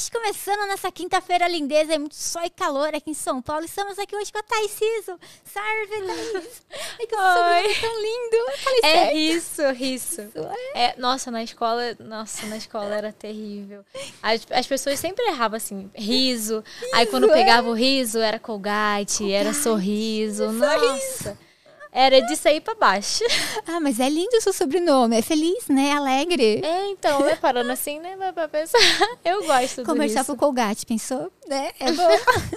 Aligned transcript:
Podcast 0.00 0.10
começando 0.10 0.66
nessa 0.66 0.90
quinta-feira 0.90 1.46
lindeza, 1.46 1.94
é 1.94 1.98
muito 1.98 2.14
sol 2.14 2.42
e 2.42 2.50
calor 2.50 2.94
aqui 2.94 3.10
em 3.10 3.14
São 3.14 3.42
Paulo. 3.42 3.64
Estamos 3.64 3.98
aqui 3.98 4.16
hoje 4.16 4.32
com 4.32 4.38
a 4.38 4.42
Thais 4.42 4.70
Ciso. 4.70 5.18
Salve, 5.44 6.06
Thaís! 6.06 6.62
É 7.00 7.06
que 7.06 7.14
o 7.14 7.18
sobrenome 7.18 7.68
é 7.68 7.80
tão 7.80 8.02
lindo. 8.02 8.36
É 8.82 8.92
certo. 8.92 9.12
riso, 9.12 9.70
riso. 9.72 10.22
É, 10.74 10.94
nossa, 10.98 11.30
na 11.30 11.42
escola, 11.42 11.96
nossa, 11.98 12.46
na 12.46 12.56
escola 12.56 12.94
era 12.94 13.12
terrível. 13.12 13.84
As, 14.22 14.46
as 14.50 14.66
pessoas 14.66 14.98
sempre 14.98 15.24
erravam 15.26 15.56
assim, 15.56 15.90
riso. 15.94 16.64
Aí 16.94 17.06
quando 17.06 17.24
Riso, 17.24 17.34
é. 17.34 17.38
pegava 17.38 17.68
o 17.68 17.74
riso, 17.74 18.18
era 18.18 18.38
colgate, 18.38 19.30
era 19.30 19.52
sorriso. 19.52 20.50
Nossa. 20.52 21.38
Era 21.92 22.20
disso 22.22 22.46
aí 22.48 22.60
pra 22.60 22.74
baixo. 22.74 23.24
Ah, 23.66 23.78
mas 23.80 24.00
é 24.00 24.08
lindo 24.08 24.36
o 24.36 24.40
seu 24.40 24.52
sobrenome. 24.52 25.16
É 25.16 25.22
feliz, 25.22 25.68
né? 25.68 25.92
Alegre. 25.92 26.60
É, 26.64 26.86
então, 26.88 27.20
né, 27.20 27.36
parando 27.36 27.70
assim, 27.70 28.00
né, 28.00 28.16
pra- 28.32 28.48
pensar. 28.48 28.78
Eu 29.24 29.44
gosto 29.44 29.84
Comercial 29.84 30.22
riso. 30.22 30.34
pro 30.36 30.46
Colgate, 30.46 30.84
pensou? 30.86 31.30
Né? 31.46 31.70
É 31.78 31.92
bom. 31.92 32.08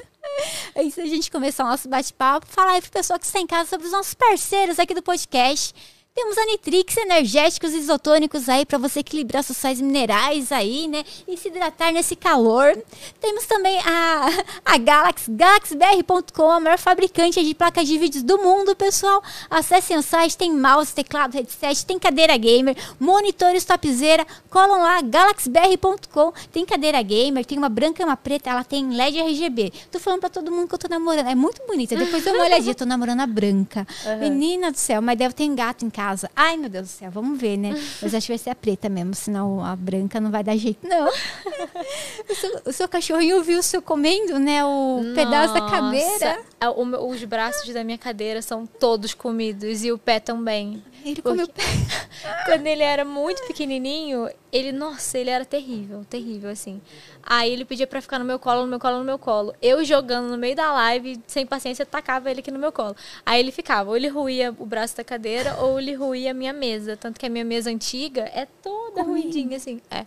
Antes 0.75 0.95
da 0.95 1.05
gente 1.05 1.29
começar 1.29 1.63
o 1.65 1.67
nosso 1.67 1.87
bate-papo, 1.87 2.47
falar 2.47 2.71
aí 2.73 2.81
pro 2.81 2.89
pessoal 2.91 3.19
que 3.19 3.25
está 3.25 3.39
em 3.39 3.45
casa 3.45 3.69
sobre 3.69 3.85
os 3.85 3.91
nossos 3.93 4.13
parceiros 4.15 4.79
aqui 4.79 4.93
do 4.95 5.03
podcast. 5.03 5.73
Temos 6.15 6.37
a 6.37 6.45
Nitrix 6.45 6.95
energéticos 6.97 7.73
isotônicos 7.73 8.47
aí 8.47 8.67
para 8.67 8.77
você 8.77 8.99
equilibrar 8.99 9.43
seus 9.43 9.57
sais 9.57 9.81
minerais 9.81 10.51
aí, 10.51 10.87
né? 10.87 11.03
E 11.27 11.35
se 11.35 11.47
hidratar 11.47 11.91
nesse 11.91 12.15
calor. 12.15 12.77
Temos 13.19 13.47
também 13.47 13.79
a, 13.79 14.27
a 14.63 14.77
Galaxy, 14.77 15.31
galaxybr.com, 15.31 16.51
a 16.51 16.59
maior 16.59 16.77
fabricante 16.77 17.43
de 17.43 17.55
placas 17.55 17.87
de 17.87 17.97
vídeos 17.97 18.21
do 18.21 18.37
mundo, 18.37 18.75
pessoal. 18.75 19.23
Acessem 19.49 19.97
o 19.97 20.03
site, 20.03 20.37
tem 20.37 20.53
mouse, 20.53 20.93
teclado, 20.93 21.33
headset, 21.33 21.83
tem 21.83 21.97
cadeira 21.97 22.37
gamer, 22.37 22.77
monitores 22.99 23.65
topzera. 23.65 24.23
Colam 24.51 24.81
lá, 24.83 25.01
galaxybr.com. 25.01 26.31
Tem 26.51 26.63
cadeira 26.63 27.01
gamer, 27.01 27.43
tem 27.43 27.57
uma 27.57 27.69
branca 27.69 28.03
e 28.03 28.05
uma 28.05 28.15
preta, 28.15 28.51
ela 28.51 28.63
tem 28.63 28.95
LED 28.95 29.19
RGB. 29.19 29.73
Tô 29.91 29.99
falando 29.99 30.19
pra 30.19 30.29
todo 30.29 30.51
mundo 30.51 30.67
que 30.67 30.75
eu 30.75 30.79
tô 30.79 30.87
namorando. 30.87 31.27
É 31.27 31.33
muito 31.33 31.65
bonita. 31.65 31.95
Depois 31.95 32.23
dá 32.23 32.33
uma 32.33 32.43
olhadinha, 32.43 32.75
tô 32.75 32.85
namorando 32.85 33.21
a 33.21 33.27
branca. 33.27 33.87
Menina 34.21 34.71
do 34.71 34.77
céu, 34.77 35.01
mas 35.01 35.17
deve 35.17 35.33
ter 35.33 35.49
um 35.49 35.55
gato 35.55 35.83
em 35.83 35.89
casa. 35.89 36.02
Ai, 36.35 36.57
meu 36.57 36.69
Deus 36.69 36.87
do 36.87 36.91
céu, 36.91 37.11
vamos 37.11 37.39
ver, 37.39 37.57
né? 37.57 37.69
Mas 38.01 38.13
acho 38.13 38.27
que 38.27 38.31
vai 38.33 38.37
ser 38.37 38.49
a 38.49 38.55
preta 38.55 38.89
mesmo, 38.89 39.13
senão 39.13 39.63
a 39.63 39.75
branca 39.75 40.19
não 40.19 40.31
vai 40.31 40.43
dar 40.43 40.55
jeito, 40.57 40.87
não. 40.87 41.07
o, 42.29 42.35
seu, 42.35 42.61
o 42.67 42.73
seu 42.73 42.87
cachorrinho 42.87 43.41
viu 43.43 43.59
o 43.59 43.63
seu 43.63 43.81
comendo, 43.81 44.39
né? 44.39 44.63
O 44.65 45.01
pedaço 45.15 45.53
da 45.53 45.61
Nossa, 45.61 45.75
cadeira. 45.75 46.39
é, 46.59 46.69
o 46.69 47.13
os 47.13 47.23
braços 47.23 47.73
da 47.73 47.83
minha 47.83 47.97
cadeira 47.97 48.41
são 48.41 48.65
todos 48.65 49.13
comidos 49.13 49.83
e 49.83 49.91
o 49.91 49.97
pé 49.97 50.19
também. 50.19 50.83
Ele 51.03 51.21
comeu 51.21 51.47
Porque 51.47 51.61
Quando 52.45 52.67
ele 52.67 52.83
era 52.83 53.03
muito 53.03 53.45
pequenininho, 53.47 54.29
ele, 54.53 54.71
nossa, 54.71 55.17
ele 55.17 55.31
era 55.31 55.43
terrível, 55.43 56.05
terrível, 56.07 56.51
assim. 56.51 56.79
Aí 57.23 57.51
ele 57.51 57.65
pedia 57.65 57.87
pra 57.87 57.99
ficar 57.99 58.19
no 58.19 58.25
meu 58.25 58.37
colo, 58.37 58.61
no 58.61 58.67
meu 58.67 58.79
colo, 58.79 58.99
no 58.99 59.03
meu 59.03 59.17
colo. 59.17 59.55
Eu 59.59 59.83
jogando 59.83 60.29
no 60.29 60.37
meio 60.37 60.55
da 60.55 60.71
live, 60.71 61.19
sem 61.25 61.43
paciência, 61.43 61.83
tacava 61.87 62.29
ele 62.29 62.41
aqui 62.41 62.51
no 62.51 62.59
meu 62.59 62.71
colo. 62.71 62.95
Aí 63.25 63.39
ele 63.39 63.51
ficava, 63.51 63.89
ou 63.89 63.97
ele 63.97 64.07
ruía 64.07 64.55
o 64.59 64.65
braço 64.65 64.95
da 64.95 65.03
cadeira, 65.03 65.57
ou 65.59 65.79
ele 65.79 65.95
ruía 65.95 66.29
a 66.29 66.33
minha 66.35 66.53
mesa. 66.53 66.95
Tanto 66.95 67.19
que 67.19 67.25
a 67.25 67.29
minha 67.29 67.43
mesa 67.43 67.71
antiga 67.71 68.29
é 68.31 68.47
toda 68.61 69.01
ruidinha, 69.01 69.57
assim. 69.57 69.81
É. 69.89 70.05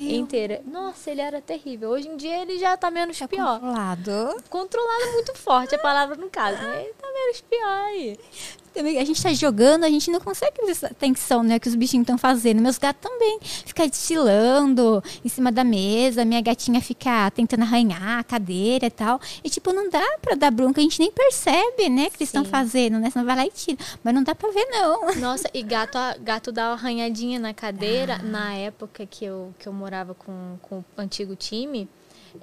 Inteira. 0.00 0.60
Nossa, 0.66 1.10
ele 1.10 1.22
era 1.22 1.40
terrível. 1.40 1.88
Hoje 1.88 2.08
em 2.08 2.16
dia 2.16 2.42
ele 2.42 2.58
já 2.58 2.76
tá 2.76 2.90
menos 2.90 3.18
pior. 3.20 3.58
Controlado. 3.58 4.44
Controlado 4.50 5.02
é 5.02 5.12
muito 5.12 5.34
forte 5.34 5.74
a 5.74 5.78
palavra 5.78 6.14
no 6.16 6.28
caso, 6.28 6.62
né? 6.62 6.82
Ele 6.84 6.92
tá 6.92 7.08
menos 7.10 7.40
pior 7.40 7.66
aí. 7.66 8.18
A 8.80 9.04
gente 9.04 9.22
tá 9.22 9.32
jogando, 9.32 9.84
a 9.84 9.88
gente 9.88 10.10
não 10.10 10.20
consegue 10.20 10.60
prestar 10.62 10.88
atenção, 10.88 11.42
né? 11.42 11.58
Que 11.58 11.68
os 11.68 11.74
bichinhos 11.74 12.04
estão 12.04 12.18
fazendo. 12.18 12.60
Meus 12.60 12.78
gatos 12.78 13.10
também. 13.10 13.38
Fica 13.42 13.86
destilando 13.86 15.02
em 15.24 15.28
cima 15.28 15.50
da 15.50 15.64
mesa. 15.64 16.24
Minha 16.24 16.40
gatinha 16.40 16.80
fica 16.80 17.30
tentando 17.30 17.62
arranhar 17.62 18.18
a 18.18 18.24
cadeira 18.24 18.86
e 18.86 18.90
tal. 18.90 19.20
E, 19.42 19.50
tipo, 19.50 19.72
não 19.72 19.90
dá 19.90 20.04
pra 20.20 20.34
dar 20.34 20.50
bronca. 20.50 20.80
A 20.80 20.84
gente 20.84 20.98
nem 20.98 21.10
percebe, 21.10 21.88
né? 21.88 22.10
Que 22.10 22.16
eles 22.18 22.28
estão 22.28 22.44
fazendo, 22.44 22.98
né? 22.98 23.10
Senão 23.10 23.26
vai 23.26 23.36
lá 23.36 23.46
e 23.46 23.50
tira. 23.50 23.78
Mas 24.02 24.14
não 24.14 24.22
dá 24.22 24.34
pra 24.34 24.50
ver, 24.50 24.66
não. 24.70 25.14
Nossa, 25.16 25.48
e 25.52 25.62
gato, 25.62 25.98
gato 26.20 26.52
dá 26.52 26.68
uma 26.68 26.72
arranhadinha 26.74 27.38
na 27.38 27.52
cadeira. 27.52 28.18
Na 28.18 28.54
época 28.54 29.06
que 29.06 29.24
eu, 29.24 29.54
que 29.58 29.68
eu 29.68 29.72
morava 29.72 30.14
com, 30.14 30.58
com 30.62 30.78
o 30.78 30.84
antigo 30.96 31.34
time, 31.34 31.88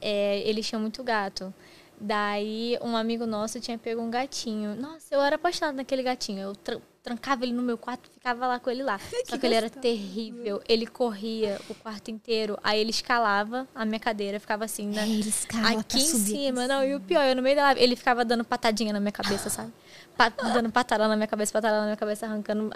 é, 0.01 0.41
eles 0.47 0.67
tinham 0.67 0.81
muito 0.81 1.03
gato. 1.03 1.53
Daí, 1.99 2.77
um 2.81 2.95
amigo 2.95 3.25
nosso 3.25 3.59
tinha 3.59 3.77
pego 3.77 4.01
um 4.01 4.09
gatinho. 4.09 4.75
Nossa, 4.75 5.13
eu 5.15 5.21
era 5.21 5.35
apaixonada 5.35 5.77
naquele 5.77 6.03
gatinho. 6.03 6.39
Eu 6.41 6.55
tran- 6.55 6.81
trancava 7.01 7.43
ele 7.45 7.53
no 7.53 7.61
meu 7.61 7.77
quarto 7.77 8.09
ficava 8.11 8.45
lá 8.47 8.59
com 8.59 8.69
ele 8.69 8.83
lá. 8.83 8.99
Só 9.25 9.37
que 9.37 9.45
ele 9.45 9.55
era 9.55 9.69
terrível. 9.69 10.61
Ele 10.67 10.85
corria 10.85 11.59
o 11.69 11.73
quarto 11.75 12.11
inteiro. 12.11 12.57
Aí 12.63 12.79
ele 12.79 12.89
escalava 12.89 13.67
a 13.73 13.85
minha 13.85 13.99
cadeira, 13.99 14.39
ficava 14.39 14.65
assim, 14.65 14.87
né? 14.87 15.03
É, 15.03 15.07
eles 15.09 15.27
escalam 15.27 15.79
Aqui 15.79 15.97
em 15.97 16.01
cima, 16.25 16.67
não, 16.67 16.83
e 16.83 16.95
o 16.95 16.99
pior, 16.99 17.23
eu 17.25 17.35
no 17.35 17.41
meio 17.41 17.55
da 17.55 17.63
live, 17.63 17.81
ele 17.81 17.95
ficava 17.95 18.25
dando 18.25 18.43
patadinha 18.43 18.91
na 18.91 18.99
minha 18.99 19.11
cabeça, 19.11 19.49
sabe? 19.49 19.71
Pa- 20.17 20.29
dando 20.29 20.69
patada 20.71 21.07
na 21.07 21.15
minha 21.15 21.27
cabeça, 21.27 21.51
patada 21.51 21.77
na 21.79 21.83
minha 21.85 21.97
cabeça, 21.97 22.25
arrancando, 22.25 22.69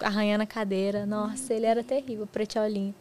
arranhando 0.00 0.42
a 0.42 0.46
cadeira. 0.46 1.06
Nossa, 1.06 1.54
ele 1.54 1.66
era 1.66 1.82
terrível, 1.82 2.26
pretiolinho. 2.26 2.94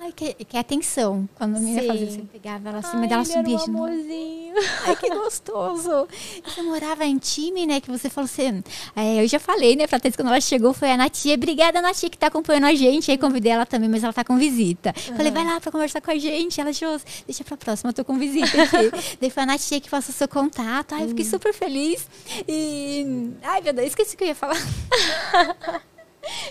Ai, 0.00 0.12
que, 0.12 0.34
que 0.34 0.56
atenção. 0.58 1.26
Quando 1.34 1.56
a 1.56 1.60
Sim. 1.60 1.86
fazia, 1.86 2.10
você 2.10 2.20
pegava 2.30 2.68
ela 2.68 2.78
assim, 2.80 2.90
Ai, 2.92 3.00
mas 3.00 3.10
ela 3.10 3.22
ele 3.22 3.32
era 3.32 3.40
subia 3.40 3.56
um 3.56 3.64
de 3.64 3.70
novo. 3.70 3.84
amorzinho. 3.84 4.54
Ai, 4.86 4.96
que 4.96 5.08
gostoso. 5.08 6.08
Você 6.44 6.62
morava 6.62 7.06
em 7.06 7.16
time, 7.16 7.66
né? 7.66 7.80
Que 7.80 7.90
você 7.90 8.10
falou 8.10 8.26
assim. 8.26 8.62
é, 8.94 9.22
eu 9.22 9.26
já 9.26 9.40
falei, 9.40 9.74
né, 9.76 9.86
pra 9.86 9.98
Thaís, 9.98 10.14
quando 10.14 10.28
ela 10.28 10.40
chegou, 10.42 10.74
foi 10.74 10.90
a 10.90 10.96
Natia. 10.98 11.34
Obrigada, 11.34 11.80
Natia, 11.80 12.10
que 12.10 12.18
tá 12.18 12.26
acompanhando 12.26 12.64
a 12.66 12.74
gente. 12.74 13.10
Aí 13.10 13.16
convidei 13.16 13.50
ela 13.52 13.64
também, 13.64 13.88
mas 13.88 14.04
ela 14.04 14.12
tá 14.12 14.22
com 14.22 14.36
visita. 14.36 14.92
Falei, 15.16 15.32
vai 15.32 15.44
lá 15.44 15.58
pra 15.58 15.72
conversar 15.72 16.02
com 16.02 16.10
a 16.10 16.18
gente. 16.18 16.60
Ela 16.60 16.68
achou, 16.70 17.00
deixa 17.26 17.42
pra 17.42 17.56
próxima, 17.56 17.88
eu 17.88 17.94
tô 17.94 18.04
com 18.04 18.18
visita 18.18 18.62
aqui. 18.62 18.90
Daí 19.20 19.30
foi 19.30 19.42
a 19.42 19.46
Natia 19.46 19.80
que 19.80 19.88
passou 19.88 20.14
seu 20.14 20.28
contato. 20.28 20.94
Ai, 20.94 21.04
eu 21.04 21.08
fiquei 21.08 21.24
super 21.24 21.54
feliz. 21.54 22.06
E. 22.46 23.30
Ai, 23.42 23.62
meu 23.62 23.72
Deus, 23.72 23.88
esqueci 23.88 24.14
o 24.16 24.18
que 24.18 24.24
eu 24.24 24.28
ia 24.28 24.34
falar. 24.34 24.56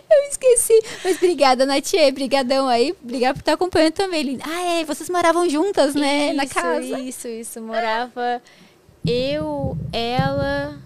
Eu 0.10 0.30
esqueci. 0.30 0.82
Mas 1.04 1.18
obrigada, 1.18 1.66
Natia. 1.66 2.12
Brigadão 2.12 2.68
aí. 2.68 2.96
Obrigada 3.04 3.34
por 3.34 3.40
estar 3.40 3.54
acompanhando 3.54 3.94
também. 3.94 4.24
linda. 4.24 4.44
Ah, 4.48 4.62
é. 4.80 4.86
Vocês 4.86 5.10
moravam 5.10 5.50
juntas, 5.50 5.96
né? 5.96 6.34
na 6.34 6.44
Isso, 6.44 6.54
casa. 6.54 7.00
Isso, 7.00 7.28
isso. 7.28 7.62
Morava 7.62 8.42
eu, 9.06 9.78
ela. 9.92 10.80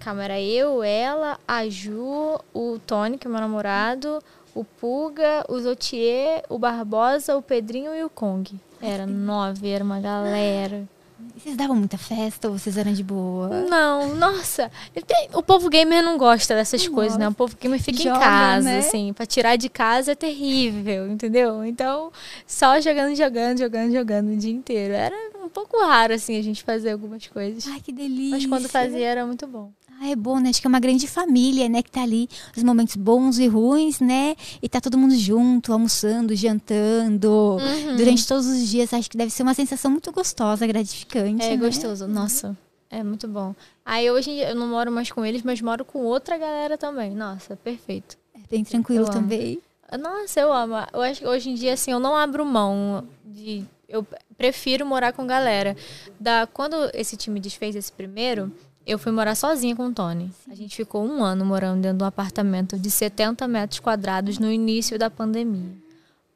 Calma, 0.00 0.24
era 0.24 0.38
eu, 0.40 0.82
ela, 0.82 1.38
a 1.48 1.66
Ju, 1.66 2.38
o 2.52 2.78
Tony, 2.86 3.16
que 3.16 3.26
é 3.26 3.30
meu 3.30 3.40
namorado, 3.40 4.22
o 4.54 4.62
Puga, 4.62 5.46
o 5.48 5.58
Zotier, 5.58 6.44
o 6.50 6.58
Barbosa, 6.58 7.34
o 7.36 7.40
Pedrinho 7.42 7.94
e 7.94 8.04
o 8.04 8.10
Kong. 8.10 8.54
Era 8.82 9.06
nove, 9.06 9.70
era 9.70 9.82
uma 9.82 9.98
galera. 10.00 10.86
E 11.36 11.40
Vocês 11.40 11.56
davam 11.56 11.74
muita 11.74 11.98
festa 11.98 12.48
ou 12.48 12.56
vocês 12.56 12.76
eram 12.76 12.92
de 12.92 13.02
boa? 13.02 13.48
Não, 13.68 14.14
nossa. 14.14 14.70
O 15.32 15.42
povo 15.42 15.68
gamer 15.68 16.02
não 16.02 16.16
gosta 16.16 16.54
dessas 16.54 16.86
coisas, 16.86 17.18
né? 17.18 17.28
O 17.28 17.34
povo 17.34 17.56
gamer 17.60 17.82
fica 17.82 17.98
Joga, 17.98 18.16
em 18.16 18.20
casa, 18.20 18.64
né? 18.68 18.78
assim. 18.78 19.12
Pra 19.12 19.26
tirar 19.26 19.56
de 19.56 19.68
casa 19.68 20.12
é 20.12 20.14
terrível, 20.14 21.08
entendeu? 21.08 21.64
Então, 21.64 22.12
só 22.46 22.80
jogando, 22.80 23.16
jogando, 23.16 23.58
jogando, 23.58 23.92
jogando 23.92 24.32
o 24.32 24.36
dia 24.36 24.52
inteiro. 24.52 24.94
Era 24.94 25.16
um 25.44 25.48
pouco 25.48 25.76
raro, 25.84 26.14
assim, 26.14 26.38
a 26.38 26.42
gente 26.42 26.62
fazer 26.62 26.92
algumas 26.92 27.26
coisas. 27.26 27.66
Ai, 27.66 27.80
que 27.80 27.90
delícia. 27.92 28.30
Mas 28.30 28.46
quando 28.46 28.68
fazia 28.68 29.06
era 29.06 29.26
muito 29.26 29.46
bom. 29.46 29.72
Ah, 30.04 30.10
é 30.10 30.16
bom, 30.16 30.38
né? 30.38 30.50
Acho 30.50 30.60
que 30.60 30.66
é 30.66 30.68
uma 30.68 30.80
grande 30.80 31.08
família, 31.08 31.66
né? 31.66 31.82
Que 31.82 31.90
tá 31.90 32.02
ali, 32.02 32.28
os 32.54 32.62
momentos 32.62 32.94
bons 32.94 33.38
e 33.38 33.46
ruins, 33.46 34.00
né? 34.00 34.36
E 34.60 34.68
tá 34.68 34.78
todo 34.78 34.98
mundo 34.98 35.16
junto, 35.16 35.72
almoçando, 35.72 36.36
jantando. 36.36 37.30
Uhum. 37.30 37.96
Durante 37.96 38.26
todos 38.28 38.44
os 38.46 38.68
dias, 38.68 38.92
acho 38.92 39.08
que 39.08 39.16
deve 39.16 39.30
ser 39.30 39.42
uma 39.42 39.54
sensação 39.54 39.90
muito 39.90 40.12
gostosa, 40.12 40.66
gratificante. 40.66 41.42
É 41.42 41.50
né? 41.50 41.56
gostoso, 41.56 42.06
nossa. 42.06 42.54
É 42.90 43.02
muito 43.02 43.26
bom. 43.26 43.54
Aí 43.82 44.10
hoje 44.10 44.30
eu 44.30 44.54
não 44.54 44.68
moro 44.68 44.92
mais 44.92 45.10
com 45.10 45.24
eles, 45.24 45.42
mas 45.42 45.62
moro 45.62 45.86
com 45.86 46.00
outra 46.00 46.36
galera 46.36 46.76
também. 46.76 47.14
Nossa, 47.14 47.56
perfeito. 47.56 48.18
É 48.34 48.40
bem 48.50 48.62
tranquilo 48.62 49.04
Eu 49.04 49.10
amo. 49.10 49.14
também. 49.14 49.58
Nossa, 49.98 50.38
eu 50.38 50.52
amo. 50.52 50.74
Eu 50.92 51.00
acho 51.00 51.20
que 51.20 51.26
hoje 51.26 51.48
em 51.48 51.54
dia, 51.54 51.72
assim, 51.72 51.92
eu 51.92 51.98
não 51.98 52.14
abro 52.14 52.44
mão 52.44 53.08
de. 53.24 53.64
Eu 53.88 54.06
prefiro 54.36 54.84
morar 54.84 55.14
com 55.14 55.26
galera. 55.26 55.74
Da, 56.20 56.46
quando 56.46 56.76
esse 56.92 57.16
time 57.16 57.40
desfez 57.40 57.74
esse 57.74 57.90
primeiro, 57.90 58.52
eu 58.86 58.98
fui 58.98 59.12
morar 59.12 59.34
sozinha 59.34 59.74
com 59.74 59.86
o 59.86 59.92
Tony. 59.92 60.30
A 60.50 60.54
gente 60.54 60.76
ficou 60.76 61.04
um 61.04 61.22
ano 61.24 61.44
morando 61.44 61.80
dentro 61.82 61.98
de 61.98 62.04
um 62.04 62.06
apartamento 62.06 62.78
de 62.78 62.90
70 62.90 63.46
metros 63.48 63.80
quadrados 63.80 64.38
no 64.38 64.50
início 64.50 64.98
da 64.98 65.08
pandemia. 65.10 65.72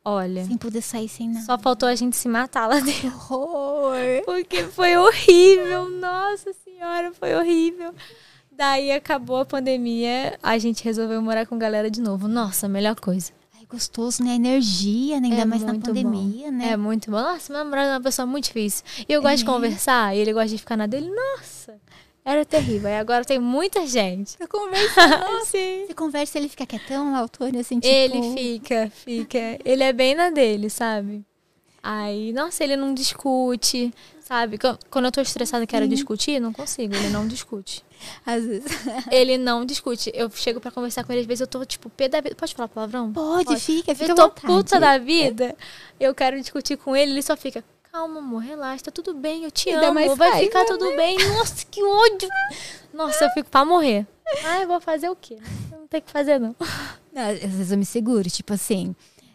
Olha, 0.05 0.45
Sem 0.47 0.57
poder 0.57 0.81
sair 0.81 1.09
sem 1.09 1.29
nada. 1.29 1.45
só 1.45 1.59
faltou 1.59 1.87
a 1.89 1.95
gente 1.95 2.17
se 2.17 2.29
matar 2.29 2.67
lá 2.67 2.81
dentro. 2.81 3.09
horror. 3.31 3.97
Porque 4.25 4.65
foi 4.65 4.97
horrível. 4.97 5.91
Nossa 5.91 6.53
senhora, 6.65 7.13
foi 7.13 7.35
horrível. 7.35 7.95
Daí 8.51 8.91
acabou 8.91 9.37
a 9.37 9.45
pandemia, 9.45 10.39
a 10.43 10.57
gente 10.59 10.83
resolveu 10.83 11.21
morar 11.23 11.47
com 11.47 11.59
galera 11.59 11.91
de 11.91 12.01
novo. 12.01 12.27
Nossa, 12.27 12.67
melhor 12.69 12.99
coisa. 12.99 13.31
Ai, 13.57 13.67
gostoso, 13.71 14.25
né? 14.25 14.35
Energia, 14.35 15.21
né? 15.21 15.29
Ainda 15.29 15.43
É 15.43 15.45
mais 15.45 15.63
na 15.63 15.75
pandemia, 15.79 16.51
né? 16.51 16.71
É 16.71 16.77
muito 16.77 17.11
bom. 17.11 17.19
Nossa, 17.21 17.53
meu 17.53 17.63
namorado 17.63 17.89
é 17.91 17.93
uma 17.95 18.01
pessoa 18.01 18.27
muito 18.27 18.45
difícil. 18.47 18.85
E 19.09 19.13
eu 19.13 19.21
gosto 19.23 19.37
de 19.39 19.43
É. 19.45 19.47
conversar, 19.47 20.17
e 20.17 20.21
ele 20.21 20.33
gosta 20.33 20.49
de 20.49 20.59
ficar 20.59 20.77
na 20.77 20.87
dele. 20.87 21.09
Nossa, 21.09 21.77
era 22.31 22.45
terrível. 22.45 22.89
E 22.91 22.95
agora 22.97 23.25
tem 23.25 23.39
muita 23.39 23.87
gente. 23.87 24.37
Pra 24.37 24.47
conversar. 24.47 25.23
Sim. 25.47 25.85
Você 25.87 25.95
conversa, 25.95 26.39
ele 26.39 26.49
fica 26.49 26.67
quietão 26.67 27.23
o 27.23 27.29
Tony, 27.29 27.59
assim, 27.59 27.81
tipo... 27.81 27.93
Ele 27.95 28.35
fica, 28.35 28.91
fica. 28.95 29.59
Ele 29.65 29.83
é 29.83 29.93
bem 29.93 30.15
na 30.15 30.31
dele, 30.31 30.69
sabe? 30.69 31.25
Aí, 31.83 32.33
nossa, 32.33 32.63
ele 32.65 32.77
não 32.77 32.93
discute, 32.93 33.95
sabe? 34.21 34.59
Qu- 34.59 34.79
Quando 34.91 35.07
eu 35.07 35.13
tô 35.13 35.21
estressada 35.21 35.65
e 35.65 35.67
quero 35.67 35.89
discutir, 35.89 36.41
não 36.41 36.53
consigo. 36.53 36.95
Ele 36.95 37.09
não 37.09 37.27
discute. 37.27 37.85
Às 38.27 38.45
vezes... 38.45 38.71
Ele 39.11 39.37
não 39.39 39.65
discute. 39.65 40.11
Eu 40.15 40.31
chego 40.31 40.61
pra 40.61 40.71
conversar 40.71 41.03
com 41.05 41.13
ele, 41.13 41.23
às 41.23 41.27
vezes 41.27 41.41
eu 41.41 41.47
tô, 41.49 41.65
tipo, 41.65 41.89
pé 41.91 42.09
da 42.09 42.21
vida. 42.21 42.35
Pode 42.37 42.55
falar 42.55 42.69
palavrão? 42.69 43.13
Pode, 43.13 43.57
fica, 43.59 43.93
fica 43.95 44.13
eu 44.13 44.15
tô 44.15 44.23
vontade. 44.29 44.47
puta 44.47 44.79
da 44.79 44.99
vida. 44.99 45.57
Eu 45.99 46.15
quero 46.15 46.39
discutir 46.41 46.77
com 46.77 46.95
ele, 46.95 47.11
ele 47.13 47.23
só 47.23 47.37
fica. 47.37 47.65
Calma, 47.91 48.19
amor, 48.19 48.43
relaxa, 48.43 48.85
tá 48.85 48.91
tudo 48.91 49.15
bem, 49.15 49.45
eu 49.45 49.51
te 49.51 49.71
amo, 49.71 50.15
vai 50.17 50.31
raiva, 50.31 50.45
ficar 50.45 50.65
tudo 50.67 50.85
bem. 50.97 51.17
Nossa, 51.35 51.65
que 51.71 51.83
ódio! 51.83 52.29
Nossa, 52.93 53.25
eu 53.25 53.31
fico 53.31 53.49
pra 53.51 53.65
morrer. 53.65 54.07
Ah, 54.45 54.61
eu 54.61 54.69
vou 54.69 54.81
fazer 54.81 55.09
o 55.09 55.17
quê? 55.17 55.39
Não 55.73 55.87
tenho 55.87 56.03
que 56.03 56.11
fazer, 56.11 56.39
não. 56.39 56.55
Não, 57.13 57.23
Às 57.31 57.39
vezes 57.41 57.73
eu 57.73 57.79
me 57.79 57.87
seguro, 57.87 58.29
tipo 58.29 58.53
assim. 58.53 58.95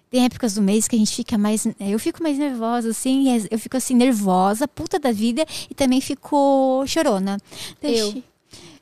Tem 0.09 0.25
épocas 0.25 0.53
do 0.53 0.61
mês 0.61 0.87
que 0.87 0.95
a 0.95 0.99
gente 0.99 1.15
fica 1.15 1.37
mais. 1.39 1.65
Eu 1.79 1.97
fico 1.97 2.21
mais 2.21 2.37
nervosa, 2.37 2.89
assim. 2.89 3.25
Eu 3.49 3.57
fico 3.57 3.75
assim, 3.75 3.95
nervosa, 3.95 4.67
puta 4.67 4.99
da 4.99 5.11
vida, 5.11 5.43
e 5.69 5.73
também 5.73 5.99
fico 5.99 6.83
chorona. 6.85 7.39
Eu. 7.81 8.23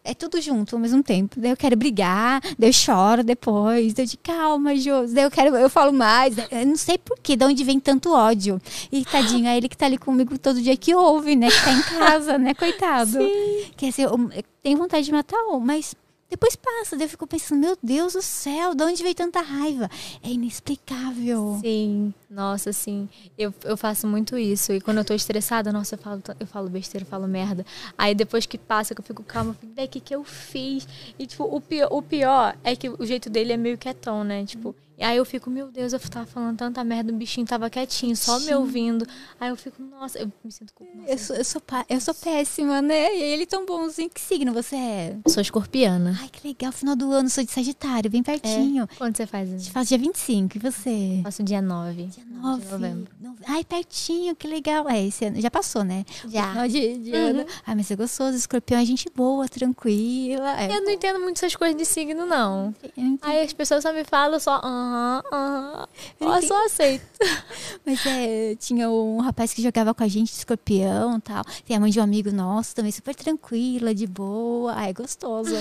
É 0.03 0.15
tudo 0.15 0.41
junto 0.41 0.75
ao 0.75 0.81
mesmo 0.81 1.03
tempo. 1.03 1.39
Daí 1.39 1.51
eu 1.51 1.57
quero 1.57 1.75
brigar, 1.75 2.41
daí 2.57 2.69
eu 2.69 2.73
choro 2.73 3.23
depois. 3.23 3.93
Daí 3.93 4.05
eu 4.05 4.09
de 4.09 4.17
calma, 4.17 4.75
Jô. 4.75 5.05
Daí 5.07 5.23
eu 5.23 5.31
quero, 5.31 5.55
eu 5.55 5.69
falo 5.69 5.93
mais. 5.93 6.35
Eu 6.37 6.65
não 6.65 6.75
sei 6.75 6.97
por 6.97 7.19
quê, 7.19 7.35
de 7.35 7.45
onde 7.45 7.63
vem 7.63 7.79
tanto 7.79 8.11
ódio. 8.11 8.59
E 8.91 9.05
tadinho, 9.05 9.47
é 9.47 9.55
ele 9.55 9.69
que 9.69 9.77
tá 9.77 9.85
ali 9.85 9.99
comigo 9.99 10.37
todo 10.39 10.61
dia 10.61 10.75
que 10.75 10.95
ouve, 10.95 11.35
né? 11.35 11.49
Que 11.49 11.63
tá 11.63 11.71
em 11.71 11.81
casa, 11.83 12.37
né? 12.37 12.53
Coitado. 12.55 13.19
Quer 13.77 13.89
dizer, 13.89 14.03
eu, 14.05 14.29
eu 14.35 14.43
tenho 14.63 14.77
vontade 14.77 15.05
de 15.05 15.11
matar 15.11 15.37
um, 15.45 15.59
mas 15.59 15.93
depois 16.31 16.55
passa. 16.55 16.95
Daí 16.95 17.05
eu 17.05 17.09
fico 17.09 17.27
pensando, 17.27 17.59
meu 17.59 17.77
Deus 17.83 18.13
do 18.13 18.21
céu, 18.21 18.73
de 18.73 18.83
onde 18.83 19.03
veio 19.03 19.13
tanta 19.13 19.41
raiva? 19.41 19.89
É 20.23 20.29
inexplicável. 20.29 21.59
Sim, 21.61 22.13
nossa, 22.29 22.71
sim. 22.71 23.09
Eu, 23.37 23.53
eu 23.65 23.75
faço 23.75 24.07
muito 24.07 24.37
isso. 24.37 24.71
E 24.71 24.79
quando 24.79 24.99
eu 24.99 25.05
tô 25.05 25.13
estressada, 25.13 25.73
nossa, 25.73 25.95
eu 25.95 25.99
falo, 25.99 26.23
eu 26.39 26.47
falo 26.47 26.69
besteira, 26.69 27.03
eu 27.05 27.09
falo 27.09 27.27
merda. 27.27 27.65
Aí 27.97 28.15
depois 28.15 28.45
que 28.45 28.57
passa, 28.57 28.95
que 28.95 29.01
eu 29.01 29.05
fico 29.05 29.21
calma, 29.23 29.51
eu 29.51 29.55
fico, 29.55 29.81
o 29.81 29.87
que, 29.89 29.99
que 29.99 30.15
eu 30.15 30.23
fiz? 30.23 30.87
E, 31.19 31.27
tipo, 31.27 31.43
o 31.43 31.59
pior, 31.59 31.89
o 31.91 32.01
pior 32.01 32.57
é 32.63 32.75
que 32.75 32.89
o 32.89 33.05
jeito 33.05 33.29
dele 33.29 33.51
é 33.51 33.57
meio 33.57 33.77
quietão, 33.77 34.23
né? 34.23 34.45
Tipo, 34.45 34.73
e 35.01 35.03
aí 35.03 35.17
eu 35.17 35.25
fico, 35.25 35.49
meu 35.49 35.71
Deus, 35.71 35.93
eu 35.93 35.99
tava 35.99 36.27
falando 36.27 36.57
tanta 36.57 36.83
merda, 36.83 37.11
o 37.11 37.15
bichinho 37.15 37.45
tava 37.47 37.69
quietinho, 37.71 38.15
só 38.15 38.39
me 38.39 38.53
ouvindo. 38.53 39.03
Aí 39.39 39.49
eu 39.49 39.55
fico, 39.55 39.81
nossa, 39.81 40.19
eu 40.19 40.31
me 40.43 40.51
sinto 40.51 40.71
culpa. 40.75 40.91
Eu 41.07 41.17
sou, 41.17 41.35
eu, 41.35 41.43
sou, 41.43 41.61
eu 41.89 41.99
sou 41.99 42.13
péssima, 42.13 42.81
né? 42.83 43.15
E 43.17 43.21
ele 43.21 43.45
tão 43.47 43.65
bonzinho. 43.65 44.09
Que 44.09 44.21
signo 44.21 44.53
você 44.53 44.75
é? 44.75 45.17
Eu 45.25 45.31
sou 45.31 45.41
escorpiana. 45.41 46.15
Ai, 46.21 46.29
que 46.29 46.47
legal. 46.47 46.71
Final 46.71 46.95
do 46.95 47.11
ano, 47.11 47.29
sou 47.29 47.43
de 47.43 47.49
Sagitário, 47.51 48.11
bem 48.11 48.21
pertinho. 48.21 48.87
Quando 48.97 49.17
você 49.17 49.25
faz 49.25 49.49
A 49.51 49.55
isso? 49.55 49.63
gente 49.65 49.73
faz 49.73 49.87
dia 49.89 49.97
25. 49.97 50.57
E 50.57 50.59
você? 50.59 51.19
Faço 51.23 51.41
dia 51.43 51.61
9. 51.61 52.03
Dia 52.03 52.23
9. 52.29 52.61
De 52.65 52.71
novembro. 52.71 53.11
Nove- 53.19 53.43
Ai, 53.47 53.63
pertinho, 53.63 54.35
que 54.35 54.47
legal. 54.47 54.87
É, 54.87 55.03
esse 55.03 55.25
ano 55.25 55.41
já 55.41 55.49
passou, 55.49 55.83
né? 55.83 56.05
Já. 56.27 56.51
Final 56.51 56.67
de, 56.67 56.97
de 56.99 57.11
Uhum. 57.11 57.27
ano. 57.29 57.45
Ai, 57.65 57.73
mas 57.75 57.89
é 57.89 57.95
gostoso. 57.95 58.37
Escorpião 58.37 58.79
é 58.79 58.85
gente 58.85 59.09
boa, 59.15 59.47
tranquila. 59.47 60.61
É, 60.61 60.77
Eu 60.77 60.83
não 60.83 60.91
entendo 60.91 61.19
muito 61.19 61.37
essas 61.37 61.55
coisas 61.55 61.75
de 61.75 61.85
signo, 61.85 62.25
não. 62.25 62.73
eu 62.95 63.17
Aí 63.23 63.41
as 63.41 63.53
pessoas 63.53 63.81
só 63.83 63.91
me 63.91 64.03
falam 64.03 64.39
só, 64.39 64.61
aham, 64.91 65.23
aham. 65.31 65.87
Eu 66.19 66.41
só 66.47 66.65
aceito. 66.65 67.03
Mas 67.85 68.05
é, 68.05 68.55
tinha 68.55 68.89
um 68.89 69.19
rapaz 69.19 69.53
que 69.53 69.61
jogava 69.61 69.93
com 69.93 70.03
a 70.03 70.07
gente 70.07 70.31
de 70.31 70.37
escorpião 70.37 71.17
e 71.17 71.21
tal. 71.21 71.43
Tem 71.65 71.75
a 71.75 71.79
mãe 71.79 71.89
de 71.91 71.99
um 71.99 72.03
amigo 72.03 72.31
nosso 72.31 72.75
também, 72.75 72.91
super 72.91 73.15
tranquila, 73.15 73.93
de 73.95 74.05
boa. 74.07 74.81
É 74.85 74.93
gostoso. 74.93 75.53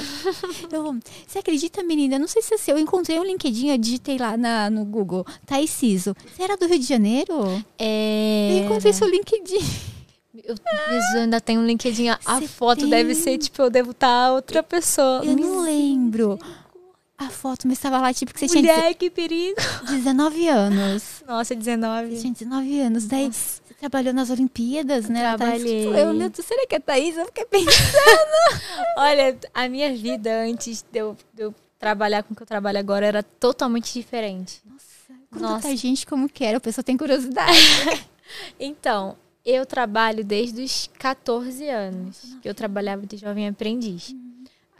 Eu- 0.71 0.99
você 1.27 1.39
acredita, 1.39 1.83
menina? 1.83 2.19
Não 2.19 2.29
sei 2.29 2.43
se 2.43 2.55
é 2.55 2.59
seu. 2.59 2.77
Eu 2.77 2.83
encontrei 2.83 3.19
um 3.19 3.25
LinkedIn, 3.25 3.69
eu 3.71 3.79
digitei 3.79 4.19
lá 4.19 4.37
na, 4.37 4.69
no 4.71 4.85
Google. 4.85 5.25
Thaís 5.47 5.71
Ciso. 5.71 6.15
Você 6.35 6.43
era 6.43 6.57
do 6.57 6.67
Rio 6.67 6.79
de 6.79 6.87
Janeiro? 6.87 7.65
É. 7.79 8.59
Eu 8.61 8.65
encontrei 8.67 8.93
seu 8.93 9.09
LinkedIn. 9.09 9.59
Eu, 10.45 10.55
eu 11.15 11.21
ainda 11.23 11.41
tenho 11.41 11.61
um 11.61 11.67
LinkedIn. 11.67 12.09
A, 12.09 12.19
Você 12.39 12.47
foto 12.47 12.81
tem? 12.81 12.89
deve 12.91 13.15
ser, 13.15 13.37
tipo, 13.39 13.61
eu 13.63 13.69
devo 13.71 13.91
estar 13.91 14.33
outra 14.33 14.63
pessoa. 14.63 15.23
Eu 15.25 15.37
não 15.37 15.61
lembro. 15.63 16.39
A 17.21 17.29
foto, 17.29 17.69
mas 17.69 17.77
estava 17.77 17.99
lá, 17.99 18.15
tipo, 18.15 18.33
que 18.33 18.41
você 18.41 18.47
tinha 18.49 18.62
Mulher, 18.75 18.95
que 18.95 19.11
perigo. 19.11 19.57
19 19.87 20.49
anos. 20.49 21.23
Nossa, 21.29 21.55
19. 21.55 22.17
Você 22.17 22.21
tinha 22.23 22.33
19 22.33 22.81
anos. 22.81 23.07
Daí 23.07 23.31
você 23.31 23.61
trabalhou 23.79 24.15
nas 24.15 24.31
Olimpíadas, 24.31 25.07
né? 25.09 25.21
Ela 25.21 25.33
tá- 25.33 25.45
Trabalhei. 25.45 25.87
Eu, 25.87 26.15
meu 26.15 26.31
Deus, 26.31 26.47
será 26.47 26.67
que 26.67 26.75
é 26.75 26.81
Thaís? 26.81 27.19
Eu 27.19 27.27
fiquei 27.27 27.45
pensando. 27.45 28.62
Olha, 28.97 29.37
a 29.53 29.69
minha 29.69 29.95
vida 29.95 30.31
antes 30.45 30.83
de 30.91 30.99
eu, 30.99 31.15
de 31.35 31.43
eu 31.43 31.55
trabalhar 31.79 32.23
com 32.23 32.33
o 32.33 32.37
que 32.37 32.43
eu 32.43 32.47
trabalho 32.47 32.79
agora 32.79 33.05
era 33.05 33.23
totalmente 33.23 33.93
diferente. 33.93 34.62
Conta 35.31 35.43
Nossa. 35.47 35.69
pra 35.69 35.77
gente 35.77 36.07
como 36.07 36.27
que 36.29 36.43
era, 36.43 36.57
a 36.57 36.61
pessoa 36.61 36.83
tem 36.83 36.97
curiosidade. 36.97 37.53
Então, 38.61 39.17
eu 39.45 39.67
trabalho 39.67 40.25
desde 40.25 40.62
os 40.62 40.89
14 41.00 41.69
anos, 41.69 42.37
que 42.41 42.49
eu 42.49 42.55
trabalhava 42.55 43.05
de 43.05 43.17
jovem 43.17 43.49
aprendiz. 43.49 44.15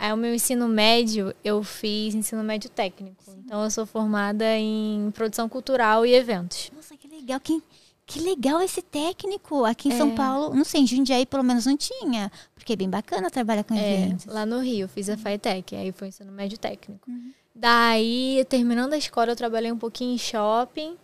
Aí 0.03 0.11
o 0.15 0.17
meu 0.17 0.35
ensino 0.35 0.67
médio, 0.67 1.35
eu 1.45 1.63
fiz 1.63 2.15
ensino 2.15 2.43
médio 2.43 2.71
técnico. 2.71 3.23
Então 3.45 3.63
eu 3.63 3.71
sou 3.71 3.85
formada 3.85 4.57
em 4.57 5.11
produção 5.13 5.47
cultural 5.47 6.07
e 6.07 6.15
eventos. 6.15 6.71
Nossa, 6.75 6.97
que 6.97 7.07
legal. 7.07 7.39
Que, 7.39 7.63
que 8.07 8.19
legal 8.21 8.63
esse 8.63 8.81
técnico. 8.81 9.65
Aqui 9.67 9.89
em 9.91 9.97
São 9.99 10.09
É. 10.13 10.15
Paulo, 10.15 10.55
não 10.55 10.65
sei, 10.65 10.81
em 10.81 10.87
Jundiaí 10.87 11.27
pelo 11.27 11.43
menos 11.45 11.67
não 11.67 11.77
tinha. 11.77 12.33
Porque 12.55 12.73
é 12.73 12.77
bem 12.77 12.89
bacana 12.89 13.31
trabalhar 13.31 13.63
com 13.63 13.75
É, 13.75 14.05
eventos. 14.05 14.25
lá 14.25 14.47
no 14.47 14.61
Rio, 14.61 14.89
fiz 14.89 15.11
a 15.11 15.19
FATEC, 15.19 15.77
aí 15.77 15.93
foi 15.93 16.09
ensino 16.09 16.33
médio 16.33 16.57
técnico. 16.57 17.07
Daí, 17.55 18.43
terminando 18.49 18.95
a 18.95 18.97
escola, 18.97 19.33
eu 19.33 19.37
trabalhei 19.37 19.71
um 19.71 19.77
pouquinho 19.77 20.15
em 20.15 20.19
shopping. 20.19 20.97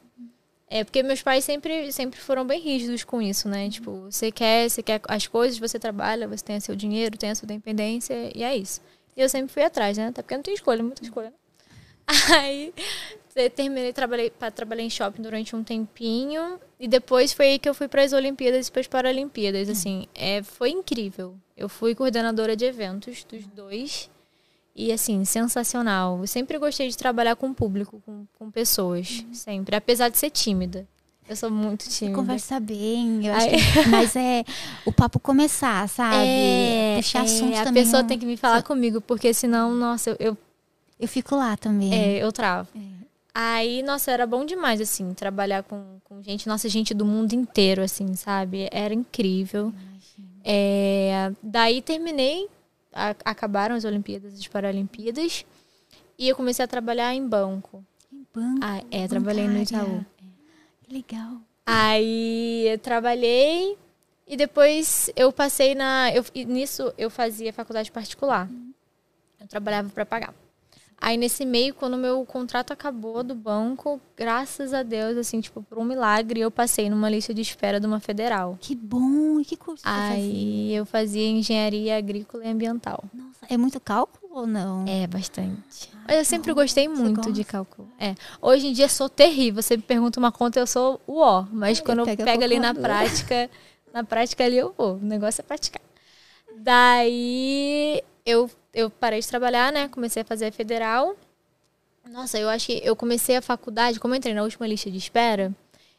É, 0.68 0.82
porque 0.82 1.02
meus 1.02 1.22
pais 1.22 1.44
sempre, 1.44 1.92
sempre 1.92 2.18
foram 2.18 2.44
bem 2.44 2.60
rígidos 2.60 3.04
com 3.04 3.22
isso, 3.22 3.48
né? 3.48 3.70
Tipo, 3.70 4.10
você 4.10 4.32
quer, 4.32 4.68
você 4.68 4.82
quer 4.82 5.00
as 5.06 5.26
coisas, 5.26 5.58
você 5.58 5.78
trabalha, 5.78 6.26
você 6.26 6.44
tem 6.44 6.58
seu 6.58 6.74
dinheiro, 6.74 7.16
tem 7.16 7.30
a 7.30 7.34
sua 7.34 7.46
dependência, 7.46 8.32
e 8.34 8.42
é 8.42 8.56
isso. 8.56 8.80
E 9.16 9.20
eu 9.20 9.28
sempre 9.28 9.52
fui 9.52 9.62
atrás, 9.62 9.96
né? 9.96 10.08
Até 10.08 10.22
porque 10.22 10.34
não 10.34 10.42
tem 10.42 10.54
escolha, 10.54 10.82
muita 10.82 11.02
escolha. 11.02 11.32
Aí, 12.36 12.74
eu 13.34 13.50
terminei, 13.50 13.92
trabalhei, 13.92 14.32
trabalhei 14.54 14.86
em 14.86 14.90
shopping 14.90 15.22
durante 15.22 15.54
um 15.54 15.62
tempinho. 15.62 16.58
E 16.78 16.88
depois 16.88 17.32
foi 17.32 17.46
aí 17.48 17.58
que 17.58 17.68
eu 17.68 17.74
fui 17.74 17.88
para 17.88 18.02
as 18.02 18.12
Olimpíadas 18.12 18.68
e 18.68 18.72
para 18.72 18.84
Paralimpíadas. 18.84 19.68
Assim, 19.68 20.06
é, 20.14 20.42
foi 20.42 20.70
incrível. 20.70 21.36
Eu 21.56 21.68
fui 21.68 21.94
coordenadora 21.94 22.56
de 22.56 22.64
eventos 22.64 23.24
dos 23.24 23.46
dois. 23.46 24.10
E, 24.78 24.92
assim, 24.92 25.24
sensacional. 25.24 26.18
Eu 26.20 26.26
sempre 26.26 26.58
gostei 26.58 26.88
de 26.90 26.96
trabalhar 26.98 27.34
com 27.34 27.48
o 27.48 27.54
público, 27.54 28.02
com, 28.04 28.26
com 28.38 28.50
pessoas. 28.50 29.24
Sempre. 29.32 29.74
Apesar 29.74 30.10
de 30.10 30.18
ser 30.18 30.28
tímida. 30.30 30.86
Eu 31.28 31.34
sou 31.34 31.50
muito 31.50 31.88
tímida. 31.88 32.14
Conversar 32.16 32.60
bem, 32.60 33.26
eu 33.26 33.32
acho 33.34 33.48
que, 33.48 33.88
mas 33.90 34.14
é 34.14 34.44
o 34.84 34.92
papo 34.92 35.18
começar, 35.18 35.88
sabe? 35.88 36.14
É, 36.24 36.94
Puxar 36.98 37.20
é, 37.20 37.22
assunto 37.22 37.56
a 37.56 37.64
também. 37.64 37.82
pessoa 37.82 38.02
não- 38.02 38.08
tem 38.08 38.18
que 38.18 38.26
me 38.26 38.36
falar 38.36 38.62
comigo, 38.62 39.00
porque 39.00 39.32
senão, 39.34 39.74
nossa, 39.74 40.10
eu, 40.10 40.16
eu 40.20 40.38
Eu 41.00 41.08
fico 41.08 41.34
lá 41.34 41.56
também. 41.56 41.92
É, 41.92 42.22
eu 42.22 42.30
travo. 42.30 42.68
Aí, 43.34 43.82
nossa, 43.82 44.10
era 44.12 44.26
bom 44.26 44.44
demais, 44.46 44.80
assim, 44.80 45.12
trabalhar 45.14 45.62
com, 45.64 45.98
com 46.04 46.22
gente, 46.22 46.46
nossa, 46.46 46.68
gente 46.68 46.94
do 46.94 47.04
mundo 47.04 47.32
inteiro, 47.34 47.82
assim, 47.82 48.14
sabe? 48.14 48.68
Era 48.70 48.94
incrível. 48.94 49.72
É, 50.44 51.32
daí 51.42 51.82
terminei, 51.82 52.46
a- 52.96 53.16
acabaram 53.24 53.74
as 53.76 53.84
Olimpíadas 53.84 54.32
e 54.34 54.36
as 54.40 54.46
Paralimpíadas, 54.48 55.44
e 56.18 56.28
eu 56.28 56.34
comecei 56.34 56.64
a 56.64 56.68
trabalhar 56.68 57.14
em 57.14 57.26
banco. 57.26 57.84
Em 58.12 58.26
banco. 58.34 58.60
Ah, 58.62 58.82
é, 58.90 59.06
trabalhei 59.06 59.46
no. 59.46 59.58
Itaú. 59.62 60.04
Que 60.82 60.92
legal. 60.94 61.40
Aí 61.64 62.68
eu 62.68 62.78
trabalhei, 62.78 63.76
E 64.28 64.36
depois 64.36 65.08
eu 65.14 65.30
passei 65.30 65.74
na. 65.76 66.10
Eu, 66.12 66.24
nisso 66.46 66.92
eu 66.98 67.08
fazia 67.08 67.52
faculdade 67.52 67.92
particular. 67.92 68.48
Eu 69.40 69.46
trabalhava 69.46 69.88
para 69.88 70.04
pagar. 70.04 70.34
Aí 70.98 71.16
nesse 71.16 71.44
meio, 71.44 71.74
quando 71.74 71.96
meu 71.96 72.24
contrato 72.24 72.72
acabou 72.72 73.22
do 73.22 73.34
banco, 73.34 74.00
graças 74.16 74.72
a 74.72 74.82
Deus, 74.82 75.16
assim, 75.16 75.40
tipo, 75.40 75.62
por 75.62 75.78
um 75.78 75.84
milagre, 75.84 76.40
eu 76.40 76.50
passei 76.50 76.88
numa 76.88 77.08
lista 77.08 77.34
de 77.34 77.42
espera 77.42 77.78
de 77.78 77.86
uma 77.86 78.00
federal. 78.00 78.56
Que 78.60 78.74
bom! 78.74 79.38
E 79.40 79.44
que 79.44 79.56
curso? 79.56 79.82
Aí 79.86 80.74
eu 80.74 80.86
fazia 80.86 81.26
engenharia 81.28 81.98
agrícola 81.98 82.44
e 82.44 82.48
ambiental. 82.48 83.04
Nossa, 83.12 83.46
é 83.48 83.56
muito 83.56 83.78
cálculo 83.78 84.32
ou 84.32 84.46
não? 84.46 84.84
É, 84.88 85.06
bastante. 85.06 85.90
Mas 86.08 86.16
eu 86.16 86.24
sempre 86.24 86.52
gostei 86.52 86.88
Você 86.88 87.02
muito 87.02 87.30
de 87.30 87.44
cálculo. 87.44 87.88
É. 87.98 88.14
Hoje 88.40 88.68
em 88.68 88.72
dia 88.72 88.88
sou 88.88 89.08
terrível. 89.08 89.62
Você 89.62 89.76
me 89.76 89.82
pergunta 89.82 90.18
uma 90.18 90.32
conta, 90.32 90.58
eu 90.58 90.66
sou 90.66 91.00
o 91.06 91.18
ó. 91.18 91.44
Mas 91.52 91.78
Ai, 91.78 91.84
quando 91.84 92.08
eu 92.08 92.16
pego 92.16 92.42
ali 92.42 92.58
na 92.58 92.74
prática, 92.74 93.50
na 93.92 94.02
prática 94.02 94.44
ali 94.44 94.56
eu 94.56 94.74
vou. 94.76 94.94
O 94.94 95.00
negócio 95.00 95.40
é 95.40 95.44
praticar. 95.44 95.82
Daí 96.58 98.02
eu, 98.26 98.50
eu 98.74 98.90
parei 98.90 99.20
de 99.20 99.28
trabalhar, 99.28 99.72
né? 99.72 99.88
Comecei 99.88 100.22
a 100.22 100.24
fazer 100.24 100.46
a 100.46 100.52
federal. 100.52 101.16
Nossa, 102.10 102.38
eu 102.38 102.48
acho 102.48 102.66
que 102.66 102.80
eu 102.84 102.94
comecei 102.94 103.36
a 103.36 103.42
faculdade, 103.42 104.00
como 104.00 104.14
eu 104.14 104.18
entrei 104.18 104.34
na 104.34 104.42
última 104.42 104.66
lista 104.66 104.90
de 104.90 104.98
espera, 104.98 105.52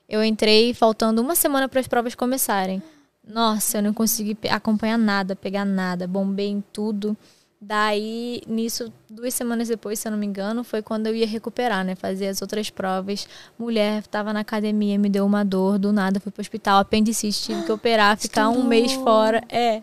eu 0.07 0.23
entrei 0.23 0.73
faltando 0.73 1.21
uma 1.21 1.35
semana 1.35 1.67
para 1.67 1.79
as 1.79 1.87
provas 1.87 2.15
começarem. 2.15 2.81
Nossa, 3.25 3.79
eu 3.79 3.83
não 3.83 3.93
consegui 3.93 4.37
acompanhar 4.49 4.97
nada, 4.97 5.35
pegar 5.35 5.65
nada, 5.65 6.07
bombei 6.07 6.47
em 6.47 6.63
tudo. 6.71 7.15
Daí, 7.59 8.41
nisso, 8.47 8.93
duas 9.09 9.33
semanas 9.33 9.67
depois, 9.67 9.99
se 9.99 10.07
eu 10.07 10.11
não 10.11 10.19
me 10.19 10.25
engano, 10.25 10.63
foi 10.63 10.81
quando 10.81 11.07
eu 11.07 11.15
ia 11.15 11.27
recuperar, 11.27 11.83
né? 11.83 11.95
Fazer 11.95 12.27
as 12.27 12.41
outras 12.41 12.69
provas. 12.69 13.27
Mulher, 13.57 14.05
tava 14.07 14.31
na 14.31 14.41
academia, 14.41 14.97
me 14.97 15.09
deu 15.09 15.25
uma 15.25 15.43
dor, 15.43 15.77
do 15.77 15.91
nada, 15.91 16.19
fui 16.19 16.31
pro 16.31 16.39
hospital, 16.39 16.79
apendicite, 16.79 17.41
tive 17.41 17.63
que 17.63 17.71
operar, 17.71 18.17
ficar 18.17 18.47
um 18.49 18.63
mês 18.63 18.93
fora. 18.93 19.43
É. 19.49 19.81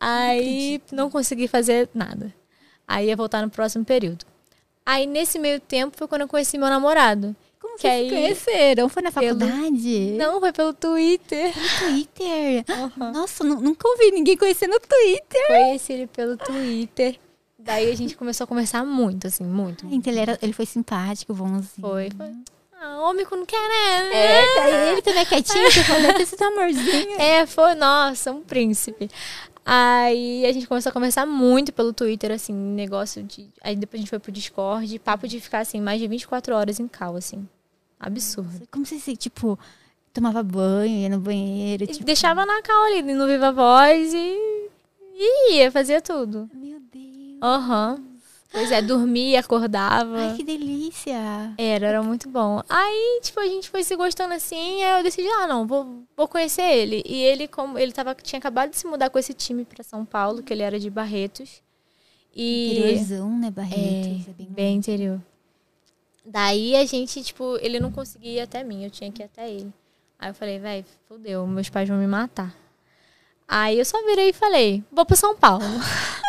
Aí, 0.00 0.80
não 0.92 1.10
consegui 1.10 1.48
fazer 1.48 1.88
nada. 1.94 2.32
Aí 2.86 3.08
ia 3.08 3.16
voltar 3.16 3.42
no 3.42 3.50
próximo 3.50 3.84
período. 3.84 4.24
Aí, 4.86 5.06
nesse 5.06 5.38
meio 5.38 5.60
tempo, 5.60 5.96
foi 5.96 6.08
quando 6.08 6.22
eu 6.22 6.28
conheci 6.28 6.56
meu 6.56 6.68
namorado. 6.68 7.34
Como 7.60 7.76
que 7.76 7.82
vocês 7.82 7.92
aí- 7.92 8.08
conheceram? 8.10 8.88
Foi 8.88 9.02
na 9.02 9.10
pelo- 9.12 9.38
faculdade? 9.40 10.10
Não, 10.16 10.40
foi 10.40 10.52
pelo 10.52 10.72
Twitter. 10.72 11.52
No 11.56 11.68
Twitter? 11.88 12.64
Nossa, 13.12 13.44
nu- 13.44 13.60
nunca 13.60 13.86
ouvi 13.88 14.10
ninguém 14.12 14.36
conhecer 14.36 14.66
no 14.68 14.78
Twitter. 14.80 15.46
Conheci 15.48 15.92
ele 15.92 16.06
pelo 16.06 16.36
Twitter. 16.36 17.18
Daí 17.58 17.90
a 17.90 17.94
gente 17.96 18.16
começou 18.16 18.44
a 18.44 18.46
conversar 18.46 18.84
muito, 18.86 19.26
assim, 19.26 19.44
muito. 19.44 19.84
Então 19.90 20.10
ele, 20.12 20.20
era, 20.20 20.38
ele 20.40 20.52
foi 20.54 20.64
simpático, 20.64 21.34
bonzinho. 21.34 21.66
Foi, 21.80 22.08
foi. 22.16 22.32
Ah, 22.80 23.00
homem 23.08 23.26
quando 23.26 23.44
quer, 23.44 23.58
né? 23.58 24.14
É, 24.14 24.54
daí 24.54 24.92
ele 24.92 25.02
também 25.02 25.20
é 25.22 25.24
quietinho, 25.24 25.70
você 25.70 25.82
falou, 25.82 26.24
sido 26.24 26.42
amorzinho. 26.44 27.20
É, 27.20 27.44
foi, 27.44 27.74
nossa, 27.74 28.30
um 28.30 28.40
príncipe. 28.40 29.10
Aí 29.70 30.46
a 30.46 30.52
gente 30.52 30.66
começou 30.66 30.88
a 30.88 30.92
conversar 30.94 31.26
muito 31.26 31.74
pelo 31.74 31.92
Twitter, 31.92 32.32
assim, 32.32 32.54
negócio 32.54 33.22
de. 33.22 33.50
Aí 33.62 33.76
depois 33.76 33.98
a 33.98 34.00
gente 34.00 34.08
foi 34.08 34.18
pro 34.18 34.32
Discord, 34.32 34.98
papo 35.00 35.28
de 35.28 35.38
ficar, 35.38 35.58
assim, 35.58 35.78
mais 35.78 36.00
de 36.00 36.08
24 36.08 36.54
horas 36.54 36.80
em 36.80 36.88
cal, 36.88 37.14
assim. 37.16 37.46
Absurdo. 38.00 38.66
Como 38.70 38.86
você, 38.86 38.98
se, 38.98 39.14
tipo, 39.14 39.58
tomava 40.10 40.42
banho, 40.42 41.02
ia 41.02 41.10
no 41.10 41.20
banheiro, 41.20 41.86
tipo... 41.86 42.02
Deixava 42.02 42.46
na 42.46 42.62
cal 42.62 42.82
ali, 42.84 43.02
no 43.02 43.26
Viva 43.26 43.52
Voz 43.52 44.14
e. 44.14 44.70
E 45.14 45.56
ia, 45.56 45.70
fazia 45.70 46.00
tudo. 46.00 46.48
Meu 46.54 46.80
Deus. 46.90 47.36
Aham. 47.42 48.02
Pois 48.50 48.72
é, 48.72 48.80
dormia, 48.80 49.40
acordava. 49.40 50.16
Ai, 50.16 50.36
que 50.36 50.42
delícia. 50.42 51.14
Era, 51.58 51.86
era 51.86 52.02
muito 52.02 52.28
bom. 52.28 52.62
Aí, 52.68 53.20
tipo, 53.22 53.38
a 53.40 53.46
gente 53.46 53.68
foi 53.68 53.84
se 53.84 53.94
gostando 53.94 54.32
assim, 54.32 54.82
aí 54.82 54.98
eu 54.98 55.02
decidi, 55.02 55.28
ah, 55.28 55.46
não, 55.46 55.66
vou, 55.66 56.02
vou 56.16 56.26
conhecer 56.26 56.62
ele. 56.62 57.02
E 57.06 57.22
ele, 57.22 57.46
como 57.46 57.78
ele 57.78 57.92
tava, 57.92 58.14
tinha 58.14 58.38
acabado 58.38 58.70
de 58.70 58.76
se 58.76 58.86
mudar 58.86 59.10
com 59.10 59.18
esse 59.18 59.34
time 59.34 59.64
pra 59.64 59.84
São 59.84 60.04
Paulo, 60.04 60.42
que 60.42 60.52
ele 60.52 60.62
era 60.62 60.80
de 60.80 60.88
Barretos. 60.88 61.62
E. 62.34 62.78
Interiorzão, 62.78 63.38
né, 63.38 63.50
Barretos? 63.50 64.28
É, 64.28 64.32
bem... 64.32 64.46
Bem 64.48 64.76
interior. 64.76 65.20
Daí 66.24 66.74
a 66.76 66.84
gente, 66.84 67.22
tipo, 67.22 67.58
ele 67.60 67.78
não 67.78 67.90
conseguia 67.90 68.32
ir 68.32 68.40
até 68.40 68.64
mim, 68.64 68.84
eu 68.84 68.90
tinha 68.90 69.10
que 69.12 69.22
ir 69.22 69.26
até 69.26 69.50
ele. 69.50 69.72
Aí 70.18 70.30
eu 70.30 70.34
falei, 70.34 70.58
véi, 70.58 70.84
fodeu, 71.06 71.46
meus 71.46 71.68
pais 71.68 71.88
vão 71.88 71.98
me 71.98 72.06
matar. 72.06 72.54
Aí 73.46 73.78
eu 73.78 73.84
só 73.84 74.02
virei 74.04 74.30
e 74.30 74.32
falei, 74.32 74.82
vou 74.90 75.06
pra 75.06 75.16
São 75.16 75.36
Paulo. 75.36 75.64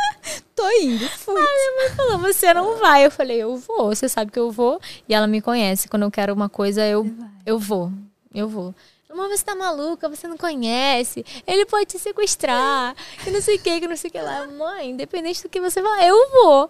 Tô 0.60 0.70
indo, 0.72 1.08
fui. 1.12 1.42
Ela 1.42 1.96
falou, 1.96 2.18
você 2.18 2.54
não 2.54 2.78
vai. 2.78 3.06
Eu 3.06 3.12
falei, 3.12 3.38
eu 3.38 3.56
vou, 3.56 3.96
você 3.96 4.10
sabe 4.10 4.30
que 4.30 4.38
eu 4.38 4.52
vou. 4.52 4.82
E 5.08 5.14
ela 5.14 5.26
me 5.26 5.42
conhece. 5.42 5.88
Quando 5.88 6.04
eu 6.04 6.12
quero 6.12 6.34
uma 6.34 6.50
coisa, 6.50 6.86
eu, 6.86 7.10
eu 7.46 7.58
vou. 7.58 7.90
Eu 8.36 8.50
vou. 8.50 8.76
Mas 9.10 9.40
você 9.40 9.46
tá 9.46 9.56
maluca, 9.56 10.10
você 10.10 10.28
não 10.28 10.36
conhece. 10.36 11.26
Ele 11.48 11.66
pode 11.66 11.86
te 11.86 11.98
sequestrar. 11.98 12.94
Que 13.24 13.32
não 13.32 13.40
sei 13.40 13.56
o 13.56 13.60
que, 13.60 13.80
que 13.80 13.88
não 13.88 13.96
sei 13.96 14.10
o 14.10 14.12
que 14.12 14.20
lá. 14.20 14.46
Mãe, 14.48 14.90
independente 14.90 15.44
do 15.44 15.48
que 15.48 15.62
você 15.62 15.82
vai, 15.82 16.10
eu 16.10 16.30
vou. 16.30 16.70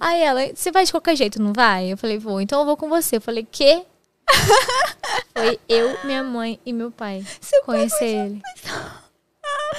Aí 0.00 0.22
ela, 0.22 0.40
você 0.54 0.72
vai 0.72 0.86
de 0.86 0.90
qualquer 0.90 1.14
jeito, 1.14 1.40
não 1.40 1.52
vai? 1.52 1.92
Eu 1.92 1.98
falei, 1.98 2.16
vou. 2.16 2.40
Então 2.40 2.60
eu 2.60 2.64
vou 2.64 2.76
com 2.76 2.88
você. 2.88 3.18
Eu 3.18 3.20
falei, 3.20 3.46
quê? 3.50 3.84
Foi 5.36 5.60
eu, 5.68 5.94
minha 6.04 6.24
mãe 6.24 6.58
e 6.64 6.72
meu 6.72 6.90
pai. 6.90 7.22
Seu 7.38 7.62
pai 7.64 7.76
conhecer 7.76 8.06
ele. 8.06 8.42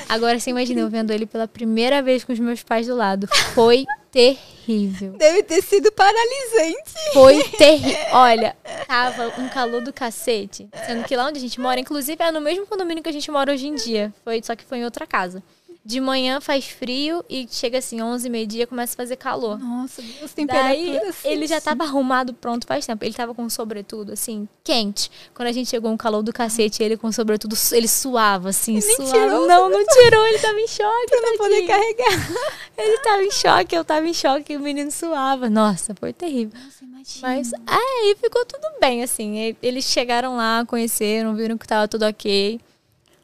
Agora 0.10 0.40
você 0.40 0.50
imagina 0.50 0.82
eu 0.82 0.90
vendo 0.90 1.12
ele 1.12 1.26
pela 1.26 1.48
primeira 1.48 2.02
vez 2.02 2.24
com 2.24 2.32
os 2.32 2.40
meus 2.40 2.64
pais 2.64 2.88
do 2.88 2.96
lado. 2.96 3.28
Foi 3.54 3.86
terrível. 4.12 5.14
Deve 5.14 5.44
ter 5.44 5.62
sido 5.62 5.92
paralisante. 5.92 6.94
Foi 7.14 7.44
terrível. 7.44 7.98
Olha, 8.14 8.56
tava 8.88 9.28
um 9.40 9.50
calor 9.50 9.82
do 9.82 9.92
cacete. 9.94 10.68
Sendo 10.86 11.04
que 11.04 11.16
lá 11.16 11.28
onde 11.28 11.38
a 11.38 11.42
gente 11.42 11.60
mora, 11.60 11.80
inclusive 11.80 12.22
é 12.24 12.32
no 12.32 12.42
mesmo 12.42 12.66
condomínio 12.66 13.04
que 13.04 13.10
a 13.10 13.14
gente 13.14 13.30
mora 13.30 13.52
hoje 13.52 13.68
em 13.68 13.76
dia. 13.76 14.14
Foi, 14.24 14.42
só 14.44 14.56
que 14.56 14.64
foi 14.64 14.80
em 14.80 14.86
outra 14.86 15.06
casa. 15.06 15.44
De 15.88 16.02
manhã 16.02 16.42
faz 16.42 16.66
frio 16.66 17.24
e 17.30 17.48
chega 17.50 17.78
assim, 17.78 18.02
11, 18.02 18.30
meio-dia, 18.30 18.68
começa 18.68 18.94
a 18.94 18.98
fazer 18.98 19.16
calor. 19.16 19.58
Nossa, 19.58 20.02
Deus, 20.02 20.34
Daí 20.36 20.36
temperatura. 20.36 21.14
ele 21.24 21.48
já 21.48 21.62
tava 21.62 21.86
arrumado 21.86 22.34
pronto 22.34 22.68
faz 22.68 22.86
tempo. 22.86 23.06
Ele 23.06 23.14
tava 23.14 23.34
com 23.34 23.50
sobretudo, 23.50 24.12
assim, 24.12 24.50
quente. 24.66 25.10
Quando 25.34 25.48
a 25.48 25.52
gente 25.54 25.70
chegou 25.70 25.90
um 25.90 25.96
calor 25.96 26.22
do 26.22 26.34
cacete, 26.34 26.84
ele 26.84 26.98
com 26.98 27.10
sobretudo, 27.10 27.56
ele 27.72 27.88
suava, 27.88 28.50
assim, 28.50 28.82
suava. 28.82 29.12
tirou 29.14 29.48
não, 29.48 29.70
não 29.70 29.86
tirou, 29.86 30.28
ele 30.28 30.40
tava 30.40 30.60
em 30.60 30.68
choque. 30.68 31.08
Pra 31.08 31.22
não 31.22 31.38
poder 31.38 31.66
carregar. 31.66 32.58
Ele 32.78 32.98
tava 33.00 33.24
em 33.24 33.32
choque, 33.32 33.76
eu 33.76 33.84
tava 33.84 34.08
em 34.08 34.14
choque, 34.14 34.54
e 34.54 34.58
o 34.58 34.60
menino 34.60 34.92
suava. 34.92 35.50
Nossa, 35.50 35.96
foi 35.96 36.14
terrível. 36.14 36.60
Nossa, 36.64 36.86
imagina. 36.86 37.28
Mas 37.28 37.52
aí 37.66 38.16
ficou 38.22 38.46
tudo 38.46 38.68
bem, 38.80 39.02
assim. 39.02 39.56
Eles 39.64 39.86
chegaram 39.86 40.36
lá, 40.38 40.64
conheceram, 40.68 41.34
viram 41.34 41.58
que 41.58 41.68
tava 41.68 41.88
tudo 41.88 42.06
ok. 42.06 42.60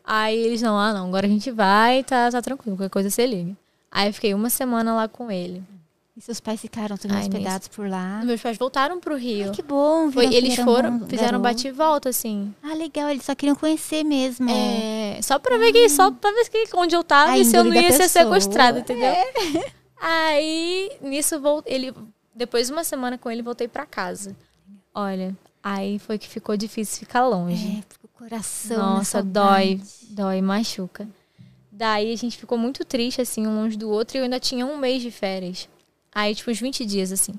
Aí 0.04 0.38
eles 0.38 0.62
não, 0.62 0.78
ah 0.78 0.94
não, 0.94 1.08
agora 1.08 1.26
a 1.26 1.30
gente 1.30 1.50
vai, 1.50 2.04
tá, 2.04 2.30
tá 2.30 2.42
tranquilo, 2.42 2.76
qualquer 2.76 2.92
coisa 2.92 3.10
você 3.10 3.26
liga. 3.26 3.56
Aí 3.92 4.10
eu 4.10 4.14
fiquei 4.14 4.34
uma 4.34 4.50
semana 4.50 4.94
lá 4.94 5.08
com 5.08 5.32
ele. 5.32 5.64
E 6.16 6.22
seus 6.22 6.40
pais 6.40 6.62
ficaram 6.62 6.96
também 6.96 7.18
Ai, 7.18 7.24
hospedados 7.24 7.68
por 7.68 7.90
lá. 7.90 8.22
Meus 8.24 8.40
pais 8.40 8.56
voltaram 8.56 9.00
pro 9.00 9.16
Rio. 9.16 9.48
Ai, 9.48 9.52
que 9.52 9.64
bom. 9.64 10.12
Foi, 10.12 10.28
que 10.28 10.36
eles 10.36 10.56
foram, 10.58 11.08
fizeram 11.08 11.42
bate 11.42 11.68
e 11.68 11.72
volta, 11.72 12.10
assim. 12.10 12.54
Ah, 12.62 12.76
legal. 12.76 13.10
Eles 13.10 13.26
só 13.26 13.34
queriam 13.34 13.56
conhecer 13.56 14.04
mesmo. 14.04 14.48
É, 14.48 15.20
só 15.24 15.40
pra 15.40 15.58
ver 15.58 15.72
que, 15.72 15.90
só 15.90 16.12
pra 16.12 16.32
ver 16.32 16.50
que 16.50 16.68
onde 16.76 16.96
eu 16.96 17.04
tava 17.04 17.36
e 17.36 17.44
se 17.44 17.56
eu 17.56 17.64
não 17.64 17.74
ia 17.74 17.92
ser 17.92 18.08
sequestrada, 18.08 18.80
entendeu? 18.80 19.12
Aí, 20.00 20.92
nisso, 21.02 21.42
ele, 21.66 21.94
depois 22.36 22.68
de 22.68 22.74
uma 22.74 22.84
semana 22.84 23.18
com 23.18 23.32
ele, 23.32 23.42
voltei 23.42 23.68
pra 23.68 23.86
casa. 23.86 24.36
Olha, 24.94 25.36
aí 25.64 25.98
foi 25.98 26.20
que 26.20 26.28
ficou 26.28 26.58
difícil 26.58 27.00
ficar 27.00 27.26
longe. 27.26 27.80
É, 27.80 28.03
coração. 28.24 28.78
Nossa, 28.78 29.22
dói, 29.22 29.82
dói, 30.10 30.42
machuca. 30.42 31.08
Daí 31.72 32.14
a 32.14 32.16
gente 32.16 32.38
ficou 32.38 32.58
muito 32.58 32.86
triste, 32.86 33.22
assim, 33.22 33.46
um 33.46 33.56
longe 33.56 33.78
do 33.78 33.90
outro, 33.90 34.18
e 34.18 34.20
eu 34.20 34.24
ainda 34.24 34.40
tinha 34.40 34.66
um 34.66 34.78
mês 34.78 35.02
de 35.02 35.12
férias. 35.12 35.68
Aí, 36.14 36.34
tipo, 36.34 36.52
uns 36.52 36.60
20 36.60 36.86
dias, 36.86 37.12
assim. 37.12 37.34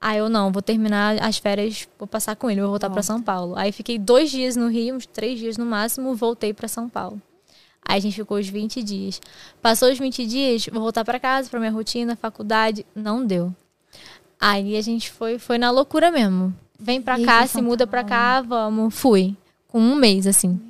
Aí 0.00 0.18
eu 0.18 0.28
não, 0.28 0.50
vou 0.50 0.62
terminar 0.62 1.20
as 1.22 1.38
férias, 1.38 1.88
vou 1.98 2.06
passar 2.06 2.36
com 2.36 2.50
ele, 2.50 2.60
vou 2.60 2.70
voltar 2.70 2.86
pra 2.88 3.02
Volta. 3.02 3.06
São 3.06 3.22
Paulo. 3.22 3.56
Aí 3.56 3.72
fiquei 3.72 3.98
dois 3.98 4.30
dias 4.30 4.56
no 4.56 4.68
Rio, 4.68 4.94
uns 4.94 5.06
três 5.06 5.38
dias 5.38 5.56
no 5.56 5.66
máximo, 5.66 6.14
voltei 6.14 6.54
pra 6.54 6.68
São 6.68 6.88
Paulo. 6.88 7.20
Aí 7.82 7.98
a 7.98 8.00
gente 8.00 8.14
ficou 8.14 8.38
os 8.38 8.48
20 8.48 8.82
dias. 8.82 9.20
Passou 9.60 9.90
os 9.90 9.98
20 9.98 10.26
dias, 10.26 10.66
vou 10.66 10.82
voltar 10.82 11.04
pra 11.04 11.18
casa, 11.18 11.50
pra 11.50 11.58
minha 11.58 11.72
rotina, 11.72 12.16
faculdade. 12.16 12.86
Não 12.94 13.26
deu. 13.26 13.54
Aí 14.40 14.76
a 14.76 14.82
gente 14.82 15.10
foi, 15.10 15.38
foi 15.38 15.58
na 15.58 15.70
loucura 15.70 16.10
mesmo. 16.10 16.54
Vem 16.78 17.02
pra 17.02 17.20
cá, 17.20 17.46
se 17.46 17.60
muda 17.60 17.86
pra 17.86 18.04
cá, 18.04 18.40
vamos. 18.40 18.94
Fui. 18.94 19.36
Com 19.68 19.78
um 19.80 19.94
mês, 19.94 20.26
assim. 20.26 20.60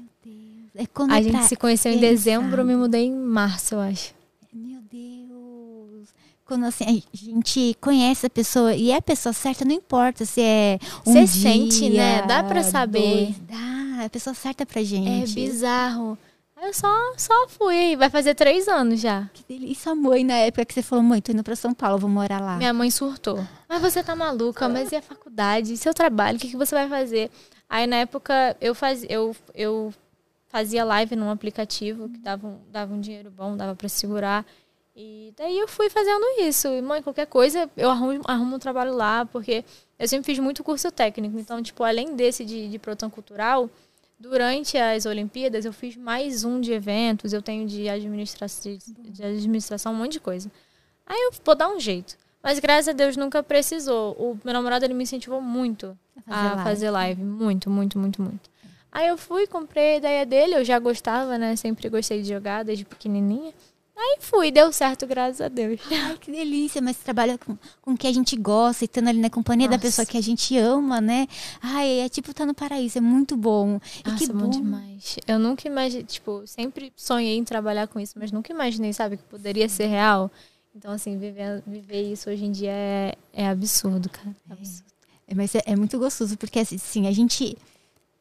É 0.74 0.86
quando 0.86 1.12
A 1.12 1.18
é 1.18 1.22
gente 1.22 1.44
se 1.44 1.56
conheceu 1.56 1.90
em 1.92 1.98
dezembro, 1.98 2.60
eu 2.60 2.64
me 2.64 2.76
mudei 2.76 3.06
em 3.06 3.12
março, 3.14 3.74
eu 3.74 3.80
acho. 3.80 4.12
Meu 4.52 4.80
Deus. 4.90 6.08
Quando 6.44 6.64
assim, 6.66 6.84
a 7.12 7.16
gente 7.16 7.76
conhece 7.80 8.26
a 8.26 8.30
pessoa 8.30 8.74
e 8.74 8.90
é 8.90 8.96
a 8.96 9.02
pessoa 9.02 9.32
certa, 9.32 9.64
não 9.64 9.72
importa 9.72 10.24
se 10.24 10.40
é 10.40 10.78
um 11.06 11.12
Cê 11.12 11.18
dia, 11.24 11.26
sente, 11.26 11.90
né? 11.90 12.22
Dá 12.22 12.42
pra 12.42 12.62
saber. 12.62 13.26
dois, 13.26 13.36
dá, 13.40 14.02
é 14.02 14.06
a 14.06 14.10
pessoa 14.10 14.34
certa 14.34 14.64
pra 14.64 14.80
É 14.80 14.84
gente. 14.84 15.34
bizarro. 15.34 16.16
Aí 16.56 16.66
eu 16.68 16.74
só, 16.74 16.88
só 17.16 17.48
fui. 17.48 17.96
Vai 17.96 18.10
fazer 18.10 18.34
três 18.34 18.66
anos 18.66 19.00
já. 19.00 19.28
Que 19.32 19.44
delícia. 19.48 19.72
E 19.72 19.74
sua 19.76 19.94
mãe, 19.94 20.24
na 20.24 20.34
época 20.34 20.64
que 20.64 20.74
você 20.74 20.82
falou, 20.82 21.04
mãe, 21.04 21.20
tô 21.20 21.30
indo 21.32 21.44
pra 21.44 21.54
São 21.54 21.72
Paulo, 21.72 21.98
vou 21.98 22.10
morar 22.10 22.40
lá. 22.40 22.56
Minha 22.56 22.72
mãe 22.72 22.90
surtou. 22.90 23.44
Mas 23.68 23.80
você 23.80 24.02
tá 24.02 24.16
maluca, 24.16 24.68
mas 24.68 24.90
e 24.90 24.96
a 24.96 25.02
faculdade? 25.02 25.74
E 25.74 25.76
seu 25.76 25.94
trabalho? 25.94 26.36
O 26.36 26.40
que, 26.40 26.48
que 26.48 26.56
você 26.56 26.74
vai 26.74 26.88
fazer? 26.88 27.30
Aí 27.68 27.86
na 27.86 27.96
época 27.96 28.56
eu 28.60 28.74
fazia. 28.74 29.08
Eu, 29.10 29.36
eu 29.54 29.92
fazia 30.48 30.84
live 30.84 31.14
num 31.14 31.30
aplicativo 31.30 32.08
que 32.08 32.18
dava 32.18 32.46
um, 32.46 32.58
dava 32.70 32.94
um 32.94 33.00
dinheiro 33.00 33.30
bom, 33.30 33.56
dava 33.56 33.74
para 33.74 33.88
segurar. 33.88 34.46
E 34.96 35.32
daí 35.36 35.56
eu 35.56 35.68
fui 35.68 35.88
fazendo 35.88 36.24
isso. 36.40 36.66
E, 36.68 36.82
mãe, 36.82 37.02
qualquer 37.02 37.26
coisa, 37.26 37.70
eu 37.76 37.88
arrumo, 37.88 38.22
arrumo 38.24 38.56
um 38.56 38.58
trabalho 38.58 38.92
lá, 38.94 39.24
porque 39.26 39.64
eu 39.98 40.08
sempre 40.08 40.26
fiz 40.26 40.38
muito 40.40 40.64
curso 40.64 40.90
técnico. 40.90 41.38
Então, 41.38 41.62
tipo, 41.62 41.84
além 41.84 42.16
desse 42.16 42.44
de, 42.44 42.68
de 42.68 42.80
cultural, 43.12 43.70
durante 44.18 44.76
as 44.76 45.06
Olimpíadas 45.06 45.64
eu 45.64 45.72
fiz 45.72 45.96
mais 45.96 46.42
um 46.42 46.60
de 46.60 46.72
eventos, 46.72 47.32
eu 47.32 47.40
tenho 47.40 47.66
de 47.66 47.88
administração, 47.88 48.76
de 49.04 49.24
administração 49.24 49.92
um 49.92 49.96
monte 49.96 50.12
de 50.12 50.20
coisa. 50.20 50.50
Aí 51.06 51.20
eu 51.26 51.32
vou 51.44 51.54
dar 51.54 51.68
um 51.68 51.78
jeito. 51.78 52.16
Mas 52.42 52.58
graças 52.58 52.88
a 52.88 52.92
Deus 52.92 53.16
nunca 53.16 53.42
precisou. 53.42 54.12
O 54.14 54.38
meu 54.44 54.54
namorado 54.54 54.84
ele 54.84 54.94
me 54.94 55.04
incentivou 55.04 55.40
muito 55.40 55.96
A 56.26 56.32
a 56.32 56.34
fazer 56.34 56.54
live. 56.54 56.64
fazer 56.64 56.90
live. 56.90 57.24
Muito, 57.24 57.70
muito, 57.70 57.98
muito, 57.98 58.22
muito. 58.22 58.50
Aí 58.90 59.08
eu 59.08 59.18
fui, 59.18 59.46
comprei 59.46 59.94
a 59.94 59.96
ideia 59.98 60.26
dele, 60.26 60.56
eu 60.56 60.64
já 60.64 60.78
gostava, 60.78 61.36
né? 61.38 61.54
Sempre 61.56 61.88
gostei 61.88 62.22
de 62.22 62.28
jogar 62.28 62.64
desde 62.64 62.84
pequenininha. 62.84 63.52
Aí 64.00 64.18
fui, 64.20 64.52
deu 64.52 64.72
certo, 64.72 65.08
graças 65.08 65.40
a 65.40 65.48
Deus. 65.48 65.80
Ai, 65.90 66.16
que 66.18 66.30
delícia, 66.30 66.80
mas 66.80 66.96
trabalha 66.98 67.36
com, 67.36 67.58
com 67.82 67.92
o 67.92 67.96
que 67.96 68.06
a 68.06 68.12
gente 68.12 68.36
gosta, 68.36 68.84
e 68.84 68.86
estando 68.86 69.08
ali 69.08 69.20
na 69.20 69.28
companhia 69.28 69.66
da 69.66 69.76
Nossa. 69.76 69.86
pessoa 69.88 70.06
que 70.06 70.16
a 70.16 70.20
gente 70.20 70.56
ama, 70.56 71.00
né? 71.00 71.26
Ai, 71.60 72.00
é 72.00 72.08
tipo 72.08 72.30
estar 72.30 72.46
no 72.46 72.54
paraíso, 72.54 72.98
é 72.98 73.00
muito 73.00 73.36
bom. 73.36 73.80
E 74.06 74.08
Nossa, 74.08 74.24
que 74.24 74.32
bom 74.32 74.38
bom. 74.38 74.50
demais. 74.50 75.16
Eu 75.26 75.38
nunca 75.40 75.66
imaginei, 75.66 76.04
tipo, 76.04 76.46
sempre 76.46 76.92
sonhei 76.94 77.36
em 77.36 77.44
trabalhar 77.44 77.88
com 77.88 77.98
isso, 77.98 78.14
mas 78.16 78.30
nunca 78.30 78.52
imaginei, 78.52 78.92
sabe, 78.92 79.16
que 79.16 79.24
poderia 79.24 79.68
ser 79.68 79.86
real. 79.86 80.30
Então, 80.74 80.92
assim, 80.92 81.18
viver, 81.18 81.60
viver 81.66 82.02
isso 82.02 82.30
hoje 82.30 82.44
em 82.44 82.52
dia 82.52 82.70
é, 82.70 83.14
é 83.32 83.48
absurdo, 83.48 84.08
cara. 84.08 84.34
É 84.48 84.52
absurdo. 84.52 84.97
Mas 85.34 85.54
é, 85.54 85.62
é 85.66 85.76
muito 85.76 85.98
gostoso, 85.98 86.36
porque 86.36 86.58
assim, 86.58 87.06
a 87.06 87.12
gente 87.12 87.56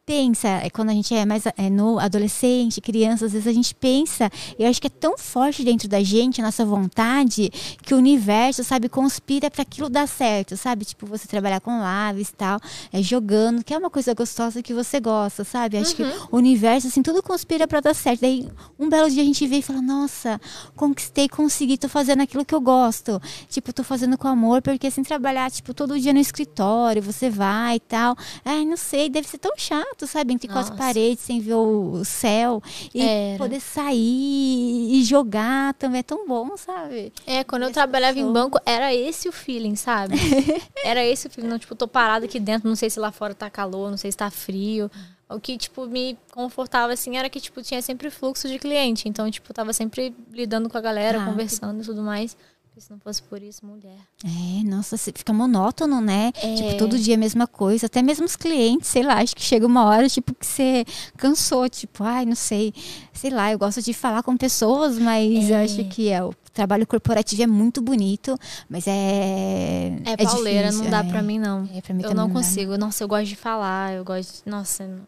pensa, 0.08 0.48
é, 0.48 0.70
quando 0.70 0.90
a 0.90 0.94
gente 0.94 1.14
é 1.14 1.26
mais 1.26 1.46
é, 1.46 1.70
no 1.70 2.00
adolescente, 2.00 2.80
criança, 2.80 3.26
às 3.26 3.34
vezes 3.34 3.46
a 3.46 3.52
gente 3.52 3.76
pensa, 3.76 4.32
e 4.58 4.64
eu 4.64 4.70
acho 4.70 4.80
que 4.80 4.88
é 4.88 4.90
tão 4.90 5.18
forte 5.18 5.66
dentro 5.66 5.90
da 5.90 6.02
gente, 6.02 6.40
a 6.40 6.46
nossa 6.46 6.66
vontade, 6.66 7.52
que 7.84 7.94
o 7.94 7.98
universo, 7.98 8.64
sabe, 8.64 8.88
conspira 8.88 9.52
para 9.52 9.64
aquilo 9.64 9.90
dar 9.90 10.08
certo, 10.08 10.56
sabe? 10.56 10.86
Tipo, 10.86 11.06
você 11.06 11.28
trabalhar 11.28 11.60
com 11.60 11.72
lives 12.10 12.30
e 12.30 12.34
tal, 12.34 12.58
é, 12.94 13.04
jogando, 13.04 13.66
que 13.66 13.74
é 13.74 13.78
uma 13.78 13.90
coisa 13.90 14.14
gostosa 14.14 14.64
que 14.64 14.74
você 14.74 15.02
gosta, 15.02 15.44
sabe? 15.44 15.78
Acho 15.78 15.94
que 15.94 16.04
o 16.32 16.38
universo, 16.38 16.88
assim, 16.88 17.02
tudo 17.04 17.22
conspira 17.22 17.68
para 17.68 17.82
dar 17.82 17.94
certo. 17.94 18.22
Daí, 18.22 18.48
um 18.80 18.88
belo 18.88 19.10
dia 19.10 19.22
a 19.22 19.26
gente 19.26 19.46
vê 19.46 19.58
e 19.58 19.62
fala, 19.62 19.82
nossa, 19.82 20.40
conquistei, 20.74 21.28
consegui, 21.28 21.78
tô 21.78 21.90
fazendo 21.90 22.22
aquilo 22.22 22.46
que 22.46 22.56
eu 22.56 22.62
gosto. 22.62 23.22
Tipo, 23.50 23.74
tô 23.74 23.84
fazendo 23.84 24.18
com 24.18 24.30
amor, 24.30 24.62
porque 24.62 24.88
assim, 24.88 25.04
trabalhar, 25.04 25.52
tipo, 25.52 25.74
todo 25.74 26.00
dia 26.00 26.14
no 26.14 26.20
escritório, 26.20 27.02
você 27.02 27.30
vai 27.30 27.76
e 27.76 27.82
tal. 27.82 28.16
Ai, 28.46 28.64
não 28.64 28.78
sei, 28.78 29.10
deve 29.10 29.28
ser 29.28 29.40
tão 29.40 29.52
chato, 29.58 29.97
sabe? 30.06 30.34
Entre 30.34 30.48
Nossa. 30.48 30.74
paredes, 30.76 31.24
sem 31.24 31.40
ver 31.40 31.56
o 31.56 32.04
céu. 32.06 32.62
E 32.94 33.02
Era. 33.02 33.38
poder 33.38 33.60
sair 33.60 35.00
e 35.00 35.04
jogar 35.04 35.74
também 35.76 36.00
é 36.00 36.04
tão 36.04 36.28
bom, 36.28 36.56
sabe? 36.58 37.12
É, 37.26 37.44
quando 37.44 37.64
eu 37.64 37.70
Essa 37.70 37.76
trabalhava 37.76 38.20
em 38.20 38.32
banco, 38.32 38.60
era 38.66 38.94
esse 38.94 39.28
o 39.28 39.32
feeling, 39.32 39.76
sabe? 39.76 40.16
era 40.84 41.04
esse 41.06 41.28
o 41.28 41.30
feeling. 41.30 41.48
Não, 41.48 41.58
tipo, 41.58 41.74
tô 41.76 41.88
parada 41.88 42.26
aqui 42.26 42.40
dentro, 42.40 42.68
não 42.68 42.76
sei 42.76 42.90
se 42.90 43.00
lá 43.00 43.12
fora 43.12 43.34
tá 43.34 43.50
calor, 43.50 43.90
não 43.90 43.98
sei 43.98 44.12
se 44.12 44.18
tá 44.18 44.30
frio. 44.30 44.92
O 45.30 45.40
que, 45.42 45.58
tipo, 45.58 45.86
me 45.86 46.18
confortava, 46.32 46.94
assim, 46.94 47.18
era 47.18 47.30
que, 47.30 47.40
tipo, 47.42 47.62
tinha 47.62 47.82
sempre 47.82 48.10
fluxo 48.10 48.48
de 48.48 48.58
cliente. 48.58 49.10
Então, 49.10 49.30
tipo, 49.30 49.54
tava 49.54 49.74
sempre 49.74 50.16
lidando 50.32 50.70
com 50.70 50.78
a 50.78 50.82
galera, 50.82 51.22
Ah, 51.22 51.26
que 51.26 51.30
conversando 51.32 51.82
e 51.82 51.86
tudo 51.86 52.02
mais. 52.02 52.38
Se 52.80 52.92
não 52.92 53.00
fosse 53.00 53.24
por 53.24 53.42
isso, 53.42 53.66
mulher. 53.66 53.98
É, 54.24 54.64
nossa, 54.64 54.98
fica 54.98 55.34
monótono, 55.34 56.00
né? 56.00 56.32
É. 56.36 56.56
Tipo, 56.56 56.78
todo 56.78 56.98
dia 57.00 57.16
a 57.16 57.18
mesma 57.18 57.48
coisa. 57.48 57.88
Até 57.88 58.02
mesmo 58.04 58.26
os 58.26 58.36
clientes, 58.36 58.88
sei 58.90 59.02
lá, 59.04 59.16
acho 59.22 59.36
que 59.36 59.42
chega 59.42 59.66
uma 59.66 59.86
hora, 59.86 60.08
tipo, 60.08 60.34
que 60.36 60.46
você 60.46 60.86
cansou, 61.18 61.68
tipo, 61.70 62.04
ai, 62.04 62.26
não 62.26 62.36
sei. 62.36 62.74
Sei 63.14 63.32
lá, 63.32 63.52
eu 63.52 63.58
gosto 63.58 63.82
de 63.82 63.94
falar 63.94 64.22
com 64.22 64.38
pessoas, 64.38 65.00
mas 65.00 65.50
eu 65.50 65.56
É. 65.56 65.64
acho 65.64 65.84
que 65.86 66.10
é, 66.10 66.24
o 66.24 66.34
trabalho 66.54 66.86
corporativo 66.86 67.42
é 67.42 67.48
muito 67.48 67.82
bonito, 67.82 68.38
mas 68.70 68.86
é. 68.88 70.00
É, 70.06 70.18
pauleira, 70.24 70.68
difícil, 70.68 70.84
não 70.84 70.92
dá 70.92 71.00
é. 71.00 71.04
pra 71.10 71.22
mim, 71.24 71.40
não. 71.40 71.68
É, 71.74 71.82
pra 71.82 71.94
mim 71.96 72.04
eu 72.04 72.10
não 72.10 72.16
não 72.16 72.28
dá. 72.28 72.34
consigo. 72.36 72.78
Nossa, 72.78 73.04
eu 73.04 73.08
gosto 73.08 73.26
de 73.28 73.36
falar, 73.36 73.94
eu 73.94 74.04
gosto 74.06 74.44
de... 74.44 74.50
Nossa, 74.52 74.86
não, 74.86 75.02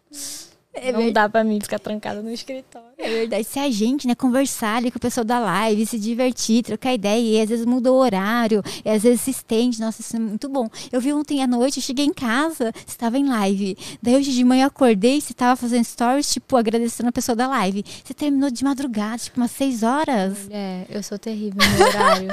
É 0.81 0.91
não 0.91 1.11
dá 1.11 1.27
pra 1.27 1.43
mim 1.43 1.59
ficar 1.59 1.79
trancada 1.79 2.21
no 2.21 2.31
escritório. 2.31 2.89
É 2.97 3.09
verdade, 3.09 3.43
se 3.45 3.57
a 3.59 3.71
gente, 3.71 4.05
né, 4.05 4.13
conversar 4.13 4.75
ali 4.75 4.91
com 4.91 4.97
o 4.97 5.01
pessoal 5.01 5.23
da 5.23 5.39
live, 5.39 5.85
se 5.85 5.97
divertir, 5.97 6.63
trocar 6.63 6.93
ideia, 6.93 7.39
e 7.39 7.41
às 7.41 7.49
vezes 7.49 7.65
muda 7.65 7.91
o 7.91 7.95
horário, 7.95 8.61
e 8.83 8.89
às 8.89 9.03
vezes 9.03 9.21
se 9.21 9.31
estende, 9.31 9.79
nossa, 9.79 10.01
isso 10.01 10.15
é 10.15 10.19
muito 10.19 10.49
bom. 10.49 10.69
Eu 10.91 10.99
vi 10.99 11.13
ontem 11.13 11.41
à 11.41 11.47
noite, 11.47 11.77
eu 11.77 11.83
cheguei 11.83 12.05
em 12.05 12.13
casa, 12.13 12.73
você 12.73 12.83
estava 12.87 13.17
em 13.17 13.27
live. 13.27 13.77
Daí 14.01 14.15
hoje 14.15 14.31
de 14.31 14.43
manhã 14.43 14.63
eu 14.63 14.67
acordei, 14.67 15.21
você 15.21 15.31
estava 15.31 15.55
fazendo 15.55 15.85
stories, 15.85 16.31
tipo, 16.33 16.57
agradecendo 16.57 17.07
a 17.09 17.11
pessoa 17.11 17.35
da 17.35 17.47
live. 17.47 17.85
Você 18.03 18.13
terminou 18.13 18.49
de 18.49 18.63
madrugada, 18.63 19.17
tipo, 19.17 19.39
umas 19.39 19.51
seis 19.51 19.81
horas. 19.81 20.49
É, 20.49 20.85
eu 20.89 21.01
sou 21.01 21.17
terrível 21.17 21.59
no 21.77 21.85
horário. 21.85 22.29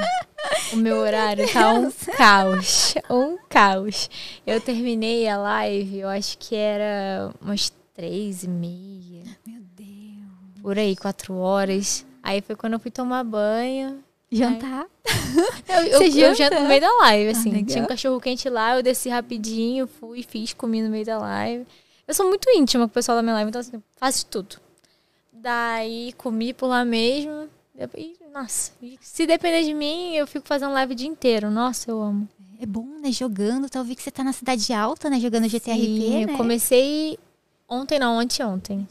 o 0.73 0.75
meu 0.77 0.97
horário 0.97 1.51
tá 1.51 1.73
um 1.73 1.91
caos. 2.17 2.95
Um 3.09 3.37
caos. 3.49 4.09
Eu 4.45 4.59
terminei 4.59 5.27
a 5.27 5.37
live, 5.37 5.99
eu 5.99 6.09
acho 6.09 6.37
que 6.37 6.55
era 6.55 7.31
umas 7.41 7.71
três 7.97 8.43
e 8.43 8.47
meia. 8.47 9.23
Meu 9.43 9.59
Deus. 9.75 10.61
Por 10.61 10.77
aí, 10.77 10.95
quatro 10.95 11.33
horas. 11.33 12.05
Aí 12.21 12.41
foi 12.41 12.55
quando 12.55 12.73
eu 12.73 12.79
fui 12.79 12.91
tomar 12.91 13.23
banho. 13.23 14.03
Jantar. 14.31 14.85
Eu, 15.67 15.83
eu, 15.83 16.01
eu 16.01 16.35
janto 16.35 16.59
no 16.59 16.67
meio 16.67 16.81
da 16.81 16.91
live, 17.01 17.31
assim. 17.31 17.49
legal. 17.51 17.67
Tinha 17.67 17.83
um 17.83 17.87
cachorro 17.87 18.19
quente 18.19 18.49
lá, 18.49 18.75
eu 18.75 18.83
desci 18.83 19.09
rapidinho, 19.09 19.85
fui, 19.87 20.23
fiz, 20.23 20.53
comi 20.53 20.81
no 20.81 20.89
meio 20.89 21.05
da 21.05 21.17
live. 21.17 21.65
Eu 22.07 22.13
sou 22.13 22.25
muito 22.27 22.49
íntima 22.49 22.85
com 22.85 22.91
o 22.91 22.93
pessoal 22.93 23.17
da 23.17 23.21
minha 23.21 23.35
live, 23.35 23.49
então 23.49 23.61
assim, 23.61 23.81
faço 23.97 24.25
tudo. 24.25 24.57
Daí 25.31 26.13
comi 26.17 26.53
por 26.53 26.67
lá 26.67 26.83
mesmo. 26.83 27.47
E, 27.95 28.15
nossa, 28.33 28.71
se 28.99 29.27
depender 29.27 29.63
de 29.63 29.73
mim, 29.73 30.15
eu 30.15 30.25
fico 30.25 30.47
fazendo 30.47 30.73
live 30.73 30.93
o 30.93 30.95
dia 30.95 31.07
inteiro. 31.07 31.51
Nossa, 31.51 31.91
eu 31.91 32.01
amo. 32.01 32.27
É 32.59 32.65
bom, 32.65 32.87
né, 33.01 33.11
jogando. 33.11 33.69
Tá, 33.69 33.83
vi 33.83 33.95
que 33.95 34.01
você 34.01 34.11
tá 34.11 34.23
na 34.23 34.33
cidade 34.33 34.73
alta, 34.73 35.09
né, 35.09 35.19
jogando 35.19 35.47
GTRP, 35.47 35.85
Sim, 35.85 36.25
né? 36.25 36.33
eu 36.33 36.37
comecei 36.37 37.19
ontem, 37.67 37.99
não, 37.99 38.19
anteontem. 38.19 38.87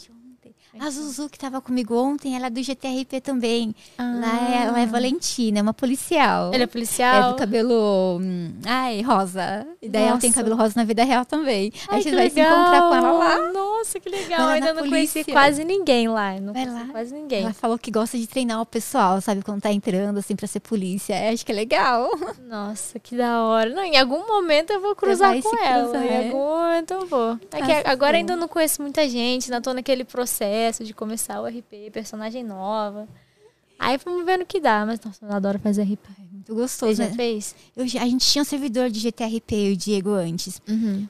A 0.80 0.90
Zuzu, 0.90 1.28
que 1.28 1.38
tava 1.38 1.60
comigo 1.60 1.94
ontem, 1.96 2.36
ela 2.36 2.46
é 2.46 2.50
do 2.50 2.62
GTRP 2.62 3.20
também. 3.20 3.74
Ah. 3.98 4.02
Lá 4.20 4.50
é, 4.50 4.66
ela 4.66 4.80
é 4.80 4.86
Valentina, 4.86 5.58
é 5.58 5.62
uma 5.62 5.74
policial. 5.74 6.52
Ele 6.52 6.62
é 6.62 6.64
É 6.64 6.66
policial? 6.66 7.32
do 7.32 7.38
cabelo. 7.38 8.18
hum, 8.20 8.52
Ai, 8.64 9.00
rosa. 9.02 9.66
E 9.80 9.88
daí 9.88 10.04
ela 10.04 10.18
tem 10.18 10.30
Nossa. 10.30 10.40
cabelo 10.42 10.56
rosa 10.56 10.74
na 10.76 10.84
vida 10.84 11.04
real 11.04 11.24
também. 11.24 11.72
Ai, 11.88 12.02
que 12.02 12.10
você 12.10 12.16
vai 12.16 12.28
se 12.30 12.36
legal. 12.36 12.52
encontrar 12.60 12.80
com 12.88 12.94
ela 12.94 13.12
lá. 13.12 13.52
Nossa, 13.52 14.00
que 14.00 14.08
legal. 14.08 14.48
Ainda 14.48 14.72
na 14.74 14.82
não 14.82 14.88
conheci 14.88 15.12
polícia. 15.24 15.32
quase 15.32 15.64
ninguém 15.64 16.08
lá. 16.08 16.38
Não 16.40 16.52
Vai 16.52 16.66
conheci 16.66 16.86
lá. 16.86 16.92
quase 16.92 17.14
ninguém. 17.14 17.42
Ela 17.44 17.52
falou 17.54 17.78
que 17.78 17.90
gosta 17.90 18.18
de 18.18 18.26
treinar 18.26 18.60
o 18.60 18.66
pessoal, 18.66 19.20
sabe? 19.20 19.42
Quando 19.42 19.60
tá 19.62 19.72
entrando, 19.72 20.18
assim, 20.18 20.34
pra 20.36 20.46
ser 20.46 20.60
polícia. 20.60 21.14
Eu 21.28 21.32
acho 21.34 21.44
que 21.46 21.52
é 21.52 21.54
legal. 21.54 22.10
Nossa, 22.48 22.98
que 22.98 23.16
da 23.16 23.42
hora. 23.42 23.70
Não, 23.70 23.82
em 23.84 23.96
algum 23.96 24.26
momento 24.26 24.72
eu 24.72 24.80
vou 24.80 24.94
cruzar 24.96 25.34
com 25.40 25.48
se 25.50 25.62
ela. 25.62 25.82
cruzar, 25.84 26.04
em 26.04 26.08
é. 26.08 26.26
algum 26.26 26.38
momento 26.38 26.90
eu 26.94 27.06
vou. 27.06 27.38
É 27.52 27.62
que 27.62 27.74
Nossa, 27.74 27.82
agora 27.90 28.12
sim. 28.12 28.18
ainda 28.18 28.36
não 28.36 28.48
conheço 28.48 28.82
muita 28.82 29.08
gente, 29.08 29.46
ainda 29.52 29.60
tô 29.60 29.72
naquele 29.72 30.04
processo 30.04 30.65
de 30.72 30.94
começar 30.94 31.40
o 31.40 31.46
RP, 31.46 31.90
personagem 31.92 32.44
nova. 32.44 33.09
Aí 33.79 33.98
vamos 33.98 34.24
ver 34.24 34.38
no 34.38 34.46
que 34.46 34.61
dá, 34.61 34.85
mas 34.87 35.00
nossa, 35.00 35.24
eu 35.24 35.33
adoro 35.33 35.59
fazer 35.59 35.83
RP. 35.83 36.09
Muito 36.46 36.54
Você 36.54 36.61
gostoso, 36.61 36.94
já 36.94 37.09
né? 37.09 37.14
fez? 37.14 37.54
Eu 37.76 37.85
a 37.85 38.06
gente 38.06 38.24
tinha 38.26 38.42
um 38.42 38.44
servidor 38.44 38.88
de 38.88 39.00
GTRP, 39.00 39.70
e 39.70 39.72
o 39.72 39.76
Diego, 39.76 40.11
antes. 40.11 40.61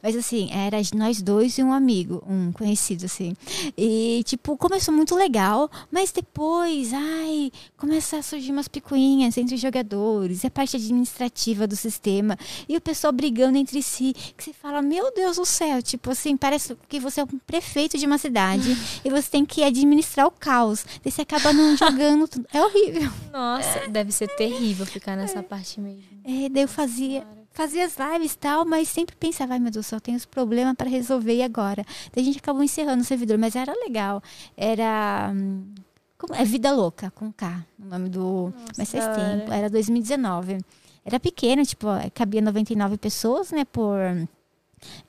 Mas 0.03 0.16
assim, 0.16 0.51
era 0.51 0.79
nós 0.94 1.20
dois 1.20 1.59
e 1.59 1.62
um 1.62 1.72
amigo, 1.72 2.22
um 2.27 2.53
conhecido, 2.53 3.05
assim. 3.05 3.35
E, 3.77 4.22
tipo, 4.25 4.57
começou 4.57 4.94
muito 4.94 5.14
legal, 5.14 5.70
mas 5.90 6.11
depois, 6.11 6.92
ai, 6.92 7.53
começa 7.77 8.18
a 8.18 8.22
surgir 8.22 8.51
umas 8.51 8.68
picuinhas 8.68 9.37
entre 9.37 9.55
os 9.55 9.61
jogadores, 9.61 10.42
e 10.42 10.46
a 10.46 10.51
parte 10.51 10.77
administrativa 10.77 11.66
do 11.66 11.77
sistema, 11.77 12.38
e 12.68 12.77
o 12.77 12.81
pessoal 12.81 13.12
brigando 13.12 13.59
entre 13.59 13.83
si, 13.83 14.14
que 14.37 14.44
você 14.44 14.53
fala, 14.53 14.81
meu 14.81 15.12
Deus 15.14 15.37
do 15.37 15.44
céu, 15.44 15.83
tipo 15.83 16.11
assim, 16.11 16.37
parece 16.37 16.77
que 16.88 16.99
você 16.99 17.20
é 17.20 17.25
um 17.25 17.38
prefeito 17.46 17.99
de 17.99 18.07
uma 18.07 18.18
cidade 18.18 18.77
e 19.05 19.11
você 19.11 19.31
tem 19.31 19.44
que 19.44 19.62
administrar 19.62 20.27
o 20.27 20.31
caos. 20.31 20.85
Daí 21.03 21.12
você 21.12 21.22
acaba 21.22 21.53
não 21.53 21.77
jogando 21.77 22.27
tudo. 22.29 22.46
É 22.53 22.62
horrível. 22.62 23.11
Nossa, 23.33 23.88
deve 23.88 24.12
ser 24.12 24.29
terrível 24.37 24.87
ficar 24.87 25.16
nessa 25.16 25.26
parte 25.43 25.81
mesmo. 25.81 26.03
É, 26.25 26.49
daí 26.49 26.62
eu 26.62 26.69
fazia, 26.69 27.27
fazia 27.51 27.85
as 27.87 27.97
lives 27.97 28.33
e 28.35 28.39
tal, 28.39 28.65
mas 28.65 28.89
sempre 28.89 29.15
pensava, 29.17 29.55
ai 29.55 29.59
meu 29.59 29.71
Deus, 29.71 29.87
só 29.87 29.99
tenho 30.01 30.17
os 30.17 30.25
problemas 30.27 30.75
para 30.75 30.89
resolver 30.89 31.35
e 31.35 31.43
agora. 31.43 31.85
Daí 32.15 32.23
a 32.23 32.27
gente 32.27 32.39
acabou 32.39 32.62
encerrando 32.62 33.03
o 33.03 33.05
servidor, 33.05 33.39
mas 33.39 33.55
era 33.57 33.73
legal. 33.73 34.23
Era. 34.57 35.33
hum, 35.35 35.75
como- 36.19 36.35
é 36.35 36.45
Vida 36.45 36.73
Louca, 36.75 37.11
com 37.11 37.33
K, 37.33 37.65
o 37.79 37.85
nome 37.87 38.09
do. 38.09 38.53
mas 38.79 38.91
faz 38.91 39.05
tempo, 39.17 39.53
era 39.53 39.69
2019. 39.71 40.59
Era 41.05 41.21
pequeno, 41.21 41.65
tipo, 41.65 41.87
cabia 42.15 42.41
99 42.43 42.97
pessoas, 42.99 43.53
né, 43.53 43.65
por. 43.65 43.99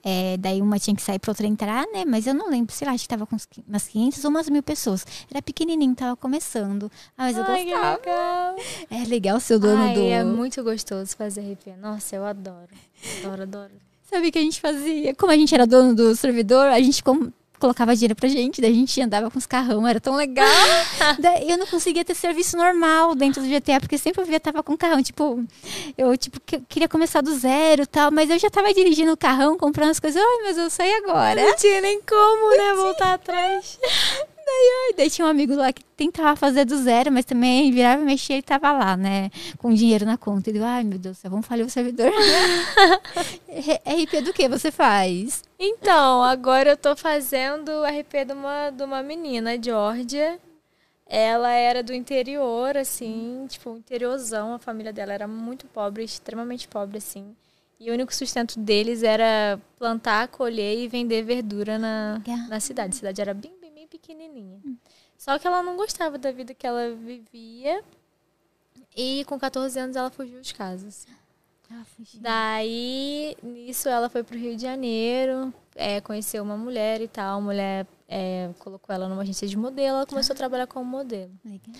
É, 0.03 0.37
daí 0.37 0.61
uma 0.61 0.79
tinha 0.79 0.95
que 0.95 1.01
sair 1.01 1.19
para 1.19 1.31
outra 1.31 1.45
entrar, 1.47 1.85
né? 1.93 2.03
Mas 2.05 2.27
eu 2.27 2.33
não 2.33 2.49
lembro, 2.49 2.73
sei 2.73 2.87
lá, 2.87 2.93
acho 2.93 3.03
que 3.03 3.09
tava 3.09 3.25
com 3.25 3.35
umas 3.67 3.87
500 3.87 4.23
ou 4.23 4.29
umas 4.29 4.49
mil 4.49 4.63
pessoas. 4.63 5.05
Era 5.29 5.41
pequenininho, 5.41 5.95
tava 5.95 6.15
começando. 6.15 6.91
Ah, 7.17 7.23
mas 7.25 7.37
eu 7.37 7.43
Ai, 7.45 7.65
gostava. 7.65 7.97
legal. 7.97 8.55
É 8.89 9.03
legal 9.07 9.39
ser 9.39 9.55
o 9.55 9.59
dono 9.59 9.83
Ai, 9.83 9.93
do. 9.93 10.01
é 10.01 10.23
muito 10.23 10.63
gostoso 10.63 11.15
fazer 11.15 11.41
RP. 11.41 11.75
Nossa, 11.79 12.15
eu 12.15 12.25
adoro. 12.25 12.67
Adoro, 13.23 13.43
adoro. 13.43 13.71
Sabe 14.09 14.29
o 14.29 14.31
que 14.31 14.39
a 14.39 14.41
gente 14.41 14.61
fazia? 14.61 15.13
Como 15.15 15.31
a 15.31 15.35
gente 15.35 15.53
era 15.53 15.67
dono 15.67 15.93
do 15.93 16.15
servidor, 16.15 16.67
a 16.67 16.79
gente 16.79 17.03
com- 17.03 17.31
colocava 17.59 17.95
dinheiro 17.95 18.15
pra 18.15 18.29
gente, 18.29 18.61
daí 18.61 18.71
a 18.71 18.75
gente 18.75 19.01
andava 19.01 19.29
com 19.31 19.37
os 19.37 19.45
carrão, 19.45 19.87
era 19.87 19.99
tão 19.99 20.15
legal. 20.15 20.45
daí 21.19 21.49
eu 21.49 21.57
não 21.57 21.65
conseguia 21.67 22.03
ter 22.05 22.15
serviço 22.15 22.55
normal 22.57 23.15
dentro 23.15 23.41
do 23.41 23.47
GTA, 23.47 23.79
porque 23.79 23.97
sempre 23.97 24.21
eu 24.21 24.25
via 24.25 24.39
tava 24.39 24.61
com 24.63 24.77
carrão, 24.77 25.01
tipo, 25.01 25.43
eu 25.97 26.15
tipo 26.17 26.39
que- 26.45 26.61
queria 26.69 26.87
começar 26.87 27.21
do 27.21 27.33
zero 27.37 27.83
e 27.83 27.87
tal, 27.87 28.11
mas 28.11 28.29
eu 28.29 28.37
já 28.39 28.49
tava 28.49 28.73
dirigindo 28.73 29.11
o 29.11 29.17
carrão, 29.17 29.57
comprando 29.57 29.89
as 29.91 29.99
coisas. 29.99 30.21
Ai, 30.21 30.37
mas 30.43 30.57
eu 30.57 30.69
saí 30.69 30.93
agora. 30.95 31.41
Não 31.43 31.55
tinha 31.55 31.81
nem 31.81 31.99
como, 32.01 32.49
né, 32.57 32.73
voltar 32.75 33.13
atrás. 33.13 33.79
Ai, 34.49 34.93
daí 34.95 35.09
tinha 35.09 35.27
um 35.27 35.29
amigo 35.29 35.55
lá 35.55 35.73
que 35.73 35.83
tentava 35.83 36.35
fazer 36.35 36.63
do 36.65 36.77
zero, 36.77 37.11
mas 37.11 37.25
também 37.25 37.71
virava 37.71 38.01
e 38.01 38.05
mexia 38.05 38.37
e 38.37 38.41
tava 38.41 38.71
lá, 38.71 38.95
né? 38.95 39.29
Com 39.57 39.73
dinheiro 39.73 40.05
na 40.05 40.17
conta. 40.17 40.49
Ele, 40.49 40.59
ai 40.59 40.83
meu 40.83 40.97
Deus 40.97 41.19
vamos 41.23 41.45
falir 41.45 41.65
o 41.65 41.69
servidor. 41.69 42.11
RP 43.85 44.21
do 44.23 44.33
que 44.33 44.47
você 44.47 44.71
faz? 44.71 45.43
Então, 45.59 46.23
agora 46.23 46.71
eu 46.71 46.77
tô 46.77 46.95
fazendo 46.95 47.83
RP 47.83 48.25
de 48.25 48.33
uma, 48.33 48.69
de 48.69 48.83
uma 48.83 49.03
menina, 49.03 49.51
a 49.53 49.61
Georgia. 49.61 50.39
Ela 51.09 51.51
era 51.51 51.81
do 51.81 51.93
interior, 51.93 52.75
assim, 52.75 53.45
tipo, 53.47 53.77
interiorzão. 53.77 54.53
A 54.53 54.59
família 54.59 54.91
dela 54.91 55.13
era 55.13 55.27
muito 55.27 55.65
pobre, 55.67 56.03
extremamente 56.03 56.67
pobre, 56.67 56.97
assim. 56.97 57.35
E 57.79 57.89
o 57.89 57.93
único 57.93 58.13
sustento 58.13 58.59
deles 58.59 59.03
era 59.03 59.59
plantar, 59.77 60.27
colher 60.29 60.79
e 60.79 60.87
vender 60.87 61.21
verdura 61.21 61.77
na, 61.77 62.21
Legal. 62.25 62.47
na 62.49 62.59
cidade. 62.59 62.89
A 62.89 62.97
cidade 62.97 63.21
era 63.21 63.33
bem, 63.33 63.53
pequenininha. 64.07 64.61
Só 65.17 65.37
que 65.37 65.45
ela 65.45 65.61
não 65.61 65.75
gostava 65.75 66.17
da 66.17 66.31
vida 66.31 66.53
que 66.53 66.65
ela 66.65 66.95
vivia. 66.95 67.83
E 68.95 69.25
com 69.25 69.37
14 69.37 69.77
anos 69.79 69.95
ela 69.95 70.09
fugiu 70.09 70.41
de 70.41 70.53
casa. 70.53 70.87
assim. 70.87 71.09
Daí, 72.21 73.35
nisso, 73.43 73.89
ela 73.89 74.09
foi 74.09 74.23
pro 74.23 74.37
Rio 74.37 74.55
de 74.55 74.61
Janeiro, 74.61 75.53
é, 75.75 75.99
conheceu 75.99 76.41
uma 76.41 76.55
mulher 76.55 77.01
e 77.01 77.07
tal. 77.07 77.37
A 77.37 77.41
mulher 77.41 77.85
é, 78.07 78.49
colocou 78.59 78.95
ela 78.95 79.09
numa 79.09 79.23
agência 79.23 79.47
de 79.47 79.57
modelo, 79.57 79.97
ela 79.97 80.05
começou 80.05 80.33
a 80.33 80.37
trabalhar 80.37 80.67
como 80.67 80.85
modelo. 80.85 81.31
Legal. 81.43 81.75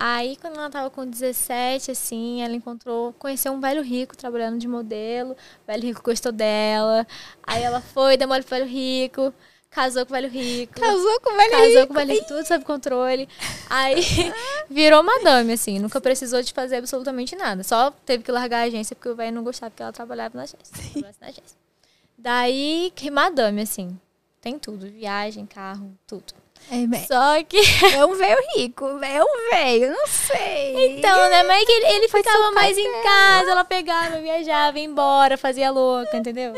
Aí, 0.00 0.36
quando 0.36 0.56
ela 0.56 0.70
tava 0.70 0.90
com 0.90 1.04
17, 1.04 1.90
assim, 1.90 2.42
ela 2.42 2.54
encontrou, 2.54 3.12
conheceu 3.14 3.52
um 3.52 3.60
velho 3.60 3.82
rico 3.82 4.16
trabalhando 4.16 4.58
de 4.58 4.68
modelo. 4.68 5.32
O 5.32 5.66
velho 5.66 5.82
rico 5.82 6.02
gostou 6.02 6.30
dela. 6.30 7.06
Aí 7.42 7.62
ela 7.62 7.80
foi, 7.80 8.16
deu 8.16 8.28
mole 8.28 8.42
pro 8.42 8.56
velho 8.56 8.66
rico, 8.70 9.32
casou 9.70 10.04
com 10.04 10.12
o 10.12 10.16
velho 10.16 10.28
rico. 10.28 10.80
Casou 10.80 11.20
com 11.20 11.32
o 11.32 11.36
velho 11.36 11.50
Casou 11.50 11.66
rico. 11.66 11.86
com 11.86 11.92
o 11.92 11.96
velho 11.96 12.12
rico, 12.12 12.26
tudo 12.26 12.46
sob 12.46 12.64
controle. 12.64 13.28
Aí 13.68 14.02
virou 14.68 15.02
madame, 15.02 15.52
assim. 15.52 15.78
Nunca 15.78 16.00
precisou 16.00 16.42
de 16.42 16.52
fazer 16.52 16.76
absolutamente 16.76 17.36
nada. 17.36 17.62
Só 17.62 17.90
teve 18.04 18.24
que 18.24 18.32
largar 18.32 18.60
a 18.60 18.64
agência 18.64 18.94
porque 18.96 19.08
o 19.08 19.16
velho 19.16 19.34
não 19.34 19.44
gostava 19.44 19.72
que 19.74 19.82
ela 19.82 19.92
trabalhava 19.92 20.36
na 20.36 20.44
agência. 20.44 20.74
na 21.20 21.28
agência. 21.28 21.56
Daí, 22.16 22.92
que 22.94 23.10
madame, 23.10 23.62
assim. 23.62 23.98
Tem 24.40 24.58
tudo. 24.58 24.86
Viagem, 24.86 25.46
carro, 25.46 25.92
tudo. 26.06 26.34
É, 26.70 27.06
Só 27.06 27.42
que... 27.44 27.58
é 27.94 28.04
um 28.04 28.14
velho 28.14 28.38
rico, 28.56 28.84
é 29.02 29.22
um 29.22 29.50
velho, 29.50 29.90
não 29.90 30.06
sei. 30.06 30.98
Então, 30.98 31.30
né? 31.30 31.42
Mas 31.44 31.62
é 31.62 31.66
que 31.66 31.72
ele, 31.72 31.86
ele 31.86 32.08
ficava 32.08 32.50
mais 32.50 32.76
em 32.76 33.02
casa. 33.02 33.50
Ela 33.52 33.64
pegava, 33.64 34.20
viajava, 34.20 34.78
ia 34.78 34.84
embora, 34.84 35.36
fazia 35.38 35.70
louca, 35.70 36.16
entendeu? 36.16 36.54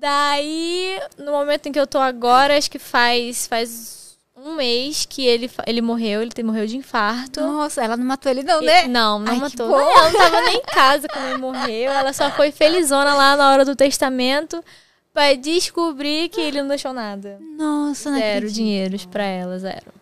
Daí, 0.00 0.98
no 1.18 1.30
momento 1.30 1.66
em 1.66 1.72
que 1.72 1.78
eu 1.78 1.86
tô 1.86 1.98
agora, 1.98 2.56
acho 2.56 2.70
que 2.70 2.78
faz, 2.78 3.46
faz 3.46 4.16
um 4.34 4.54
mês 4.54 5.04
que 5.04 5.26
ele, 5.26 5.50
ele 5.66 5.82
morreu. 5.82 6.22
Ele 6.22 6.42
morreu 6.42 6.66
de 6.66 6.74
infarto. 6.78 7.38
Nossa, 7.40 7.84
ela 7.84 7.98
não 7.98 8.04
matou 8.06 8.32
ele 8.32 8.42
não, 8.42 8.62
E- 8.62 8.64
né? 8.66 8.86
Não, 8.88 9.18
não 9.18 9.30
Ai, 9.32 9.38
matou. 9.38 9.68
Não, 9.68 9.78
ela 9.78 10.10
não 10.10 10.18
tava 10.18 10.40
nem 10.40 10.56
em 10.56 10.62
casa 10.62 11.06
quando 11.06 11.26
ele 11.26 11.36
morreu. 11.38 11.92
Ela 11.92 12.14
só 12.14 12.30
foi 12.30 12.50
felizona 12.50 13.12
lá 13.14 13.36
na 13.36 13.52
hora 13.52 13.62
do 13.64 13.76
testamento 13.76 14.64
pra 15.12 15.34
descobrir 15.34 16.30
que 16.30 16.40
ele 16.40 16.62
não 16.62 16.68
deixou 16.68 16.94
nada. 16.94 17.38
Nossa, 17.58 18.10
não 18.10 18.18
Zero 18.18 18.36
acredito. 18.38 18.54
dinheiros 18.56 19.04
pra 19.04 19.22
ela, 19.24 19.58
zero. 19.58 19.92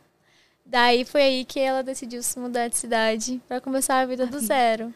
Daí 0.64 1.04
foi 1.04 1.22
aí 1.22 1.44
que 1.44 1.58
ela 1.58 1.82
decidiu 1.82 2.22
se 2.22 2.38
mudar 2.38 2.68
de 2.68 2.76
cidade 2.76 3.40
pra 3.48 3.60
começar 3.60 3.98
a 3.98 4.06
vida 4.06 4.26
do 4.26 4.38
zero. 4.38 4.94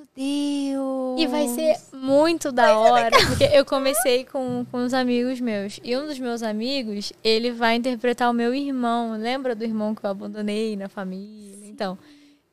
Meu 0.00 0.06
Deus. 0.16 1.20
E 1.20 1.26
vai 1.26 1.48
ser 1.48 1.76
muito 1.92 2.50
da 2.50 2.78
hora, 2.78 3.10
porque 3.10 3.44
eu 3.52 3.64
comecei 3.64 4.24
com, 4.24 4.64
com 4.70 4.78
uns 4.78 4.94
amigos 4.94 5.40
meus. 5.40 5.78
E 5.84 5.96
um 5.96 6.06
dos 6.06 6.18
meus 6.18 6.42
amigos, 6.42 7.12
ele 7.22 7.50
vai 7.50 7.76
interpretar 7.76 8.30
o 8.30 8.32
meu 8.32 8.54
irmão. 8.54 9.12
Lembra 9.12 9.54
do 9.54 9.64
irmão 9.64 9.94
que 9.94 10.04
eu 10.04 10.10
abandonei 10.10 10.76
na 10.76 10.88
família? 10.88 11.66
Então, 11.66 11.98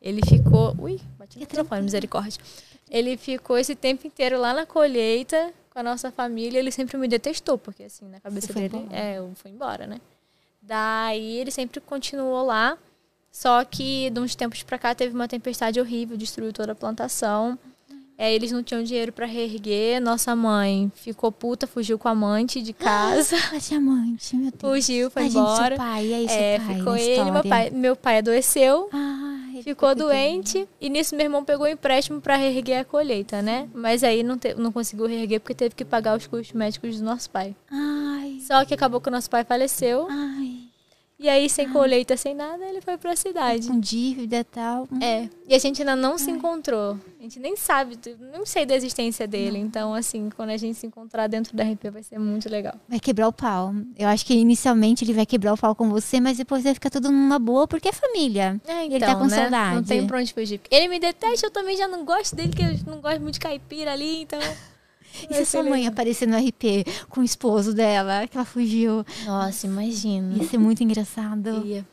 ele 0.01 0.21
ficou. 0.27 0.75
Ui, 0.79 0.99
bati 1.17 1.39
no 1.39 1.45
telefone, 1.45 1.81
misericórdia. 1.81 2.41
Ele 2.89 3.15
ficou 3.17 3.57
esse 3.57 3.75
tempo 3.75 4.05
inteiro 4.05 4.39
lá 4.39 4.53
na 4.53 4.65
colheita 4.65 5.53
com 5.69 5.79
a 5.79 5.83
nossa 5.83 6.12
família. 6.12 6.60
Ele 6.60 6.71
sempre 6.71 6.97
me 6.97 7.07
detestou, 7.07 7.57
porque 7.57 7.83
assim, 7.83 8.10
na 8.10 8.19
cabeça 8.19 8.51
dele. 8.53 8.75
embora. 8.77 8.97
É, 8.97 9.17
eu 9.19 9.31
fui 9.36 9.51
embora, 9.51 9.88
né? 9.88 10.01
Daí 10.62 11.38
ele 11.38 11.51
sempre 11.51 11.79
continuou 11.79 12.45
lá. 12.45 12.77
Só 13.31 13.63
que 13.63 14.09
de 14.09 14.19
uns 14.19 14.35
tempos 14.35 14.63
pra 14.63 14.77
cá 14.79 14.95
teve 14.95 15.13
uma 15.13 15.27
tempestade 15.27 15.79
horrível, 15.79 16.17
destruiu 16.17 16.51
toda 16.51 16.71
a 16.71 16.75
plantação. 16.75 17.57
É, 18.19 18.33
eles 18.33 18.51
não 18.51 18.63
tinham 18.63 18.81
dinheiro 18.81 19.11
pra 19.13 19.27
reerguer. 19.27 20.01
Nossa 20.01 20.35
mãe 20.35 20.91
ficou 20.95 21.31
puta, 21.31 21.67
fugiu 21.67 21.99
com 21.99 22.07
a 22.07 22.11
amante 22.11 22.63
de 22.63 22.73
casa. 22.73 23.35
A 23.53 23.59
diamante, 23.59 24.35
meu 24.35 24.49
Deus. 24.51 24.59
fugiu, 24.59 25.11
foi 25.11 25.29
do 25.29 25.37
embora. 25.39 25.75
Seu 25.75 25.77
pai, 25.85 26.13
é 26.13 26.23
isso, 26.23 26.33
É, 26.33 26.57
pai, 26.59 26.75
ficou 26.77 26.97
ele, 26.97 27.31
meu 27.31 27.43
pai, 27.43 27.69
meu 27.69 27.95
pai 27.95 28.17
adoeceu, 28.17 28.89
Ah, 28.91 29.49
ele 29.53 29.61
ficou 29.61 29.93
doente. 29.93 30.67
E 30.81 30.89
nisso 30.89 31.15
meu 31.15 31.25
irmão 31.27 31.45
pegou 31.45 31.67
empréstimo 31.67 32.19
pra 32.19 32.37
reerguer 32.37 32.79
a 32.79 32.83
colheita, 32.85 33.43
né? 33.43 33.69
Mas 33.71 34.03
aí 34.03 34.23
não, 34.23 34.35
te- 34.35 34.55
não 34.55 34.71
conseguiu 34.71 35.05
reerguer 35.05 35.39
porque 35.39 35.53
teve 35.53 35.75
que 35.75 35.85
pagar 35.85 36.17
os 36.17 36.25
custos 36.25 36.53
médicos 36.53 36.97
do 36.97 37.05
nosso 37.05 37.29
pai. 37.29 37.55
Ai, 37.69 38.39
Só 38.41 38.65
que 38.65 38.73
acabou 38.73 38.99
que 38.99 39.09
o 39.09 39.11
nosso 39.11 39.29
pai 39.29 39.43
faleceu. 39.43 40.07
ai. 40.09 40.56
E 41.19 41.27
aí, 41.27 41.49
sem 41.49 41.67
colheita, 41.69 42.15
sem 42.15 42.36
nada, 42.36 42.63
ele 42.63 42.80
foi 42.80 42.95
pra 42.95 43.15
cidade. 43.15 43.67
Com 43.67 43.80
dívida 43.80 44.38
e 44.38 44.43
tal. 44.43 44.88
É. 45.01 45.27
E 45.47 45.56
a 45.56 45.58
gente 45.58 45.82
ainda 45.82 45.95
não 45.95 46.15
se 46.15 46.30
encontrou. 46.30 46.95
A 47.19 47.23
gente 47.23 47.39
nem 47.39 47.56
sabe, 47.56 47.97
nem 48.32 48.45
sei 48.45 48.67
da 48.67 48.75
existência 48.75 49.27
dele. 49.27 49.58
Então, 49.58 49.95
assim, 49.95 50.30
quando 50.30 50.51
a 50.51 50.58
gente 50.58 50.77
se 50.77 50.86
encontrar 50.86 51.25
dentro 51.25 51.58
da 51.58 51.63
RP 51.63 51.89
vai 51.91 52.03
ser 52.03 52.19
muito 52.19 52.47
legal. 52.47 52.75
Vai 52.88 52.99
quebrar 52.99 53.27
o 53.27 53.34
pau. 53.34 53.73
Eu 53.97 54.08
acho 54.08 54.23
que 54.25 54.36
inicialmente 54.36 55.03
ele 55.03 55.13
vai 55.13 55.25
quebrar 55.25 55.53
o 55.53 55.58
pau 55.58 55.73
com 55.73 55.89
você, 55.89 56.21
mas 56.21 56.38
depois 56.38 56.63
vai 56.63 56.75
ficar 56.75 56.91
tudo 56.91 57.12
numa 57.12 57.39
boa, 57.39 57.67
porque 57.67 57.89
é 57.89 57.93
família. 57.93 58.62
É, 58.67 58.86
ele 58.86 58.99
tá 58.99 59.15
com 59.15 59.25
né? 59.25 59.36
saudade. 59.38 59.75
Não 59.75 59.84
tem 59.84 60.06
pra 60.06 60.19
onde 60.19 60.32
fugir. 60.32 60.62
Ele 60.69 60.88
me 60.88 60.99
detesta, 60.99 61.47
eu 61.47 61.51
também 61.51 61.75
já 61.75 61.88
não 61.88 62.06
gosto 62.06 62.36
dele, 62.36 62.53
que 62.53 62.62
eu 62.62 62.77
não 62.86 63.01
gosto 63.01 63.21
muito 63.21 63.34
de 63.34 63.39
caipira 63.39 63.91
ali, 63.91 64.21
então. 64.21 64.39
E 65.30 65.34
se 65.36 65.45
sua 65.45 65.63
mãe 65.63 65.88
aparecer 65.88 66.27
no 66.27 66.38
RP 66.38 66.86
com 67.10 67.21
o 67.21 67.23
esposo 67.23 67.73
dela, 67.73 68.27
que 68.27 68.38
ela 68.38 68.45
fugiu? 68.45 69.06
Nossa, 69.25 69.65
imagina. 69.67 70.36
Ia 70.38 70.47
ser 70.47 70.58
muito 70.58 70.84
engraçado. 70.84 71.65
Ia. 71.65 71.86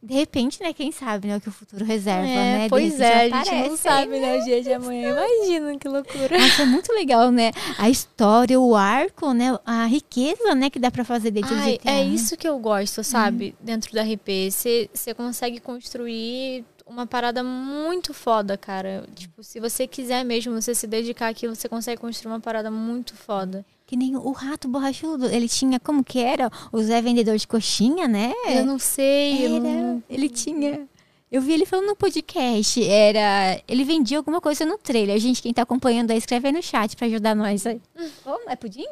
De 0.00 0.14
repente, 0.14 0.62
né? 0.62 0.72
Quem 0.72 0.92
sabe, 0.92 1.26
né? 1.26 1.36
O 1.36 1.40
que 1.40 1.48
o 1.48 1.52
futuro 1.52 1.84
reserva, 1.84 2.24
É, 2.28 2.58
né? 2.58 2.68
Pois 2.68 3.00
é, 3.00 3.32
a 3.32 3.42
gente 3.42 3.68
não 3.68 3.76
sabe, 3.76 4.20
né, 4.20 4.38
o 4.38 4.44
dia 4.44 4.62
de 4.62 4.70
amanhã. 4.72 5.10
Imagina 5.10 5.76
que 5.76 5.88
loucura. 5.88 6.38
Nossa, 6.38 6.62
é 6.62 6.66
muito 6.66 6.92
legal, 6.92 7.32
né? 7.32 7.50
A 7.76 7.90
história, 7.90 8.60
o 8.60 8.76
arco, 8.76 9.32
né? 9.32 9.58
A 9.66 9.86
riqueza, 9.86 10.54
né? 10.54 10.70
Que 10.70 10.78
dá 10.78 10.88
pra 10.88 11.04
fazer 11.04 11.32
dentro 11.32 11.52
do 11.52 11.60
Ai, 11.60 11.72
GTA. 11.78 11.90
é 11.90 11.94
né? 11.94 12.04
isso 12.04 12.36
que 12.36 12.48
eu 12.48 12.56
gosto, 12.60 13.02
sabe? 13.02 13.56
Dentro 13.60 13.92
da 13.92 14.02
RP. 14.04 14.48
Você 14.52 15.14
consegue 15.16 15.58
construir 15.58 16.64
uma 16.88 17.06
parada 17.06 17.42
muito 17.44 18.12
foda, 18.14 18.56
cara. 18.56 19.04
Tipo, 19.14 19.42
se 19.44 19.60
você 19.60 19.86
quiser 19.86 20.24
mesmo, 20.24 20.52
você 20.60 20.74
se 20.74 20.86
dedicar 20.86 21.28
àquilo, 21.28 21.54
você 21.54 21.68
consegue 21.68 22.00
construir 22.00 22.32
uma 22.32 22.40
parada 22.40 22.70
muito 22.70 23.14
foda. 23.14 23.64
Que 23.86 23.96
nem 23.96 24.16
o 24.16 24.32
rato 24.32 24.68
borrachudo. 24.68 25.26
Ele 25.26 25.48
tinha, 25.48 25.78
como 25.80 26.04
que 26.04 26.18
era? 26.18 26.50
O 26.72 26.82
Zé 26.82 27.00
Vendedor 27.00 27.36
de 27.36 27.46
Coxinha, 27.46 28.06
né? 28.06 28.32
Eu 28.48 28.66
não 28.66 28.78
sei. 28.78 29.44
Era, 29.46 29.60
não- 29.60 30.02
ele 30.10 30.28
tinha. 30.28 30.86
Eu 31.30 31.42
vi 31.42 31.52
ele 31.52 31.66
falando 31.66 31.86
no 31.88 31.96
podcast. 31.96 32.82
Era. 32.86 33.60
Ele 33.68 33.84
vendia 33.84 34.18
alguma 34.18 34.40
coisa 34.40 34.64
no 34.66 34.76
trailer. 34.78 35.18
Gente, 35.18 35.40
quem 35.42 35.52
tá 35.54 35.62
acompanhando 35.62 36.10
aí, 36.10 36.18
escreve 36.18 36.48
aí 36.48 36.52
no 36.54 36.62
chat 36.62 36.96
pra 36.96 37.06
ajudar 37.06 37.34
nós 37.34 37.66
aí. 37.66 37.80
Como? 38.24 38.48
É 38.50 38.56
pudim? 38.56 38.86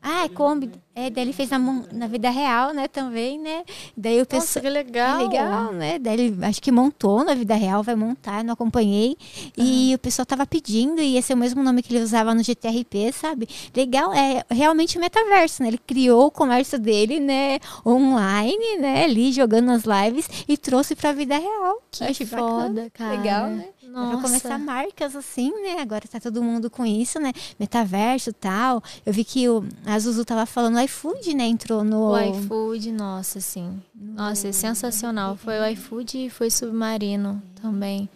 Ah, 0.00 0.24
é 0.24 0.28
Kombi. 0.28 0.70
É, 0.94 1.10
daí 1.10 1.24
ele 1.24 1.32
fez 1.32 1.48
na, 1.50 1.58
na 1.92 2.08
vida 2.08 2.28
real, 2.28 2.72
né, 2.72 2.88
também, 2.88 3.38
né? 3.38 3.62
Daí 3.96 4.16
o 4.16 4.26
Nossa, 4.30 4.58
pessoal. 4.58 4.62
que 4.64 4.68
legal. 4.68 5.20
É 5.20 5.24
legal, 5.24 5.72
né? 5.72 5.98
Daí 5.98 6.20
ele 6.20 6.44
acho 6.44 6.60
que 6.60 6.72
montou 6.72 7.22
na 7.24 7.34
vida 7.34 7.54
real, 7.54 7.84
vai 7.84 7.94
montar, 7.94 8.42
não 8.42 8.54
acompanhei. 8.54 9.16
E 9.56 9.94
o 9.94 9.98
pessoal 9.98 10.26
tava 10.26 10.44
pedindo, 10.44 11.00
e 11.00 11.16
esse 11.16 11.32
é 11.32 11.34
o 11.36 11.38
mesmo 11.38 11.62
nome 11.62 11.82
que 11.82 11.94
ele 11.94 12.02
usava 12.02 12.34
no 12.34 12.42
GTRP, 12.42 13.12
sabe? 13.12 13.48
Legal, 13.76 14.12
é 14.12 14.44
realmente 14.50 14.98
o 14.98 15.00
metaverso, 15.00 15.62
né? 15.62 15.68
Ele 15.68 15.78
criou 15.78 16.26
o 16.26 16.30
comércio 16.32 16.80
dele, 16.80 17.20
né? 17.20 17.60
Online, 17.86 18.78
né? 18.78 19.04
Ali 19.04 19.30
jogando 19.32 19.66
nas 19.66 19.84
lives 19.84 20.28
e 20.48 20.56
trouxe 20.56 20.96
pra 20.96 21.12
vida 21.12 21.38
real. 21.38 21.80
Que 21.92 22.04
achei 22.04 22.26
bacana. 22.26 22.62
foda, 22.62 22.90
cara. 22.92 23.16
Legal, 23.16 23.46
né? 23.50 23.66
Nossa. 23.90 24.12
Pra 24.12 24.22
começar 24.22 24.58
marcas 24.58 25.16
assim, 25.16 25.50
né? 25.62 25.80
Agora 25.80 26.06
tá 26.06 26.20
todo 26.20 26.42
mundo 26.42 26.70
com 26.70 26.84
isso, 26.84 27.18
né? 27.18 27.32
Metaverso 27.58 28.30
e 28.30 28.32
tal. 28.32 28.82
Eu 29.04 29.12
vi 29.12 29.24
que 29.24 29.48
o, 29.48 29.64
a 29.86 29.98
Zuzu 29.98 30.24
tava 30.24 30.46
falando 30.46 30.76
o 30.76 30.80
iFood, 30.80 31.34
né? 31.34 31.46
Entrou 31.46 31.82
no. 31.82 32.12
O 32.12 32.20
iFood, 32.20 32.92
nossa, 32.92 33.40
sim. 33.40 33.82
Nossa, 33.94 34.48
é 34.48 34.52
sensacional. 34.52 35.36
Foi 35.36 35.58
o 35.58 35.66
iFood 35.70 36.26
e 36.26 36.30
foi 36.30 36.50
Submarino 36.50 37.42
também. 37.60 38.08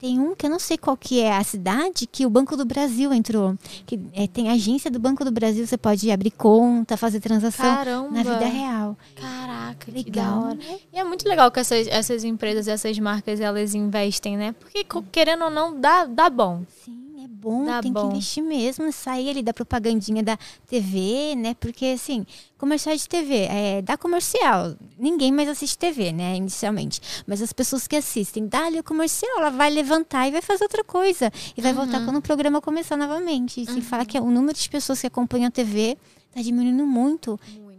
Tem- 0.00 0.18
um 0.18 0.34
que 0.34 0.46
eu 0.46 0.50
não 0.50 0.58
sei 0.58 0.78
qual 0.78 0.96
que 0.96 1.20
é 1.20 1.36
a 1.36 1.44
cidade, 1.44 2.06
que 2.06 2.24
o 2.24 2.30
Banco 2.30 2.56
do 2.56 2.64
Brasil 2.64 3.12
entrou. 3.12 3.56
Que 3.86 4.00
é, 4.14 4.26
tem 4.26 4.48
agência 4.48 4.90
do 4.90 4.98
Banco 4.98 5.24
do 5.24 5.30
Brasil, 5.30 5.66
você 5.66 5.76
pode 5.76 6.10
abrir 6.10 6.30
conta, 6.30 6.96
fazer 6.96 7.20
transação 7.20 7.66
Caramba. 7.66 8.10
na 8.10 8.22
vida 8.22 8.46
real. 8.46 8.96
Caraca, 9.14 9.86
que 9.86 9.90
Legal, 9.92 10.40
da 10.40 10.46
hora. 10.46 10.54
né? 10.54 10.78
E 10.92 10.98
é 10.98 11.04
muito 11.04 11.28
legal 11.28 11.50
que 11.50 11.60
essas, 11.60 11.86
essas 11.86 12.24
empresas, 12.24 12.66
essas 12.66 12.98
marcas, 12.98 13.40
elas 13.40 13.74
investem, 13.74 14.36
né? 14.36 14.54
Porque, 14.58 14.84
querendo 15.12 15.44
ou 15.44 15.50
não, 15.50 15.78
dá, 15.78 16.06
dá 16.06 16.30
bom. 16.30 16.62
Sim, 16.84 16.99
bom, 17.40 17.64
Dá 17.64 17.80
tem 17.82 17.92
bom. 17.92 18.00
que 18.02 18.06
investir 18.16 18.42
mesmo, 18.42 18.92
sair 18.92 19.30
ali 19.30 19.42
da 19.42 19.52
propagandinha 19.54 20.22
da 20.22 20.38
TV, 20.66 21.34
né? 21.36 21.54
Porque 21.58 21.86
assim, 21.86 22.26
comercial 22.58 22.94
de 22.96 23.08
TV, 23.08 23.34
é, 23.50 23.82
dá 23.82 23.96
comercial. 23.96 24.74
Ninguém 24.98 25.32
mais 25.32 25.48
assiste 25.48 25.78
TV, 25.78 26.12
né? 26.12 26.36
Inicialmente. 26.36 27.00
Mas 27.26 27.40
as 27.40 27.52
pessoas 27.52 27.86
que 27.86 27.96
assistem, 27.96 28.46
dá 28.46 28.66
ali 28.66 28.78
o 28.78 28.84
comercial, 28.84 29.30
ela 29.38 29.50
vai 29.50 29.70
levantar 29.70 30.28
e 30.28 30.30
vai 30.32 30.42
fazer 30.42 30.64
outra 30.64 30.84
coisa. 30.84 31.32
E 31.56 31.60
vai 31.62 31.72
Uhum. 31.72 31.78
voltar 31.78 32.04
quando 32.04 32.16
o 32.18 32.22
programa 32.22 32.60
começar 32.60 32.96
novamente. 32.96 33.60
E 33.62 33.66
se 33.66 33.80
fala 33.80 34.04
que 34.04 34.18
o 34.18 34.30
número 34.30 34.56
de 34.58 34.68
pessoas 34.68 35.00
que 35.00 35.06
acompanham 35.06 35.48
a 35.48 35.50
TV 35.50 35.96
tá 36.34 36.40
diminuindo 36.42 36.86
muito, 36.86 37.40
Muito. 37.58 37.69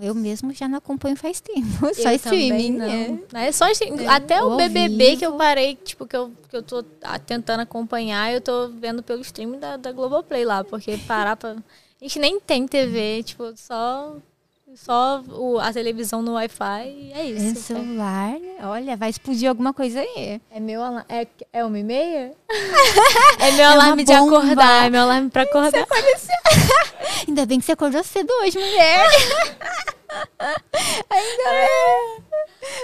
Eu 0.00 0.14
mesmo 0.14 0.52
já 0.52 0.68
não 0.68 0.78
acompanho 0.78 1.16
faz 1.16 1.40
tempo. 1.40 1.68
Só 1.94 2.10
Eu 2.10 2.16
streaming, 2.16 2.78
também 2.78 3.26
né? 3.32 3.46
É 3.46 3.52
só 3.52 3.68
streaming. 3.70 4.06
Até 4.06 4.42
o 4.42 4.56
BBB 4.56 5.16
que 5.16 5.26
eu 5.26 5.32
parei, 5.36 5.74
tipo, 5.74 6.06
que 6.06 6.16
eu, 6.16 6.32
que 6.48 6.56
eu 6.56 6.62
tô 6.62 6.82
tentando 7.26 7.60
acompanhar, 7.60 8.32
eu 8.32 8.40
tô 8.40 8.68
vendo 8.68 9.02
pelo 9.02 9.20
streaming 9.22 9.58
da, 9.58 9.76
da 9.76 9.92
Globoplay 9.92 10.44
lá, 10.44 10.64
porque 10.64 10.96
parar 11.06 11.36
pra... 11.36 11.52
A 11.52 12.04
gente 12.04 12.18
nem 12.18 12.38
tem 12.38 12.66
TV, 12.66 13.22
tipo, 13.24 13.52
só, 13.56 14.16
só 14.84 15.22
o- 15.28 15.58
a 15.58 15.72
televisão 15.72 16.22
no 16.22 16.34
Wi-Fi 16.34 16.86
e 16.88 17.12
é 17.12 17.20
É 17.20 17.24
isso. 17.26 17.60
celular, 17.62 18.30
né? 18.38 18.56
Olha, 18.62 18.96
vai 18.96 19.10
explodir 19.10 19.48
alguma 19.48 19.72
coisa 19.74 20.00
aí. 20.00 20.40
É 20.50 20.60
meu 20.60 20.82
alarme. 20.82 21.04
É, 21.08 21.26
é 21.52 21.64
uma 21.64 21.78
e 21.78 21.84
meia? 21.84 22.32
é 23.40 23.50
meu 23.52 23.64
uma 23.66 23.72
alarme 23.72 24.04
de 24.04 24.12
acordar. 24.12 24.86
É 24.86 24.90
meu 24.90 25.02
alarme 25.02 25.30
pra 25.30 25.42
acordar. 25.42 25.84
Ainda 27.26 27.44
bem 27.44 27.58
que 27.58 27.66
você 27.66 27.72
acordou 27.72 28.02
cedo 28.04 28.32
hoje, 28.42 28.58
mulher. 28.58 29.06
Ainda 31.10 31.50
bem. 31.50 32.24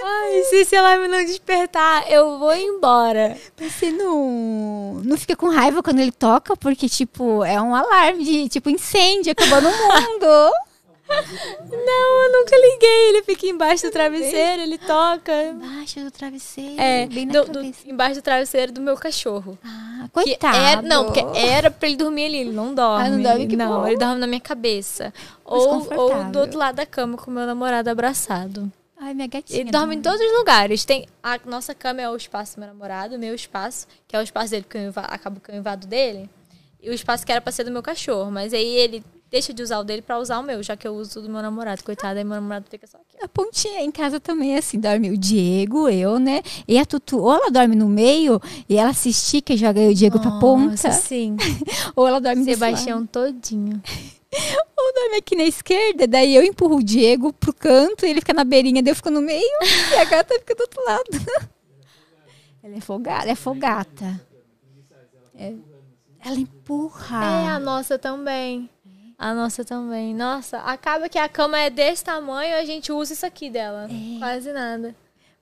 Ai, 0.03 0.43
se 0.49 0.55
esse 0.57 0.75
alarme 0.75 1.07
não 1.07 1.23
despertar, 1.23 2.09
eu 2.11 2.37
vou 2.37 2.53
embora. 2.55 3.37
Mas 3.59 3.71
Você 3.73 3.91
não, 3.91 5.01
não 5.03 5.17
fica 5.17 5.35
com 5.35 5.49
raiva 5.49 5.81
quando 5.81 5.99
ele 5.99 6.11
toca, 6.11 6.55
porque, 6.57 6.87
tipo, 6.89 7.43
é 7.43 7.59
um 7.61 7.73
alarme 7.73 8.23
de, 8.23 8.49
tipo, 8.49 8.69
incêndio 8.69 9.31
acabando 9.31 9.67
o 9.67 9.71
mundo. 9.71 10.51
Não, 11.07 12.23
eu 12.23 12.31
nunca 12.31 12.55
liguei. 12.55 13.09
Ele 13.09 13.23
fica 13.23 13.45
embaixo 13.47 13.85
do 13.87 13.91
travesseiro, 13.91 14.61
ele 14.61 14.77
toca. 14.77 15.31
Embaixo 15.43 15.99
do 16.01 16.11
travesseiro, 16.11 16.81
É, 16.81 17.05
bem 17.07 17.25
na 17.25 17.41
do- 17.43 17.51
do- 17.51 17.73
embaixo 17.85 18.15
do 18.15 18.21
travesseiro 18.21 18.71
do 18.71 18.81
meu 18.81 18.95
cachorro. 18.97 19.57
Ah, 19.63 20.03
Que 20.05 20.09
coitado. 20.09 20.57
era- 20.57 20.81
não, 20.81 21.05
porque 21.05 21.19
era 21.37 21.69
pra 21.71 21.87
ele 21.87 21.97
dormir 21.97 22.25
ali, 22.25 22.37
ele 22.37 22.51
não 22.51 22.73
dorme. 22.73 23.05
Ah, 23.05 23.09
não 23.09 23.21
dorme, 23.21 23.47
que 23.47 23.55
Não, 23.55 23.81
bom. 23.81 23.87
ele 23.87 23.97
dorme 23.97 24.19
na 24.19 24.27
minha 24.27 24.39
cabeça. 24.41 25.13
Ou, 25.43 25.87
ou 25.97 26.23
do 26.25 26.39
outro 26.39 26.57
lado 26.57 26.75
da 26.75 26.85
cama 26.85 27.17
com 27.17 27.29
o 27.29 27.33
meu 27.33 27.45
namorado 27.45 27.89
abraçado. 27.89 28.71
Ai, 28.97 29.13
minha 29.13 29.27
gatinha. 29.27 29.59
Ele 29.59 29.71
dorme 29.71 29.95
em 29.95 30.01
todos 30.01 30.19
os 30.21 30.31
lugares. 30.37 30.85
Tem 30.85 31.05
a 31.21 31.37
nossa 31.45 31.75
cama 31.75 32.01
é 32.01 32.09
o 32.09 32.15
espaço 32.15 32.55
do 32.55 32.59
meu 32.61 32.69
namorado, 32.69 33.15
o 33.15 33.19
meu 33.19 33.35
espaço, 33.35 33.87
que 34.07 34.15
é 34.15 34.19
o 34.19 34.21
espaço 34.23 34.51
dele, 34.51 34.63
porque 34.63 34.77
eu 34.77 34.83
inva- 34.87 35.01
acabo 35.01 35.39
que 35.39 35.51
eu 35.51 35.55
invado 35.55 35.85
dele. 35.85 36.29
E 36.81 36.89
o 36.89 36.93
espaço 36.93 37.25
que 37.25 37.31
era 37.31 37.41
pra 37.41 37.51
ser 37.51 37.63
do 37.65 37.71
meu 37.71 37.83
cachorro. 37.83 38.31
Mas 38.31 38.53
aí 38.53 38.65
ele 38.75 39.03
deixa 39.35 39.53
de 39.53 39.61
usar 39.61 39.79
o 39.79 39.83
dele 39.83 40.01
pra 40.01 40.17
usar 40.17 40.39
o 40.39 40.43
meu, 40.43 40.63
já 40.63 40.77
que 40.77 40.87
eu 40.87 40.95
uso 40.95 41.19
o 41.19 41.21
do 41.23 41.29
meu 41.29 41.41
namorado. 41.41 41.83
Coitado, 41.83 42.17
aí 42.17 42.23
meu 42.23 42.35
namorado 42.35 42.67
fica 42.69 42.87
só 42.87 42.97
aqui. 42.97 43.17
ó. 43.21 43.25
A 43.25 43.27
pontinha 43.27 43.81
em 43.81 43.91
casa 43.91 44.17
também 44.17 44.55
é 44.55 44.59
assim, 44.59 44.79
dorme 44.79 45.11
o 45.11 45.17
Diego, 45.17 45.89
eu, 45.89 46.17
né? 46.19 46.41
E 46.65 46.79
a 46.79 46.85
Tutu, 46.85 47.19
ou 47.19 47.33
ela 47.33 47.51
dorme 47.51 47.75
no 47.75 47.89
meio 47.89 48.41
e 48.69 48.77
ela 48.77 48.93
se 48.93 49.09
estica 49.09 49.51
e 49.53 49.57
joga 49.57 49.81
o 49.81 49.93
Diego 49.93 50.21
pra 50.21 50.39
ponta, 50.39 50.71
Nossa, 50.71 50.91
sim. 50.93 51.35
ou 51.97 52.07
ela 52.07 52.21
dorme 52.21 52.45
desse 52.45 52.61
lado. 52.61 52.77
Sebastião 52.77 53.05
todinho. 53.05 53.81
Ou 54.77 54.93
dorme 54.93 55.17
aqui 55.17 55.33
na 55.33 55.43
esquerda, 55.43 56.05
daí 56.05 56.35
eu 56.35 56.43
empurro 56.43 56.75
o 56.77 56.83
Diego 56.83 57.31
pro 57.31 57.53
canto 57.53 58.05
e 58.05 58.09
ele 58.09 58.19
fica 58.19 58.33
na 58.33 58.43
beirinha, 58.43 58.83
daí 58.83 58.91
eu 58.91 58.95
fico 58.95 59.09
no 59.09 59.21
meio 59.21 59.41
e 59.93 59.95
a 59.95 60.03
gata 60.03 60.35
fica 60.35 60.53
do 60.53 60.61
outro 60.61 60.83
lado. 60.83 61.03
Ela 62.61 62.75
é 62.75 62.81
folgada, 62.81 63.31
é 63.31 63.35
folgata. 63.35 64.21
É. 65.33 65.53
Ela 66.19 66.35
empurra. 66.35 67.23
É, 67.23 67.47
a 67.47 67.59
nossa 67.59 67.97
também. 67.97 68.69
A 69.25 69.33
nossa 69.33 69.65
também. 69.65 70.13
Nossa, 70.13 70.59
acaba 70.59 71.09
que 71.09 71.17
a 71.17 71.27
cama 71.27 71.57
é 71.59 71.67
desse 71.67 72.03
tamanho 72.03 72.55
a 72.55 72.63
gente 72.63 72.91
usa 72.91 73.13
isso 73.13 73.25
aqui 73.25 73.49
dela. 73.49 73.87
Quase 74.19 74.53
nada. 74.53 74.95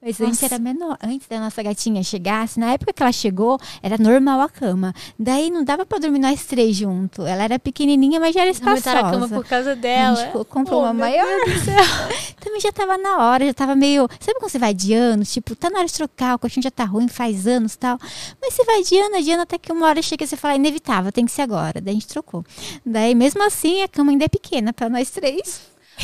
Mas 0.04 0.20
antes 0.20 0.42
Nossa. 0.42 0.56
era 0.56 0.60
menor. 0.60 0.98
Antes 1.02 1.28
da 1.30 1.40
nossa 1.40 1.64
gatinha 1.64 2.04
chegasse, 2.04 2.60
na 2.60 2.74
época 2.74 2.92
que 2.92 3.02
ela 3.02 3.12
chegou, 3.14 3.58
era 3.82 3.98
normal 3.98 4.42
a 4.42 4.50
cama. 4.50 4.94
Daí 5.18 5.50
não 5.50 5.64
dava 5.64 5.86
pra 5.86 5.98
dormir 5.98 6.20
nós 6.20 6.44
três 6.46 6.76
juntos. 6.76 7.26
Ela 7.26 7.44
era 7.44 7.58
pequenininha, 7.58 8.20
mas 8.20 8.36
já 8.36 8.42
era 8.42 8.52
espaçosa. 8.52 8.90
Aumentaram 8.90 9.08
a 9.08 9.12
cama 9.12 9.30
por 9.42 9.48
causa 9.48 9.76
dela. 9.76 10.20
A 10.20 10.26
gente 10.26 10.46
comprou 10.48 10.82
Oh, 10.82 10.84
uma 10.84 10.94
maior. 10.94 11.26
Também 12.44 12.60
já 12.60 12.72
tava 12.74 12.98
na 12.98 13.18
hora, 13.20 13.46
já 13.46 13.54
tava 13.54 13.76
meio. 13.76 14.10
Sabe 14.20 14.38
quando 14.40 14.52
você 14.52 14.60
vai 14.60 14.74
de 14.74 14.94
anos? 14.94 15.32
Tipo, 15.32 15.56
tá 15.56 15.70
na 15.70 15.80
hora 15.80 15.88
de 15.88 15.94
trocar, 15.94 16.36
o 16.36 16.40
colchão 16.40 16.62
já 16.62 16.72
tá 16.72 16.84
ruim, 16.84 17.08
faz 17.08 17.48
anos 17.48 17.74
e 17.76 17.78
tal. 17.78 17.98
Mas 18.42 18.54
você 18.54 18.66
vai 18.66 18.84
de 18.84 19.00
ano, 19.00 19.24
de 19.24 19.32
ano, 19.32 19.44
até 19.44 19.58
que 19.58 19.72
uma 19.72 19.88
hora 19.88 20.02
chega 20.02 20.26
e 20.26 20.28
você 20.28 20.36
fala, 20.36 20.56
inevitável, 20.56 21.12
tem 21.14 21.26
que 21.26 21.32
ser 21.32 21.44
agora. 21.44 21.80
Daí 21.80 21.92
a 21.92 21.96
gente 21.96 22.08
trocou. 22.08 22.44
Daí, 22.86 23.16
mesmo 23.16 23.42
assim, 23.44 23.82
a 23.82 23.88
cama 23.88 24.12
ainda 24.12 24.26
é 24.26 24.28
pequena 24.28 24.74
pra 24.74 24.90
nós 24.90 25.10
três. 25.10 25.62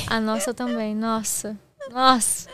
A 0.08 0.22
nossa 0.22 0.54
também. 0.54 0.96
Nossa. 0.96 1.58
Nossa. 1.92 2.48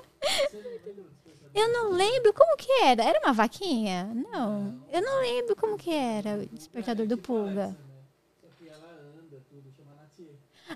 Eu 1.55 1.69
não 1.69 1.91
lembro 1.93 2.33
como 2.33 2.57
que 2.57 2.71
era. 2.83 3.03
Era 3.03 3.19
uma 3.23 3.33
vaquinha? 3.33 4.11
Não. 4.31 4.79
Eu 4.91 5.01
não 5.01 5.21
lembro 5.21 5.55
como 5.55 5.77
que 5.77 5.91
era 5.93 6.35
o 6.35 6.45
despertador 6.47 7.07
do 7.07 7.17
pulga. 7.17 7.75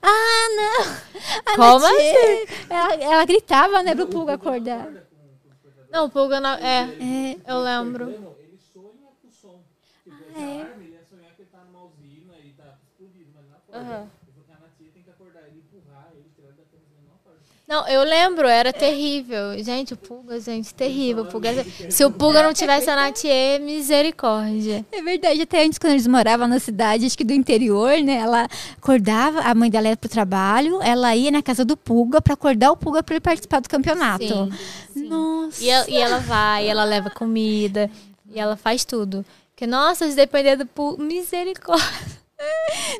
Ah, 0.01 0.47
não! 0.55 1.51
A 1.51 1.55
Como 1.55 1.79
Natie, 1.79 2.47
Ela, 2.69 2.93
ela 2.95 3.25
gritava, 3.25 3.81
né, 3.83 3.95
pro 3.95 4.07
pulga 4.07 4.35
acordar. 4.35 4.87
Não, 5.91 6.05
o 6.05 6.09
pulga 6.09 6.39
não. 6.39 6.51
É, 6.51 6.83
É, 6.83 7.37
eu 7.51 7.59
lembro. 7.59 8.09
Ele 8.39 8.57
sonha 8.71 9.09
com 9.21 9.27
o 9.27 9.31
som. 9.31 9.61
Tipo, 10.03 10.15
esse 10.29 10.39
é. 10.39 10.61
alarme, 10.61 10.85
ele 10.85 10.93
ia 10.93 11.03
sonhar 11.03 11.33
que 11.33 11.41
ele 11.41 11.49
tá 11.49 11.57
numa 11.65 11.85
usina 11.85 12.33
e 12.37 12.53
tá 12.53 12.77
explodido, 12.83 13.31
mas 13.35 13.45
não 13.49 13.57
acorda. 13.57 13.79
Aham. 13.79 14.09
Ele 14.21 14.31
falou 14.31 14.45
que 14.45 14.51
a 14.51 14.59
Natia 14.59 14.91
tem 14.93 15.03
que 15.03 15.09
acordar 15.09 15.41
ele, 15.47 15.57
empurrar 15.57 16.07
ele, 16.13 16.29
tirar 16.35 16.47
ele 16.49 16.57
da 16.57 16.63
cama, 16.69 16.83
senão 16.87 17.03
não 17.09 17.15
acorda. 17.15 17.39
Não, 17.69 17.87
eu 17.87 18.01
lembro, 18.03 18.47
era 18.47 18.73
terrível. 18.73 19.63
Gente, 19.63 19.93
o 19.93 19.97
Pulga, 19.97 20.39
gente, 20.39 20.73
terrível. 20.73 21.21
O 21.21 21.27
Pulga, 21.27 21.63
se 21.87 22.03
o 22.03 22.09
Pulga 22.09 22.41
não 22.41 22.51
tivesse 22.51 22.89
a 22.89 22.95
Natie, 22.95 23.59
misericórdia. 23.61 24.83
É 24.91 25.03
verdade, 25.03 25.43
até 25.43 25.63
antes 25.63 25.77
quando 25.77 25.93
eles 25.93 26.07
moravam 26.07 26.47
na 26.47 26.57
cidade, 26.57 27.05
acho 27.05 27.15
que 27.15 27.23
do 27.23 27.31
interior, 27.31 27.95
né? 28.01 28.15
Ela 28.15 28.47
acordava, 28.75 29.41
a 29.41 29.53
mãe 29.53 29.69
dela 29.69 29.87
ia 29.87 29.95
pro 29.95 30.09
trabalho, 30.09 30.81
ela 30.81 31.15
ia 31.15 31.29
na 31.29 31.43
casa 31.43 31.63
do 31.63 31.77
Pulga 31.77 32.19
pra 32.19 32.33
acordar 32.33 32.71
o 32.71 32.75
Pulga 32.75 33.03
pra 33.03 33.13
ele 33.13 33.21
participar 33.21 33.59
do 33.59 33.69
campeonato. 33.69 34.51
Sim, 34.91 35.07
Nossa. 35.07 35.63
E 35.63 35.69
ela, 35.69 35.89
e 35.91 35.97
ela 35.97 36.17
vai, 36.17 36.67
ela 36.67 36.83
leva 36.83 37.11
comida, 37.11 37.87
e 38.33 38.39
ela 38.39 38.57
faz 38.57 38.83
tudo. 38.83 39.23
Porque, 39.51 39.67
nossa, 39.67 40.09
se 40.09 40.15
depender 40.15 40.55
do 40.55 40.65
Pulga, 40.65 41.03
misericórdia. 41.03 42.19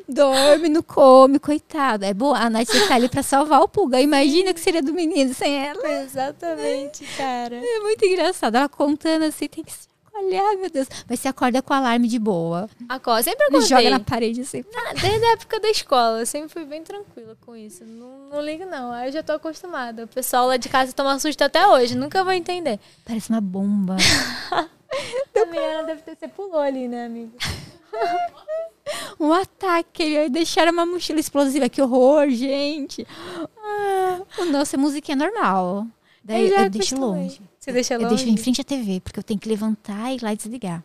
Dorme, 0.08 0.68
não 0.68 0.82
come, 0.82 1.38
coitado. 1.38 2.04
É 2.04 2.12
boa, 2.12 2.36
a 2.38 2.50
Nath 2.50 2.68
tá 2.88 2.94
ali 2.94 3.08
pra 3.08 3.22
salvar 3.22 3.60
o 3.62 3.68
Pulga. 3.68 4.00
Imagina 4.00 4.52
que 4.52 4.60
seria 4.60 4.82
do 4.82 4.92
menino 4.92 5.32
sem 5.34 5.66
ela. 5.66 5.88
Exatamente, 6.02 7.04
cara. 7.16 7.56
É 7.56 7.80
muito 7.80 8.04
engraçado. 8.04 8.56
Ela 8.56 8.68
contando 8.68 9.24
assim, 9.24 9.48
tem 9.48 9.64
que 9.64 9.72
se 9.72 9.88
chacoalhar, 10.04 10.58
meu 10.58 10.70
Deus. 10.70 10.88
Mas 11.08 11.20
você 11.20 11.28
acorda 11.28 11.62
com 11.62 11.72
o 11.72 11.76
alarme 11.76 12.08
de 12.08 12.18
boa. 12.18 12.68
Acorda, 12.88 13.22
sempre 13.22 13.46
acordei. 13.46 13.68
joga 13.68 13.90
na 13.90 14.00
parede 14.00 14.42
assim. 14.42 14.64
Ah, 14.74 14.94
Desde 15.00 15.24
a 15.24 15.32
época 15.32 15.60
da 15.60 15.70
escola, 15.70 16.20
eu 16.20 16.26
sempre 16.26 16.48
fui 16.48 16.64
bem 16.64 16.82
tranquila 16.82 17.36
com 17.44 17.56
isso. 17.56 17.84
Não, 17.84 18.28
não 18.30 18.42
ligo, 18.42 18.66
não. 18.66 18.92
Aí 18.92 19.08
eu 19.08 19.12
já 19.12 19.22
tô 19.22 19.32
acostumada. 19.32 20.04
O 20.04 20.08
pessoal 20.08 20.46
lá 20.46 20.56
de 20.56 20.68
casa 20.68 20.92
toma 20.92 21.18
susto 21.18 21.42
até 21.42 21.66
hoje. 21.66 21.96
Nunca 21.96 22.22
vou 22.24 22.32
entender. 22.32 22.78
Parece 23.04 23.30
uma 23.30 23.40
bomba. 23.40 23.96
A 24.90 25.44
Liana 25.52 25.84
deve 25.84 26.02
ter... 26.02 26.16
Você 26.16 26.28
pulou 26.28 26.58
ali, 26.58 26.88
né, 26.88 27.06
amiga? 27.06 27.32
um 29.20 29.32
ataque. 29.32 30.02
Ele 30.02 30.30
deixaram 30.30 30.72
uma 30.72 30.86
mochila 30.86 31.20
explosiva. 31.20 31.68
Que 31.68 31.82
horror, 31.82 32.28
gente. 32.30 33.06
Ah, 33.62 34.20
o 34.38 34.44
nosso 34.46 34.76
é 34.76 35.14
normal. 35.14 35.86
Daí 36.24 36.48
eu, 36.48 36.56
já 36.56 36.68
deixo 36.68 36.98
longe. 36.98 37.40
Você 37.58 37.72
deixa 37.72 37.94
Eu 37.94 38.02
longe? 38.02 38.14
deixo 38.16 38.28
em 38.28 38.36
frente 38.36 38.60
à 38.60 38.64
TV, 38.64 39.00
porque 39.00 39.18
eu 39.18 39.22
tenho 39.22 39.38
que 39.38 39.48
levantar 39.48 40.10
e 40.10 40.16
ir 40.16 40.22
lá 40.22 40.32
e 40.32 40.36
desligar. 40.36 40.82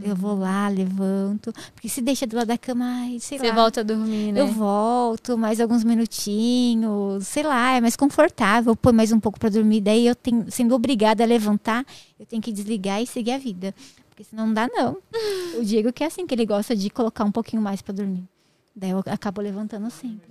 Eu 0.00 0.16
vou 0.16 0.34
lá, 0.38 0.68
levanto. 0.68 1.52
Porque 1.74 1.86
se 1.86 2.00
deixa 2.00 2.26
do 2.26 2.34
lado 2.34 2.46
da 2.46 2.56
cama, 2.56 2.82
ai, 3.02 3.18
sei 3.20 3.38
Você 3.38 3.48
lá. 3.48 3.54
volta 3.54 3.80
a 3.80 3.82
dormir, 3.82 4.32
né? 4.32 4.40
Eu 4.40 4.46
volto 4.46 5.36
mais 5.36 5.60
alguns 5.60 5.84
minutinhos, 5.84 7.26
sei 7.26 7.42
lá, 7.42 7.72
é 7.72 7.80
mais 7.80 7.94
confortável, 7.94 8.74
põe 8.74 8.94
mais 8.94 9.12
um 9.12 9.20
pouco 9.20 9.38
para 9.38 9.50
dormir. 9.50 9.82
Daí 9.82 10.06
eu 10.06 10.14
tenho, 10.14 10.46
sendo 10.50 10.74
obrigada 10.74 11.22
a 11.22 11.26
levantar, 11.26 11.84
eu 12.18 12.24
tenho 12.24 12.40
que 12.40 12.50
desligar 12.50 13.02
e 13.02 13.06
seguir 13.06 13.32
a 13.32 13.38
vida. 13.38 13.74
Porque 14.12 14.24
senão 14.24 14.46
não 14.46 14.52
dá, 14.52 14.68
não. 14.68 14.98
o 15.58 15.64
Diego 15.64 15.90
que 15.90 16.04
é 16.04 16.06
assim, 16.06 16.26
que 16.26 16.34
ele 16.34 16.44
gosta 16.44 16.76
de 16.76 16.90
colocar 16.90 17.24
um 17.24 17.32
pouquinho 17.32 17.62
mais 17.62 17.80
para 17.80 17.94
dormir. 17.94 18.28
Daí 18.76 18.90
eu 18.90 19.02
acabo 19.06 19.40
levantando 19.40 19.90
sempre. 19.90 20.30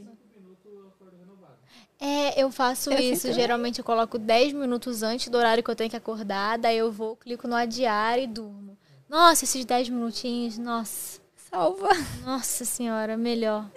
É, 2.00 2.42
eu 2.42 2.52
faço 2.52 2.92
Eu 2.92 3.00
isso. 3.00 3.32
Geralmente 3.32 3.80
eu 3.80 3.86
coloco 3.86 4.18
10 4.18 4.54
minutos 4.54 5.04
antes 5.04 5.30
do 5.30 5.38
horário 5.38 5.64
que 5.64 5.70
eu 5.70 5.76
tenho 5.76 5.90
que 5.90 5.96
acordar. 5.96 6.58
Daí 6.58 6.78
eu 6.78 6.92
vou, 6.92 7.16
clico 7.16 7.48
no 7.48 7.56
adiar 7.56 8.20
e 8.20 8.28
durmo. 8.28 8.78
Nossa, 9.10 9.44
esses 9.44 9.66
10 9.66 9.90
minutinhos, 9.90 10.58
nossa. 10.58 11.21
Salva. 11.52 11.90
Nossa 12.24 12.64
senhora, 12.64 13.18
melhor. 13.18 13.70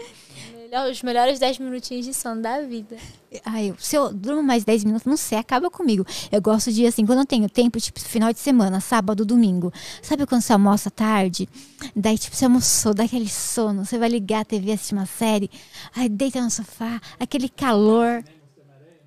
melhor. 0.57 0.89
Os 0.89 1.03
melhores 1.03 1.41
10 1.41 1.59
minutinhos 1.59 2.07
de 2.07 2.15
sono 2.15 2.41
da 2.41 2.61
vida. 2.61 2.97
Ai, 3.45 3.75
se 3.79 3.97
eu 3.97 4.13
durmo 4.13 4.45
mais 4.45 4.65
10 4.65 4.85
minutos, 4.85 5.05
não 5.05 5.17
sei, 5.17 5.39
acaba 5.39 5.69
comigo. 5.69 6.07
Eu 6.31 6.41
gosto 6.41 6.71
de, 6.71 6.87
assim, 6.87 7.05
quando 7.05 7.19
eu 7.19 7.27
tenho 7.27 7.49
tempo, 7.49 7.81
tipo, 7.81 7.99
final 7.99 8.33
de 8.33 8.39
semana, 8.39 8.79
sábado, 8.81 9.25
domingo. 9.25 9.73
Sabe 10.01 10.25
quando 10.25 10.43
você 10.43 10.53
almoça 10.53 10.89
tarde? 10.89 11.49
Daí, 11.97 12.17
tipo, 12.17 12.37
você 12.37 12.45
almoçou, 12.45 12.95
dá 12.95 13.03
aquele 13.03 13.29
sono, 13.29 13.85
você 13.85 13.99
vai 13.99 14.09
ligar 14.09 14.43
a 14.43 14.45
TV, 14.45 14.71
assistir 14.71 14.95
uma 14.95 15.07
série, 15.07 15.51
aí 15.97 16.09
deita 16.09 16.41
no 16.41 16.51
sofá, 16.53 17.01
aquele 17.19 17.49
calor. 17.49 18.23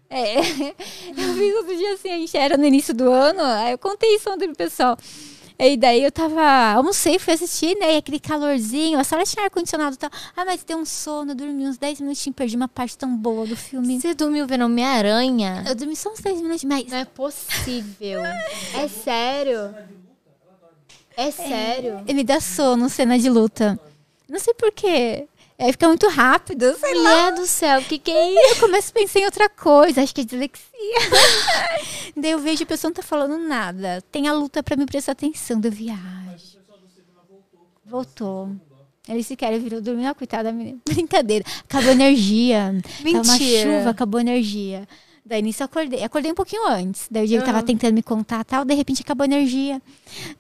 É, 0.10 0.40
eu 1.16 1.34
vi 1.36 1.54
outro 1.54 1.76
dia 1.76 1.94
assim, 1.94 2.12
a 2.12 2.18
gente 2.18 2.36
era 2.36 2.58
no 2.58 2.66
início 2.66 2.94
do 2.94 3.10
ano, 3.10 3.42
aí 3.42 3.72
eu 3.72 3.78
contei 3.78 4.16
isso 4.16 4.30
ontem 4.30 4.48
pro 4.48 4.58
pessoal. 4.58 4.98
E 5.60 5.76
daí 5.76 6.04
eu 6.04 6.12
tava, 6.12 6.42
almocei, 6.76 7.18
fui 7.18 7.34
assistir, 7.34 7.76
né? 7.80 7.96
E 7.96 7.98
aquele 7.98 8.20
calorzinho, 8.20 9.00
a 9.00 9.04
sala 9.04 9.24
tinha 9.24 9.46
ar-condicionado 9.46 9.96
e 9.96 9.98
tal. 9.98 10.10
Ah, 10.36 10.46
mas 10.46 10.64
deu 10.64 10.78
um 10.78 10.86
sono, 10.86 11.32
eu 11.32 11.36
dormi 11.36 11.68
uns 11.68 11.78
10 11.80 12.02
minutinhos, 12.02 12.36
perdi 12.36 12.56
uma 12.56 12.68
parte 12.68 12.96
tão 12.96 13.18
boa 13.18 13.48
do 13.48 13.56
filme. 13.56 14.00
Você 14.00 14.14
dormiu 14.14 14.46
vendo 14.46 14.66
Homem-Aranha? 14.66 15.64
Eu 15.68 15.74
dormi 15.74 15.96
só 15.96 16.12
uns 16.12 16.20
10 16.20 16.42
minutos, 16.42 16.64
mas 16.64 16.86
Não 16.88 16.98
é 17.00 17.06
possível. 17.06 18.22
É 18.76 18.88
sério? 18.88 19.76
É 21.16 21.32
sério? 21.32 22.04
me 22.06 22.24
dá 22.24 22.40
sono 22.40 22.88
cena 22.88 23.18
de 23.18 23.28
luta. 23.28 23.80
Não 24.30 24.40
sei 24.40 24.54
porquê. 24.54 25.28
Aí 25.60 25.72
fica 25.72 25.88
muito 25.88 26.08
rápido, 26.08 26.76
sei 26.78 26.94
lá. 26.94 27.10
Mulher 27.10 27.34
do 27.34 27.48
céu, 27.48 27.80
o 27.80 27.84
que, 27.84 27.98
que 27.98 28.12
é 28.12 28.32
isso? 28.32 28.56
Eu 28.56 28.60
começo 28.60 28.92
a 28.92 28.94
pensar 28.94 29.20
em 29.20 29.26
outra 29.26 29.50
coisa, 29.50 30.04
acho 30.04 30.14
que 30.14 30.22
é 30.22 30.24
dislexia. 30.24 30.70
Daí 32.16 32.32
eu 32.32 32.40
vejo 32.40 32.64
a 32.64 32.68
pessoa 32.68 32.90
não 32.90 32.96
tá 32.96 33.02
falando 33.02 33.38
nada. 33.40 34.04
Tem 34.12 34.28
a 34.28 34.34
luta 34.34 34.62
pra 34.62 34.76
me 34.76 34.86
prestar 34.86 35.14
atenção, 35.14 35.60
eu 35.64 35.72
viajo. 35.72 36.58
Voltou. 37.84 38.52
Eles 39.10 39.26
se 39.26 39.36
querem 39.36 39.60
virou 39.60 39.82
dormir, 39.82 40.06
ah, 40.06 40.14
coitada 40.14 40.44
da 40.46 40.52
menina. 40.52 40.80
Brincadeira. 40.86 41.46
Acabou 41.64 41.90
a 41.90 41.94
energia. 41.94 42.76
Tava 42.84 43.10
uma 43.10 43.34
Mentira. 43.34 43.64
chuva, 43.64 43.90
acabou 43.90 44.18
a 44.20 44.22
energia. 44.22 44.88
Daí 45.28 45.42
nisso 45.42 45.62
eu 45.62 45.66
acordei. 45.66 46.04
Acordei 46.04 46.32
um 46.32 46.36
pouquinho 46.36 46.66
antes. 46.68 47.08
Daí 47.12 47.26
o 47.26 47.28
Diego 47.28 47.44
tava 47.46 47.62
tentando 47.62 47.94
me 47.94 48.02
contar 48.02 48.44
tal, 48.46 48.64
de 48.64 48.74
repente 48.74 49.02
acabou 49.02 49.24
a 49.24 49.26
energia. 49.28 49.82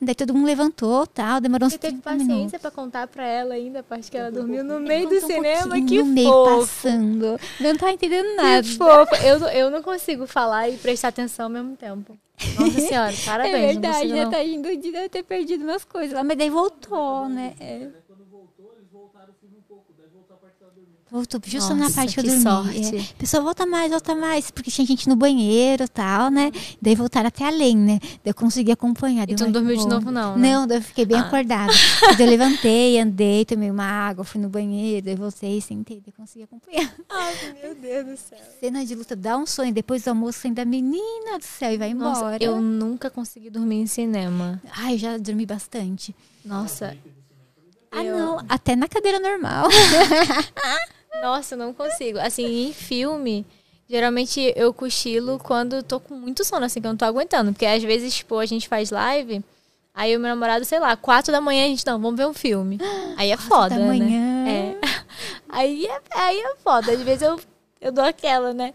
Daí 0.02 0.16
todo 0.16 0.34
mundo 0.34 0.46
levantou 0.46 1.06
tal, 1.06 1.42
demorou 1.42 1.68
uns 1.68 1.74
Você 1.74 1.80
teve 1.80 1.98
30 1.98 2.10
minutos. 2.12 2.28
paciência 2.34 2.60
pra 2.60 2.72
contar 2.72 3.08
pra 3.08 3.26
ela 3.28 3.54
ainda 3.54 3.80
a 3.80 3.84
parte 3.84 4.10
que 4.10 4.18
ela 4.18 4.32
dormiu 4.32 4.64
no 4.64 4.80
meio 4.80 5.10
do 5.10 5.16
um 5.16 5.22
cinema? 5.22 5.76
Que 5.86 6.00
no 6.00 6.06
meio 6.06 6.30
fofo. 6.32 6.60
passando. 6.62 7.26
Eu 7.26 7.40
não 7.74 7.76
tava 7.78 7.92
entendendo 7.92 8.36
nada. 8.38 8.64
Que 8.64 8.76
fofo. 8.78 9.16
Eu, 9.16 9.40
eu 9.50 9.70
não 9.70 9.84
consigo 9.84 10.26
falar 10.26 10.70
e 10.70 10.78
prestar 10.78 11.10
atenção 11.10 11.46
ao 11.48 11.50
mesmo 11.52 11.76
tempo. 11.76 12.18
Nossa 12.60 12.80
senhora, 12.80 13.14
parabéns. 13.26 13.56
é 13.56 13.60
não 13.60 13.68
verdade, 13.82 13.96
consigo, 13.96 14.16
já 14.16 14.24
não. 14.24 14.32
tá 14.32 14.44
indo 14.44 14.78
de 14.78 15.10
ter 15.10 15.24
perdido 15.24 15.64
umas 15.64 15.84
coisas 15.84 16.14
lá, 16.14 16.24
mas 16.24 16.38
daí 16.38 16.50
voltou, 16.50 17.28
né? 17.28 17.54
É. 17.60 17.88
Voltou 21.10 21.39
justo 21.45 21.74
na 21.74 21.84
Nossa, 21.86 21.95
parte 21.95 22.14
que 22.16 22.20
eu 22.20 22.24
dormi. 22.26 22.41
sorte. 22.41 22.95
É. 22.97 22.99
A 22.99 23.14
pessoa 23.18 23.41
volta 23.41 23.66
mais, 23.66 23.89
volta 23.91 24.14
mais, 24.14 24.51
porque 24.51 24.70
tinha 24.70 24.86
gente 24.86 25.08
no 25.08 25.16
banheiro 25.16 25.86
e 25.86 25.88
tal, 25.88 26.30
né? 26.30 26.51
Daí 26.82 26.95
voltaram 26.95 27.28
até 27.30 27.45
além, 27.45 27.78
né? 27.78 27.99
Daí 28.01 28.20
eu 28.26 28.34
consegui 28.36 28.74
acompanhar. 28.74 29.24
E 29.24 29.28
deu 29.28 29.38
tu 29.38 29.43
não 29.45 29.51
dormiu 29.53 29.78
de 29.78 29.88
novo, 29.88 30.12
não, 30.12 30.38
né? 30.38 30.51
Não, 30.53 30.68
daí 30.68 30.80
eu 30.80 30.82
fiquei 30.82 31.05
bem 31.05 31.18
Ah. 31.18 31.22
acordada. 31.22 31.72
daí 32.18 32.26
eu 32.26 32.30
levantei, 32.30 32.99
andei, 32.99 33.45
tomei 33.45 33.72
uma 33.72 33.86
água, 33.86 34.26
fui 34.26 34.41
no 34.41 34.49
banheiro, 34.49 35.05
daí 35.05 35.16
voltei, 35.16 35.62
sentei, 35.62 36.01
daí 36.05 36.12
consegui 36.14 36.43
acompanhar. 36.43 36.93
Ai, 37.10 37.36
meu 37.64 37.74
Deus 37.76 38.05
do 38.05 38.18
céu. 38.18 38.39
Cena 38.60 38.86
de 38.86 38.93
luta 38.93 39.16
dá 39.16 39.38
um 39.38 39.45
sonho, 39.45 39.74
depois 39.74 40.03
do 40.03 40.10
almoço 40.10 40.45
ainda 40.45 40.66
menina 40.66 41.38
do 41.39 41.45
céu 41.45 41.72
e 41.72 41.78
vai 41.78 41.89
embora. 41.91 42.10
Nossa, 42.10 42.38
eu 42.43 42.60
nunca 42.60 43.10
consegui 43.10 43.49
dormir 43.49 43.78
em 43.78 43.88
cinema. 43.88 44.62
Ai, 44.76 44.95
eu 44.95 44.97
já 44.97 45.18
dormi 45.18 45.45
bastante. 45.45 46.14
Nossa, 46.43 46.97
Ah, 48.00 48.04
Eu- 48.06 48.18
não. 48.18 48.45
Até 48.50 48.76
na 48.76 48.88
cadeira 48.88 49.20
normal. 49.20 49.68
nossa, 51.22 51.56
eu 51.56 51.60
não 51.60 51.74
consigo. 51.74 52.20
Assim, 52.20 52.68
em 52.68 52.74
filme, 52.74 53.45
geralmente 53.89 54.54
eu 54.56 54.74
cochilo 54.74 55.39
quando 55.39 55.82
tô 55.84 56.00
com 56.00 56.14
muito 56.16 56.43
sono, 56.43 56.66
assim, 56.66 56.80
que 56.82 56.88
eu 56.88 56.91
não 56.91 56.98
tô 56.98 57.06
aguentando. 57.06 57.52
Porque 57.52 57.66
às 57.66 57.84
vezes, 57.84 58.14
tipo, 58.16 58.38
a 58.38 58.45
gente 58.45 58.68
faz 58.68 58.91
live, 58.91 59.43
aí 59.93 60.16
o 60.16 60.20
meu 60.20 60.30
namorado, 60.30 60.64
sei 60.66 60.80
lá, 60.80 60.95
quatro 60.95 61.32
da 61.32 61.41
manhã 61.41 61.66
a 61.66 61.68
gente, 61.68 61.86
não, 61.86 62.00
vamos 62.00 62.18
ver 62.18 62.28
um 62.28 62.34
filme. 62.34 62.80
Aí 63.18 63.32
é 63.32 63.38
foda, 63.38 63.70
da 63.76 63.82
né? 63.82 63.88
manhã. 63.88 64.48
É. 64.48 64.78
Aí 65.50 65.88
é, 65.88 66.00
aí 66.14 66.39
é 66.39 66.56
foda. 66.58 66.91
Às 66.91 67.02
vezes 67.02 67.22
eu, 67.24 67.39
eu 67.82 67.91
dou 67.91 68.04
aquela, 68.04 68.54
né? 68.54 68.74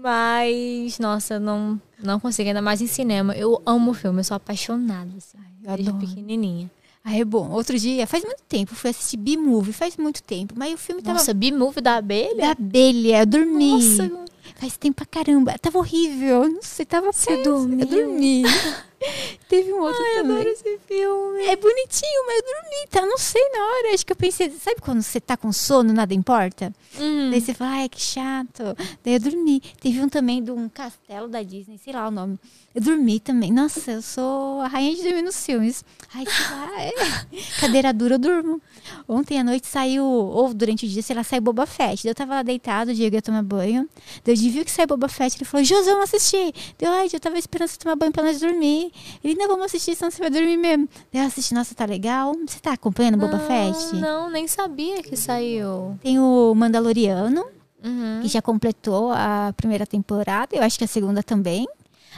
Mas, 0.00 0.98
nossa, 0.98 1.38
não, 1.40 1.80
não 1.98 2.20
consigo, 2.20 2.46
ainda 2.48 2.60
mais 2.62 2.80
em 2.82 2.86
cinema. 2.86 3.34
Eu 3.34 3.60
amo 3.64 3.92
filme, 3.94 4.20
eu 4.20 4.24
sou 4.24 4.36
apaixonada, 4.36 5.10
assim, 5.16 5.38
eu 5.62 5.72
desde 5.74 5.88
adoro. 5.88 6.06
pequenininha. 6.06 6.70
Ah, 7.04 7.14
é 7.14 7.24
bom. 7.24 7.50
Outro 7.50 7.78
dia, 7.78 8.06
faz 8.06 8.24
muito 8.24 8.42
tempo, 8.48 8.74
fui 8.74 8.88
assistir 8.88 9.18
B-Movie, 9.18 9.74
faz 9.74 9.96
muito 9.98 10.22
tempo. 10.22 10.54
Mas 10.56 10.72
o 10.72 10.78
filme 10.78 11.02
tava 11.02 11.18
Nossa, 11.18 11.34
B-Movie 11.34 11.82
da 11.82 11.96
abelha? 11.96 12.34
da 12.36 12.50
abelha, 12.52 13.20
eu 13.20 13.26
dormi. 13.26 13.70
Nossa, 13.72 14.24
Faz 14.56 14.76
tempo 14.76 14.96
pra 14.96 15.06
caramba. 15.06 15.58
Tava 15.58 15.78
horrível. 15.78 16.48
Não 16.48 16.62
sei, 16.62 16.86
tava 16.86 17.12
Você 17.12 17.42
dormiu? 17.42 17.80
Eu 17.80 17.86
dormi. 17.86 18.42
Teve 19.48 19.72
um 19.72 19.80
outro 19.80 20.02
Ai, 20.02 20.14
também. 20.16 20.36
adoro 20.36 20.48
esse 20.48 20.78
filme. 20.86 21.42
É 21.46 21.56
bonitinho, 21.56 22.26
mas 22.26 22.36
eu 22.36 22.62
dormi, 22.62 22.86
tá? 22.90 23.06
Não 23.06 23.18
sei 23.18 23.42
na 23.50 23.64
hora. 23.64 23.94
Acho 23.94 24.06
que 24.06 24.12
eu 24.12 24.16
pensei, 24.16 24.50
sabe 24.50 24.80
quando 24.80 25.02
você 25.02 25.20
tá 25.20 25.36
com 25.36 25.52
sono, 25.52 25.92
nada 25.92 26.14
importa? 26.14 26.72
Hum. 26.98 27.30
Daí 27.30 27.40
você 27.40 27.54
fala, 27.54 27.70
ai, 27.72 27.88
que 27.88 28.00
chato. 28.00 28.62
Daí 29.04 29.14
eu 29.14 29.20
dormi. 29.20 29.60
Teve 29.80 30.00
um 30.00 30.08
também 30.08 30.42
de 30.42 30.50
um 30.50 30.68
castelo 30.68 31.28
da 31.28 31.42
Disney, 31.42 31.78
sei 31.78 31.92
lá 31.92 32.08
o 32.08 32.10
nome. 32.10 32.38
Eu 32.74 32.80
dormi 32.80 33.20
também. 33.20 33.52
Nossa, 33.52 33.92
eu 33.92 34.02
sou 34.02 34.60
a 34.60 34.66
rainha 34.66 34.96
de 34.96 35.02
dormir 35.02 35.22
nos 35.22 35.44
filmes. 35.44 35.84
Ai, 36.12 36.24
sei 36.26 36.44
lá, 36.50 36.82
é. 36.82 36.92
cadeira 37.60 37.92
dura 37.92 38.14
eu 38.14 38.18
durmo. 38.18 38.60
Ontem 39.08 39.38
à 39.38 39.44
noite 39.44 39.66
saiu, 39.66 40.04
ou 40.04 40.52
durante 40.52 40.84
o 40.84 40.88
dia, 40.88 41.02
sei 41.02 41.14
lá, 41.14 41.22
saiu 41.22 41.40
Boba 41.42 41.66
Fett. 41.66 42.02
Daí 42.02 42.10
eu 42.10 42.14
tava 42.14 42.34
lá 42.34 42.42
deitado, 42.42 42.90
o 42.90 42.94
Diego 42.94 43.14
ia 43.14 43.22
tomar 43.22 43.42
banho. 43.42 43.88
Daí 44.24 44.34
eu 44.34 44.52
viu 44.52 44.64
que 44.64 44.70
saiu 44.72 44.88
Boba 44.88 45.08
Fett, 45.08 45.36
ele 45.36 45.44
falou, 45.44 45.64
José, 45.64 45.90
vamos 45.92 46.12
assistir. 46.12 46.52
Deu, 46.76 46.90
ai, 46.90 47.08
eu 47.12 47.20
tava 47.20 47.38
esperando 47.38 47.68
você 47.68 47.78
tomar 47.78 47.94
banho 47.94 48.10
pra 48.12 48.24
nós 48.24 48.40
dormir. 48.40 48.92
Ele, 49.22 49.34
não, 49.34 49.48
vamos 49.48 49.66
assistir, 49.66 49.94
senão 49.94 50.10
você 50.10 50.18
vai 50.20 50.30
dormir 50.30 50.56
mesmo. 50.56 50.88
Eu 51.12 51.22
assisti, 51.22 51.54
nossa, 51.54 51.74
tá 51.74 51.84
legal. 51.84 52.34
Você 52.46 52.58
tá 52.60 52.72
acompanhando 52.72 53.16
Boba 53.18 53.38
Fett? 53.38 53.94
Não, 53.96 54.30
nem 54.30 54.46
sabia 54.48 55.02
que 55.02 55.16
saiu. 55.16 55.98
Tem 56.02 56.18
o 56.18 56.54
Mandaloriano, 56.54 57.44
Uhum. 57.84 58.20
que 58.22 58.28
já 58.28 58.40
completou 58.40 59.10
a 59.12 59.52
primeira 59.56 59.86
temporada, 59.86 60.56
eu 60.56 60.62
acho 60.62 60.78
que 60.78 60.84
a 60.84 60.88
segunda 60.88 61.22
também. 61.22 61.66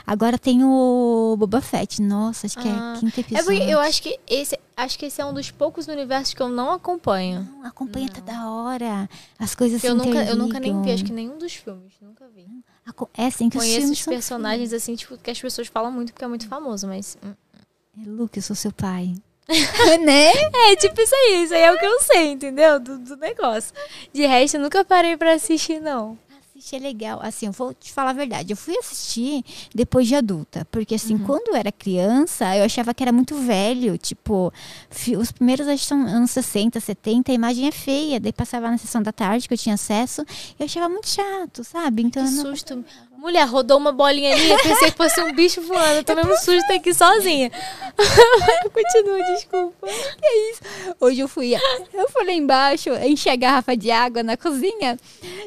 Agora 0.05 0.37
tem 0.37 0.63
o 0.63 1.35
Boba 1.37 1.59
Fett. 1.59 2.01
Nossa, 2.01 2.45
acho 2.45 2.57
que 2.57 2.67
Ah, 2.69 2.93
é 2.95 2.99
quinto 2.99 3.17
É 3.17 3.21
episódio. 3.21 3.45
porque 3.45 3.63
eu 3.73 3.79
acho 3.79 4.01
que 4.01 4.17
esse, 4.27 4.57
acho 4.77 4.97
que 4.97 5.05
esse 5.07 5.19
é 5.19 5.25
um 5.25 5.33
dos 5.33 5.51
poucos 5.51 5.87
universos 5.87 6.33
que 6.33 6.41
eu 6.41 6.47
não 6.47 6.71
acompanho. 6.71 7.45
Não, 7.59 7.65
acompanha 7.65 8.07
toda 8.07 8.49
hora. 8.49 9.09
As 9.37 9.53
coisas 9.55 9.83
Eu 9.83 9.91
se 9.99 10.05
nunca, 10.05 10.23
eu 10.23 10.35
nunca 10.37 10.59
nem 10.59 10.81
vi, 10.83 10.91
acho 10.93 11.03
que 11.03 11.11
nenhum 11.11 11.37
dos 11.37 11.53
filmes, 11.55 11.93
nunca 12.01 12.25
vi. 12.33 12.45
É 13.13 13.27
assim 13.27 13.49
que 13.49 13.57
os 13.57 13.63
Conheço 13.63 13.79
filmes 13.79 13.97
os 13.97 14.03
são 14.03 14.13
personagens 14.13 14.73
assim, 14.73 14.95
tipo, 14.95 15.17
que 15.17 15.31
as 15.31 15.39
pessoas 15.39 15.67
falam 15.67 15.91
muito 15.91 16.13
porque 16.13 16.25
é 16.25 16.27
muito 16.27 16.47
famoso, 16.47 16.87
mas. 16.87 17.17
hum. 17.23 17.33
feitos. 17.95 18.07
É, 18.07 18.09
Luke, 18.09 18.37
eu 18.37 18.43
sou 18.43 18.55
seu 18.55 18.71
pai. 18.71 19.13
né? 20.03 20.31
É, 20.69 20.75
tipo 20.75 20.99
isso 20.99 21.15
aí, 21.15 21.43
isso 21.43 21.53
aí 21.53 21.61
é 21.61 21.71
o 21.71 21.79
que 21.79 21.85
eu 21.85 21.99
sei, 22.01 22.31
entendeu? 22.31 22.79
Do, 22.79 22.99
do 22.99 23.15
negócio. 23.15 23.73
De 24.13 24.25
resto, 24.25 24.57
eu 24.57 24.61
nunca 24.61 24.83
parei 24.83 25.15
pra 25.15 25.33
assistir, 25.33 25.79
não. 25.79 26.17
Assiste, 26.57 26.75
é 26.75 26.79
legal. 26.79 27.19
Assim, 27.21 27.45
eu 27.45 27.51
vou 27.51 27.73
te 27.73 27.91
falar 27.91 28.09
a 28.11 28.13
verdade. 28.13 28.51
Eu 28.51 28.57
fui 28.57 28.75
assistir 28.77 29.43
depois 29.73 30.07
de 30.07 30.15
adulta. 30.15 30.65
Porque, 30.71 30.95
assim, 30.95 31.13
Uhum. 31.15 31.25
quando 31.25 31.49
eu 31.49 31.55
era 31.55 31.71
criança, 31.71 32.55
eu 32.57 32.63
achava 32.65 32.93
que 32.93 33.03
era 33.03 33.11
muito 33.11 33.35
velho. 33.35 33.97
Tipo, 33.97 34.51
os 35.19 35.31
primeiros 35.31 35.67
acho 35.67 35.83
que 35.83 35.87
são 35.87 36.01
anos 36.05 36.31
60, 36.31 36.79
70, 36.79 37.31
a 37.31 37.35
imagem 37.35 37.67
é 37.67 37.71
feia. 37.71 38.19
Daí 38.19 38.33
passava 38.33 38.69
na 38.71 38.77
sessão 38.77 39.01
da 39.03 39.11
tarde, 39.11 39.47
que 39.47 39.53
eu 39.53 39.57
tinha 39.57 39.75
acesso. 39.75 40.21
E 40.59 40.61
eu 40.61 40.65
achava 40.65 40.89
muito 40.89 41.07
chato, 41.07 41.63
sabe? 41.63 42.03
Então, 42.03 42.23
Que 42.23 42.29
eu 42.29 42.43
não... 42.43 42.43
Mulher, 43.17 43.45
rodou 43.45 43.77
uma 43.77 43.91
bolinha 43.91 44.31
ali, 44.33 44.51
eu 44.51 44.59
pensei 44.59 44.91
que 44.91 44.97
fosse 44.97 45.19
um 45.21 45.33
bicho 45.33 45.59
voando. 45.61 45.95
Eu 45.95 46.03
tomei 46.03 46.23
um 46.23 46.37
susto 46.37 46.71
aqui 46.71 46.93
sozinha. 46.93 47.51
Continua, 48.71 49.23
desculpa. 49.33 49.87
Hoje 50.99 51.21
eu 51.21 51.27
fui, 51.27 51.53
eu 51.93 52.09
fui 52.09 52.25
lá 52.25 52.31
embaixo, 52.31 52.91
enchi 52.93 53.27
a 53.29 53.35
garrafa 53.35 53.75
de 53.75 53.89
água 53.89 54.21
na 54.21 54.37
cozinha. 54.37 54.99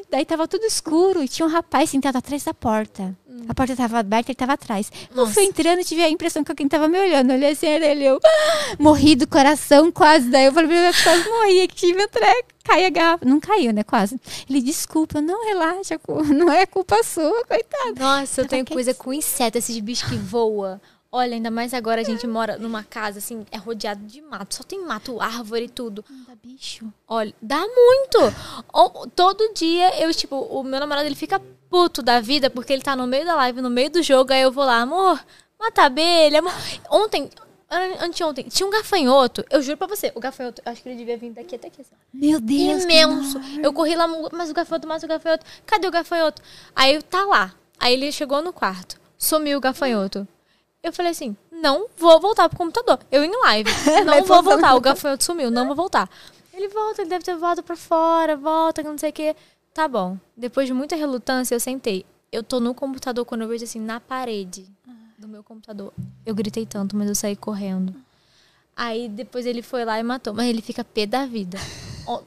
Daí 0.09 0.25
tava 0.25 0.47
tudo 0.49 0.65
escuro 0.65 1.23
e 1.23 1.29
tinha 1.29 1.45
um 1.45 1.49
rapaz 1.49 1.89
sentado 1.89 2.17
atrás 2.17 2.43
da 2.43 2.53
porta. 2.53 3.15
A 3.47 3.53
porta 3.53 3.75
tava 3.75 3.99
aberta, 3.99 4.31
ele 4.31 4.35
tava 4.35 4.53
atrás. 4.53 4.91
Eu 5.09 5.15
Nossa. 5.15 5.33
fui 5.33 5.43
entrando 5.43 5.79
e 5.79 5.83
tive 5.83 6.03
a 6.03 6.09
impressão 6.09 6.43
que 6.43 6.51
alguém 6.51 6.67
tava 6.67 6.87
me 6.87 6.99
olhando. 6.99 7.31
Eu 7.31 7.37
olhei 7.37 7.51
assim, 7.51 7.67
era 7.67 7.85
ele, 7.85 8.05
eu 8.05 8.19
morri 8.79 9.15
do 9.15 9.27
coração 9.27 9.91
quase. 9.91 10.29
Daí 10.29 10.45
eu 10.45 10.53
falei, 10.53 10.69
meu, 10.69 10.77
eu 10.77 10.93
quase 11.03 11.29
morri 11.29 11.61
aqui, 11.61 11.75
tive 11.75 12.03
atrás. 12.03 12.43
Cai 12.63 12.85
a 12.85 12.89
garrafa. 12.89 13.25
Não 13.25 13.39
caiu, 13.39 13.73
né? 13.73 13.83
Quase. 13.83 14.19
Ele, 14.49 14.61
desculpa, 14.61 15.19
não 15.19 15.45
relaxa, 15.45 15.99
não 16.33 16.51
é 16.51 16.65
culpa 16.65 17.03
sua, 17.03 17.43
coitado. 17.45 17.99
Nossa, 17.99 18.41
eu 18.41 18.45
Tava 18.45 18.49
tenho 18.49 18.65
coisa 18.65 18.93
com 18.93 19.13
inseto, 19.13 19.57
esses 19.57 19.77
bichos 19.79 20.09
que 20.09 20.15
voam. 20.15 20.79
Olha, 21.13 21.33
ainda 21.33 21.51
mais 21.51 21.73
agora 21.73 21.99
a 21.99 22.03
gente 22.05 22.25
mora 22.25 22.57
numa 22.57 22.83
casa, 22.83 23.17
assim, 23.17 23.45
é 23.51 23.57
rodeado 23.57 24.01
de 24.05 24.21
mato. 24.21 24.55
Só 24.55 24.63
tem 24.63 24.81
mato, 24.81 25.19
árvore 25.19 25.65
e 25.65 25.69
tudo. 25.69 26.05
Não 26.09 26.23
dá 26.23 26.33
bicho. 26.41 26.85
Olha, 27.05 27.33
dá 27.41 27.59
muito. 27.59 28.17
Todo 29.13 29.53
dia 29.53 30.01
eu, 30.01 30.13
tipo, 30.13 30.37
o 30.37 30.63
meu 30.63 30.79
namorado 30.79 31.05
ele 31.05 31.15
fica 31.15 31.41
puto 31.71 32.01
da 32.03 32.19
vida 32.19 32.49
porque 32.49 32.73
ele 32.73 32.81
tá 32.83 32.95
no 32.95 33.07
meio 33.07 33.25
da 33.25 33.33
live, 33.35 33.61
no 33.61 33.69
meio 33.69 33.89
do 33.89 34.03
jogo, 34.03 34.33
aí 34.33 34.41
eu 34.41 34.51
vou 34.51 34.65
lá, 34.65 34.81
amor, 34.81 35.19
mata 35.57 35.83
abelha, 35.83 36.39
amor. 36.39 36.51
Ontem, 36.89 37.29
an- 37.69 38.05
anteontem, 38.05 38.45
tinha 38.49 38.67
um 38.67 38.69
gafanhoto. 38.69 39.43
Eu 39.49 39.61
juro 39.61 39.77
pra 39.77 39.87
você, 39.87 40.11
o 40.13 40.19
gafanhoto, 40.19 40.61
acho 40.65 40.83
que 40.83 40.89
ele 40.89 40.97
devia 40.97 41.17
vir 41.17 41.31
daqui 41.31 41.55
até 41.55 41.67
aqui. 41.69 41.81
Assim. 41.81 41.91
Meu 42.13 42.41
Deus. 42.41 42.83
Imenso. 42.83 43.39
Eu 43.63 43.71
corri 43.71 43.95
lá, 43.95 44.05
mas 44.33 44.49
o 44.49 44.53
gafanhoto, 44.53 44.87
mas 44.87 45.01
o 45.01 45.07
gafanhoto. 45.07 45.45
Cadê 45.65 45.87
o 45.87 45.91
gafanhoto? 45.91 46.41
Aí 46.75 47.01
tá 47.03 47.23
lá. 47.25 47.53
Aí 47.79 47.93
ele 47.93 48.11
chegou 48.11 48.41
no 48.41 48.51
quarto. 48.51 48.99
Sumiu 49.17 49.57
o 49.57 49.61
gafanhoto. 49.61 50.27
Eu 50.83 50.91
falei 50.91 51.11
assim: 51.11 51.35
não 51.51 51.85
vou 51.95 52.19
voltar 52.19 52.49
pro 52.49 52.57
computador. 52.57 52.99
Eu 53.11 53.23
em 53.23 53.31
live. 53.43 53.69
Não 54.05 54.23
vou 54.23 54.41
voltar. 54.43 54.75
O 54.75 54.81
gafanhoto 54.81 55.23
sumiu, 55.23 55.49
não 55.49 55.67
vou 55.67 55.75
voltar. 55.75 56.09
Ele 56.53 56.67
volta, 56.67 57.01
ele 57.01 57.09
deve 57.09 57.23
ter 57.23 57.35
voado 57.35 57.63
pra 57.63 57.75
fora, 57.77 58.35
volta, 58.35 58.81
que 58.83 58.89
não 58.89 58.97
sei 58.97 59.09
o 59.09 59.13
quê. 59.13 59.35
Tá 59.73 59.87
bom. 59.87 60.17
Depois 60.35 60.67
de 60.67 60.73
muita 60.73 60.95
relutância, 60.95 61.55
eu 61.55 61.59
sentei. 61.59 62.05
Eu 62.31 62.43
tô 62.43 62.59
no 62.59 62.73
computador 62.73 63.25
quando 63.25 63.41
eu 63.41 63.47
vejo 63.47 63.63
assim, 63.63 63.79
na 63.79 63.99
parede 63.99 64.65
do 65.17 65.27
meu 65.27 65.43
computador. 65.43 65.93
Eu 66.25 66.33
gritei 66.33 66.65
tanto, 66.65 66.95
mas 66.95 67.07
eu 67.07 67.15
saí 67.15 67.35
correndo. 67.35 67.93
Aí 68.75 69.07
depois 69.07 69.45
ele 69.45 69.61
foi 69.61 69.85
lá 69.85 69.99
e 69.99 70.03
matou. 70.03 70.33
Mas 70.33 70.47
ele 70.47 70.61
fica 70.61 70.83
pé 70.83 71.05
da 71.05 71.25
vida. 71.25 71.57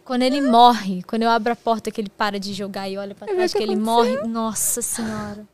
Quando 0.05 0.23
ele 0.23 0.41
morre, 0.41 1.03
quando 1.03 1.23
eu 1.23 1.31
abro 1.31 1.53
a 1.53 1.57
porta 1.57 1.91
que 1.91 2.01
ele 2.01 2.09
para 2.09 2.39
de 2.39 2.55
jogar 2.55 2.89
e 2.89 2.97
olha 2.97 3.15
pra 3.15 3.27
trás 3.27 3.53
que 3.53 3.59
que 3.59 3.65
ele 3.65 3.77
morre, 3.77 4.17
nossa 4.27 4.81
senhora. 4.81 5.47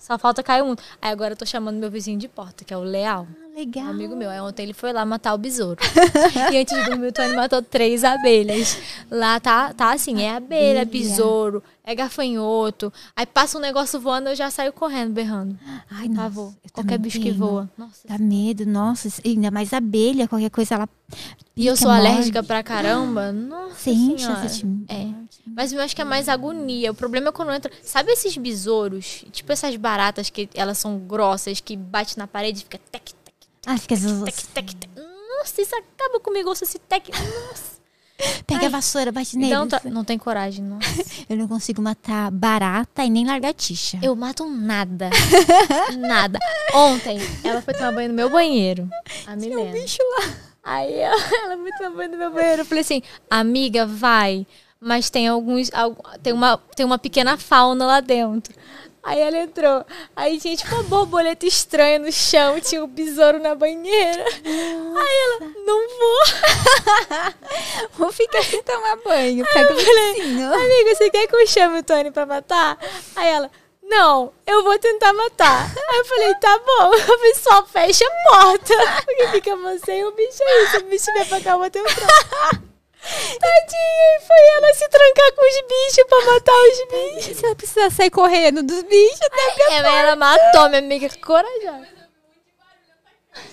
Só 0.00 0.18
falta 0.18 0.42
cair 0.42 0.62
um. 0.62 0.74
Aí 1.00 1.10
agora 1.10 1.32
eu 1.32 1.36
tô 1.36 1.46
chamando 1.46 1.76
meu 1.78 1.90
vizinho 1.90 2.18
de 2.18 2.28
porta, 2.28 2.64
que 2.64 2.74
é 2.74 2.76
o 2.76 2.82
Leal. 2.82 3.26
Um 3.58 3.60
Legal. 3.60 3.88
amigo 3.88 4.14
meu. 4.14 4.30
Aí 4.30 4.40
ontem 4.40 4.62
ele 4.62 4.72
foi 4.72 4.92
lá 4.92 5.04
matar 5.04 5.34
o 5.34 5.38
besouro. 5.38 5.80
e 6.52 6.56
antes 6.56 6.76
de 6.78 6.84
dormir, 6.84 7.08
o 7.08 7.12
Tony 7.12 7.34
matou 7.34 7.60
três 7.60 8.04
abelhas. 8.04 8.78
Lá 9.10 9.40
tá, 9.40 9.72
tá 9.74 9.92
assim, 9.92 10.22
é 10.22 10.30
abelha, 10.36 10.80
é 10.80 10.84
besouro, 10.84 11.62
é 11.84 11.94
gafanhoto. 11.94 12.92
Aí 13.16 13.26
passa 13.26 13.58
um 13.58 13.60
negócio 13.60 13.98
voando, 13.98 14.28
eu 14.28 14.36
já 14.36 14.48
saio 14.50 14.72
correndo, 14.72 15.12
berrando. 15.12 15.58
Ai, 15.90 16.06
nossa, 16.08 16.22
Pavor. 16.22 16.52
eu 16.64 16.70
Qualquer 16.72 16.98
bicho 16.98 17.20
que 17.20 17.32
voa. 17.32 17.68
Nossa. 17.76 18.06
Dá 18.06 18.16
medo, 18.16 18.64
nossa. 18.64 19.08
Ainda 19.24 19.50
mais 19.50 19.72
abelha, 19.72 20.28
qualquer 20.28 20.50
coisa 20.50 20.76
ela. 20.76 20.88
E 21.56 21.66
eu 21.66 21.76
sou 21.76 21.90
morde. 21.90 22.06
alérgica 22.06 22.42
pra 22.42 22.62
caramba. 22.62 23.32
Nossa 23.32 23.74
você 23.74 24.48
te- 24.60 24.66
É. 24.88 25.08
Mas 25.46 25.72
eu 25.72 25.80
acho 25.80 25.96
que 25.96 26.02
é 26.02 26.04
mais 26.04 26.28
agonia. 26.28 26.92
O 26.92 26.94
problema 26.94 27.28
é 27.30 27.32
quando 27.32 27.50
entra. 27.50 27.72
Sabe 27.82 28.12
esses 28.12 28.36
besouros? 28.36 29.24
Tipo 29.32 29.50
essas 29.50 29.74
baratas 29.76 30.30
que 30.30 30.48
elas 30.54 30.78
são 30.78 30.98
grossas, 30.98 31.58
que 31.60 31.76
bate 31.76 32.16
na 32.18 32.26
parede 32.26 32.60
e 32.60 32.62
fica 32.64 32.78
tec, 32.92 33.10
Ah, 33.70 33.76
fica. 33.76 33.94
tec, 34.24 34.34
tec, 34.54 34.72
tec. 34.74 34.90
Nossa, 35.38 35.60
isso 35.60 35.74
acaba 35.76 36.18
comigo, 36.20 36.48
ouço 36.48 36.64
esse 36.64 36.78
tec. 36.78 37.08
Nossa. 37.10 37.78
Pega 38.48 38.66
a 38.66 38.68
vassoura, 38.70 39.12
bate 39.12 39.36
nele. 39.36 39.68
Tá- 39.68 39.80
não 39.84 40.02
tem 40.04 40.18
coragem, 40.18 40.64
nossa. 40.64 40.86
Eu 41.30 41.36
não 41.36 41.46
consigo 41.46 41.80
matar 41.82 42.30
barata 42.30 43.04
e 43.04 43.10
nem 43.10 43.26
lagartixa. 43.26 43.98
Eu 44.02 44.16
mato 44.16 44.44
nada. 44.48 45.10
nada. 45.98 46.38
Ontem, 46.74 47.18
ela 47.44 47.62
foi 47.62 47.74
tomar 47.74 47.92
banho 47.92 48.08
no 48.08 48.14
meu 48.14 48.30
banheiro. 48.30 48.88
A 49.26 49.36
Milena. 49.36 49.70
bicho 49.72 49.98
lá. 50.18 50.34
Aí 50.64 50.94
ela, 50.94 51.16
ela 51.44 51.56
foi 51.58 51.70
tomar 51.78 51.90
banho 51.90 52.10
no 52.12 52.18
meu 52.18 52.32
banheiro. 52.32 52.62
Eu 52.62 52.66
falei 52.66 52.80
assim, 52.82 53.02
amiga, 53.30 53.86
vai. 53.86 54.46
Mas 54.80 55.10
tem 55.10 55.28
alguns. 55.28 55.72
algu- 55.72 56.02
Tem 56.22 56.32
uma, 56.32 56.56
tem 56.74 56.86
uma 56.86 56.98
pequena 56.98 57.36
fauna 57.36 57.84
lá 57.86 58.00
dentro. 58.00 58.54
Aí 59.02 59.20
ela 59.20 59.38
entrou. 59.38 59.84
Aí 60.14 60.38
tipo 60.38 60.74
uma 60.74 60.82
borboleta 60.84 61.46
estranha 61.46 61.98
no 61.98 62.12
chão, 62.12 62.60
tinha 62.60 62.84
um 62.84 62.86
besouro 62.86 63.38
na 63.38 63.54
banheira. 63.54 64.24
Aí 64.44 65.18
ela, 65.24 65.52
não 65.64 65.88
vou. 65.98 66.18
Vou 67.98 68.12
ficar 68.12 68.42
sem 68.42 68.62
tomar 68.62 68.96
banho. 69.04 69.44
Pega 69.52 69.72
o 69.72 69.76
vizinho. 69.76 70.52
Amiga, 70.52 70.94
você 70.94 71.10
quer 71.10 71.26
que 71.26 71.34
eu 71.34 71.46
chame 71.46 71.78
o 71.78 71.82
Tony 71.82 72.10
pra 72.10 72.26
matar? 72.26 72.78
Aí 73.16 73.28
ela, 73.28 73.50
não, 73.82 74.32
eu 74.46 74.62
vou 74.62 74.78
tentar 74.78 75.12
matar. 75.14 75.64
Aí 75.64 75.98
eu 75.98 76.04
falei, 76.04 76.34
tá 76.34 76.58
bom. 76.58 76.92
Eu 76.94 77.00
falei, 77.00 77.34
só 77.34 77.64
fecha 77.64 78.04
a 78.04 78.30
porta. 78.30 78.74
Porque 79.04 79.28
fica 79.28 79.56
você 79.56 80.00
e 80.00 80.04
o 80.04 80.12
bicho 80.12 80.42
aí. 80.42 80.66
Se 80.68 80.76
o 80.76 80.84
bicho 80.84 81.12
vier 81.14 81.28
pra 81.28 81.40
cá, 81.40 81.50
eu 81.52 81.58
vou 81.58 81.70
trauma. 81.70 82.67
Tadinha, 83.00 84.16
e 84.16 84.20
foi 84.26 84.46
ela 84.56 84.74
se 84.74 84.88
trancar 84.88 85.32
com 85.34 85.42
os 85.42 85.62
bichos 85.68 86.04
pra 86.08 86.24
matar 86.32 86.52
os 86.54 86.78
bichos. 87.16 87.36
Se 87.38 87.44
ela 87.44 87.54
precisar 87.54 87.90
sair 87.90 88.10
correndo 88.10 88.62
dos 88.62 88.82
bichos, 88.82 89.20
até 89.22 89.74
É, 89.74 89.82
mas 89.82 89.94
ela 89.94 90.16
matou, 90.16 90.68
minha 90.68 90.80
amiga, 90.80 91.08
que 91.08 91.18
corajosa. 91.18 91.98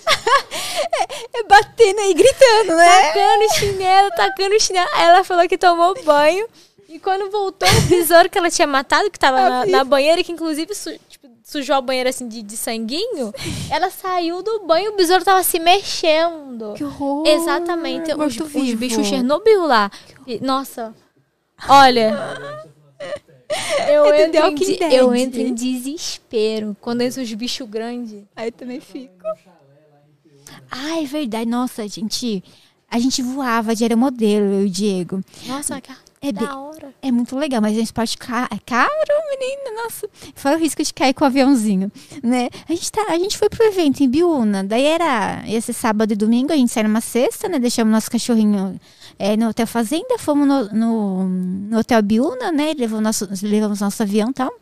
é 1.34 1.42
batendo 1.44 2.00
aí, 2.00 2.14
gritando, 2.14 2.74
né? 2.76 3.12
Tacando 3.12 3.54
chinelo, 3.54 4.10
tacando 4.16 4.60
chinelo. 4.60 4.90
Ela 4.98 5.24
falou 5.24 5.48
que 5.48 5.56
tomou 5.58 5.94
banho. 6.02 6.46
E 6.88 6.98
quando 6.98 7.30
voltou, 7.30 7.68
o 7.68 7.80
besouro 7.82 8.30
que 8.30 8.38
ela 8.38 8.50
tinha 8.50 8.66
matado, 8.66 9.10
que 9.10 9.18
tava 9.18 9.40
na, 9.48 9.66
na 9.66 9.84
banheira, 9.84 10.22
que 10.24 10.32
inclusive 10.32 10.74
su- 10.74 10.98
sujou 11.46 11.76
a 11.76 11.80
banheira 11.80 12.10
assim 12.10 12.26
de, 12.26 12.42
de 12.42 12.56
sanguinho, 12.56 13.32
ela 13.70 13.88
saiu 13.88 14.42
do 14.42 14.66
banho 14.66 14.92
o 14.92 14.96
besouro 14.96 15.24
tava 15.24 15.44
se 15.44 15.60
mexendo. 15.60 16.74
Que 16.74 16.82
horror. 16.82 17.24
Exatamente. 17.24 18.12
Os, 18.12 18.36
os 18.36 18.52
vivo. 18.52 18.78
bichos 18.78 19.06
Chernobyl 19.06 19.64
lá. 19.64 19.88
E, 20.26 20.40
nossa. 20.40 20.92
Olha. 21.68 22.12
Eu 23.88 24.12
entro, 24.12 24.40
em, 24.44 24.92
eu 24.92 25.14
entro 25.14 25.40
em 25.40 25.54
desespero 25.54 26.76
quando 26.80 27.02
entram 27.02 27.22
os 27.22 27.32
bichos 27.32 27.68
grandes. 27.68 28.24
Aí 28.34 28.50
também 28.50 28.80
fico. 28.80 29.24
Ah, 30.68 31.00
é 31.00 31.04
verdade. 31.04 31.48
Nossa, 31.48 31.86
gente. 31.86 32.42
A 32.90 32.98
gente 32.98 33.22
voava 33.22 33.74
de 33.74 33.84
aeromodelo, 33.84 34.46
eu 34.46 34.62
e 34.62 34.66
o 34.66 34.70
Diego. 34.70 35.20
Nossa, 35.46 35.80
que 35.80 35.92
É 36.28 36.32
da 36.32 36.40
bem- 36.40 36.50
hora. 36.50 36.94
É 37.02 37.10
muito 37.12 37.36
legal, 37.36 37.60
mas 37.60 37.76
é 37.76 37.80
um 37.80 37.82
esporte 37.82 38.16
ca- 38.18 38.48
é 38.52 38.58
caro, 38.64 38.90
menina, 39.30 39.82
nossa. 39.84 40.08
Fora 40.34 40.56
o 40.56 40.58
risco 40.58 40.82
de 40.82 40.92
cair 40.92 41.14
com 41.14 41.24
o 41.24 41.26
aviãozinho, 41.26 41.90
né? 42.22 42.48
A 42.68 42.72
gente, 42.74 42.90
tá, 42.92 43.04
a 43.08 43.18
gente 43.18 43.36
foi 43.38 43.48
pro 43.48 43.64
evento 43.64 44.02
em 44.02 44.08
Biúna, 44.08 44.64
daí 44.64 44.84
era 44.84 45.42
esse 45.46 45.72
sábado 45.72 46.12
e 46.12 46.16
domingo, 46.16 46.52
a 46.52 46.56
gente 46.56 46.72
saiu 46.72 46.88
numa 46.88 47.00
sexta, 47.00 47.48
né? 47.48 47.58
Deixamos 47.58 47.92
nosso 47.92 48.10
cachorrinho 48.10 48.78
é, 49.18 49.36
no 49.36 49.48
Hotel 49.48 49.66
Fazenda, 49.66 50.18
fomos 50.18 50.46
no, 50.46 50.64
no, 50.72 51.24
no 51.28 51.78
Hotel 51.78 52.02
Biúna, 52.02 52.50
né? 52.52 52.74
Levou 52.76 53.00
nosso, 53.00 53.28
levamos 53.42 53.80
nosso 53.80 54.02
avião 54.02 54.30
e 54.30 54.34
tal. 54.34 54.52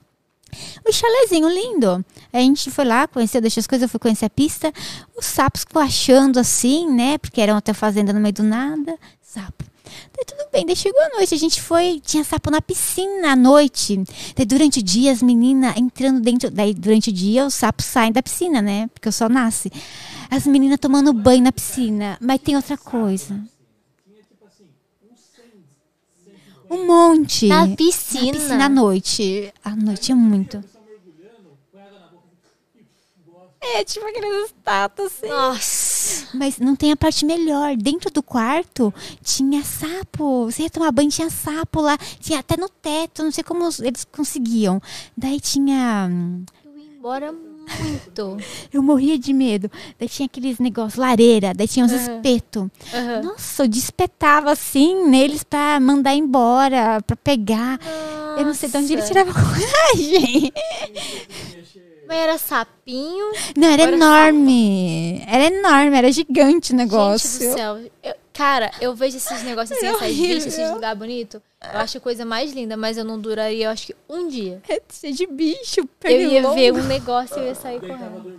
O 0.89 0.93
chalezinho 0.93 1.49
lindo. 1.49 2.05
A 2.33 2.39
gente 2.39 2.71
foi 2.71 2.85
lá, 2.85 3.09
conheceu, 3.09 3.41
deixou 3.41 3.61
as 3.61 3.67
coisas, 3.67 3.83
eu 3.83 3.89
fui 3.89 3.99
conhecer 3.99 4.27
a 4.27 4.31
pista. 4.31 4.73
Os 5.17 5.25
sapos 5.27 5.65
coachando 5.65 6.39
assim, 6.39 6.89
né? 6.89 7.19
Porque 7.19 7.41
era 7.41 7.53
um 7.53 7.57
hotel 7.57 7.75
fazenda 7.75 8.13
no 8.13 8.21
meio 8.21 8.35
do 8.35 8.45
nada. 8.45 8.97
Sapo. 9.21 9.65
Daí 10.17 10.25
tudo 10.27 10.49
bem, 10.53 10.65
daí 10.67 10.77
chegou 10.77 11.01
a 11.01 11.09
noite, 11.17 11.35
a 11.35 11.39
gente 11.39 11.61
foi, 11.61 12.01
tinha 12.05 12.23
sapo 12.25 12.51
na 12.51 12.61
piscina 12.61 13.33
à 13.33 13.37
noite. 13.37 14.03
Daí 14.37 14.47
durante 14.47 14.79
o 14.79 14.83
dia 14.83 15.13
as 15.13 15.23
meninas 15.23 15.77
entrando 15.77 16.21
dentro, 16.21 16.51
daí 16.51 16.73
durante 16.75 17.11
o 17.11 17.13
dia 17.13 17.47
os 17.47 17.55
sapos 17.55 17.85
saem 17.87 18.13
da 18.13 18.23
piscina, 18.23 18.63
né? 18.63 18.89
Porque 18.95 19.09
o 19.09 19.13
sol 19.13 19.29
nasce. 19.29 19.71
As 20.31 20.47
meninas 20.47 20.79
tomando 20.81 21.13
banho 21.13 21.43
na 21.43 21.53
piscina. 21.53 22.17
Mas 22.21 22.41
tem 22.41 22.57
outra 22.57 22.77
coisa. 22.77 23.41
Um 26.71 26.87
monte. 26.87 27.47
Na 27.47 27.67
Na 27.67 27.77
piscina. 27.77 28.33
piscina 28.33 28.65
à 28.67 28.69
noite. 28.69 29.53
À 29.65 29.77
noite 29.77 30.13
é 30.13 30.15
muito. 30.15 30.63
É, 33.61 33.83
tipo 33.85 34.05
aqueles 34.07 34.47
estátuas 34.47 35.13
assim. 35.13 35.29
Nossa. 35.29 35.84
Mas 36.35 36.59
não 36.59 36.75
tem 36.77 36.93
a 36.93 36.97
parte 36.97 37.25
melhor. 37.25 37.77
Dentro 37.77 38.11
do 38.11 38.23
quarto 38.23 38.93
tinha 39.23 39.63
sapo. 39.65 40.45
Você 40.47 40.63
ia 40.65 40.71
tomar 40.71 40.91
banho, 40.93 41.11
tinha 41.11 41.31
sapo 41.31 41.81
lá. 41.81 41.97
Tinha 42.21 42.39
até 42.41 42.57
no 42.57 42.69
teto. 42.69 43.23
Não 43.23 43.31
sei 43.33 43.45
como 43.45 43.69
eles 43.81 44.05
conseguiam. 44.11 44.81
Daí 45.17 45.41
tinha. 45.41 46.09
hum, 46.11 46.45
Eu 46.65 46.77
ia 46.79 46.97
embora 46.97 47.33
muito. 47.33 48.37
Eu 48.73 48.83
morria 48.83 49.19
de 49.19 49.33
medo. 49.33 49.71
Daí 49.99 50.09
tinha 50.09 50.27
aqueles 50.27 50.59
negócios, 50.59 50.97
lareira. 50.97 51.55
Daí 51.55 51.67
tinha 51.69 51.85
uns 51.87 51.93
Aham. 51.93 52.17
espetos. 52.17 52.69
Aham. 52.93 53.23
Nossa, 53.23 53.63
eu 53.65 53.69
despetava 53.69 54.51
assim 54.53 55.07
neles 55.09 55.43
pra 55.43 55.81
mandar 55.81 56.15
embora, 56.15 57.01
pra 57.07 57.17
pegar. 57.17 57.79
Eu 58.37 58.45
não 58.45 58.53
sei 58.55 58.69
de 58.69 58.77
onde 58.77 58.93
ele 58.93 59.01
Nossa. 59.01 59.09
tirava 59.13 59.33
coragem. 59.35 60.53
Mas 62.07 62.17
era 62.19 62.39
sapinho. 62.39 63.33
Não, 63.57 63.69
era 63.69 63.83
enorme. 63.91 65.23
Era 65.27 65.45
enorme, 65.47 65.97
era 65.97 66.13
gigante 66.13 66.73
o 66.73 66.77
negócio. 66.77 67.29
Gente 67.31 67.49
do 67.51 67.55
céu. 67.57 67.91
Eu- 68.03 68.15
cara, 68.33 68.71
eu 68.81 68.95
vejo 68.95 69.17
esses 69.17 69.43
negócios 69.43 69.77
assim, 69.77 69.87
É 69.87 69.91
essas 69.91 70.15
vistas, 70.15 70.53
esses 70.59 70.71
lugares 70.71 70.99
bonitos. 70.99 71.41
Eu 71.63 71.79
acho 71.81 71.97
a 71.99 72.01
coisa 72.01 72.25
mais 72.27 72.53
linda, 72.53 72.77
mas 72.77 72.99
eu 72.99 73.05
não 73.05 73.19
duraria, 73.19 73.67
eu 73.67 73.71
acho 73.71 73.87
que 73.87 73.97
um 74.09 74.29
dia. 74.29 74.61
É 74.69 74.83
cheio 74.93 75.15
de 75.15 75.27
bicho. 75.27 75.89
Eu 76.05 76.21
ia 76.31 76.43
ver 76.55 76.73
um 76.73 76.83
negócio 76.85 77.39
e 77.39 77.41
eu 77.41 77.47
ia 77.47 77.55
sair 77.55 77.81
correndo. 77.81 78.35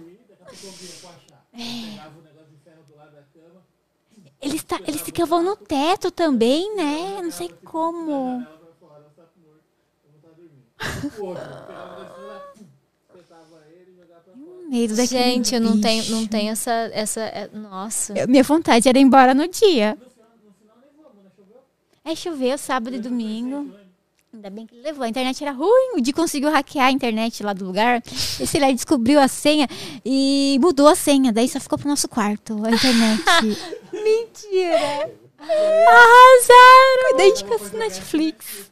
Eles, 4.41 4.63
tá, 4.63 4.79
eles 4.85 5.01
ficavam 5.01 5.41
no 5.41 5.55
teto 5.55 6.11
também, 6.11 6.75
né? 6.75 7.19
Não 7.23 7.31
sei 7.31 7.49
como. 7.63 8.45
Gente, 15.07 15.55
eu 15.55 15.61
não 15.61 15.79
tenho, 15.79 16.01
bicho. 16.01 16.11
não 16.15 16.25
tenho 16.27 16.51
essa. 16.51 16.71
essa 16.93 17.21
é- 17.21 17.49
nossa. 17.53 18.13
Eu- 18.17 18.27
Minha 18.27 18.43
vontade 18.43 18.87
era 18.89 18.97
ir 18.97 19.01
embora 19.01 19.33
no 19.33 19.47
dia. 19.47 19.97
É, 22.03 22.15
choveu 22.15 22.57
sábado 22.57 22.95
e 22.95 22.99
domingo. 22.99 23.71
Ainda 24.33 24.49
bem 24.49 24.67
que 24.67 24.75
ele 24.75 24.83
levou. 24.83 25.03
A 25.03 25.09
internet 25.09 25.41
era 25.41 25.51
ruim. 25.53 25.93
O 25.97 26.01
Di 26.01 26.11
conseguiu 26.13 26.51
hackear 26.51 26.87
a 26.87 26.91
internet 26.91 27.41
lá 27.41 27.53
do 27.53 27.65
lugar. 27.65 28.03
Esse 28.39 28.59
lá 28.59 28.69
descobriu 28.71 29.19
a 29.19 29.27
senha 29.27 29.67
e 30.05 30.57
mudou 30.61 30.87
a 30.87 30.95
senha. 30.95 31.31
Daí 31.31 31.47
só 31.47 31.59
ficou 31.59 31.79
pro 31.79 31.87
nosso 31.87 32.07
quarto 32.07 32.53
a 32.65 32.69
internet. 32.71 33.23
Mentira! 33.93 35.09
Arrasaram! 35.39 37.17
Daí 37.17 37.31
a 37.31 37.35
gente 37.35 37.53
assistindo 37.53 37.79
Netflix. 37.79 38.71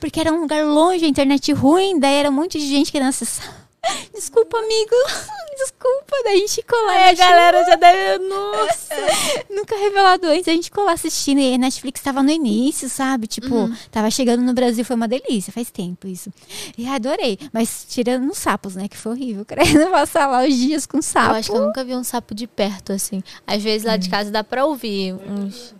Porque 0.00 0.20
era 0.20 0.32
um 0.32 0.40
lugar 0.40 0.64
longe, 0.66 1.04
a 1.04 1.08
internet 1.08 1.52
ruim. 1.52 1.98
Daí 1.98 2.14
era 2.16 2.28
um 2.28 2.32
monte 2.32 2.58
de 2.58 2.66
gente 2.66 2.90
querendo 2.92 3.08
acessar. 3.08 3.63
Desculpa, 4.12 4.58
amigo. 4.58 4.94
Desculpa. 5.56 6.16
Daí 6.24 6.34
a 6.36 6.40
gente 6.40 6.54
ficou 6.54 6.86
lá. 6.86 6.92
Aí 6.92 7.10
a 7.10 7.14
galera 7.14 7.64
já 7.64 7.76
deve. 7.76 8.24
Nossa! 8.24 8.94
Nunca 9.50 9.76
revelado 9.76 10.26
antes, 10.26 10.48
a 10.48 10.52
gente 10.52 10.64
ficou 10.64 10.84
lá 10.84 10.92
assistindo 10.92 11.38
e 11.40 11.54
a 11.54 11.58
Netflix 11.58 12.00
tava 12.00 12.22
no 12.22 12.30
início, 12.30 12.88
sabe? 12.88 13.26
Tipo, 13.26 13.54
Uhum. 13.54 13.76
tava 13.90 14.10
chegando 14.10 14.42
no 14.42 14.52
Brasil, 14.52 14.84
foi 14.84 14.96
uma 14.96 15.06
delícia, 15.08 15.52
faz 15.52 15.70
tempo 15.70 16.06
isso. 16.08 16.32
E 16.76 16.86
adorei. 16.86 17.38
Mas 17.52 17.86
tirando 17.88 18.30
os 18.30 18.38
sapos, 18.38 18.74
né? 18.74 18.88
Que 18.88 18.96
foi 18.96 19.12
horrível. 19.12 19.44
Querendo 19.46 19.90
passar 19.90 20.26
lá 20.26 20.44
os 20.44 20.54
dias 20.54 20.86
com 20.86 21.00
sapo. 21.00 21.30
Eu 21.32 21.36
acho 21.36 21.50
que 21.50 21.56
eu 21.56 21.66
nunca 21.66 21.84
vi 21.84 21.94
um 21.94 22.04
sapo 22.04 22.34
de 22.34 22.46
perto, 22.46 22.92
assim. 22.92 23.22
Às 23.46 23.62
vezes 23.62 23.86
lá 23.86 23.96
de 23.96 24.08
casa 24.08 24.30
dá 24.30 24.42
pra 24.42 24.64
ouvir 24.64 25.14
uns, 25.14 25.74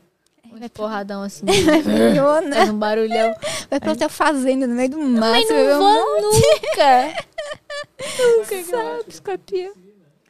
uns 0.53 0.69
porradão 0.73 1.23
assim. 1.23 1.45
Viu, 1.47 2.49
né? 2.49 2.65
Um 2.65 2.79
barulhão. 2.79 3.35
Vai 3.71 3.81
pra 3.81 3.91
outra 3.91 4.09
fazenda 4.09 4.67
no 4.67 4.75
meio 4.75 4.91
do 4.91 4.99
mato. 5.01 5.21
Mas 5.21 5.49
vai 5.49 5.65
não 5.67 5.77
um 5.77 5.79
vou 5.79 6.33
nunca! 7.99 8.65
sapo, 8.65 9.11
escorpião. 9.11 9.73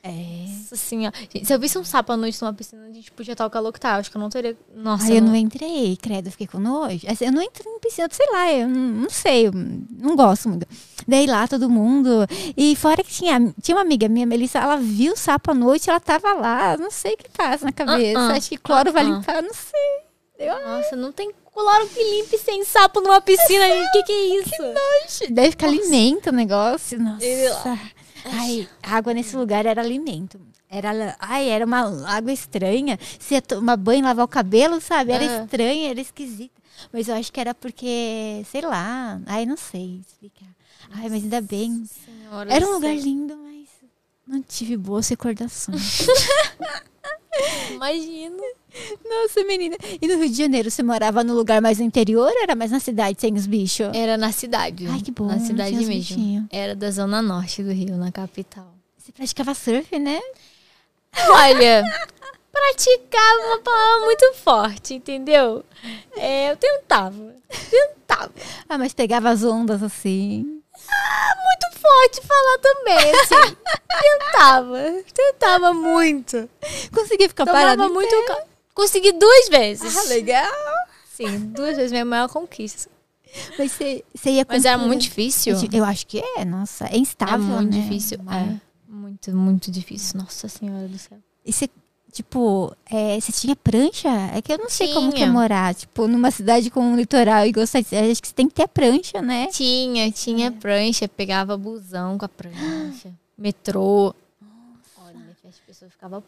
É. 0.07 0.45
Senhora. 0.77 1.17
Gente, 1.17 1.47
se 1.47 1.55
eu 1.55 1.59
visse 1.59 1.79
um 1.79 1.85
sapo 1.85 2.13
à 2.13 2.17
noite 2.17 2.41
numa 2.43 2.53
piscina, 2.53 2.85
a 2.85 2.93
gente 2.93 3.11
podia 3.11 3.33
estar 3.33 3.47
o 3.47 3.51
calor 3.51 3.73
que 3.73 3.81
tá. 3.81 3.97
Acho 3.97 4.11
que 4.11 4.17
eu 4.17 4.21
não 4.21 4.29
teria. 4.29 4.55
Nossa, 4.75 5.07
Aí 5.07 5.17
eu 5.17 5.23
não 5.23 5.35
entrei, 5.35 5.97
credo, 5.97 6.27
eu 6.27 6.33
fiquei 6.33 6.47
com 6.47 6.59
nojo. 6.59 7.07
Assim, 7.09 7.25
Eu 7.25 7.33
não 7.33 7.41
entrei 7.41 7.73
em 7.73 7.81
piscina, 7.81 8.07
sei 8.13 8.27
lá, 8.31 8.53
eu 8.53 8.69
não, 8.69 8.81
não 8.81 9.11
sei, 9.11 9.47
eu 9.47 9.53
não 9.55 10.15
gosto 10.15 10.51
muito. 10.51 10.67
Daí 11.09 11.27
lá 11.27 11.49
todo 11.49 11.71
mundo. 11.71 12.27
E 12.55 12.77
fora 12.77 13.03
que 13.03 13.11
tinha, 13.11 13.55
tinha 13.63 13.77
uma 13.77 13.83
amiga 13.83 14.07
minha, 14.07 14.27
Melissa, 14.27 14.59
ela 14.59 14.77
viu 14.77 15.15
o 15.15 15.17
sapo 15.17 15.53
à 15.53 15.55
noite, 15.55 15.89
ela 15.89 16.01
tava 16.01 16.35
lá, 16.35 16.77
não 16.77 16.91
sei 16.91 17.15
o 17.15 17.17
que 17.17 17.31
passa 17.31 17.65
na 17.65 17.73
cabeça. 17.73 18.19
Ah, 18.19 18.29
ah, 18.33 18.37
Acho 18.37 18.51
que 18.51 18.59
cloro 18.59 18.93
vai 18.93 19.05
ah, 19.05 19.07
ah. 19.07 19.11
limpar, 19.11 19.43
não 19.43 19.55
sei. 19.55 20.49
Nossa, 20.67 20.97
não 20.97 21.13
tem 21.13 21.33
cloro 21.55 21.89
que 21.89 22.03
limpe 22.03 22.37
sem 22.39 22.65
sapo 22.65 23.01
numa 23.01 23.21
piscina. 23.21 23.67
gente. 23.67 23.93
Que 23.93 24.03
que 24.03 24.13
é 24.13 24.41
isso? 25.07 25.33
Deve 25.33 25.51
ficar 25.53 25.67
alimento 25.69 26.29
o 26.29 26.33
negócio. 26.33 26.99
Nossa. 27.01 27.79
Ai, 28.27 28.69
a 28.83 28.97
água 28.97 29.15
nesse 29.15 29.37
lugar 29.37 29.65
era 29.67 29.81
alimento. 29.81 30.41
Era, 30.69 31.15
ai, 31.21 31.49
era 31.49 31.65
uma 31.65 32.09
água 32.09 32.33
estranha. 32.33 32.99
Você 33.19 33.35
ia 33.35 33.43
tomar 33.43 33.77
banho, 33.77 34.05
lavar 34.05 34.25
o 34.25 34.29
cabelo, 34.29 34.81
sabe? 34.81 35.13
Era 35.13 35.25
Ah. 35.25 35.45
estranha, 35.45 35.91
era 35.91 36.01
esquisita. 36.01 36.61
Mas 36.93 37.07
eu 37.07 37.15
acho 37.15 37.33
que 37.33 37.39
era 37.41 37.55
porque, 37.55 38.45
sei 38.51 38.61
lá. 38.63 39.21
Ai, 39.27 39.47
não 39.47 39.57
sei 39.57 40.01
explicar. 40.07 40.49
Ai, 40.91 41.09
mas 41.09 41.23
ainda 41.23 41.41
bem. 41.41 41.85
Senhora 42.05 42.53
Era 42.53 42.67
um 42.67 42.73
lugar 42.73 42.95
céu. 42.95 43.05
lindo, 43.05 43.37
mas 43.37 43.69
não 44.27 44.43
tive 44.43 44.77
boas 44.77 45.09
recordações. 45.09 46.07
Imagino. 47.71 48.43
Nossa, 49.09 49.45
menina. 49.45 49.77
E 50.01 50.07
no 50.09 50.17
Rio 50.19 50.29
de 50.29 50.37
Janeiro, 50.37 50.71
você 50.71 50.83
morava 50.83 51.23
no 51.23 51.35
lugar 51.35 51.61
mais 51.61 51.79
no 51.79 51.85
interior 51.85 52.31
ou 52.31 52.43
era 52.43 52.55
mais 52.55 52.71
na 52.71 52.81
cidade 52.81 53.21
sem 53.21 53.35
os 53.35 53.47
bichos? 53.47 53.89
Era 53.95 54.17
na 54.17 54.33
cidade. 54.33 54.87
Ai, 54.89 55.01
que 55.01 55.11
bom, 55.11 55.27
Na 55.27 55.39
cidade 55.39 55.77
mesmo. 55.77 55.93
bichinhos. 55.93 56.45
Era 56.51 56.75
da 56.75 56.91
zona 56.91 57.23
norte 57.23 57.63
do 57.63 57.73
Rio, 57.73 57.97
na 57.97 58.11
capital. 58.11 58.73
Você 58.99 59.13
praticava 59.13 59.55
surf, 59.55 59.99
né? 59.99 60.21
Olha, 61.29 61.85
praticar 62.51 63.23
é 63.23 63.47
uma 63.47 63.59
palavra 63.61 64.05
muito 64.07 64.35
forte, 64.35 64.95
entendeu? 64.95 65.65
É, 66.17 66.51
eu 66.51 66.57
tentava. 66.57 67.35
Tentava. 67.71 68.33
Ah, 68.69 68.79
mas 68.79 68.93
pegava 68.93 69.31
as 69.31 69.45
ondas 69.45 69.83
assim. 69.83 70.61
Muito 70.75 71.81
forte 71.81 72.27
falar 72.27 72.59
também, 72.59 73.15
assim. 73.21 73.57
tentava. 74.01 74.79
Tentava 75.15 75.73
muito. 75.73 76.49
Conseguia 76.93 77.29
ficar 77.29 77.45
Tomava 77.47 77.65
parado. 77.77 77.85
em 77.85 77.93
muito. 77.93 78.15
Consegui 78.75 79.13
duas 79.13 79.49
vezes. 79.49 79.97
Ah, 79.97 80.09
legal. 80.09 80.53
Sim, 81.13 81.39
duas 81.51 81.77
vezes 81.77 81.93
minha 81.93 82.05
maior 82.05 82.29
conquista. 82.29 82.91
Mas 83.59 83.73
você, 83.73 84.05
você 84.15 84.31
ia 84.31 84.47
Mas 84.49 84.63
com 84.63 84.69
era 84.69 84.79
muito 84.79 85.03
difícil. 85.03 85.57
Eu 85.73 85.85
acho 85.85 86.07
que 86.07 86.19
é, 86.19 86.45
nossa. 86.45 86.87
É 86.87 86.95
É 86.95 86.99
instável, 86.99 87.39
muito 87.45 87.75
né? 87.77 87.83
difícil. 87.83 88.19
É. 88.31 88.61
Muito, 88.89 89.37
muito 89.37 89.71
difícil. 89.71 90.21
Nossa 90.21 90.49
senhora 90.49 90.89
do 90.89 90.99
céu. 90.99 91.19
E 91.45 91.53
você, 91.53 91.69
tipo, 92.13 92.75
é, 92.87 93.21
você 93.21 93.33
tinha 93.33 93.57
prancha? 93.57 94.09
É 94.35 94.41
que 94.41 94.53
eu 94.53 94.59
não 94.59 94.71
sei 94.71 94.93
como 94.93 95.13
que 95.13 95.23
é 95.23 95.27
morar, 95.27 95.75
tipo, 95.75 96.07
numa 96.07 96.31
cidade 96.31 96.71
com 96.71 96.81
um 96.81 96.97
litoral 96.97 97.45
e 97.45 97.53
gostar 97.53 97.81
de... 97.81 97.95
Acho 97.97 98.23
que 98.23 98.29
você 98.29 98.35
tem 98.35 98.49
que 98.49 98.55
ter 98.55 98.69
prancha, 98.69 99.21
né? 99.21 99.49
Tinha, 99.49 100.11
tinha 100.11 100.51
prancha, 100.53 101.09
pegava 101.09 101.57
busão 101.57 102.17
com 102.17 102.25
a 102.25 102.29
prancha, 102.29 103.13
metrô. 103.37 104.15
Olha, 105.05 105.37
as 105.49 105.59
pessoas 105.67 105.91
ficavam. 105.93 106.23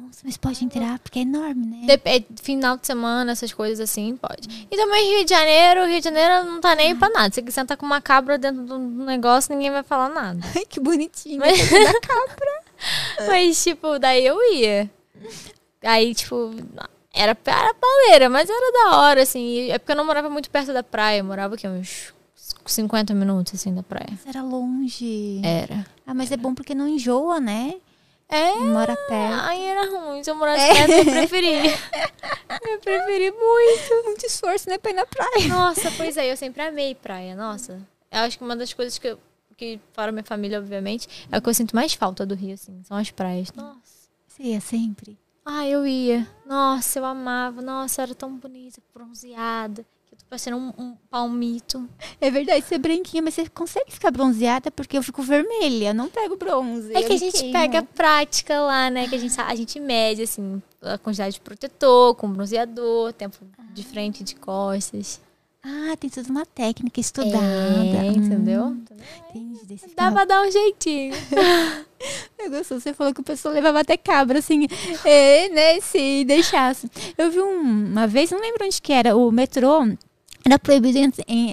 Nossa, 0.00 0.20
mas 0.24 0.36
pode 0.36 0.64
entrar, 0.64 0.98
porque 0.98 1.18
é 1.20 1.22
enorme, 1.22 1.66
né? 1.66 1.86
Dep- 1.86 2.06
é, 2.06 2.22
Final 2.42 2.76
de 2.76 2.86
semana, 2.86 3.32
essas 3.32 3.52
coisas 3.52 3.80
assim, 3.80 4.16
pode. 4.16 4.66
E 4.70 4.76
também 4.76 5.16
Rio 5.16 5.24
de 5.24 5.30
Janeiro, 5.30 5.86
Rio 5.86 5.98
de 5.98 6.04
Janeiro 6.04 6.44
não 6.50 6.60
tá 6.60 6.74
nem 6.74 6.88
aí 6.88 6.94
pra 6.94 7.08
nada. 7.10 7.32
Você 7.34 7.42
quiser 7.42 7.60
sentar 7.62 7.76
com 7.76 7.86
uma 7.86 8.00
cabra 8.00 8.36
dentro 8.38 8.64
do 8.64 8.78
negócio, 8.78 9.54
ninguém 9.54 9.70
vai 9.70 9.82
falar 9.82 10.08
nada. 10.10 10.38
Ai, 10.54 10.64
que 10.66 10.78
bonitinho. 10.80 11.38
Mas, 11.40 11.58
mas, 13.26 13.62
tipo, 13.62 13.98
daí 13.98 14.24
eu 14.26 14.36
ia. 14.54 14.90
Aí, 15.82 16.14
tipo, 16.14 16.52
era, 17.12 17.36
era 17.44 17.74
pauleira, 17.74 18.28
mas 18.28 18.48
era 18.50 18.72
da 18.72 18.96
hora, 18.98 19.22
assim. 19.22 19.70
É 19.70 19.78
porque 19.78 19.92
eu 19.92 19.96
não 19.96 20.04
morava 20.04 20.28
muito 20.28 20.50
perto 20.50 20.72
da 20.72 20.82
praia. 20.82 21.18
Eu 21.20 21.24
morava 21.24 21.54
aqui 21.54 21.66
uns 21.66 22.12
50 22.64 23.14
minutos, 23.14 23.54
assim, 23.54 23.74
da 23.74 23.82
praia. 23.82 24.08
Mas 24.10 24.26
era 24.26 24.42
longe. 24.42 25.40
Era. 25.44 25.86
Ah, 26.06 26.14
mas 26.14 26.30
é 26.32 26.36
bom 26.36 26.54
porque 26.54 26.74
não 26.74 26.86
enjoa, 26.88 27.40
né? 27.40 27.74
É. 28.28 28.54
Mora 28.54 28.96
perto. 28.96 29.40
Aí 29.42 29.64
era 29.64 29.86
ruim. 29.90 30.22
Se 30.22 30.30
eu 30.30 30.34
morasse 30.34 30.66
perto, 30.66 30.90
eu 30.90 31.04
preferi. 31.04 31.54
eu 32.68 32.80
preferi 32.80 33.30
muito. 33.30 34.04
Muito 34.04 34.26
esforço, 34.26 34.68
né? 34.68 34.78
Pra 34.78 34.90
ir 34.90 34.94
na 34.94 35.06
praia. 35.06 35.48
Nossa, 35.48 35.90
pois 35.96 36.16
é, 36.16 36.30
eu 36.30 36.36
sempre 36.36 36.62
amei 36.62 36.94
praia. 36.94 37.36
Nossa. 37.36 37.80
Eu 38.10 38.20
acho 38.20 38.38
que 38.38 38.44
uma 38.44 38.56
das 38.56 38.72
coisas 38.72 38.98
que, 38.98 39.08
eu, 39.08 39.18
que 39.56 39.80
fora 39.92 40.10
minha 40.10 40.24
família, 40.24 40.58
obviamente, 40.58 41.26
é 41.30 41.38
o 41.38 41.42
que 41.42 41.48
eu 41.48 41.54
sinto 41.54 41.74
mais 41.74 41.94
falta 41.94 42.26
do 42.26 42.34
Rio, 42.34 42.54
assim. 42.54 42.82
São 42.84 42.96
as 42.96 43.10
praias. 43.10 43.52
Nossa. 43.52 44.08
Você 44.26 44.42
ia 44.42 44.60
sempre. 44.60 45.16
Ah, 45.44 45.66
eu 45.66 45.86
ia. 45.86 46.26
Nossa, 46.44 46.98
eu 46.98 47.04
amava. 47.04 47.62
Nossa, 47.62 48.02
era 48.02 48.14
tão 48.14 48.36
bonita, 48.36 48.82
bronzeada. 48.92 49.86
Parecendo 50.28 50.56
um, 50.56 50.72
um 50.76 50.96
palmito. 51.08 51.88
É 52.20 52.30
verdade, 52.30 52.64
você 52.66 52.74
é 52.74 52.78
branquinha, 52.78 53.22
mas 53.22 53.34
você 53.34 53.48
consegue 53.48 53.92
ficar 53.92 54.10
bronzeada 54.10 54.70
porque 54.72 54.98
eu 54.98 55.02
fico 55.02 55.22
vermelha, 55.22 55.94
não 55.94 56.08
pego 56.08 56.36
bronze. 56.36 56.92
É 56.96 57.02
que 57.02 57.12
a 57.12 57.16
gente 57.16 57.52
pega 57.52 57.78
a 57.78 57.82
prática 57.84 58.60
lá, 58.60 58.90
né? 58.90 59.06
Que 59.08 59.14
a 59.14 59.18
gente, 59.18 59.40
a 59.40 59.54
gente 59.54 59.78
mede, 59.78 60.22
assim, 60.22 60.60
a 60.82 60.98
quantidade 60.98 61.34
de 61.34 61.40
protetor, 61.40 62.14
com 62.16 62.28
bronzeador, 62.28 63.12
tempo 63.12 63.38
de 63.72 63.84
frente 63.84 64.20
e 64.20 64.24
de 64.24 64.34
costas. 64.34 65.20
Ah, 65.62 65.96
tem 65.98 66.08
toda 66.10 66.28
uma 66.30 66.46
técnica 66.46 67.00
estudada. 67.00 67.36
É, 67.44 68.02
Hum, 68.02 68.12
entendeu? 68.12 68.76
entendi. 69.30 69.60
Daí 69.68 69.78
você 69.78 69.88
Dá 69.96 70.12
pra 70.12 70.24
dar 70.24 70.42
um 70.42 70.50
jeitinho. 70.50 71.12
Eu 72.38 72.50
gostou, 72.50 72.78
você 72.78 72.92
falou 72.92 73.12
que 73.14 73.20
o 73.20 73.24
pessoal 73.24 73.52
levava 73.54 73.80
até 73.80 73.96
cabra, 73.96 74.38
assim, 74.38 74.66
é, 75.04 75.48
né, 75.48 75.80
se 75.80 76.24
deixasse. 76.24 76.88
Eu 77.18 77.30
vi 77.30 77.40
um- 77.40 77.86
uma 77.92 78.06
vez, 78.06 78.30
não 78.30 78.40
lembro 78.40 78.64
onde 78.64 78.80
que 78.80 78.92
era, 78.92 79.16
o 79.16 79.32
metrô 79.32 79.80
era 80.46 80.58
proibido 80.60 80.98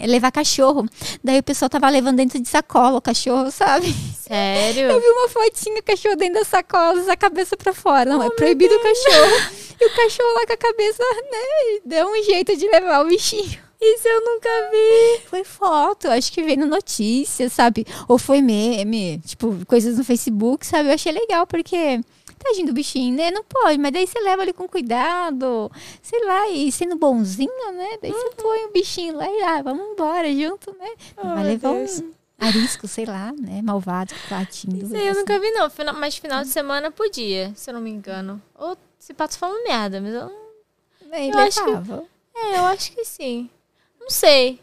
levar 0.05 0.31
cachorro. 0.31 0.87
Daí 1.23 1.39
o 1.39 1.43
pessoal 1.43 1.67
tava 1.67 1.89
levando 1.89 2.17
dentro 2.17 2.39
de 2.39 2.47
sacola 2.47 2.97
o 2.97 3.01
cachorro, 3.01 3.49
sabe? 3.49 3.87
Eu 3.87 3.93
Sério? 4.21 5.01
vi 5.01 5.07
uma 5.07 5.29
fotinha, 5.29 5.79
o 5.79 5.83
cachorro 5.83 6.15
dentro 6.15 6.35
da 6.35 6.45
sacola, 6.45 7.11
a 7.11 7.17
cabeça 7.17 7.57
pra 7.57 7.73
fora. 7.73 8.05
Não, 8.05 8.21
é 8.21 8.29
proibido 8.29 8.73
o 8.73 8.79
cachorro. 8.79 9.63
E 9.81 9.85
o 9.85 9.95
cachorro 9.95 10.33
lá 10.35 10.45
com 10.45 10.53
a 10.53 10.57
cabeça, 10.57 11.03
né, 11.03 11.79
deu 11.83 12.07
um 12.07 12.23
jeito 12.23 12.55
de 12.55 12.67
levar 12.67 13.03
o 13.03 13.09
bichinho. 13.09 13.62
Isso 13.83 14.07
eu 14.07 14.21
nunca 14.23 14.49
vi. 14.71 15.21
Foi 15.27 15.43
foto, 15.43 16.07
acho 16.07 16.31
que 16.31 16.41
veio 16.43 16.59
no 16.59 16.67
notícia, 16.67 17.49
sabe? 17.49 17.85
Ou 18.07 18.17
foi 18.17 18.41
meme, 18.41 19.19
tipo, 19.25 19.65
coisas 19.65 19.97
no 19.97 20.03
Facebook, 20.03 20.65
sabe? 20.65 20.89
Eu 20.89 20.93
achei 20.93 21.11
legal, 21.11 21.45
porque 21.45 21.99
tadinho 22.43 22.67
do 22.67 22.73
bichinho, 22.73 23.15
né? 23.15 23.31
Não 23.31 23.43
pode, 23.43 23.77
mas 23.77 23.91
daí 23.93 24.05
você 24.05 24.19
leva 24.19 24.43
ele 24.43 24.51
com 24.53 24.67
cuidado, 24.67 25.71
sei 26.01 26.25
lá, 26.25 26.49
e 26.49 26.71
sendo 26.71 26.95
bonzinho, 26.97 27.71
né? 27.73 27.97
Daí 28.01 28.11
você 28.11 28.29
põe 28.35 28.65
o 28.65 28.71
bichinho 28.71 29.15
lá 29.15 29.25
e 29.29 29.41
ah, 29.43 29.61
vamos 29.61 29.85
embora 29.91 30.29
junto, 30.33 30.75
né? 30.77 30.89
Não 31.17 31.35
vai 31.35 31.43
levar 31.43 31.73
Deus. 31.73 31.99
um 32.01 32.11
arisco, 32.39 32.85
sei 32.87 33.05
lá, 33.05 33.31
né? 33.31 33.61
Malvado, 33.61 34.13
latindo. 34.29 34.85
Isso 34.85 34.95
aí 34.95 35.07
eu 35.07 35.15
nunca 35.15 35.39
vi, 35.39 35.51
não. 35.51 35.69
Fina- 35.69 35.93
Mas 35.93 36.17
final 36.17 36.43
de 36.43 36.49
semana 36.49 36.91
podia, 36.91 37.51
se 37.55 37.69
eu 37.69 37.73
não 37.75 37.81
me 37.81 37.89
engano. 37.91 38.41
Ou 38.55 38.77
se 38.99 39.13
pato 39.13 39.37
falando 39.37 39.63
merda, 39.63 40.01
mas 40.01 40.13
eu 40.13 40.21
não. 40.25 40.43
Nem 41.09 41.31
eu 41.31 41.37
acho 41.39 41.63
que- 41.63 41.69
levava. 41.69 42.03
É, 42.35 42.57
eu 42.59 42.63
acho 42.65 42.91
que 42.91 43.05
sim. 43.05 43.49
Não 44.03 44.09
sei. 44.09 44.59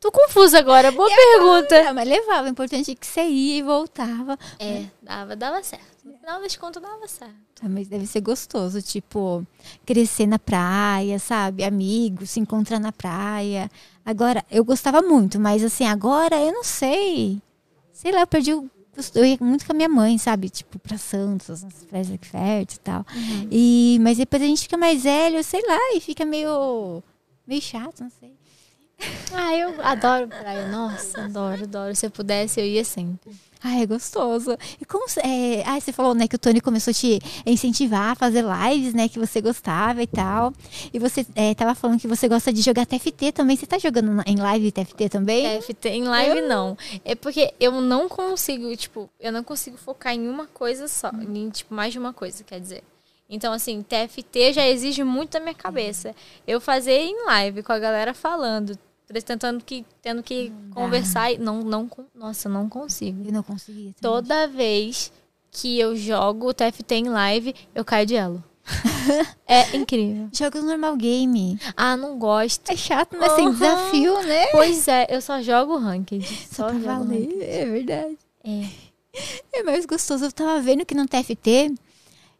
Tô 0.00 0.12
confusa 0.12 0.60
agora, 0.60 0.92
boa 0.92 1.08
pergunta. 1.08 1.88
Ah, 1.88 1.92
mas 1.92 2.08
levava, 2.08 2.46
o 2.46 2.50
importante 2.50 2.92
é 2.92 2.94
que 2.94 3.04
você 3.04 3.22
ia 3.22 3.58
e 3.58 3.62
voltava. 3.62 4.38
É, 4.56 4.84
dava, 5.02 5.34
dava 5.34 5.60
certo. 5.64 5.84
No 6.04 6.16
final 6.16 6.40
das 6.40 6.54
contas, 6.54 6.80
dava 6.80 7.08
certo. 7.08 7.34
Ah, 7.60 7.68
mas 7.68 7.88
deve 7.88 8.06
ser 8.06 8.20
gostoso, 8.20 8.80
tipo, 8.80 9.44
crescer 9.84 10.28
na 10.28 10.38
praia, 10.38 11.18
sabe? 11.18 11.64
Amigos, 11.64 12.30
se 12.30 12.38
encontrar 12.38 12.78
na 12.78 12.92
praia. 12.92 13.68
Agora, 14.06 14.44
eu 14.48 14.64
gostava 14.64 15.02
muito, 15.02 15.40
mas 15.40 15.64
assim, 15.64 15.84
agora 15.84 16.36
eu 16.36 16.52
não 16.52 16.62
sei. 16.62 17.42
Sei 17.92 18.12
lá, 18.12 18.20
eu 18.20 18.26
perdi 18.28 18.54
o. 18.54 18.70
Eu 19.16 19.24
ia 19.24 19.36
muito 19.40 19.66
com 19.66 19.72
a 19.72 19.74
minha 19.74 19.88
mãe, 19.88 20.16
sabe? 20.16 20.48
Tipo, 20.48 20.78
pra 20.78 20.96
Santos, 20.96 21.64
nas 21.64 21.84
praias 21.84 22.10
aqui 22.10 22.30
perto 22.30 22.74
e 22.74 22.78
tal. 22.78 23.04
E, 23.50 23.98
mas 24.00 24.16
depois 24.16 24.40
a 24.40 24.46
gente 24.46 24.62
fica 24.62 24.76
mais 24.76 25.02
velho, 25.02 25.42
sei 25.42 25.62
lá, 25.66 25.78
e 25.96 26.00
fica 26.00 26.24
meio. 26.24 27.02
meio 27.44 27.60
chato, 27.60 28.02
não 28.04 28.10
sei. 28.10 28.37
Ah, 29.32 29.54
eu 29.54 29.74
adoro 29.82 30.26
praia. 30.26 30.68
Nossa, 30.68 31.22
adoro, 31.24 31.62
adoro. 31.62 31.94
Se 31.94 32.06
eu 32.06 32.10
pudesse, 32.10 32.60
eu 32.60 32.66
ia 32.66 32.84
sempre. 32.84 33.30
Ah, 33.62 33.80
é 33.80 33.86
gostoso. 33.86 34.56
E 34.80 34.84
como 34.84 35.04
é, 35.18 35.64
ah, 35.66 35.80
você 35.80 35.92
falou, 35.92 36.14
né, 36.14 36.28
que 36.28 36.36
o 36.36 36.38
Tony 36.38 36.60
começou 36.60 36.92
a 36.92 36.94
te 36.94 37.18
incentivar 37.44 38.12
a 38.12 38.14
fazer 38.14 38.44
lives, 38.44 38.94
né, 38.94 39.08
que 39.08 39.18
você 39.18 39.40
gostava 39.40 40.02
e 40.02 40.06
tal. 40.06 40.52
E 40.92 40.98
você 40.98 41.26
é, 41.34 41.54
tava 41.54 41.74
falando 41.74 41.98
que 42.00 42.06
você 42.06 42.28
gosta 42.28 42.52
de 42.52 42.62
jogar 42.62 42.86
TFT 42.86 43.32
também. 43.32 43.56
Você 43.56 43.66
tá 43.66 43.78
jogando 43.78 44.22
em 44.26 44.36
live 44.36 44.70
TFT 44.70 45.08
também? 45.08 45.58
TFT 45.58 45.88
em 45.88 46.04
live 46.04 46.40
não. 46.42 46.76
É 47.04 47.14
porque 47.14 47.52
eu 47.58 47.80
não 47.80 48.08
consigo, 48.08 48.74
tipo, 48.76 49.10
eu 49.18 49.32
não 49.32 49.42
consigo 49.42 49.76
focar 49.76 50.14
em 50.14 50.28
uma 50.28 50.46
coisa 50.46 50.86
só, 50.86 51.10
em 51.10 51.50
tipo 51.50 51.74
mais 51.74 51.92
de 51.92 51.98
uma 51.98 52.12
coisa, 52.12 52.44
quer 52.44 52.60
dizer. 52.60 52.84
Então 53.28 53.52
assim, 53.52 53.82
TFT 53.82 54.52
já 54.52 54.66
exige 54.66 55.02
muito 55.02 55.32
da 55.32 55.40
minha 55.40 55.54
cabeça. 55.54 56.14
Eu 56.46 56.60
fazer 56.60 56.98
em 56.98 57.26
live 57.26 57.62
com 57.62 57.72
a 57.72 57.78
galera 57.78 58.14
falando, 58.14 58.78
tentando 59.22 59.62
que 59.64 59.84
tendo 60.02 60.22
que 60.22 60.52
conversar 60.70 61.32
e 61.32 61.38
não 61.38 61.62
não 61.62 61.90
nossa, 62.14 62.48
não 62.48 62.68
consigo. 62.68 63.24
Eu 63.26 63.32
não 63.32 63.42
conseguia. 63.42 63.92
também. 63.94 63.94
Toda 64.00 64.46
vez 64.48 65.12
que 65.50 65.78
eu 65.78 65.96
jogo 65.96 66.52
TFT 66.52 66.94
em 66.96 67.08
live, 67.08 67.54
eu 67.74 67.84
caio 67.84 68.06
de 68.06 68.14
elo. 68.16 68.44
é 69.46 69.74
incrível. 69.76 70.28
Joga 70.32 70.60
no 70.60 70.66
normal 70.68 70.94
game. 70.96 71.58
Ah, 71.74 71.96
não 71.96 72.18
gosto. 72.18 72.70
É 72.70 72.76
chato, 72.76 73.16
mas 73.18 73.32
sem 73.32 73.46
Aham. 73.46 73.52
desafio, 73.54 74.22
né? 74.24 74.46
Pois 74.48 74.86
é, 74.88 75.06
eu 75.08 75.22
só 75.22 75.40
jogo 75.40 75.78
ranked. 75.78 76.22
Só 76.52 76.64
Pra 76.66 76.74
jogo 76.74 76.84
valer. 76.86 77.20
ranked. 77.22 77.42
É 77.44 77.64
verdade. 77.64 78.18
É. 78.44 78.88
É 79.52 79.62
mais 79.64 79.84
gostoso. 79.86 80.26
Eu 80.26 80.30
tava 80.30 80.60
vendo 80.60 80.84
que 80.86 80.94
no 80.94 81.08
TFT, 81.08 81.74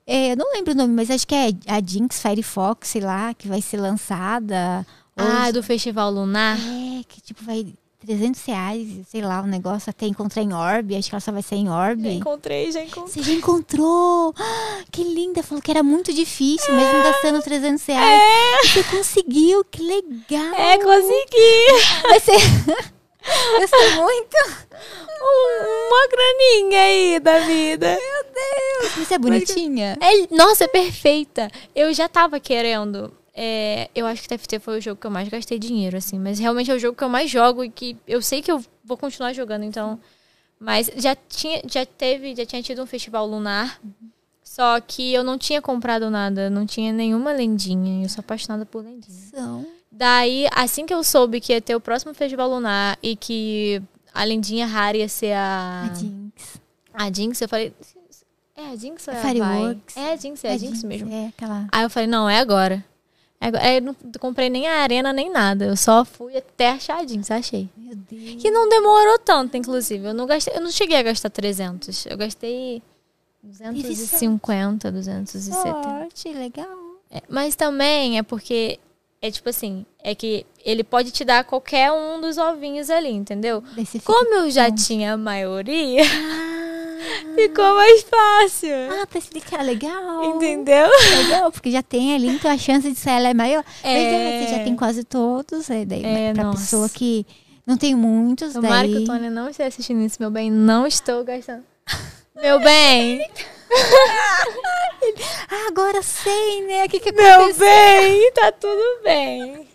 é, 0.06 0.32
eu 0.32 0.36
não 0.36 0.52
lembro 0.52 0.72
o 0.74 0.76
nome, 0.76 0.94
mas 0.94 1.10
acho 1.10 1.26
que 1.26 1.34
é 1.34 1.48
a 1.66 1.80
Jinx 1.84 2.20
Firefox, 2.22 2.88
sei 2.90 3.00
lá, 3.00 3.34
que 3.34 3.48
vai 3.48 3.60
ser 3.60 3.78
lançada. 3.78 4.86
Ah, 5.18 5.50
do 5.50 5.62
Festival 5.62 6.10
Lunar? 6.10 6.56
É, 6.58 7.02
que 7.08 7.20
tipo 7.20 7.44
vai 7.44 7.66
300 8.06 8.44
reais, 8.44 8.88
sei 9.10 9.20
lá, 9.20 9.42
o 9.42 9.46
negócio 9.46 9.90
até 9.90 10.06
encontrar 10.06 10.42
em 10.42 10.52
Orb. 10.54 10.94
Acho 10.94 11.08
que 11.08 11.14
ela 11.14 11.20
só 11.20 11.32
vai 11.32 11.42
sair 11.42 11.58
em 11.58 11.68
Orb. 11.68 12.08
encontrei, 12.08 12.70
já 12.70 12.82
encontrei. 12.82 13.24
Você 13.24 13.30
já 13.30 13.36
encontrou! 13.36 14.32
Ah, 14.38 14.84
que 14.92 15.02
linda! 15.02 15.42
Falou 15.42 15.60
que 15.60 15.70
era 15.70 15.82
muito 15.82 16.12
difícil, 16.12 16.74
mesmo 16.74 17.02
gastando 17.02 17.42
300 17.42 17.84
reais. 17.86 18.22
Você 18.72 18.84
conseguiu, 18.84 19.64
que 19.64 19.82
legal! 19.82 20.54
É, 20.54 20.78
consegui! 20.78 22.02
Vai 22.02 22.20
ser... 22.20 22.38
Eu 23.60 23.68
sei 23.68 23.90
muito! 23.96 24.36
Uma 25.20 26.06
graninha 26.08 26.80
aí 26.80 27.20
da 27.20 27.40
vida. 27.40 27.98
Você 28.96 29.14
é 29.14 29.18
bonitinha? 29.18 29.98
É, 30.00 30.34
nossa, 30.34 30.64
é 30.64 30.68
perfeita. 30.68 31.50
Eu 31.74 31.92
já 31.92 32.08
tava 32.08 32.38
querendo. 32.38 33.12
É, 33.40 33.88
eu 33.94 34.04
acho 34.04 34.20
que 34.20 34.28
TFT 34.28 34.58
foi 34.58 34.78
o 34.78 34.80
jogo 34.80 35.00
que 35.00 35.06
eu 35.06 35.12
mais 35.12 35.28
gastei 35.28 35.60
dinheiro, 35.60 35.96
assim. 35.96 36.18
Mas 36.18 36.40
realmente 36.40 36.72
é 36.72 36.74
o 36.74 36.78
jogo 36.78 36.96
que 36.98 37.04
eu 37.04 37.08
mais 37.08 37.30
jogo 37.30 37.62
e 37.62 37.70
que 37.70 37.96
eu 38.04 38.20
sei 38.20 38.42
que 38.42 38.50
eu 38.50 38.60
vou 38.82 38.96
continuar 38.96 39.32
jogando, 39.32 39.62
então. 39.62 40.00
Mas 40.58 40.90
já 40.96 41.14
tinha, 41.14 41.62
já 41.64 41.86
teve, 41.86 42.34
já 42.34 42.44
tinha 42.44 42.60
tido 42.60 42.82
um 42.82 42.86
festival 42.86 43.24
lunar. 43.28 43.80
Só 44.42 44.80
que 44.80 45.14
eu 45.14 45.22
não 45.22 45.38
tinha 45.38 45.62
comprado 45.62 46.10
nada, 46.10 46.50
não 46.50 46.66
tinha 46.66 46.92
nenhuma 46.92 47.30
lendinha. 47.30 48.02
Eu 48.04 48.08
sou 48.08 48.22
apaixonada 48.22 48.66
por 48.66 48.82
lendinha. 48.82 49.30
São. 49.30 49.64
Daí, 49.92 50.48
assim 50.52 50.84
que 50.84 50.92
eu 50.92 51.04
soube 51.04 51.40
que 51.40 51.52
ia 51.52 51.60
ter 51.60 51.76
o 51.76 51.80
próximo 51.80 52.12
Festival 52.14 52.50
Lunar 52.50 52.98
e 53.00 53.14
que 53.14 53.80
a 54.12 54.24
lendinha 54.24 54.66
rara 54.66 54.96
ia 54.96 55.08
ser 55.08 55.34
a, 55.34 55.84
A 55.88 55.94
Jinx. 55.94 56.60
a 56.92 57.12
Jinx, 57.12 57.40
eu 57.40 57.48
falei. 57.48 57.72
É 58.56 58.70
a 58.70 58.74
Jinx 58.74 59.06
ou 59.06 59.14
é 59.14 59.16
a 59.16 59.22
Fireworks. 59.22 59.96
É 59.96 60.12
a 60.12 60.16
Jinx, 60.16 60.44
é 60.44 60.52
a, 60.52 60.58
Jinx, 60.58 60.82
mesmo. 60.82 61.12
É, 61.12 61.28
aquela. 61.28 61.68
Aí 61.70 61.84
eu 61.84 61.90
falei, 61.90 62.08
não, 62.08 62.28
é 62.28 62.40
agora. 62.40 62.84
É. 63.40 63.50
Aí 63.58 63.76
eu 63.76 63.82
não 63.82 63.96
comprei 64.18 64.50
nem 64.50 64.66
a 64.66 64.82
arena 64.82 65.12
nem 65.12 65.30
nada. 65.30 65.66
Eu 65.66 65.76
só 65.76 66.04
fui 66.04 66.36
até 66.36 66.70
a 66.70 67.06
Jinx, 67.06 67.30
achei. 67.30 67.68
Meu 67.76 67.94
Deus. 67.94 68.42
Que 68.42 68.50
não 68.50 68.68
demorou 68.68 69.18
tanto, 69.18 69.56
inclusive. 69.56 70.06
Eu 70.06 70.14
não 70.14 70.26
gastei, 70.26 70.54
eu 70.56 70.60
não 70.60 70.70
cheguei 70.70 70.96
a 70.96 71.02
gastar 71.02 71.30
300. 71.30 72.06
Eu 72.06 72.16
gastei 72.16 72.82
250, 73.42 74.90
270. 74.90 75.62
Sorte, 75.62 76.28
legal. 76.32 76.88
É, 77.10 77.22
mas 77.28 77.54
também 77.54 78.18
é 78.18 78.22
porque 78.22 78.78
é 79.20 79.30
tipo 79.30 79.48
assim, 79.48 79.84
é 80.02 80.14
que 80.14 80.46
ele 80.64 80.84
pode 80.84 81.10
te 81.10 81.24
dar 81.24 81.44
qualquer 81.44 81.90
um 81.90 82.20
dos 82.20 82.38
ovinhos 82.38 82.90
ali, 82.90 83.10
entendeu? 83.10 83.62
Como 84.04 84.34
eu 84.34 84.50
já 84.50 84.70
tinha 84.70 85.14
a 85.14 85.16
maioria, 85.16 86.02
ficou 87.34 87.74
mais 87.74 88.02
fácil. 88.02 88.70
Ah, 89.02 89.06
pra 89.06 89.18
explicar, 89.18 89.62
legal. 89.64 90.24
Entendeu? 90.24 90.88
Legal, 91.24 91.50
porque 91.52 91.70
já 91.70 91.82
tem 91.82 92.14
ali, 92.14 92.28
então 92.28 92.50
a 92.50 92.58
chance 92.58 92.90
de 92.90 92.98
sair 92.98 93.16
ela 93.18 93.28
é 93.28 93.34
maior. 93.34 93.64
É. 93.82 93.94
Verdade, 94.10 94.44
você 94.50 94.56
já 94.58 94.64
tem 94.64 94.76
quase 94.76 95.04
todos. 95.04 95.68
É, 95.70 95.84
daí, 95.84 96.04
É, 96.04 96.32
pra 96.34 96.44
nossa. 96.44 96.58
pessoa 96.60 96.88
que 96.88 97.26
não 97.66 97.76
tem 97.76 97.94
muitos, 97.94 98.52
Tomara 98.54 98.82
daí... 98.86 98.92
que 98.92 98.98
o 98.98 99.04
Tony 99.04 99.30
não 99.30 99.48
esteja 99.48 99.68
assistindo 99.68 100.00
isso, 100.02 100.16
meu 100.20 100.30
bem. 100.30 100.50
Não 100.50 100.86
estou 100.86 101.22
gastando. 101.24 101.62
Meu 102.40 102.60
bem! 102.60 103.28
Ah, 105.50 105.66
agora 105.68 106.02
sei, 106.02 106.66
né? 106.66 106.84
O 106.84 106.88
que 106.88 106.98
que 107.00 107.12
Meu 107.12 107.24
aconteceu? 107.34 107.60
bem, 107.66 108.32
tá 108.32 108.52
tudo 108.52 109.02
bem. 109.02 109.67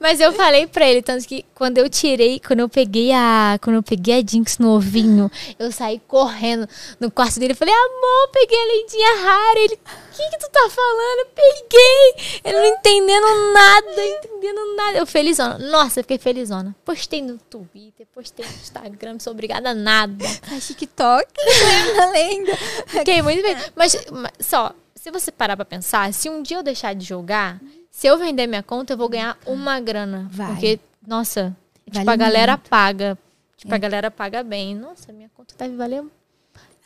Mas 0.00 0.20
eu 0.20 0.32
falei 0.32 0.66
pra 0.66 0.88
ele, 0.88 1.02
tanto 1.02 1.26
que 1.26 1.44
quando 1.54 1.78
eu 1.78 1.88
tirei, 1.88 2.40
quando 2.40 2.60
eu 2.60 2.68
peguei 2.68 3.12
a. 3.12 3.58
Quando 3.60 3.76
eu 3.76 3.82
peguei 3.82 4.18
a 4.20 4.22
Jinx 4.24 4.58
no 4.58 4.70
ovinho, 4.76 5.30
eu 5.58 5.72
saí 5.72 6.00
correndo 6.06 6.68
no 7.00 7.10
quarto 7.10 7.40
dele 7.40 7.52
e 7.52 7.56
falei, 7.56 7.74
amor, 7.74 8.28
peguei 8.32 8.58
a 8.58 8.66
lendinha 8.66 9.16
rara. 9.22 9.58
Ele, 9.60 9.74
o 9.74 10.16
que, 10.16 10.30
que 10.30 10.38
tu 10.38 10.50
tá 10.50 10.70
falando? 10.70 11.18
Eu 11.20 11.26
peguei! 11.34 12.40
Ele 12.44 12.58
não 12.58 12.66
entendendo 12.66 13.52
nada, 13.52 14.06
entendendo 14.06 14.76
nada. 14.76 14.98
Eu 14.98 15.06
felizona. 15.06 15.58
Nossa, 15.58 16.00
eu 16.00 16.04
fiquei 16.04 16.18
felizona. 16.18 16.74
Postei 16.84 17.20
no 17.20 17.38
Twitter, 17.38 18.06
postei 18.14 18.44
no 18.44 18.52
Instagram, 18.52 19.14
não 19.14 19.20
sou 19.20 19.32
obrigada 19.32 19.70
a 19.70 19.74
nada. 19.74 20.24
Faz 20.42 20.66
TikTok, 20.66 21.26
na 21.96 22.10
lenda. 22.10 22.56
Fiquei 22.86 23.20
muito 23.20 23.42
bem. 23.42 23.56
Mas, 23.74 23.96
mas, 24.10 24.32
só, 24.40 24.72
se 24.94 25.10
você 25.10 25.32
parar 25.32 25.56
pra 25.56 25.64
pensar, 25.64 26.12
se 26.12 26.28
um 26.28 26.42
dia 26.42 26.58
eu 26.58 26.62
deixar 26.62 26.94
de 26.94 27.04
jogar, 27.04 27.60
se 27.90 28.06
eu 28.06 28.16
vender 28.18 28.46
minha 28.46 28.62
conta, 28.62 28.92
eu 28.92 28.96
vou 28.98 29.08
ganhar 29.08 29.36
uma 29.46 29.80
grana. 29.80 30.28
Vai. 30.30 30.52
Porque, 30.52 30.80
nossa, 31.06 31.56
tipo, 31.90 32.04
Vale 32.04 32.10
a 32.10 32.16
galera 32.16 32.52
muito. 32.52 32.68
paga. 32.68 33.18
Tipo, 33.56 33.72
É. 33.72 33.76
a 33.76 33.78
galera 33.78 34.10
paga 34.10 34.42
bem. 34.42 34.74
Nossa, 34.74 35.12
minha 35.12 35.28
conta 35.34 35.54
deve 35.58 35.74
valer. 35.76 36.04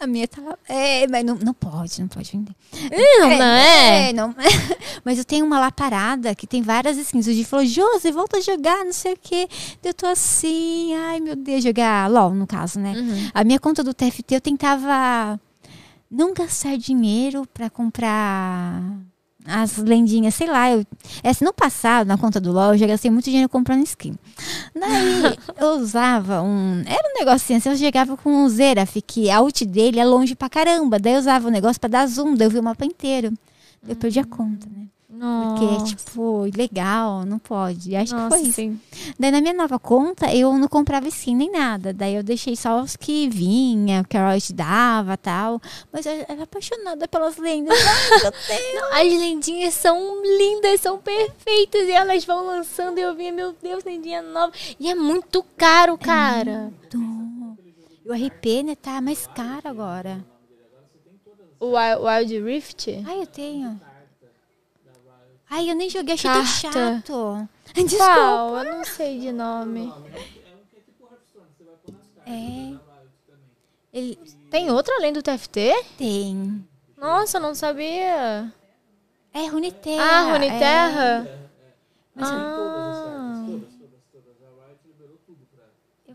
A 0.01 0.07
minha 0.07 0.27
tá. 0.27 0.41
É, 0.69 1.07
mas 1.07 1.25
não, 1.25 1.37
não 1.37 1.55
pode, 1.55 2.01
não 2.01 2.09
pode 2.09 2.33
vender. 2.33 2.57
Não, 2.91 3.29
não 3.29 3.45
é? 3.45 4.09
É, 4.09 4.13
não. 4.13 4.35
Mas 5.05 5.17
eu 5.19 5.25
tenho 5.25 5.47
uma 5.47 5.61
lá 5.61 5.71
parada 5.71 6.35
que 6.35 6.45
tem 6.45 6.61
várias 6.61 6.97
skins. 6.97 7.29
O 7.29 7.33
Di 7.33 7.45
falou, 7.45 7.65
Josi, 7.65 8.11
volta 8.11 8.39
a 8.39 8.41
jogar, 8.41 8.85
não 8.85 8.93
sei 8.93 9.13
o 9.13 9.19
quê. 9.21 9.49
Eu 9.83 9.95
tô 9.95 10.07
assim, 10.07 10.93
ai 10.95 11.21
meu 11.21 11.37
Deus, 11.37 11.63
jogar 11.63 12.11
LOL, 12.11 12.35
no 12.35 12.49
caso, 12.49 12.81
né? 12.81 12.95
Uhum. 12.97 13.31
A 13.33 13.45
minha 13.45 13.61
conta 13.61 13.85
do 13.85 13.95
TFT 13.95 14.35
eu 14.35 14.41
tentava 14.41 15.41
não 16.11 16.35
gastar 16.35 16.77
dinheiro 16.77 17.47
pra 17.55 17.71
comprar 17.71 18.83
as 19.47 19.77
lendinhas, 19.77 20.35
sei 20.35 20.49
lá. 20.49 20.71
Eu, 20.71 20.85
essa 21.23 21.45
no 21.45 21.53
passado, 21.53 22.07
na 22.07 22.17
conta 22.17 22.41
do 22.41 22.53
LOL, 22.53 22.73
eu 22.73 22.79
já 22.79 22.87
gastei 22.87 23.11
muito 23.11 23.25
dinheiro 23.25 23.49
comprando 23.49 23.85
skin. 23.85 24.15
Daí 24.75 25.37
eu 25.59 25.79
usava 25.79 26.43
um. 26.43 26.83
Era 26.87 27.09
um 27.11 27.19
negocinho 27.19 27.59
assim, 27.59 27.71
eu 27.71 27.77
chegava 27.77 28.17
com 28.17 28.31
um 28.31 28.49
Zeraf, 28.49 29.01
que 29.03 29.31
a 29.31 29.41
ult 29.41 29.65
dele 29.65 29.99
é 29.99 30.05
longe 30.05 30.35
pra 30.35 30.49
caramba. 30.49 30.99
Daí 30.99 31.15
eu 31.15 31.21
usava 31.21 31.49
o 31.49 31.51
negócio 31.51 31.81
pra 31.81 31.89
dar 31.89 32.07
zoom, 32.07 32.35
daí 32.35 32.47
eu 32.47 32.51
vi 32.51 32.59
o 32.59 32.63
mapa 32.63 32.85
inteiro. 32.85 33.33
Eu 33.87 33.97
perdi 33.97 34.21
a 34.21 34.25
conta, 34.25 34.67
né? 34.71 34.87
Porque, 35.23 35.65
Nossa. 35.65 35.87
tipo, 35.95 36.47
ilegal, 36.49 37.25
não 37.25 37.39
pode. 37.39 37.95
Acho 37.95 38.13
que 38.13 38.21
Nossa, 38.21 38.37
foi 38.37 38.43
isso. 38.47 38.53
sim. 38.57 38.81
Daí 39.17 39.31
na 39.31 39.41
minha 39.41 39.55
nova 39.55 39.79
conta 39.79 40.35
eu 40.35 40.53
não 40.59 40.67
comprava 40.67 41.07
skin 41.07 41.37
nem 41.37 41.49
nada. 41.53 41.93
Daí 41.93 42.17
eu 42.17 42.25
deixei 42.25 42.57
só 42.57 42.81
os 42.81 42.97
que 42.97 43.29
vinha, 43.29 44.03
que 44.09 44.17
a 44.17 44.31
Riot 44.33 44.53
dava 44.53 45.17
tal. 45.17 45.61
Mas 45.93 46.07
eu 46.07 46.25
era 46.29 46.43
apaixonada 46.43 47.07
pelas 47.07 47.37
lendas. 47.37 47.79
Ai, 47.79 48.21
meu 48.23 48.31
Deus. 48.83 48.93
As 49.15 49.21
lendinhas 49.21 49.75
são 49.75 50.23
lindas, 50.25 50.81
são 50.81 50.99
perfeitas. 50.99 51.83
E 51.83 51.93
elas 51.93 52.25
vão 52.25 52.45
lançando 52.45 52.99
e 52.99 53.03
eu 53.03 53.15
vinha, 53.15 53.33
meu 53.33 53.55
Deus, 53.63 53.85
lendinha 53.85 54.23
nova. 54.23 54.53
E 54.81 54.91
é 54.91 54.95
muito 54.97 55.45
caro, 55.57 55.97
cara. 55.97 56.73
E 58.05 58.11
o 58.11 58.13
RP, 58.13 58.65
né, 58.65 58.75
tá 58.75 59.01
mais 59.01 59.29
caro 59.29 59.69
agora. 59.69 60.25
O 61.61 61.75
Wi- 61.75 61.97
Wild 61.97 62.41
Rift? 62.41 62.89
Ai, 63.07 63.21
eu 63.21 63.27
tenho. 63.27 63.81
Ai, 65.55 65.71
eu 65.71 65.75
nem 65.75 65.91
joguei, 65.91 66.15
achei 66.15 66.31
tão 66.31 66.47
chato. 66.47 67.49
Desculpa. 67.77 68.05
Qual? 68.07 68.57
Eu 68.57 68.75
não 68.77 68.85
sei 68.87 69.21
de 69.21 69.31
nome. 69.33 69.93
É. 72.25 72.75
Ele 73.93 74.19
Tem 74.51 74.71
outro 74.71 74.95
além 74.95 75.13
do 75.13 75.23
TFT? 75.23 75.75
tem. 75.99 76.67
Nossa, 76.97 77.37
eu 77.37 77.43
não 77.43 77.55
sabia. 77.55 78.51
É 79.35 79.47
Runeterra. 79.47 80.03
Ah, 80.03 80.33
Runeterra? 80.33 81.29
é. 81.29 81.39
Ah. 82.17 83.47
Eu 86.07 86.15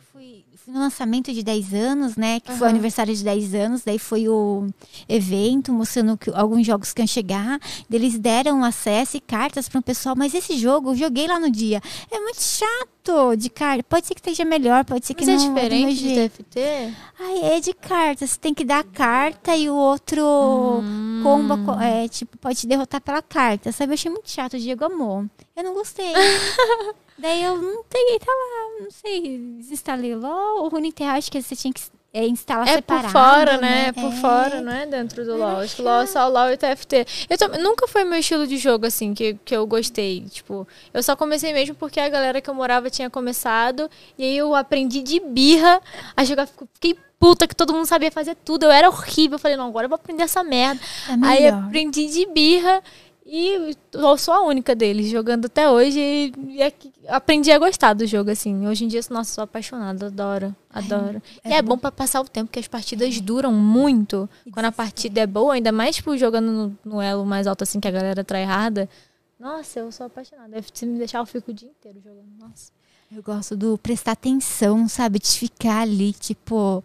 no 0.78 0.84
lançamento 0.84 1.34
de 1.34 1.44
10 1.44 1.74
anos, 1.74 2.16
né? 2.16 2.40
Que 2.40 2.52
foi 2.54 2.68
o 2.68 2.70
aniversário 2.70 3.14
de 3.16 3.24
10 3.24 3.56
anos. 3.56 3.82
Daí 3.84 4.00
foi 4.00 4.30
o 4.30 4.68
evento 5.10 5.74
mostrando 5.74 6.18
que, 6.18 6.30
alguns 6.34 6.66
jogos 6.66 6.94
que 6.94 7.02
iam 7.02 7.08
chegar. 7.08 7.60
Eles 7.92 8.18
deram 8.18 8.64
acesso 8.64 9.18
e 9.18 9.20
cartas 9.20 9.68
para 9.68 9.80
o 9.80 9.84
pessoal. 9.84 10.16
Mas 10.18 10.34
esse 10.34 10.58
jogo 10.58 10.92
eu 10.92 10.96
joguei 10.96 11.28
lá 11.28 11.40
no 11.40 11.50
dia. 11.52 11.82
É 12.12 12.20
muito 12.20 12.42
chato 12.42 13.36
de 13.38 13.50
carta. 13.50 13.84
Pode 13.84 14.06
ser 14.06 14.14
que 14.14 14.20
esteja 14.20 14.44
melhor, 14.46 14.84
pode 14.86 15.06
ser 15.06 15.14
que 15.14 15.26
Mas 15.26 15.42
é 15.44 15.46
não. 15.48 15.54
meu 15.54 15.64
diferente 15.64 15.96
de. 16.04 16.30
TFT? 16.30 16.60
Ai, 17.20 17.40
é 17.56 17.60
de 17.60 17.74
cartas. 17.74 18.32
Você 18.32 18.40
tem 18.40 18.54
que 18.54 18.66
dar 18.66 18.80
a 18.80 18.84
carta 18.84 19.56
e 19.56 19.70
o 19.70 19.76
outro 19.76 20.22
Hum. 20.84 21.22
comba. 21.24 21.58
co- 21.58 21.80
É, 21.82 22.08
tipo, 22.08 22.38
pode 22.38 22.68
derrotar 22.68 23.02
pela 23.02 23.22
carta. 23.22 23.72
Sabe? 23.72 23.92
Eu 23.92 23.94
achei 23.96 24.12
muito 24.12 24.30
chato. 24.30 24.54
O 24.56 24.60
Diego 24.60 24.86
amou. 24.86 25.26
Eu 25.56 25.64
não 25.64 25.74
gostei. 25.74 26.12
Daí 27.18 27.44
eu 27.44 27.58
não 27.58 27.84
peguei, 27.90 28.20
tá 28.20 28.32
lá. 28.32 28.84
Não 28.84 28.92
sei. 28.92 29.38
Desinstalei 29.58 30.16
LOL. 30.16 30.66
O 30.66 30.68
Runeterra, 30.70 31.14
acho 31.18 31.32
que 31.32 31.42
você 31.42 31.56
tinha 31.56 31.74
que 31.74 31.82
é, 32.14 32.26
instalar 32.28 32.68
É 32.68 32.74
separado. 32.76 33.06
por 33.08 33.12
fora, 33.12 33.58
né? 33.58 33.88
É 33.88 33.92
por 33.92 34.12
É. 34.14 34.16
fora, 34.18 34.62
não 34.62 34.72
é 34.72 34.86
dentro 34.86 35.26
do 35.26 35.36
LoL. 35.36 35.58
Acho 35.58 35.76
que 35.76 35.82
LoL 35.82 36.02
é 36.02 36.06
só 36.06 36.28
LoL 36.28 36.52
e 36.52 36.58
TFT. 36.58 37.06
Eu 37.30 37.38
também, 37.38 37.62
nunca 37.62 37.88
foi 37.88 38.04
meu 38.04 38.20
estilo 38.20 38.48
de 38.48 38.58
jogo, 38.58 38.86
assim, 38.86 39.14
que, 39.14 39.34
que 39.46 39.56
eu 39.56 39.66
gostei. 39.68 40.22
Tipo, 40.30 40.68
eu 40.94 41.04
só 41.04 41.16
comecei 41.16 41.52
mesmo 41.54 41.76
porque 41.76 42.00
a 42.00 42.08
galera 42.10 42.40
que 42.40 42.50
eu 42.50 42.54
morava 42.54 42.90
tinha 42.90 43.10
começado. 43.10 43.90
E 44.18 44.24
aí 44.24 44.38
eu 44.38 44.56
aprendi 44.56 45.02
de 45.02 45.20
birra 45.20 45.82
a 46.16 46.24
jogar. 46.24 46.48
Fiquei 46.74 46.96
puta 47.20 47.48
que 47.48 47.56
todo 47.56 47.74
mundo 47.74 47.86
sabia 47.88 48.12
fazer 48.12 48.36
tudo. 48.36 48.64
Eu 48.66 48.72
era 48.72 48.88
horrível. 48.90 49.36
Eu 49.36 49.40
falei, 49.40 49.58
não, 49.58 49.68
agora 49.68 49.86
eu 49.86 49.90
vou 49.90 49.96
aprender 49.96 50.24
essa 50.24 50.44
merda. 50.44 50.80
É 51.10 51.26
Aí 51.28 51.48
aprendi 51.48 52.08
de 52.08 52.26
birra 52.28 52.82
e 53.26 53.76
eu 53.92 54.18
sou 54.18 54.34
a 54.34 54.42
única 54.42 54.74
deles 54.74 55.10
jogando 55.10 55.46
até 55.48 55.70
hoje 55.70 56.00
e, 56.00 56.34
e 56.56 56.64
aqui- 56.64 56.94
aprendi 57.08 57.52
a 57.52 57.60
gostar 57.60 57.94
do 57.94 58.06
jogo 58.06 58.30
assim. 58.32 58.68
Hoje 58.68 58.86
em 58.86 58.88
dia, 58.88 59.02
nossa, 59.10 59.34
sou 59.34 59.44
apaixonada, 59.44 60.08
adoro, 60.08 60.56
adoro. 60.70 61.22
é 61.44 61.50
e 61.50 61.54
é 61.54 61.62
bom 61.62 61.78
pra 61.78 61.92
passar 61.92 62.22
o 62.22 62.26
tempo, 62.26 62.48
porque 62.48 62.60
as 62.60 62.68
partidas 62.68 63.20
duram 63.20 63.52
muito. 63.54 64.30
Quando 64.52 64.66
a 64.66 64.72
partida 64.72 65.22
é 65.22 65.28
boa, 65.28 65.54
ainda 65.54 65.72
mais 65.72 65.96
tipo 65.96 66.18
jogando 66.18 66.52
no, 66.52 66.78
no 66.84 67.02
elo 67.02 67.26
mais 67.26 67.48
alto 67.48 67.64
assim 67.64 67.80
que 67.80 67.88
a 67.88 67.92
galera 67.92 68.24
trai 68.24 68.44
errada. 68.44 68.90
Nossa, 69.40 69.80
eu 69.80 69.92
sou 69.92 70.08
apaixonada. 70.08 70.58
Se 70.74 70.86
me 70.86 70.98
deixar, 70.98 71.20
eu 71.20 71.26
fico 71.26 71.52
o 71.52 71.54
dia 71.54 71.70
inteiro 71.70 72.00
jogando. 72.04 72.28
Nossa. 72.40 72.72
Eu 73.10 73.24
gosto 73.24 73.56
do 73.56 73.78
prestar 73.78 74.12
atenção, 74.14 74.90
sabe? 74.90 75.20
De 75.20 75.28
ficar 75.30 75.82
ali, 75.82 76.12
tipo, 76.12 76.84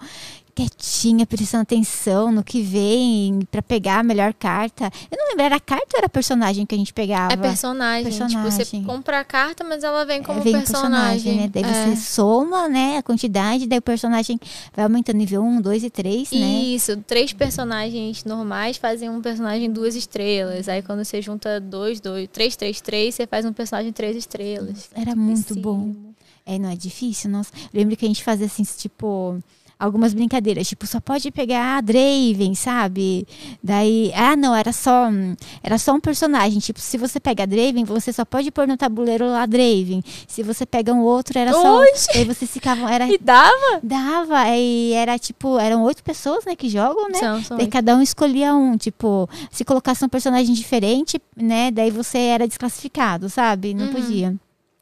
quietinha, 0.55 1.25
prestando 1.27 1.63
atenção 1.63 2.31
no 2.31 2.45
que 2.45 2.61
vem 2.61 3.41
pra 3.51 3.63
pegar 3.63 4.01
a 4.01 4.03
melhor 4.03 4.35
carta. 4.35 4.91
Eu 5.11 5.17
não 5.19 5.29
lembro, 5.31 5.43
era 5.45 5.57
a 5.57 5.61
carta 5.61 5.87
ou 5.95 5.99
era 5.99 6.09
personagem 6.09 6.67
que 6.67 6.75
a 6.75 6.79
gente 6.79 6.93
pegava? 6.93 7.33
É 7.33 7.37
personagem. 7.37 8.11
Tipo, 8.13 8.29
você 8.43 8.59
Personagem. 8.59 8.85
compra 8.85 9.21
a 9.21 9.25
carta, 9.25 9.65
mas 9.65 9.83
ela 9.83 10.05
vem 10.05 10.23
como 10.23 10.41
É, 10.41 10.43
vem 10.43 10.55
o 10.55 10.59
personagem. 10.59 11.37
né? 11.37 11.49
Daí 11.53 11.65
É. 11.65 11.95
você 11.95 11.97
soma, 11.97 12.69
né, 12.69 12.99
a 12.99 13.03
quantidade, 13.03 13.67
daí 13.67 13.79
o 13.79 13.83
personagem 13.83 14.39
vai 14.75 14.85
aumentando 14.85 15.17
nível 15.17 15.43
1, 15.43 15.61
2 15.61 15.85
e 15.85 15.91
3, 15.91 16.31
né? 16.33 16.39
Isso, 16.63 16.97
três 16.99 17.33
personagens 17.33 18.25
normais 18.25 18.77
fazem 18.77 19.09
um 19.09 19.21
personagem 19.23 19.71
duas 19.73 19.95
estrelas. 19.97 20.69
Aí 20.69 20.83
quando 20.83 21.05
você 21.05 21.23
junta 21.23 21.59
dois, 21.61 22.01
dois, 22.01 22.29
três, 22.31 22.57
três, 22.57 22.81
três, 22.81 23.15
você 23.15 23.27
faz 23.27 23.45
um 23.47 23.53
personagem 23.53 23.93
três 23.93 24.17
estrelas. 24.17 24.91
Era 24.95 25.17
muito 25.17 25.55
bom. 25.57 25.95
É, 26.45 26.59
não 26.59 26.69
é 26.71 26.77
difícil, 26.77 27.31
nossa. 27.31 27.51
Eu 27.73 27.81
lembro 27.81 27.97
que 27.97 28.05
a 28.05 28.09
gente 28.09 28.23
fazia 28.25 28.47
assim, 28.47 28.65
tipo, 28.65 29.39
algumas 29.83 30.15
brincadeiras, 30.15 30.69
tipo, 30.69 30.87
só 30.87 31.01
pode 31.01 31.31
pegar 31.33 31.77
a 31.77 31.81
Draven, 31.81 32.55
sabe? 32.55 33.27
Daí, 33.63 34.13
ah, 34.15 34.37
não, 34.37 34.55
era 34.55 34.73
só, 34.73 35.09
era 35.63 35.77
só 35.79 35.93
um 35.95 36.01
personagem, 36.01 36.61
tipo, 36.61 36.81
se 36.81 36.97
você 36.97 37.19
pega 37.19 37.43
a 37.43 37.47
Draven, 37.47 37.85
você 37.85 38.13
só 38.13 38.25
pode 38.25 38.51
pôr 38.51 38.67
no 38.69 38.77
tabuleiro 38.77 39.27
lá 39.27 39.43
a 39.43 39.47
Draven. 39.47 40.03
Se 40.29 40.43
você 40.43 40.65
pega 40.65 40.93
um 40.93 41.01
outro, 41.03 41.39
era 41.39 41.53
só, 41.53 41.81
Oxe! 41.83 42.17
aí 42.17 42.25
vocês 42.25 42.51
ficavam, 42.51 42.89
era 42.89 43.07
E 43.09 43.19
dava? 43.19 43.81
dava, 43.83 44.39
aí 44.39 44.93
era 44.93 45.19
tipo, 45.19 45.59
eram 45.59 45.83
oito 45.83 46.03
pessoas, 46.05 46.45
né, 46.45 46.55
que 46.55 46.69
jogam, 46.69 47.09
né? 47.09 47.19
São, 47.19 47.43
são 47.43 47.57
Daí 47.57 47.67
cada 47.67 47.97
um 47.97 48.03
escolhia 48.03 48.55
um, 48.55 48.77
tipo, 48.77 49.29
se 49.51 49.65
colocasse 49.65 50.05
um 50.05 50.09
personagem 50.09 50.55
diferente, 50.55 51.21
né, 51.37 51.71
daí 51.71 51.91
você 51.91 52.19
era 52.19 52.47
desclassificado, 52.47 53.29
sabe? 53.29 53.75
Não 53.75 53.87
Uhum. 53.87 53.93
podia. 53.93 54.35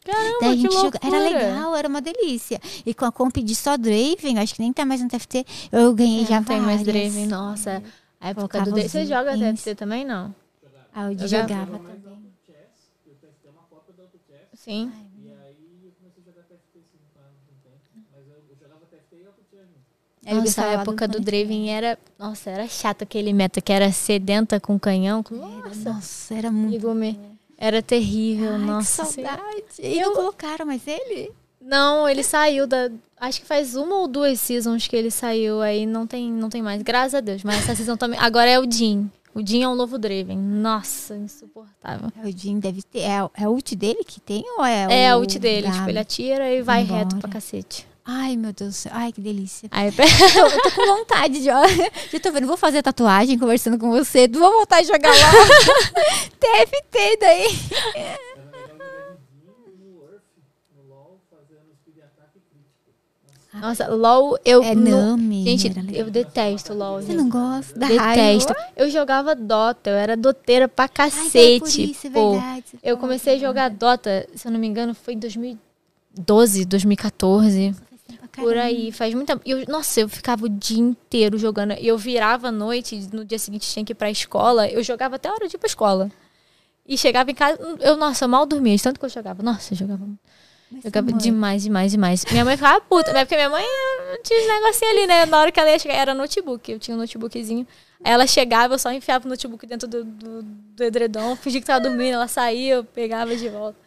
Caramba, 0.05 0.39
Daí 0.41 0.49
a 0.51 0.57
gente 0.57 0.69
loucura. 0.75 0.99
Era 1.03 1.19
legal, 1.19 1.77
era 1.77 1.89
uma 1.89 2.01
delícia. 2.01 2.59
E 2.87 2.95
com 2.95 3.05
a 3.05 3.13
comp 3.13 3.37
de 3.37 3.55
só 3.55 3.77
Draven, 3.77 4.39
acho 4.39 4.55
que 4.55 4.63
nem 4.63 4.73
tá 4.73 4.85
mais 4.87 5.03
no 5.03 5.09
TFT, 5.09 5.45
eu 5.71 5.93
ganhei 5.95 6.23
É, 6.23 6.27
já 6.27 6.37
não 6.37 6.45
tem 6.45 6.61
mais. 6.61 6.83
Draven, 6.83 7.27
nossa. 7.27 7.83
A 8.21 8.31
época 8.31 8.49
Colocava 8.49 8.65
do 8.67 8.71
Draven. 8.73 8.89
Você 8.89 9.07
joga. 9.07 9.37
TFT 9.37 9.75
também, 9.75 10.05
não? 10.05 10.35
Ah, 10.93 11.13
eu 11.13 11.19
Jogava? 11.19 11.49
jogava 11.49 11.79
também. 11.79 11.97
O 13.07 13.11
TFT 13.11 13.47
é 13.47 13.51
uma 13.51 13.63
cópia 13.71 13.95
do 13.95 14.03
AutoChess. 14.03 14.49
Sim. 14.55 14.91
Aí 14.93 15.85
eu 15.85 15.93
comecei 15.93 16.23
a 16.23 16.27
jogar 16.27 16.43
TFT 16.45 16.61
sim, 16.75 16.83
tempo. 17.63 18.07
Mas 18.13 18.27
eu, 18.27 18.35
eu 18.35 18.57
jogava 18.59 18.81
TFT 18.87 19.27
AutoChess 19.27 19.69
junto. 19.69 20.27
Eu 20.27 20.35
Nossa, 20.35 20.45
gostava 20.47 20.69
a 20.79 20.81
época 20.83 21.09
do. 21.09 21.21
Draven 21.21 21.71
era... 21.71 21.99
Nossa, 22.19 22.51
era 22.51 22.67
chato 22.69 23.03
aquele 23.03 23.33
meta 23.33 23.61
que 23.61 23.73
era 23.73 23.93
sedenta 23.93 24.59
com 24.59 24.79
canhão. 24.79 25.23
com- 25.23 25.37
Nossa, 25.37 25.93
Nossa, 25.93 26.35
era 26.35 26.51
muito. 26.51 26.81
Era 27.61 27.83
terrível, 27.83 28.53
Ai, 28.55 28.59
nossa. 28.59 29.05
que 29.05 29.13
saudade. 29.13 29.65
E 29.79 30.01
não 30.01 30.15
colocaram 30.15 30.65
mais 30.65 30.81
ele? 30.87 31.31
Não, 31.61 32.09
ele 32.09 32.23
saiu 32.23 32.67
da. 32.67 32.91
Acho 33.21 33.43
que 33.43 33.47
faz 33.47 33.77
uma 33.77 33.97
ou 33.97 34.09
duas 34.09 34.41
seasons 34.41 34.89
que 34.89 34.97
ele 34.97 35.11
saiu 35.11 35.61
aí, 35.61 35.85
não 35.85 36.07
tem, 36.07 36.33
não 36.33 36.49
tem 36.49 36.63
mais. 36.63 36.81
Graças 36.81 37.15
a 37.17 37.21
Deus. 37.21 37.45
Mas 37.45 37.57
essa 37.59 37.75
season 37.77 37.99
também. 37.99 38.19
Agora 38.19 38.49
é 38.49 38.59
o 38.59 38.69
Jin. 38.71 39.11
O 39.35 39.47
Jin 39.47 39.63
é 39.63 39.69
o 39.69 39.75
novo 39.77 39.99
Draven. 39.99 40.39
Nossa, 40.39 41.15
insuportável. 41.17 42.11
É, 42.21 42.27
O 42.27 42.33
Jim 42.37 42.59
deve 42.59 42.83
ter. 42.83 43.01
É, 43.01 43.19
é 43.37 43.45
a 43.45 43.51
ult 43.51 43.77
dele 43.77 44.03
que 44.05 44.21
tem 44.21 44.43
ou 44.59 44.65
é 44.65 44.89
o. 44.89 44.91
É 44.91 45.11
a 45.11 45.17
ult 45.19 45.39
dele. 45.39 45.67
da- 45.69 45.73
Tipo, 45.75 45.89
ele 45.91 45.99
atira 45.99 46.51
e 46.51 46.63
vai 46.63 46.83
Vambora. 46.83 46.99
reto 47.05 47.17
pra 47.19 47.29
cacete. 47.31 47.87
Ai, 48.13 48.37
meu 48.37 48.53
Deus 48.53 48.71
do 48.71 48.77
céu. 48.77 48.93
Ai, 48.93 49.13
que 49.13 49.21
delícia. 49.21 49.69
Aí, 49.71 49.87
Eu, 49.89 50.47
eu 50.51 50.63
tô 50.63 50.71
com 50.73 50.85
vontade 50.85 51.35
de. 51.35 51.45
Já 52.11 52.21
tô 52.21 52.33
vendo, 52.33 52.47
vou 52.47 52.57
fazer 52.57 52.83
tatuagem 52.83 53.39
conversando 53.39 53.79
com 53.79 53.89
você. 53.91 54.27
Vou 54.27 54.51
voltar 54.53 54.79
a 54.79 54.83
jogar 54.83 55.11
lá. 55.11 55.33
TFT 56.41 57.17
daí. 57.21 57.47
Nossa, 63.53 63.89
LOL, 63.89 64.39
eu. 64.45 64.63
É 64.63 64.75
Nami. 64.75 65.45
Gente, 65.45 65.73
eu 65.93 66.09
detesto 66.11 66.73
LOL. 66.73 67.03
Você 67.03 67.13
não 67.13 67.29
gosta? 67.29 67.77
Da 67.79 67.89
Detesto. 67.89 68.53
raiva? 68.53 68.73
Eu 68.77 68.89
jogava 68.89 69.35
Dota, 69.35 69.91
eu 69.91 69.97
era 69.97 70.17
doteira 70.17 70.69
pra 70.69 70.85
Ai, 70.85 70.89
então 70.89 71.05
é 71.05 71.11
cacete. 71.11 71.91
isso, 71.91 72.07
é 72.07 72.11
pô. 72.11 72.33
verdade. 72.33 72.65
Você 72.71 72.79
Eu 72.83 72.97
comecei 72.97 73.35
a 73.35 73.39
jogar 73.39 73.69
Dota, 73.71 74.27
se 74.35 74.47
eu 74.47 74.53
não 74.53 74.59
me 74.61 74.69
engano, 74.69 74.95
foi 74.95 75.15
em 75.15 75.19
2012, 75.19 76.65
2014. 76.65 77.75
Pra 78.31 78.43
Por 78.43 78.55
caramba. 78.55 78.67
aí, 78.67 78.93
faz. 78.93 79.15
E 79.45 79.51
eu, 79.51 79.65
nossa, 79.69 80.01
eu 80.01 80.09
ficava 80.09 80.45
o 80.47 80.49
dia 80.49 80.79
inteiro 80.79 81.37
jogando. 81.39 81.73
Eu 81.73 81.97
virava 81.99 82.49
à 82.49 82.53
noite, 82.53 83.09
no 83.13 83.25
dia 83.25 83.39
seguinte 83.39 83.69
tinha 83.69 83.85
que 83.85 83.93
ir 83.93 83.95
pra 83.95 84.11
escola. 84.11 84.69
Eu 84.69 84.83
jogava 84.83 85.17
até 85.17 85.29
a 85.29 85.33
hora 85.33 85.49
de 85.49 85.57
ir 85.57 85.59
pra 85.59 85.67
escola. 85.67 86.11
E 86.87 86.99
chegava 86.99 87.31
em 87.31 87.35
casa, 87.35 87.59
eu, 87.81 87.97
nossa, 87.97 88.25
eu 88.25 88.29
mal 88.29 88.45
dormia, 88.47 88.77
de 88.77 88.83
tanto 88.83 88.99
que 88.99 89.07
eu 89.07 89.11
jogava. 89.11 89.43
Nossa, 89.43 89.75
eu 89.75 89.79
jogava, 89.79 90.05
Mas, 90.71 90.83
jogava 90.83 91.13
demais, 91.13 91.63
demais, 91.63 91.93
demais. 91.93 92.25
Minha 92.31 92.45
mãe 92.45 92.57
ficava 92.57 92.81
puta, 92.81 93.13
né? 93.13 93.25
Porque 93.25 93.37
minha 93.37 93.51
mãe 93.51 93.65
eh, 93.65 94.21
tinha 94.25 94.41
uns 94.41 94.47
negocinhos 94.47 94.95
ali, 94.97 95.07
né? 95.07 95.27
Na 95.27 95.39
hora 95.39 95.53
que 95.53 95.61
ela 95.61 95.71
ia 95.71 95.79
chegar, 95.79 95.95
era 95.95 96.15
notebook. 96.15 96.73
Eu 96.73 96.79
tinha 96.79 96.97
um 96.97 97.01
notebookzinho. 97.01 97.67
Aí 98.03 98.13
ela 98.13 98.27
chegava, 98.27 98.75
eu 98.75 98.79
só 98.79 98.91
enfiava 98.93 99.27
o 99.27 99.29
notebook 99.29 99.67
dentro 99.67 99.87
do, 99.87 100.03
do, 100.05 100.43
do 100.43 100.83
edredom, 100.83 101.37
fingia 101.37 101.61
que 101.61 101.67
tava 101.67 101.81
dormindo, 101.81 102.15
ela 102.15 102.27
saía, 102.27 102.77
eu 102.77 102.85
pegava 102.85 103.37
de 103.37 103.49
volta. 103.49 103.79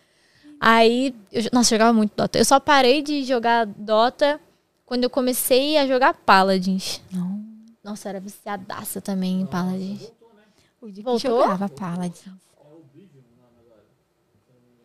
Aí, 0.65 1.13
eu, 1.29 1.43
nossa, 1.51 1.73
eu 1.73 1.77
jogava 1.77 1.91
muito 1.91 2.15
Dota. 2.15 2.37
Eu 2.37 2.45
só 2.45 2.57
parei 2.57 3.01
de 3.01 3.21
jogar 3.25 3.65
Dota 3.65 4.39
quando 4.85 5.03
eu 5.03 5.09
comecei 5.09 5.77
a 5.77 5.85
jogar 5.85 6.13
Paladins. 6.13 7.01
Não. 7.11 7.43
Nossa, 7.83 8.07
era 8.07 8.19
viciadaça 8.21 9.01
também 9.01 9.41
em 9.41 9.45
Paladins. 9.45 10.09
O 10.79 10.85
dia 10.89 10.95
que 10.95 11.01
Voltou? 11.03 11.41
jogava 11.41 11.67
Paladins. 11.67 12.23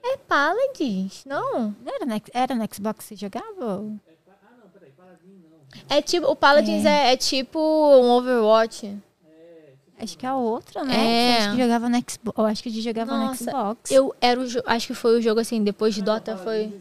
É 0.03 0.17
Paladins, 0.17 1.25
não? 1.25 1.77
Não 1.81 1.95
era, 1.95 2.05
no, 2.07 2.23
era 2.33 2.55
no 2.57 2.75
Xbox 2.75 2.99
que 2.99 3.05
você 3.05 3.17
jogava? 3.17 3.47
Ah, 3.55 4.57
não, 4.61 4.71
peraí, 4.73 4.91
Paladin 4.91 5.45
não. 5.49 5.97
É 5.97 6.03
tipo, 6.03 6.27
o 6.27 6.35
Paladins 6.35 6.85
é, 6.85 7.13
é 7.13 7.17
tipo 7.17 7.61
um 7.61 8.11
Overwatch. 8.11 8.99
Acho 10.01 10.17
que 10.17 10.25
é 10.25 10.33
outro, 10.33 10.85
né? 10.85 10.95
É. 10.95 11.39
Acho 11.39 11.57
que 11.57 11.63
jogava 11.63 11.89
no 11.89 11.97
Xbox. 11.97 12.39
Eu 12.39 12.47
acho 12.47 12.63
que 12.63 12.69
a 12.69 12.73
gente 12.73 12.85
jogava 12.85 13.17
Nossa, 13.17 13.45
no 13.45 13.51
Xbox. 13.51 13.91
Eu 13.91 14.15
era 14.21 14.41
o 14.41 14.45
acho 14.67 14.87
que 14.87 14.95
foi 14.95 15.19
o 15.19 15.23
jogo 15.23 15.41
assim, 15.41 15.63
depois 15.63 15.95
de 15.95 16.03
Dota 16.03 16.37
foi. 16.37 16.73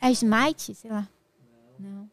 É 0.00 0.10
Smite? 0.10 0.74
Sei 0.74 0.90
lá. 0.90 1.08
Não. 1.78 2.08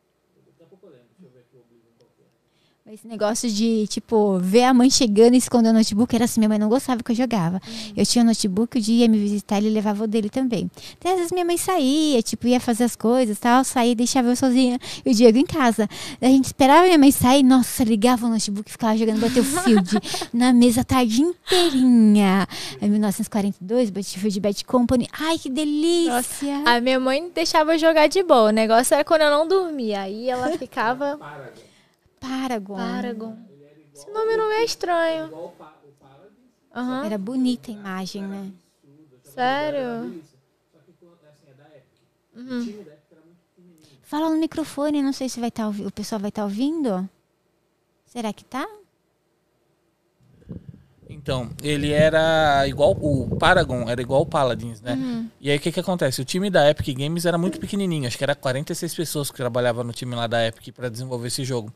Esse 2.93 3.07
negócio 3.07 3.49
de, 3.49 3.87
tipo, 3.87 4.37
ver 4.37 4.65
a 4.65 4.71
mãe 4.71 4.87
chegando 4.87 5.33
e 5.33 5.37
esconder 5.37 5.69
o 5.69 5.73
notebook 5.73 6.15
era 6.15 6.25
assim, 6.25 6.39
minha 6.39 6.47
mãe 6.47 6.59
não 6.59 6.69
gostava 6.69 7.01
que 7.01 7.11
eu 7.11 7.15
jogava. 7.15 7.59
Eu 7.97 8.05
tinha 8.05 8.23
um 8.23 8.27
notebook, 8.27 8.77
o 8.77 8.79
dia 8.79 9.01
ia 9.01 9.09
me 9.09 9.17
visitar, 9.17 9.57
ele 9.57 9.71
levava 9.71 10.03
o 10.03 10.07
dele 10.07 10.29
também. 10.29 10.69
Então, 10.99 11.11
às 11.11 11.17
vezes 11.17 11.31
minha 11.31 11.43
mãe 11.43 11.57
saía, 11.57 12.21
tipo, 12.21 12.45
ia 12.45 12.59
fazer 12.59 12.83
as 12.83 12.95
coisas 12.95 13.39
tal, 13.39 13.63
saía 13.63 13.93
e 13.93 13.95
deixava 13.95 14.27
eu 14.27 14.35
sozinha 14.35 14.77
e 15.03 15.09
o 15.09 15.13
Diego 15.15 15.39
em 15.39 15.43
casa. 15.43 15.89
A 16.21 16.27
gente 16.27 16.45
esperava 16.45 16.83
minha 16.83 16.99
mãe 16.99 17.09
sair, 17.09 17.41
nossa, 17.41 17.83
ligava 17.83 18.27
o 18.27 18.29
notebook 18.29 18.69
e 18.69 18.71
ficava 18.71 18.95
jogando 18.95 19.21
Battlefield 19.21 19.99
na 20.31 20.53
mesa 20.53 20.81
a 20.81 20.83
tarde 20.83 21.19
inteirinha. 21.19 22.47
Em 22.79 22.89
1942, 22.91 23.89
Battlefield 23.89 24.39
Bad 24.39 24.65
Company. 24.65 25.07
Ai, 25.19 25.39
que 25.39 25.49
delícia! 25.49 26.61
A 26.63 26.79
minha 26.79 26.99
mãe 26.99 27.27
deixava 27.33 27.73
eu 27.73 27.79
jogar 27.79 28.05
de 28.05 28.21
boa. 28.21 28.49
O 28.49 28.51
negócio 28.51 28.93
era 28.93 29.03
quando 29.03 29.23
eu 29.23 29.31
não 29.31 29.47
dormia. 29.47 30.01
Aí 30.01 30.29
ela 30.29 30.55
ficava. 30.59 31.17
Paragon. 32.24 32.78
Paragon. 32.78 33.38
Esse 33.93 34.09
nome 34.09 34.38
não 34.38 34.51
é 34.51 34.63
estranho. 34.63 35.51
Aham. 36.74 37.05
Era 37.05 37.17
bonita 37.17 37.69
a 37.69 37.74
imagem, 37.74 38.24
né? 38.24 38.51
Sério? 39.24 40.24
Uhum. 42.36 42.86
Fala 44.01 44.30
no 44.30 44.38
microfone, 44.38 45.01
não 45.01 45.13
sei 45.13 45.28
se 45.28 45.39
vai 45.39 45.51
tá, 45.51 45.67
o 45.67 45.91
pessoal 45.91 46.19
vai 46.19 46.30
estar 46.30 46.43
ouvindo. 46.45 47.07
Será 48.05 48.32
que 48.32 48.45
tá? 48.45 48.67
Então, 51.24 51.49
ele 51.63 51.89
era 51.93 52.67
igual 52.67 52.91
o 52.99 53.38
Paragon, 53.38 53.89
era 53.89 54.01
igual 54.01 54.24
o 54.24 54.26
Paladins, 54.26 54.82
né? 54.82 54.97
E 55.39 55.49
aí 55.49 55.55
o 55.55 55.59
que 55.59 55.71
que 55.71 55.80
acontece? 55.80 56.21
O 56.21 56.26
time 56.26 56.49
da 56.49 56.69
Epic 56.69 56.97
Games 56.97 57.26
era 57.26 57.38
muito 57.38 57.61
pequenininho, 57.61 58.05
acho 58.05 58.17
que 58.17 58.26
era 58.26 58.36
46 58.36 58.93
pessoas 58.93 59.32
que 59.32 59.38
trabalhavam 59.38 59.86
no 59.86 59.93
time 59.93 60.13
lá 60.15 60.28
da 60.28 60.45
Epic 60.45 60.76
pra 60.76 60.89
desenvolver 60.89 61.28
esse 61.28 61.45
jogo. 61.45 61.71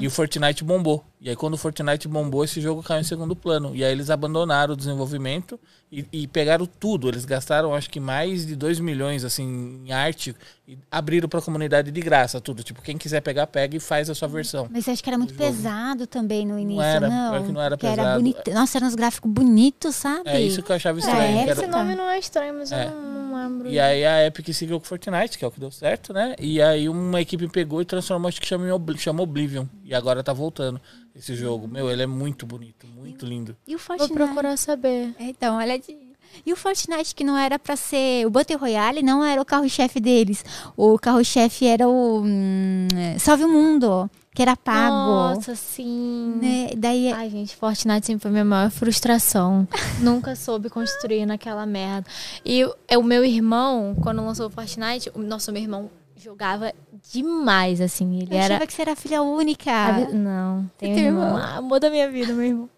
E 0.00 0.06
o 0.06 0.10
Fortnite 0.10 0.64
bombou. 0.64 1.04
E 1.20 1.28
aí 1.28 1.34
quando 1.34 1.54
o 1.54 1.58
Fortnite 1.58 2.06
bombou, 2.06 2.44
esse 2.44 2.60
jogo 2.60 2.80
caiu 2.80 3.00
em 3.00 3.04
segundo 3.04 3.34
plano. 3.34 3.74
E 3.74 3.82
aí 3.84 3.90
eles 3.90 4.08
abandonaram 4.08 4.74
o 4.74 4.76
desenvolvimento 4.76 5.58
e, 5.90 6.06
e 6.12 6.26
pegaram 6.28 6.64
tudo. 6.64 7.08
Eles 7.08 7.24
gastaram 7.24 7.74
acho 7.74 7.90
que 7.90 7.98
mais 7.98 8.46
de 8.46 8.54
2 8.54 8.78
milhões 8.78 9.24
assim 9.24 9.82
em 9.84 9.90
arte 9.92 10.32
e 10.66 10.78
abriram 10.88 11.28
pra 11.28 11.42
comunidade 11.42 11.90
de 11.90 12.00
graça 12.00 12.40
tudo. 12.40 12.62
Tipo, 12.62 12.80
quem 12.82 12.96
quiser 12.96 13.20
pegar, 13.20 13.48
pega 13.48 13.76
e 13.76 13.80
faz 13.80 14.08
a 14.08 14.14
sua 14.14 14.28
versão. 14.28 14.68
Mas 14.70 14.88
acho 14.88 15.02
que 15.02 15.10
era 15.10 15.18
muito 15.18 15.34
pesado 15.34 16.06
também 16.06 16.46
no 16.46 16.56
início, 16.56 16.82
era, 16.82 17.08
não? 17.08 17.30
pior 17.32 17.46
que 17.46 17.52
não 17.52 17.60
era 17.62 17.76
Que 17.76 17.86
era 17.86 17.96
pesado. 17.96 18.16
bonito. 18.18 18.50
Nossa, 18.52 18.78
eram 18.78 18.86
uns 18.86 18.94
gráficos 18.94 19.30
bonitos, 19.32 19.96
sabe? 19.96 20.28
É 20.30 20.40
isso 20.40 20.62
que 20.62 20.70
eu 20.70 20.76
achava 20.76 21.00
Pra 21.00 21.08
estranho. 21.10 21.32
que 21.32 21.38
época. 21.38 21.50
era- 21.50 21.60
Esse 21.62 21.70
nome 21.70 21.94
não 21.96 22.08
é 22.08 22.18
estranho, 22.20 22.54
mas 22.54 22.70
É. 22.70 22.86
eu 22.86 22.90
não, 22.92 23.17
não 23.28 23.48
lembro. 23.48 23.68
E 23.68 23.78
aí 23.78 24.04
a 24.04 24.26
Epic 24.26 24.48
seguiu 24.52 24.78
com 24.80 24.84
o 24.84 24.88
Fortnite, 24.88 25.38
que 25.38 25.44
é 25.44 25.48
o 25.48 25.50
que 25.50 25.60
deu 25.60 25.70
certo, 25.70 26.12
né? 26.12 26.34
E 26.38 26.60
aí 26.60 26.88
uma 26.88 27.20
equipe 27.20 27.46
pegou 27.48 27.80
e 27.80 27.84
transformou, 27.84 28.28
acho 28.28 28.40
que 28.40 28.54
Obli- 28.54 28.98
chama 28.98 29.22
Oblivion. 29.22 29.66
E 29.84 29.94
agora 29.94 30.22
tá 30.24 30.32
voltando 30.32 30.80
esse 31.14 31.34
jogo. 31.34 31.68
Meu, 31.68 31.90
ele 31.90 32.02
é 32.02 32.06
muito 32.06 32.46
bonito, 32.46 32.86
muito 32.86 33.24
lindo. 33.26 33.56
E 33.66 33.74
o 33.74 33.78
Vou 33.78 33.86
Fortnite? 33.86 34.12
procurar 34.14 34.56
saber. 34.56 35.14
É, 35.18 35.24
Então, 35.24 35.56
olha 35.56 35.78
de... 35.78 35.96
E 36.44 36.52
o 36.52 36.56
Fortnite, 36.56 37.14
que 37.14 37.24
não 37.24 37.36
era 37.38 37.58
pra 37.58 37.74
ser. 37.74 38.26
O 38.26 38.30
Battle 38.30 38.58
Royale 38.58 39.02
não 39.02 39.24
era 39.24 39.40
o 39.40 39.44
carro-chefe 39.46 39.98
deles. 39.98 40.44
O 40.76 40.98
carro-chefe 40.98 41.66
era 41.66 41.88
o. 41.88 42.22
hum, 42.22 42.86
Salve 43.18 43.44
o 43.44 43.48
Mundo, 43.48 44.10
que 44.38 44.42
era 44.42 44.56
pago. 44.56 44.94
Nossa, 44.94 45.56
sim. 45.56 46.38
Né? 46.40 46.70
Daí. 46.76 47.10
Ai, 47.12 47.28
gente, 47.28 47.56
Fortnite 47.56 48.06
sempre 48.06 48.22
foi 48.22 48.30
minha 48.30 48.44
maior 48.44 48.70
frustração. 48.70 49.66
Nunca 50.00 50.36
soube 50.36 50.70
construir 50.70 51.26
naquela 51.26 51.66
merda. 51.66 52.08
E 52.44 52.64
o- 52.64 52.72
é 52.86 52.96
o 52.96 53.02
meu 53.02 53.24
irmão, 53.24 53.96
quando 54.00 54.24
lançou 54.24 54.46
o 54.46 54.50
Fortnite, 54.50 55.10
o 55.12 55.18
nosso 55.18 55.50
meu 55.50 55.60
irmão 55.60 55.90
jogava 56.16 56.72
demais, 57.12 57.80
assim. 57.80 58.20
Ele 58.20 58.28
eu 58.32 58.36
era. 58.38 58.54
achava 58.54 58.66
que 58.68 58.72
você 58.74 58.82
era 58.82 58.94
filha 58.94 59.22
única. 59.22 59.72
Abi- 59.72 60.12
Não, 60.12 60.70
tem 60.78 60.92
um 60.94 60.96
irmão. 60.98 61.24
irmão? 61.24 61.36
Ah, 61.36 61.56
amor 61.56 61.80
da 61.80 61.90
minha 61.90 62.08
vida, 62.08 62.32
meu 62.32 62.46
irmão. 62.46 62.70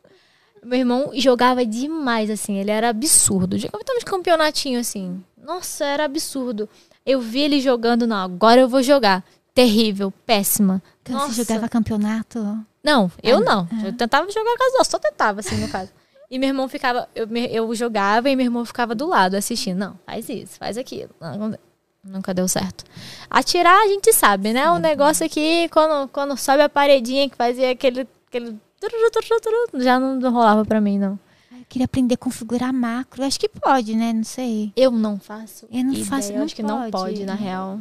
Meu 0.65 0.79
irmão 0.79 1.11
jogava 1.13 1.63
demais, 1.67 2.31
assim. 2.31 2.57
Ele 2.57 2.71
era 2.71 2.89
absurdo. 2.89 3.59
Jogava 3.59 3.83
até 3.83 3.93
uns 3.95 4.05
campeonatinhos, 4.05 4.89
assim. 4.89 5.23
Nossa, 5.37 5.85
era 5.85 6.07
absurdo. 6.07 6.67
Eu 7.05 7.21
vi 7.21 7.41
ele 7.41 7.61
jogando, 7.61 8.07
não, 8.07 8.17
agora 8.17 8.63
eu 8.63 8.69
vou 8.69 8.83
jogar. 8.83 9.23
Terrível, 9.55 10.13
péssima. 10.25 10.83
Nossa. 11.09 11.33
você 11.33 11.45
jogava 11.45 11.69
campeonato. 11.69 12.39
Não, 12.83 13.11
eu 13.23 13.39
Ah, 13.39 13.41
não. 13.41 13.69
Eu 13.85 13.93
tentava 13.93 14.31
jogar 14.31 14.57
com 14.57 14.65
as 14.65 14.73
duas, 14.73 14.89
só 14.89 14.99
tentava, 14.99 15.41
assim, 15.41 15.57
no 15.57 15.69
caso. 15.69 15.91
E 16.31 16.39
meu 16.39 16.49
irmão 16.49 16.69
ficava, 16.69 17.09
eu, 17.15 17.27
eu 17.51 17.75
jogava 17.75 18.31
e 18.31 18.37
meu 18.37 18.47
irmão 18.47 18.65
ficava 18.65 18.95
do 18.95 19.07
lado 19.09 19.35
assistindo. 19.35 19.79
Não, 19.79 19.99
faz 20.07 20.29
isso, 20.29 20.59
faz 20.59 20.79
aquilo. 20.79 21.11
Não, 21.21 21.59
nunca 22.05 22.33
deu 22.33 22.47
certo. 22.47 22.85
Atirar 23.29 23.83
a 23.83 23.89
gente 23.89 24.13
sabe, 24.13 24.53
né? 24.53 24.71
O 24.71 24.79
negócio 24.79 25.27
aqui, 25.27 25.69
quando, 25.71 26.09
quando 26.09 26.37
sobe 26.37 26.63
a 26.63 26.69
paredinha 26.69 27.29
que 27.29 27.37
fazia 27.37 27.73
aquele. 27.73 28.07
aquele 28.29 28.57
já 29.75 29.99
não, 29.99 30.17
não 30.17 30.33
rolava 30.33 30.65
pra 30.65 30.81
mim, 30.81 30.99
não. 30.99 31.19
Eu 31.53 31.65
queria 31.69 31.85
aprender 31.85 32.15
a 32.15 32.19
configurar 32.19 32.73
macro. 32.73 33.25
Acho 33.25 33.39
que 33.39 33.49
pode, 33.49 33.95
né? 33.97 34.13
Não 34.13 34.25
sei. 34.25 34.73
Eu 34.77 34.91
não 34.91 35.19
faço. 35.19 35.67
Eu 35.71 35.85
não 35.85 35.93
ideia, 35.93 36.07
faço, 36.07 36.33
Eu 36.33 36.37
não 36.39 36.45
acho 36.45 36.55
que 36.55 36.63
não 36.63 36.79
pode. 36.79 36.91
pode, 36.91 37.25
na 37.27 37.35
real. 37.35 37.81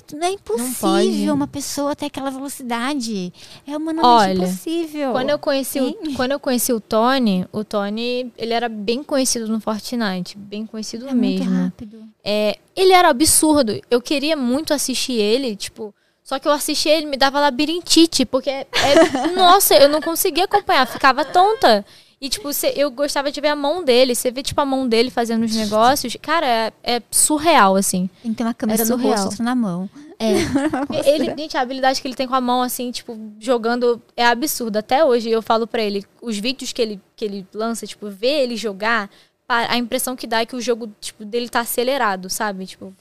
Porque 0.00 0.16
não 0.16 0.26
é 0.26 0.30
impossível 0.30 1.34
uma 1.34 1.46
pessoa 1.46 1.94
ter 1.94 2.06
aquela 2.06 2.30
velocidade. 2.30 3.32
É 3.66 3.76
humanamente 3.76 4.06
Olha, 4.06 4.32
impossível. 4.44 5.12
Quando 5.12 5.30
eu 5.30 5.38
conheci 5.38 5.80
o, 5.80 6.14
quando 6.16 6.32
eu 6.32 6.40
conheci 6.40 6.72
o 6.72 6.80
Tony, 6.80 7.46
o 7.52 7.62
Tony, 7.62 8.32
ele 8.38 8.54
era 8.54 8.68
bem 8.68 9.02
conhecido 9.02 9.46
no 9.48 9.60
Fortnite, 9.60 10.38
bem 10.38 10.64
conhecido 10.64 11.06
é 11.06 11.14
muito 11.14 11.44
mesmo. 11.44 11.64
rápido. 11.64 12.02
É, 12.24 12.58
ele 12.74 12.92
era 12.92 13.10
absurdo. 13.10 13.78
Eu 13.90 14.00
queria 14.00 14.36
muito 14.36 14.72
assistir 14.72 15.14
ele, 15.14 15.54
tipo. 15.54 15.94
Só 16.24 16.38
que 16.38 16.46
eu 16.48 16.52
assisti 16.52 16.88
ele 16.88 17.06
me 17.06 17.16
dava 17.16 17.40
labirintite, 17.40 18.24
porque 18.24 18.48
é- 18.48 18.66
é- 18.72 19.26
nossa, 19.36 19.74
eu 19.74 19.88
não 19.88 20.00
conseguia 20.00 20.44
acompanhar, 20.44 20.86
ficava 20.86 21.24
tonta. 21.24 21.84
E 22.22 22.28
tipo, 22.28 22.52
cê- 22.52 22.72
eu 22.76 22.88
gostava 22.88 23.32
de 23.32 23.40
ver 23.40 23.48
a 23.48 23.56
mão 23.56 23.82
dele, 23.82 24.14
você 24.14 24.30
vê 24.30 24.44
tipo 24.44 24.60
a 24.60 24.64
mão 24.64 24.86
dele 24.88 25.10
fazendo 25.10 25.42
os 25.44 25.56
negócios, 25.56 26.16
cara, 26.22 26.46
é, 26.46 26.72
é 26.84 27.02
surreal 27.10 27.74
assim. 27.74 28.08
Tem 28.22 28.30
que 28.30 28.36
ter 28.38 28.44
uma 28.44 28.54
câmera 28.54 28.80
Era 28.82 28.88
no 28.88 28.94
surreal. 28.96 29.12
rosto, 29.16 29.30
outra 29.30 29.44
na 29.44 29.54
mão. 29.56 29.90
É. 30.20 30.30
ele, 31.04 31.34
gente, 31.36 31.56
a 31.56 31.60
habilidade 31.60 32.00
que 32.00 32.06
ele 32.06 32.14
tem 32.14 32.28
com 32.28 32.34
a 32.36 32.40
mão 32.40 32.62
assim, 32.62 32.92
tipo, 32.92 33.18
jogando 33.40 34.00
é 34.16 34.24
absurda. 34.24 34.78
Até 34.78 35.04
hoje 35.04 35.28
eu 35.30 35.42
falo 35.42 35.66
pra 35.66 35.82
ele, 35.82 36.04
os 36.22 36.38
vídeos 36.38 36.72
que 36.72 36.80
ele 36.80 37.00
que 37.16 37.24
ele 37.24 37.44
lança, 37.52 37.88
tipo, 37.88 38.08
ver 38.08 38.44
ele 38.44 38.56
jogar, 38.56 39.10
a 39.48 39.76
impressão 39.76 40.14
que 40.14 40.26
dá 40.28 40.40
é 40.42 40.46
que 40.46 40.54
o 40.54 40.60
jogo 40.60 40.90
tipo 41.00 41.24
dele 41.24 41.48
tá 41.48 41.58
acelerado, 41.60 42.30
sabe? 42.30 42.66
Tipo, 42.66 42.94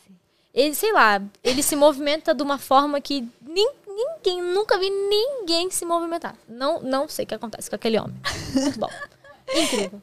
ele, 0.53 0.73
sei 0.73 0.91
lá, 0.91 1.21
ele 1.43 1.61
se 1.61 1.75
movimenta 1.75 2.33
de 2.33 2.41
uma 2.43 2.57
forma 2.57 2.99
que 2.99 3.21
nin- 3.47 3.69
ninguém, 4.03 4.41
nunca 4.41 4.77
vi 4.77 4.89
ninguém 4.89 5.69
se 5.69 5.85
movimentar. 5.85 6.35
Não, 6.47 6.81
não 6.81 7.07
sei 7.07 7.25
o 7.25 7.27
que 7.27 7.35
acontece 7.35 7.69
com 7.69 7.75
aquele 7.75 7.99
homem. 7.99 8.15
Muito 8.53 8.79
bom. 8.79 8.89
Incrível. 9.53 10.01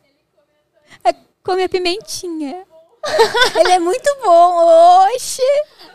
Come 1.42 1.62
a 1.62 1.68
pimentinha. 1.68 2.66
Ele 3.58 3.72
é 3.72 3.78
muito 3.78 4.16
bom. 4.22 5.06
Oxe. 5.14 5.42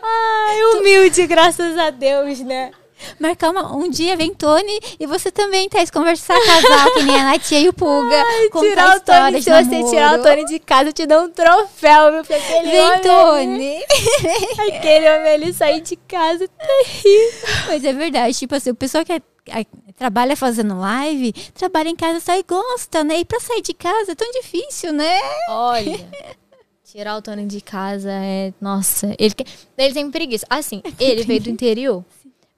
Ai, 0.01 0.63
humilde, 0.63 1.27
graças 1.27 1.77
a 1.77 1.91
Deus, 1.91 2.39
né? 2.39 2.71
Marcar 3.19 3.51
uma- 3.51 3.75
um 3.75 3.89
dia, 3.89 4.15
vem 4.15 4.33
Tony 4.33 4.79
e 4.99 5.05
você 5.05 5.31
também, 5.31 5.67
Thais, 5.69 5.89
conversar 5.91 6.37
casal, 6.39 6.91
que 6.93 7.03
nem 7.03 7.19
a 7.19 7.23
Natia 7.25 7.59
e 7.59 7.69
o 7.69 7.73
Pulga. 7.73 8.23
contar 8.51 8.67
tirar 8.69 8.97
o 8.97 8.99
Tony, 9.01 9.41
se 9.41 9.49
você 9.49 9.61
namoro. 9.75 9.89
tirar 9.89 10.19
o 10.19 10.23
Tony 10.23 10.45
de 10.45 10.59
casa, 10.59 10.89
eu 10.89 10.93
te 10.93 11.05
dou 11.05 11.21
um 11.23 11.29
troféu, 11.29 12.11
meu 12.11 12.23
filho. 12.23 12.39
Aquele 12.39 12.71
Vem, 12.71 12.81
homem 12.81 13.01
Tony. 13.01 13.83
Aquele 14.77 15.09
homem 15.09 15.33
ali 15.33 15.53
sair 15.53 15.81
de 15.81 15.95
casa, 15.95 16.47
terrível. 16.47 17.49
Mas 17.67 17.83
é 17.83 17.93
verdade, 17.93 18.37
tipo 18.37 18.55
assim, 18.55 18.69
o 18.71 18.75
pessoal 18.75 19.03
que 19.05 19.13
é- 19.13 19.21
é- 19.49 19.65
trabalha 19.97 20.35
fazendo 20.35 20.77
live, 20.79 21.33
trabalha 21.53 21.89
em 21.89 21.95
casa 21.95 22.19
só 22.19 22.33
e 22.37 22.43
gosta, 22.43 23.03
né? 23.03 23.19
E 23.19 23.25
pra 23.25 23.39
sair 23.39 23.61
de 23.61 23.73
casa 23.73 24.11
é 24.13 24.15
tão 24.15 24.29
difícil, 24.31 24.91
né? 24.93 25.19
Olha, 25.49 25.99
tirar 26.83 27.17
o 27.17 27.21
Tony 27.21 27.45
de 27.45 27.61
casa 27.61 28.09
é... 28.11 28.53
Nossa, 28.61 29.13
ele, 29.19 29.33
ele 29.77 29.93
tem 29.93 30.09
preguiça. 30.11 30.45
Assim, 30.49 30.81
ele 30.99 31.23
veio 31.23 31.41
do 31.41 31.49
interior. 31.49 32.03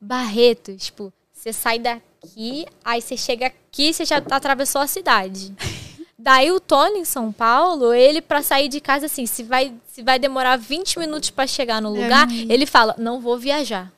Barretos, 0.06 0.86
tipo, 0.86 1.12
você 1.34 1.52
sai 1.52 1.80
daqui, 1.80 2.66
aí 2.84 3.02
você 3.02 3.18
chega 3.18 3.48
aqui, 3.48 3.94
você 3.94 4.06
já 4.06 4.18
atravessou 4.18 4.82
a 4.82 4.88
cidade. 4.88 5.54
Daí 6.18 6.52
o 6.52 6.60
Tony 6.60 7.00
em 7.00 7.06
São 7.06 7.32
Paulo, 7.32 7.94
ele 7.94 8.20
pra 8.22 8.42
sair 8.42 8.68
de 8.68 8.80
casa 8.80 9.06
assim, 9.06 9.26
se 9.26 9.44
vai, 9.44 9.74
se 9.88 10.02
vai 10.02 10.18
demorar 10.18 10.58
20 10.58 10.98
minutos 10.98 11.30
pra 11.30 11.46
chegar 11.46 11.80
no 11.82 11.90
lugar, 11.90 12.28
ele 12.32 12.66
fala: 12.66 12.96
"Não 12.98 13.20
vou 13.20 13.38
viajar". 13.38 13.92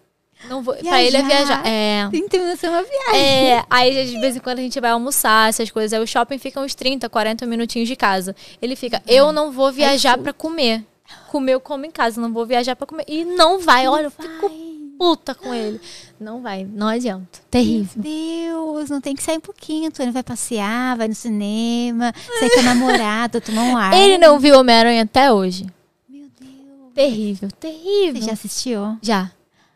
Não 0.45 0.61
vou, 0.61 0.75
pra 0.75 1.01
ele 1.01 1.17
é 1.17 1.23
Viajar? 1.23 1.65
É. 1.65 2.07
30 2.09 2.37
minutos 2.37 2.63
é 2.63 2.69
uma 2.69 2.83
viagem. 2.83 3.51
É, 3.51 3.65
aí 3.69 4.05
de 4.05 4.19
vez 4.19 4.35
em 4.35 4.39
quando 4.39 4.59
a 4.59 4.61
gente 4.61 4.79
vai 4.79 4.91
almoçar, 4.91 5.49
essas 5.49 5.71
coisas. 5.71 5.93
Aí 5.93 6.03
o 6.03 6.07
shopping 6.07 6.37
fica 6.37 6.61
uns 6.61 6.75
30, 6.75 7.09
40 7.09 7.45
minutinhos 7.45 7.87
de 7.87 7.95
casa. 7.95 8.35
Ele 8.61 8.75
fica, 8.75 9.01
eu 9.07 9.31
não 9.31 9.51
vou 9.51 9.71
viajar 9.71 10.17
pra 10.17 10.33
comer. 10.33 10.83
Comer 11.29 11.53
eu 11.53 11.59
como 11.59 11.85
em 11.85 11.91
casa, 11.91 12.21
não 12.21 12.31
vou 12.31 12.45
viajar 12.45 12.75
pra 12.75 12.85
comer. 12.85 13.05
E 13.07 13.25
não 13.25 13.59
vai, 13.59 13.87
olha, 13.87 14.05
eu 14.05 14.11
fico 14.11 14.51
puta 14.97 15.35
com 15.35 15.53
ele. 15.53 15.79
Não 16.19 16.41
vai, 16.41 16.65
não 16.65 16.87
adianta. 16.87 17.39
Terrível. 17.49 18.01
Deus, 18.01 18.89
não 18.89 18.99
tem 18.99 19.15
que 19.15 19.23
sair 19.23 19.37
um 19.37 19.41
pouquinho. 19.41 19.91
Tony 19.91 20.11
vai 20.11 20.23
passear, 20.23 20.97
vai 20.97 21.07
no 21.07 21.15
cinema, 21.15 22.13
sair 22.39 22.49
com 22.51 22.59
a 22.59 22.63
namorada, 22.63 23.39
tomar 23.39 23.63
um 23.63 23.77
ar. 23.77 23.93
Ele 23.93 24.17
não 24.17 24.39
viu 24.39 24.59
Homem-Aranha 24.59 25.03
até 25.03 25.31
hoje. 25.31 25.67
Meu 26.09 26.27
Deus. 26.39 26.93
Terrível, 26.93 27.49
terrível. 27.51 28.21
Você 28.21 28.27
já 28.27 28.33
assistiu? 28.33 28.97
Já. 29.01 29.31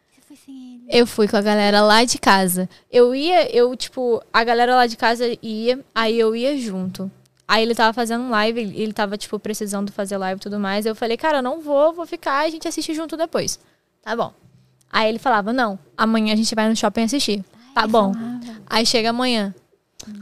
Você 0.09 0.21
foi 0.27 0.35
sem 0.35 0.55
ele. 0.55 0.85
Eu 0.89 1.05
fui 1.05 1.27
com 1.27 1.37
a 1.37 1.41
galera 1.41 1.81
lá 1.81 2.03
de 2.03 2.17
casa. 2.17 2.67
Eu 2.91 3.13
ia, 3.15 3.55
eu, 3.55 3.75
tipo, 3.75 4.21
a 4.33 4.43
galera 4.43 4.75
lá 4.75 4.87
de 4.87 4.97
casa 4.97 5.37
ia, 5.41 5.79
aí 5.93 6.19
eu 6.19 6.35
ia 6.35 6.57
junto. 6.57 7.09
Aí 7.47 7.63
ele 7.63 7.75
tava 7.75 7.91
fazendo 7.91 8.29
live, 8.29 8.61
ele 8.61 8.81
ele 8.81 8.93
tava, 8.93 9.17
tipo, 9.17 9.37
precisando 9.37 9.91
fazer 9.91 10.17
live 10.17 10.39
e 10.39 10.41
tudo 10.41 10.57
mais. 10.57 10.85
Eu 10.85 10.95
falei, 10.95 11.17
cara, 11.17 11.39
eu 11.39 11.43
não 11.43 11.59
vou, 11.59 11.91
vou 11.91 12.05
ficar, 12.05 12.45
a 12.45 12.49
gente 12.49 12.65
assiste 12.65 12.93
junto 12.93 13.17
depois. 13.17 13.59
Tá 14.01 14.15
bom. 14.15 14.33
Aí 14.91 15.09
ele 15.09 15.19
falava, 15.19 15.53
não, 15.53 15.79
amanhã 15.97 16.33
a 16.33 16.35
gente 16.35 16.53
vai 16.53 16.67
no 16.67 16.75
shopping 16.75 17.03
assistir. 17.03 17.43
Tá 17.73 17.87
bom. 17.87 18.13
Aí 18.67 18.85
chega 18.85 19.09
amanhã. 19.09 19.53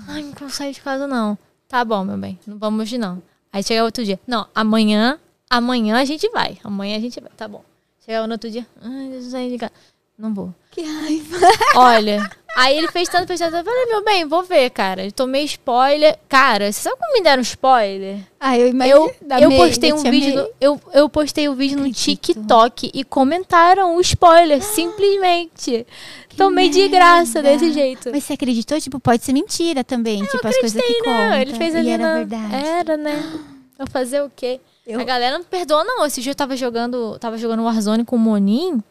Ai, 0.07 0.23
não 0.23 0.31
quero 0.33 0.49
sair 0.49 0.73
de 0.73 0.81
casa, 0.81 1.07
não. 1.07 1.37
Tá 1.67 1.83
bom, 1.83 2.03
meu 2.03 2.17
bem, 2.17 2.39
não 2.45 2.57
vamos 2.57 2.81
hoje, 2.81 2.97
não. 2.97 3.21
Aí 3.51 3.63
chega 3.63 3.83
outro 3.83 4.03
dia. 4.03 4.19
Não, 4.27 4.47
amanhã, 4.53 5.19
amanhã 5.49 5.99
a 5.99 6.05
gente 6.05 6.29
vai. 6.29 6.57
Amanhã 6.63 6.97
a 6.97 6.99
gente 6.99 7.19
vai. 7.19 7.31
Tá 7.35 7.47
bom. 7.47 7.63
Chegava 8.05 8.27
no 8.27 8.33
outro 8.33 8.49
dia. 8.49 8.65
Ai, 8.81 9.09
deixa 9.09 9.27
eu 9.27 9.31
sair 9.31 9.51
de 9.51 9.57
casa. 9.57 9.71
Não 10.19 10.33
vou. 10.33 10.53
Que 10.69 10.81
raiva. 10.81 11.37
Olha, 11.75 12.29
aí 12.57 12.77
ele 12.77 12.89
fez 12.89 13.07
tanto, 13.07 13.25
fez 13.25 13.39
tanto. 13.39 13.55
Eu 13.55 13.63
falei, 13.63 13.85
meu 13.85 14.03
bem, 14.03 14.25
vou 14.25 14.43
ver, 14.43 14.69
cara. 14.69 15.05
Eu 15.05 15.11
tomei 15.13 15.45
spoiler. 15.45 16.19
Cara, 16.27 16.69
você 16.71 16.81
sabe 16.81 16.97
como 16.99 17.13
me 17.13 17.21
deram 17.23 17.41
spoiler? 17.41 18.17
Ah, 18.37 18.57
eu 18.57 18.67
imagino. 18.67 18.97
Eu, 18.97 19.39
eu 19.39 19.51
postei 19.51 19.93
um 19.93 20.03
vídeo. 20.03 20.35
No, 20.35 20.49
eu, 20.59 20.81
eu 20.93 21.09
postei 21.09 21.47
o 21.47 21.55
vídeo 21.55 21.79
no. 21.79 21.89
TikTok 21.91 22.91
e 22.93 23.03
comentaram 23.05 23.95
o 23.95 24.01
spoiler, 24.01 24.61
simplesmente. 24.61 25.87
Tomei 26.35 26.69
de 26.69 26.87
graça 26.89 27.41
merda. 27.41 27.57
desse 27.57 27.71
jeito. 27.73 28.09
Mas 28.11 28.23
você 28.25 28.33
acreditou? 28.33 28.79
Tipo, 28.79 28.99
pode 28.99 29.23
ser 29.23 29.31
mentira 29.33 29.83
também. 29.83 30.23
tipo, 30.25 30.45
as 30.45 30.57
coisas 30.57 30.81
que 30.81 30.93
contam. 30.99 31.29
Não, 31.29 31.35
ele 31.35 31.53
fez 31.53 31.73
ali 31.75 31.89
era 31.89 32.03
na... 32.03 32.13
verdade. 32.15 32.55
Era, 32.55 32.97
né? 32.97 33.39
Vou 33.77 33.87
fazer 33.87 34.21
o 34.21 34.29
quê? 34.35 34.59
Eu- 34.85 34.99
A 34.99 35.03
galera 35.05 35.37
não 35.37 35.45
perdoa, 35.45 35.83
não. 35.83 36.05
Esse 36.05 36.21
dia 36.21 36.31
eu 36.31 36.35
tava 36.35 36.57
jogando, 36.57 37.17
tava 37.19 37.37
jogando 37.37 37.63
Warzone 37.63 38.03
com 38.03 38.15
o 38.15 38.19
Monin. 38.19 38.81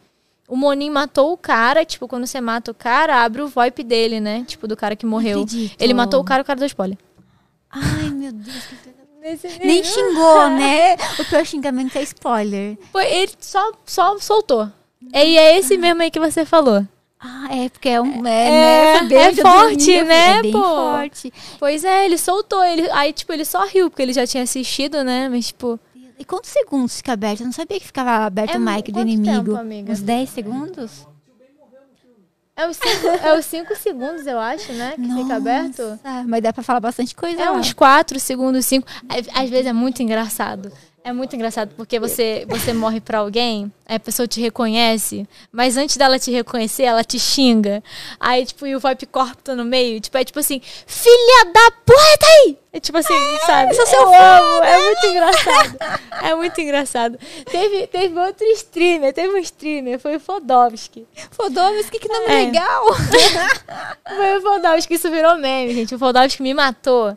O 0.48 0.56
Monin 0.56 0.88
matou 0.90 1.32
o 1.32 1.36
cara, 1.36 1.84
tipo, 1.84 2.08
quando 2.08 2.26
você 2.26 2.40
mata 2.40 2.70
o 2.70 2.74
cara, 2.74 3.22
abre 3.22 3.42
o 3.42 3.48
VoIP 3.48 3.84
dele, 3.84 4.18
né? 4.18 4.44
Tipo, 4.46 4.66
do 4.66 4.74
cara 4.76 4.96
que 4.96 5.04
morreu. 5.04 5.44
Ele 5.78 5.92
matou 5.94 6.20
o 6.20 6.24
cara, 6.24 6.42
o 6.42 6.44
cara 6.44 6.58
deu 6.58 6.66
spoiler. 6.66 6.96
Ai, 7.70 8.08
meu 8.10 8.32
Deus. 8.32 8.56
que- 8.66 8.88
Nem 9.62 9.84
xingou, 9.84 10.48
né? 10.48 10.94
O 11.18 11.24
pior 11.24 11.44
xingamento 11.44 11.96
é 11.98 12.02
spoiler. 12.02 12.78
Foi, 12.90 13.04
ele 13.04 13.32
só, 13.38 13.72
só 13.84 14.16
soltou. 14.18 14.70
E 15.12 15.36
é 15.36 15.58
esse 15.58 15.76
mesmo 15.76 16.00
aí 16.02 16.10
que 16.10 16.18
você 16.20 16.46
falou. 16.46 16.82
Ah, 17.20 17.48
é 17.50 17.68
porque 17.68 17.88
é 17.90 18.00
um. 18.00 18.24
É, 18.26 18.48
É, 18.96 19.02
né? 19.02 19.14
É 19.24 19.34
forte, 19.34 19.42
dormi, 19.42 19.92
eu 19.92 20.04
falei, 20.04 20.04
né, 20.04 20.38
É 20.38 20.42
bem 20.42 20.52
pô? 20.52 20.62
forte. 20.62 21.32
Pois 21.58 21.84
é, 21.84 22.04
ele 22.06 22.16
soltou. 22.16 22.62
Ele, 22.64 22.88
aí, 22.92 23.12
tipo, 23.12 23.32
ele 23.32 23.44
só 23.44 23.66
riu, 23.66 23.90
porque 23.90 24.02
ele 24.02 24.12
já 24.12 24.26
tinha 24.26 24.44
assistido, 24.44 25.02
né? 25.04 25.28
Mas, 25.28 25.48
tipo. 25.48 25.78
E 26.18 26.24
quantos 26.24 26.50
segundos 26.50 26.96
fica 26.96 27.12
aberto? 27.12 27.40
Eu 27.40 27.46
não 27.46 27.52
sabia 27.52 27.78
que 27.78 27.86
ficava 27.86 28.26
aberto 28.26 28.54
É 28.54 28.58
o 28.58 28.60
mic 28.60 28.90
do 28.90 29.00
inimigo. 29.00 29.56
tempo? 29.56 29.92
Uns 29.92 30.00
10 30.00 30.28
segundos? 30.30 31.06
É 32.56 32.66
os 32.66 32.76
cinco, 32.76 33.06
é 33.06 33.38
os 33.38 33.44
cinco 33.44 33.76
segundos, 33.76 34.26
eu 34.26 34.36
acho, 34.36 34.72
né? 34.72 34.94
Que 34.96 35.14
fica 35.14 35.36
aberto. 35.36 35.80
Nossa, 35.80 36.24
Mas 36.26 36.42
dá 36.42 36.52
pra 36.52 36.64
falar 36.64 36.80
bastante 36.80 37.14
coisa. 37.14 37.40
É 37.40 37.48
lá. 37.50 37.52
uns 37.56 37.72
4 37.72 38.18
segundos, 38.18 38.66
5. 38.66 38.84
Às 39.32 39.48
vezes 39.48 39.66
é 39.66 39.72
muito 39.72 40.02
engraçado. 40.02 40.72
É 41.08 41.12
muito 41.12 41.34
engraçado 41.34 41.72
porque 41.74 41.98
você, 41.98 42.44
você 42.46 42.70
morre 42.74 43.00
pra 43.00 43.20
alguém, 43.20 43.72
a 43.88 43.98
pessoa 43.98 44.28
te 44.28 44.42
reconhece, 44.42 45.26
mas 45.50 45.78
antes 45.78 45.96
dela 45.96 46.18
te 46.18 46.30
reconhecer, 46.30 46.82
ela 46.82 47.02
te 47.02 47.18
xinga. 47.18 47.82
Aí, 48.20 48.44
tipo, 48.44 48.66
e 48.66 48.76
o 48.76 48.78
VoIP 48.78 49.06
corta 49.06 49.56
no 49.56 49.64
meio. 49.64 50.02
Tipo, 50.02 50.18
é 50.18 50.24
tipo 50.24 50.38
assim, 50.38 50.60
filha 50.86 51.44
da 51.46 51.70
puta 51.86 52.26
aí! 52.26 52.58
É 52.74 52.78
tipo 52.78 52.98
assim, 52.98 53.14
sabe? 53.46 53.74
sou 53.74 53.86
seu 53.86 54.00
Eu 54.02 54.14
amo, 54.14 54.64
é 54.64 54.84
muito 54.84 55.06
engraçado. 55.06 55.78
É 56.22 56.34
muito 56.34 56.60
engraçado. 56.60 57.18
Teve, 57.50 57.86
teve 57.86 58.20
outro 58.20 58.44
streamer, 58.48 59.14
teve 59.14 59.32
um 59.32 59.38
streamer, 59.38 59.98
foi 59.98 60.16
o 60.16 60.20
Fodovski. 60.20 61.06
Fodovski, 61.30 61.98
que 61.98 62.08
nome 62.08 62.26
É. 62.26 62.44
legal. 62.44 62.84
Foi 64.06 64.36
o 64.36 64.42
Fodovski, 64.42 64.94
isso 64.94 65.10
virou 65.10 65.38
meme, 65.38 65.72
gente. 65.72 65.94
O 65.94 65.98
Fodovski 65.98 66.42
me 66.42 66.52
matou. 66.52 67.16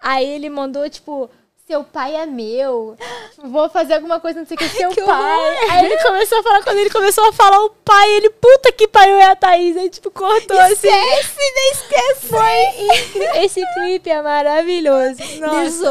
Aí 0.00 0.26
ele 0.26 0.50
mandou, 0.50 0.88
tipo, 0.90 1.30
seu 1.68 1.84
pai 1.84 2.16
é 2.16 2.24
meu. 2.24 2.96
Vou 3.44 3.68
fazer 3.68 3.94
alguma 3.94 4.18
coisa, 4.18 4.40
não 4.40 4.46
sei 4.46 4.56
o 4.56 4.58
que, 4.58 4.68
seu 4.70 4.88
Que 4.90 5.02
pai. 5.02 5.36
horror. 5.36 5.70
Aí 5.70 5.84
ele 5.84 6.02
começou 6.02 6.38
a 6.38 6.42
falar, 6.42 6.62
quando 6.64 6.78
ele 6.78 6.90
começou 6.90 7.28
a 7.28 7.32
falar 7.32 7.62
o 7.62 7.70
pai, 7.84 8.10
ele, 8.16 8.30
puta 8.30 8.72
que 8.72 8.88
pariu, 8.88 9.16
é 9.16 9.26
a 9.30 9.36
Thaís. 9.36 9.76
Aí, 9.76 9.90
tipo, 9.90 10.10
cortou 10.10 10.58
assim. 10.58 10.88
Esquece, 10.88 11.36
não 11.54 11.72
esquece. 11.72 12.26
Foi 12.26 12.96
incrível. 12.96 13.42
Esse 13.42 13.60
clipe 13.74 14.08
é 14.10 14.22
maravilhoso. 14.22 15.18
Nossa, 15.40 15.84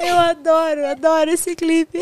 eu 0.00 0.18
adoro, 0.18 0.86
adoro 0.86 1.30
esse 1.30 1.54
clipe. 1.54 1.98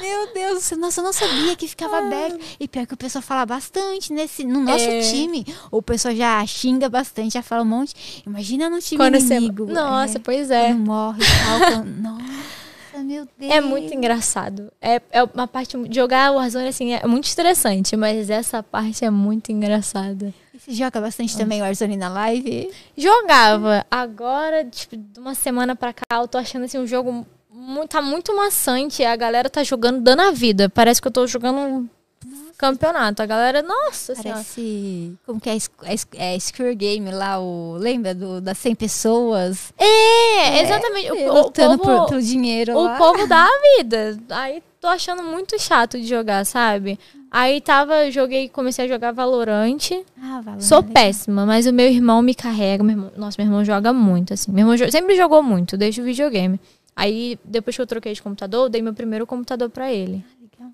Meu 0.00 0.32
Deus, 0.32 0.70
nossa, 0.78 1.00
eu 1.00 1.04
não 1.04 1.12
sabia 1.12 1.56
que 1.56 1.66
ficava 1.66 1.98
aberto. 1.98 2.38
E 2.60 2.68
pior 2.68 2.86
que 2.86 2.94
o 2.94 2.96
pessoal 2.96 3.20
fala 3.22 3.44
bastante 3.44 4.12
nesse, 4.12 4.44
no 4.44 4.60
nosso 4.60 4.84
É. 4.84 5.00
time. 5.00 5.44
O 5.72 5.82
pessoal 5.82 6.14
já 6.14 6.44
xinga 6.46 6.88
bastante, 6.88 7.34
já 7.34 7.42
fala 7.42 7.62
um 7.62 7.66
monte. 7.66 8.22
Imagina 8.24 8.70
no 8.70 8.80
time 8.80 8.98
Quando 8.98 9.20
você... 9.20 9.34
inimigo. 9.34 9.66
Nossa, 9.66 10.18
é, 10.18 10.20
pois 10.20 10.50
é. 10.52 10.68
Quando 10.68 10.86
morre 10.86 11.22
e 11.22 11.26
tal. 11.26 11.58
quando- 11.72 11.94
Nossa, 12.04 12.43
meu 13.02 13.26
Deus. 13.38 13.52
É 13.52 13.60
muito 13.60 13.92
engraçado. 13.94 14.72
É, 14.80 15.00
é 15.10 15.22
uma 15.24 15.46
parte 15.46 15.76
jogar 15.90 16.32
Warzone 16.32 16.68
assim 16.68 16.92
é 16.92 17.06
muito 17.06 17.24
estressante, 17.24 17.96
mas 17.96 18.30
essa 18.30 18.62
parte 18.62 19.04
é 19.04 19.10
muito 19.10 19.50
engraçada. 19.50 20.32
E 20.52 20.58
Você 20.58 20.72
joga 20.72 21.00
bastante 21.00 21.36
também 21.36 21.60
o 21.60 21.64
Warzone 21.64 21.96
na 21.96 22.08
live? 22.08 22.70
Jogava. 22.96 23.84
Agora, 23.90 24.64
tipo, 24.64 24.96
de 24.96 25.18
uma 25.18 25.34
semana 25.34 25.74
pra 25.74 25.92
cá, 25.92 26.20
eu 26.20 26.28
tô 26.28 26.38
achando 26.38 26.64
assim 26.64 26.78
um 26.78 26.86
jogo 26.86 27.26
muito, 27.50 27.90
tá 27.90 28.02
muito 28.02 28.34
maçante. 28.36 29.04
A 29.04 29.16
galera 29.16 29.48
tá 29.50 29.62
jogando 29.64 30.00
dando 30.00 30.22
a 30.22 30.30
vida. 30.30 30.68
Parece 30.68 31.00
que 31.00 31.08
eu 31.08 31.12
tô 31.12 31.26
jogando 31.26 31.88
campeonato. 32.56 33.22
A 33.22 33.26
galera, 33.26 33.62
nossa 33.62 34.14
senhora. 34.14 34.40
Parece. 34.40 35.14
Como 35.26 35.40
que 35.40 35.50
é? 35.50 35.56
É, 35.56 36.34
é 36.34 36.38
Square 36.38 36.74
Game 36.74 37.10
lá, 37.10 37.38
o. 37.40 37.76
Lembra 37.78 38.14
do, 38.14 38.40
das 38.40 38.58
100 38.58 38.74
pessoas? 38.74 39.72
É, 39.78 40.62
exatamente. 40.62 41.12
O, 41.12 41.14
o 41.30 41.42
lutando 41.44 41.78
povo, 41.82 42.06
por, 42.06 42.20
dinheiro 42.20 42.76
o 42.76 42.84
lá. 42.84 42.96
povo 42.96 43.26
dá 43.26 43.44
a 43.44 43.78
vida. 43.78 44.18
Aí 44.30 44.62
tô 44.80 44.86
achando 44.88 45.22
muito 45.22 45.58
chato 45.58 45.98
de 46.00 46.06
jogar, 46.06 46.44
sabe? 46.44 46.98
Aí 47.30 47.60
tava, 47.60 48.10
joguei, 48.10 48.48
comecei 48.48 48.84
a 48.84 48.88
jogar 48.88 49.12
Valorante. 49.12 50.04
Ah, 50.22 50.40
Valorant. 50.40 50.60
Sou 50.60 50.82
péssima, 50.82 51.44
mas 51.44 51.66
o 51.66 51.72
meu 51.72 51.86
irmão 51.88 52.22
me 52.22 52.34
carrega. 52.34 52.84
Meu 52.84 52.92
irmão, 52.96 53.12
nossa, 53.16 53.36
meu 53.40 53.46
irmão 53.48 53.64
joga 53.64 53.92
muito, 53.92 54.32
assim. 54.34 54.52
Meu 54.52 54.60
irmão 54.62 54.76
jo- 54.76 54.90
sempre 54.90 55.16
jogou 55.16 55.42
muito, 55.42 55.76
desde 55.76 56.00
o 56.00 56.04
videogame. 56.04 56.60
Aí, 56.94 57.36
depois 57.44 57.74
que 57.74 57.82
eu 57.82 57.86
troquei 57.88 58.12
de 58.12 58.22
computador, 58.22 58.66
eu 58.66 58.68
dei 58.68 58.80
meu 58.80 58.94
primeiro 58.94 59.26
computador 59.26 59.68
pra 59.68 59.92
ele. 59.92 60.24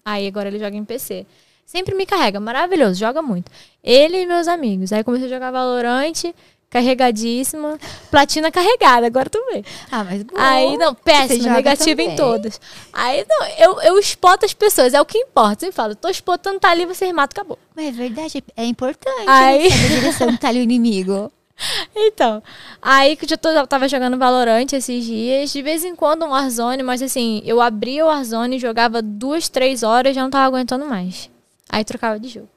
Aí, 0.05 0.27
agora 0.27 0.49
ele 0.49 0.59
joga 0.59 0.77
em 0.77 0.85
PC. 0.85 1.27
Sempre 1.71 1.95
me 1.95 2.05
carrega, 2.05 2.41
maravilhoso, 2.41 2.99
joga 2.99 3.23
muito. 3.23 3.49
Ele 3.81 4.23
e 4.23 4.27
meus 4.27 4.49
amigos. 4.49 4.93
Aí, 4.93 5.05
comecei 5.05 5.29
a 5.29 5.31
jogar 5.31 5.53
Valorante, 5.53 6.35
carregadíssima. 6.69 7.79
Platina 8.11 8.51
carregada, 8.51 9.07
agora 9.07 9.31
tu 9.31 9.39
vê. 9.53 9.63
Ah, 9.89 10.03
mas 10.03 10.25
bom. 10.25 10.35
Aí, 10.37 10.77
não, 10.77 10.95
Você 10.95 10.99
péssima, 11.05 11.45
joga 11.45 11.57
negativa 11.59 12.03
em 12.03 12.17
todas. 12.17 12.61
Aí, 12.93 13.25
não, 13.29 13.47
eu, 13.57 13.81
eu 13.83 13.99
expoto 14.01 14.45
as 14.45 14.53
pessoas, 14.53 14.95
é 14.95 15.01
o 15.01 15.05
que 15.05 15.17
importa. 15.17 15.65
Eu 15.65 15.73
falo, 15.73 15.95
tô 15.95 16.09
explotando, 16.09 16.59
tá 16.59 16.71
ali, 16.73 16.85
vocês 16.85 17.13
matam, 17.13 17.41
acabou. 17.41 17.57
Mas 17.77 17.87
é 17.87 17.93
verdade, 17.93 18.43
é 18.57 18.65
importante. 18.65 19.29
Aí- 19.29 19.61
Aí... 19.63 19.71
Saber 19.71 19.85
a 19.85 20.01
direção 20.01 20.37
tá 20.39 20.49
ali 20.49 20.59
o 20.59 20.63
inimigo. 20.63 21.31
Então, 21.95 22.43
aí 22.83 23.15
que 23.17 23.27
eu 23.27 23.29
já 23.29 23.67
tava 23.67 23.87
jogando 23.87 24.17
Valorant 24.19 24.73
esses 24.73 25.05
dias, 25.05 25.53
de 25.53 25.61
vez 25.63 25.85
em 25.85 25.95
quando 25.95 26.25
um 26.25 26.31
Warzone, 26.31 26.83
mas 26.83 27.03
assim, 27.03 27.43
eu 27.45 27.61
abria 27.61 28.05
o 28.05 28.09
Warzone, 28.09 28.59
jogava 28.59 29.01
duas, 29.03 29.49
três 29.49 29.83
horas, 29.85 30.15
já 30.17 30.23
não 30.23 30.31
tava 30.31 30.47
aguentando 30.47 30.87
mais. 30.87 31.30
Aí 31.71 31.85
trocava 31.85 32.19
de 32.19 32.29
jogo. 32.29 32.49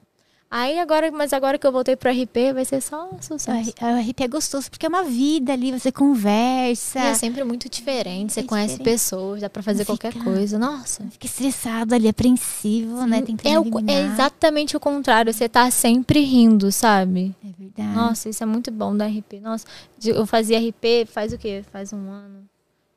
Aí 0.50 0.78
agora, 0.78 1.10
mas 1.10 1.32
agora 1.32 1.58
que 1.58 1.66
eu 1.66 1.72
voltei 1.72 1.96
pro 1.96 2.08
RP, 2.10 2.52
vai 2.54 2.64
ser 2.64 2.80
só 2.80 3.10
sucesso. 3.20 3.72
O 3.82 4.00
RP 4.08 4.20
é 4.20 4.28
gostoso 4.28 4.70
porque 4.70 4.86
é 4.86 4.88
uma 4.88 5.02
vida 5.02 5.52
ali, 5.52 5.72
você 5.72 5.90
conversa. 5.90 7.00
E 7.00 7.06
é 7.08 7.14
sempre 7.14 7.42
muito 7.42 7.68
diferente, 7.68 8.32
você 8.32 8.40
É 8.40 8.42
conhece 8.44 8.74
diferente. 8.74 8.92
pessoas, 8.92 9.40
dá 9.40 9.50
pra 9.50 9.64
fazer 9.64 9.80
Não 9.80 9.86
qualquer 9.86 10.12
fica- 10.12 10.24
coisa. 10.24 10.56
Nossa. 10.56 11.02
Fica 11.10 11.26
estressado 11.26 11.92
ali, 11.92 12.06
apreensivo, 12.06 13.04
né? 13.04 13.20
Tentando 13.22 13.48
É, 13.52 13.58
o- 13.58 13.90
é 13.90 14.06
exatamente 14.06 14.76
o 14.76 14.80
contrário, 14.80 15.32
você 15.32 15.48
tá 15.48 15.68
sempre 15.72 16.20
rindo, 16.20 16.70
sabe? 16.70 17.34
É 17.44 17.48
verdade. 17.60 17.96
Nossa, 17.96 18.28
isso 18.28 18.42
é 18.42 18.46
muito 18.46 18.70
bom 18.70 18.96
da 18.96 19.06
RP. 19.06 19.40
Nossa, 19.40 19.66
eu 20.04 20.24
fazia 20.24 20.58
RP 20.58 21.04
faz 21.06 21.32
o 21.32 21.38
quê? 21.38 21.64
Faz 21.72 21.92
um 21.92 22.10
ano. 22.10 22.44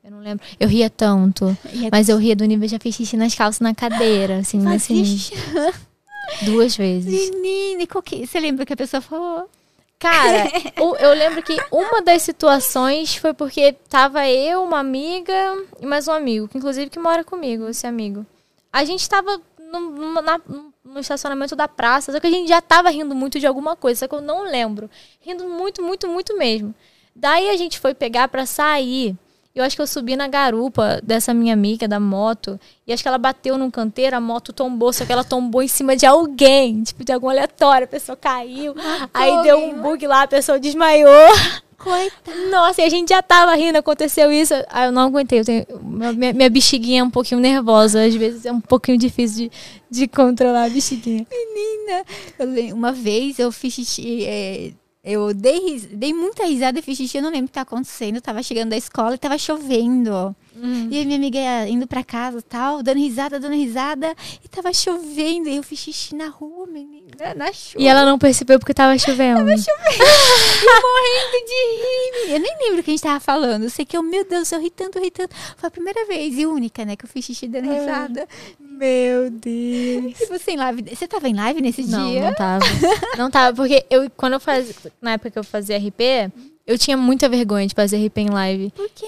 Eu 0.04 0.12
não 0.12 0.20
lembro. 0.20 0.44
Eu 0.60 0.68
ria 0.68 0.88
tanto. 0.88 1.56
Mas 1.90 2.08
eu 2.08 2.18
ria 2.18 2.36
do 2.36 2.44
nível 2.44 2.68
já 2.68 2.78
fiz 2.78 2.94
xixi 2.94 3.16
nas 3.16 3.34
calças 3.34 3.58
na 3.60 3.74
cadeira, 3.74 4.38
assim, 4.38 4.58
nesse 4.58 4.92
nível. 4.92 5.18
Duas 6.42 6.76
vezes. 6.76 7.30
Menina, 7.30 7.86
que... 7.86 8.26
você 8.26 8.40
lembra 8.40 8.64
que 8.66 8.72
a 8.72 8.76
pessoa 8.76 9.00
falou? 9.00 9.48
Cara, 9.98 10.44
eu 10.76 11.12
lembro 11.14 11.42
que 11.42 11.56
uma 11.72 12.00
das 12.00 12.22
situações 12.22 13.16
foi 13.16 13.34
porque 13.34 13.72
tava 13.88 14.28
eu, 14.28 14.62
uma 14.62 14.78
amiga 14.78 15.32
e 15.80 15.86
mais 15.86 16.06
um 16.06 16.12
amigo, 16.12 16.46
que 16.48 16.56
inclusive 16.58 16.88
que 16.90 16.98
mora 16.98 17.24
comigo, 17.24 17.68
esse 17.68 17.86
amigo. 17.86 18.24
A 18.72 18.84
gente 18.84 19.08
tava 19.08 19.40
no, 19.58 20.22
na- 20.22 20.40
no 20.84 21.00
estacionamento 21.00 21.56
da 21.56 21.66
praça, 21.68 22.12
só 22.12 22.20
que 22.20 22.26
a 22.26 22.30
gente 22.30 22.48
já 22.48 22.60
tava 22.60 22.90
rindo 22.90 23.14
muito 23.14 23.38
de 23.40 23.46
alguma 23.46 23.74
coisa, 23.76 24.00
só 24.00 24.08
que 24.08 24.14
eu 24.14 24.20
não 24.20 24.44
lembro. 24.44 24.88
Rindo 25.20 25.44
muito, 25.48 25.82
muito, 25.82 26.06
muito 26.08 26.36
mesmo. 26.36 26.74
Daí 27.14 27.50
a 27.50 27.56
gente 27.56 27.78
foi 27.80 27.94
pegar 27.94 28.28
pra 28.28 28.46
sair. 28.46 29.16
Eu 29.54 29.64
acho 29.64 29.74
que 29.74 29.82
eu 29.82 29.86
subi 29.86 30.14
na 30.14 30.28
garupa 30.28 31.00
dessa 31.02 31.34
minha 31.34 31.52
amiga 31.52 31.88
da 31.88 31.98
moto. 31.98 32.60
E 32.86 32.92
acho 32.92 33.02
que 33.02 33.08
ela 33.08 33.18
bateu 33.18 33.58
num 33.58 33.70
canteiro, 33.70 34.16
a 34.16 34.20
moto 34.20 34.52
tombou, 34.52 34.92
só 34.92 35.04
que 35.04 35.12
ela 35.12 35.24
tombou 35.24 35.62
em 35.62 35.68
cima 35.68 35.96
de 35.96 36.06
alguém. 36.06 36.82
Tipo, 36.82 37.04
de 37.04 37.12
algum 37.12 37.28
aleatório. 37.28 37.84
A 37.84 37.88
pessoa 37.88 38.16
caiu. 38.16 38.74
aí 39.12 39.42
deu 39.42 39.58
um 39.58 39.82
bug 39.82 40.06
lá, 40.06 40.22
a 40.22 40.28
pessoa 40.28 40.60
desmaiou. 40.60 41.28
Coitada. 41.78 42.36
Nossa, 42.50 42.82
e 42.82 42.84
a 42.84 42.88
gente 42.88 43.10
já 43.10 43.22
tava 43.22 43.54
rindo, 43.54 43.78
aconteceu 43.78 44.32
isso. 44.32 44.52
Ah, 44.68 44.86
eu 44.86 44.92
não 44.92 45.02
aguentei. 45.02 45.40
Eu 45.40 45.44
tenho, 45.44 45.66
minha, 45.80 46.32
minha 46.32 46.50
bexiguinha 46.50 47.00
é 47.00 47.04
um 47.04 47.10
pouquinho 47.10 47.40
nervosa. 47.40 48.04
Às 48.04 48.14
vezes 48.16 48.44
é 48.44 48.52
um 48.52 48.60
pouquinho 48.60 48.98
difícil 48.98 49.48
de, 49.48 50.00
de 50.00 50.08
controlar 50.08 50.64
a 50.64 50.68
bexiguinha. 50.68 51.24
Menina, 51.30 52.04
eu 52.68 52.74
uma 52.74 52.90
vez 52.90 53.38
eu 53.38 53.52
fiz 53.52 53.74
xixi. 53.74 54.24
é, 54.26 54.72
eu 55.08 55.32
dei, 55.32 55.80
dei 55.90 56.12
muita 56.12 56.44
risada 56.44 56.78
e 56.78 56.82
fiz 56.82 56.98
xixi, 56.98 57.16
eu 57.16 57.22
não 57.22 57.30
lembro 57.30 57.46
o 57.46 57.48
que 57.48 57.54
tá 57.54 57.62
acontecendo. 57.62 58.16
Eu 58.16 58.20
tava 58.20 58.42
chegando 58.42 58.68
da 58.68 58.76
escola 58.76 59.14
e 59.14 59.18
tava 59.18 59.38
chovendo. 59.38 60.36
E 60.90 61.00
a 61.00 61.04
minha 61.04 61.16
amiga 61.16 61.38
ia 61.38 61.68
indo 61.68 61.86
pra 61.86 62.02
casa 62.02 62.38
e 62.38 62.42
tal, 62.42 62.82
dando 62.82 62.98
risada, 62.98 63.38
dando 63.38 63.54
risada. 63.54 64.14
E 64.44 64.48
tava 64.48 64.72
chovendo. 64.72 65.48
E 65.48 65.56
eu 65.56 65.62
fiz 65.62 65.78
xixi 65.78 66.14
na 66.14 66.28
rua, 66.28 66.66
menina, 66.66 67.34
na 67.36 67.52
chuva. 67.52 67.82
E 67.82 67.86
ela 67.86 68.04
não 68.04 68.18
percebeu 68.18 68.58
porque 68.58 68.74
tava 68.74 68.98
chovendo. 68.98 69.40
E 69.40 69.44
morrendo 69.44 69.64
de 71.46 72.26
rir. 72.28 72.34
Eu 72.34 72.40
nem 72.40 72.56
lembro 72.62 72.80
o 72.80 72.82
que 72.82 72.90
a 72.90 72.94
gente 72.94 73.02
tava 73.02 73.20
falando. 73.20 73.64
Eu 73.64 73.70
sei 73.70 73.84
que 73.84 73.96
eu, 73.96 74.02
meu 74.02 74.24
Deus, 74.28 74.50
eu 74.52 74.60
ri 74.60 74.70
tanto, 74.70 74.98
ri 74.98 75.10
tanto. 75.10 75.34
Foi 75.56 75.68
a 75.68 75.70
primeira 75.70 76.04
vez 76.06 76.36
e 76.38 76.46
única, 76.46 76.84
né, 76.84 76.96
que 76.96 77.04
eu 77.04 77.08
fiz 77.08 77.24
xixi 77.24 77.46
dando 77.48 77.70
risada. 77.72 78.26
Meu 78.60 79.30
Deus. 79.30 80.20
E 80.20 80.26
você 80.26 80.52
em 80.52 80.56
live. 80.56 80.84
Você 80.94 81.08
tava 81.08 81.28
em 81.28 81.34
live 81.34 81.60
nesse 81.60 81.82
Não, 81.84 82.10
dia? 82.10 82.22
não 82.22 82.34
tava. 82.34 82.64
Não 83.16 83.30
tava, 83.30 83.56
porque 83.56 83.84
eu, 83.90 84.10
quando 84.16 84.34
eu 84.34 84.40
fazia. 84.40 84.74
Na 85.00 85.12
época 85.12 85.30
que 85.30 85.38
eu 85.38 85.44
fazia 85.44 85.78
RP, 85.78 86.30
eu 86.66 86.78
tinha 86.78 86.96
muita 86.96 87.28
vergonha 87.28 87.66
de 87.66 87.74
fazer 87.74 88.04
RP 88.06 88.18
em 88.18 88.30
live. 88.30 88.70
Por 88.70 88.88
quê? 88.90 89.06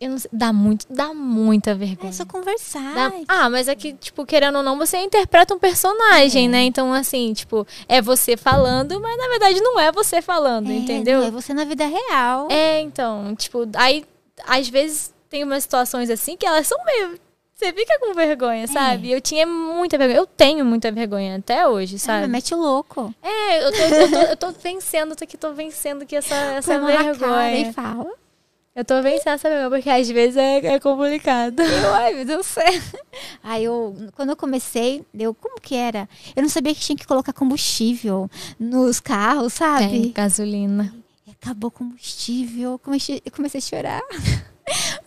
Eu 0.00 0.10
não 0.10 0.18
sei, 0.18 0.30
dá 0.32 0.52
muito, 0.52 0.86
dá 0.90 1.12
muita 1.14 1.74
vergonha. 1.74 2.10
É 2.10 2.12
só 2.12 2.24
conversar. 2.24 2.94
Dá- 2.94 3.12
ah, 3.28 3.50
mas 3.50 3.68
é 3.68 3.74
que, 3.74 3.92
tipo, 3.94 4.24
querendo 4.26 4.56
ou 4.56 4.62
não, 4.62 4.76
você 4.78 4.98
interpreta 4.98 5.54
um 5.54 5.58
personagem, 5.58 6.48
né? 6.48 6.62
Então, 6.62 6.92
assim, 6.92 7.32
tipo, 7.32 7.66
é 7.88 8.00
você 8.02 8.36
falando, 8.36 9.00
mas 9.00 9.16
na 9.16 9.28
verdade 9.28 9.60
não 9.60 9.78
é 9.80 9.90
você 9.92 10.20
falando, 10.22 10.70
É, 10.70 10.74
entendeu? 10.74 11.20
não, 11.20 11.28
É 11.28 11.30
você 11.30 11.52
na 11.54 11.64
vida 11.64 11.86
real. 11.86 12.48
É, 12.50 12.80
então, 12.80 13.34
tipo, 13.36 13.68
aí 13.74 14.04
às 14.46 14.68
vezes 14.68 15.12
tem 15.28 15.42
umas 15.44 15.62
situações 15.62 16.10
assim 16.10 16.36
que 16.36 16.46
elas 16.46 16.66
são 16.66 16.78
meio. 16.84 17.18
Você 17.54 17.72
fica 17.72 17.98
com 17.98 18.12
vergonha, 18.12 18.66
sabe? 18.66 19.10
Eu 19.10 19.18
tinha 19.18 19.46
muita 19.46 19.96
vergonha. 19.96 20.18
Eu 20.18 20.26
tenho 20.26 20.62
muita 20.62 20.92
vergonha 20.92 21.36
até 21.36 21.66
hoje, 21.66 21.96
Ah, 21.96 21.98
sabe? 21.98 22.26
mete 22.26 22.54
o 22.54 22.58
louco. 22.58 23.14
É, 23.22 23.64
eu 23.66 23.72
tô, 23.72 23.78
eu 23.82 24.10
tô, 24.10 24.18
eu 24.18 24.36
tô 24.36 24.50
vencendo, 24.60 25.16
tô 25.16 25.24
aqui, 25.24 25.38
tô 25.38 25.52
vencendo 25.54 26.02
aqui 26.02 26.14
essa, 26.16 26.34
essa 26.60 26.78
Põe 26.78 26.92
cara 26.92 27.02
vergonha. 27.14 27.56
e 27.56 27.72
fala. 27.72 28.10
Eu 28.76 28.84
tô 28.84 29.00
vencendo 29.00 29.32
essa 29.32 29.48
vergonha, 29.48 29.70
porque 29.70 29.88
às 29.88 30.06
vezes 30.10 30.36
é, 30.36 30.58
é 30.58 30.78
complicado. 30.78 31.62
Eu, 31.62 31.94
ai, 31.96 32.12
meu 32.12 32.26
Deus 32.26 32.46
do 32.46 32.48
céu. 32.50 32.64
Aí 33.42 33.64
eu, 33.64 33.96
quando 34.14 34.28
eu 34.28 34.36
comecei, 34.36 35.02
eu, 35.18 35.32
como 35.32 35.58
que 35.58 35.74
era? 35.74 36.06
Eu 36.36 36.42
não 36.42 36.48
sabia 36.50 36.74
que 36.74 36.80
tinha 36.80 36.94
que 36.96 37.06
colocar 37.06 37.32
combustível 37.32 38.30
nos 38.60 39.00
carros, 39.00 39.54
Tem 39.54 39.66
sabe? 39.66 40.08
gasolina. 40.10 40.94
E 41.26 41.30
acabou 41.30 41.70
combustível. 41.70 42.78
Comecei, 42.78 43.22
eu 43.24 43.32
comecei 43.32 43.58
a 43.58 43.62
chorar. 43.62 44.02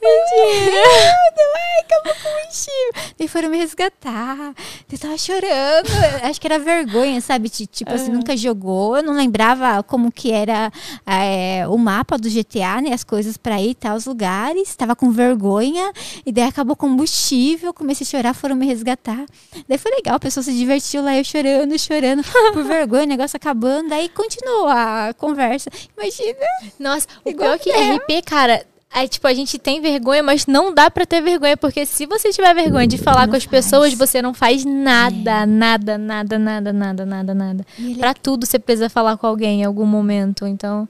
Mentira! 0.01 0.81
Ai, 1.55 1.81
acabou 1.83 2.13
o 2.13 2.15
combustível. 2.15 3.13
Daí 3.17 3.27
foram 3.27 3.49
me 3.49 3.57
resgatar. 3.57 4.53
Eu 4.91 4.97
tava 4.99 5.17
chorando. 5.17 5.89
Acho 6.23 6.39
que 6.39 6.47
era 6.47 6.59
vergonha, 6.59 7.19
sabe? 7.21 7.49
Ti- 7.49 7.67
Tipo 7.67 7.93
assim, 7.93 8.11
nunca 8.11 8.35
jogou. 8.37 8.95
Eu 8.97 9.03
não 9.03 9.13
lembrava 9.13 9.81
como 9.83 10.11
que 10.11 10.31
era 10.31 10.71
é, 11.05 11.67
o 11.67 11.77
mapa 11.77 12.17
do 12.17 12.29
GTA, 12.29 12.81
né? 12.81 12.93
As 12.93 13.03
coisas 13.03 13.35
pra 13.37 13.61
ir, 13.61 13.75
tal, 13.75 13.95
os 13.97 14.05
lugares. 14.05 14.75
Tava 14.75 14.95
com 14.95 15.11
vergonha. 15.11 15.91
E 16.25 16.31
daí 16.31 16.45
acabou 16.45 16.73
o 16.73 16.77
combustível. 16.77 17.73
Comecei 17.73 18.05
a 18.05 18.09
chorar, 18.09 18.33
foram 18.33 18.55
me 18.55 18.65
resgatar. 18.65 19.25
Daí 19.67 19.77
foi 19.77 19.91
legal, 19.91 20.15
a 20.15 20.19
pessoa 20.19 20.43
se 20.43 20.53
divertiu 20.53 21.01
lá, 21.03 21.15
eu 21.15 21.23
chorando, 21.23 21.77
chorando, 21.77 22.23
por 22.53 22.63
vergonha, 22.63 23.03
o 23.03 23.07
negócio 23.07 23.35
acabando. 23.37 23.89
Daí 23.89 24.09
continuou 24.09 24.67
a 24.67 25.13
conversa. 25.17 25.69
Imagina. 25.97 26.39
Nossa, 26.79 27.07
o 27.25 27.29
Igual 27.29 27.57
pior 27.59 27.75
é 27.75 27.97
que 27.97 28.17
RP, 28.19 28.25
cara, 28.25 28.65
é 28.93 29.07
tipo, 29.07 29.27
a 29.27 29.33
gente 29.33 29.57
tem 29.59 29.79
vergonha, 29.81 30.23
mas 30.23 30.45
não 30.47 30.73
dá 30.73 30.89
pra 30.89 31.05
ter 31.05 31.21
vergonha, 31.21 31.55
porque 31.55 31.85
se 31.85 32.05
você 32.05 32.31
tiver 32.31 32.53
vergonha 32.55 32.87
de 32.87 32.97
falar 32.97 33.21
Não 33.27 33.29
com 33.31 33.37
as 33.37 33.43
faz. 33.43 33.51
pessoas, 33.51 33.93
você 33.93 34.21
não 34.21 34.33
faz 34.33 34.65
nada, 34.65 35.45
nada, 35.45 35.97
nada, 35.97 36.39
nada, 36.39 36.73
nada, 36.73 37.05
nada, 37.05 37.33
nada. 37.33 37.65
Ele 37.77 37.95
Pra 37.95 38.13
tudo 38.13 38.45
você 38.45 38.57
precisa 38.57 38.89
falar 38.89 39.17
com 39.17 39.27
alguém 39.27 39.61
em 39.61 39.65
algum 39.65 39.85
momento, 39.85 40.45
então... 40.47 40.87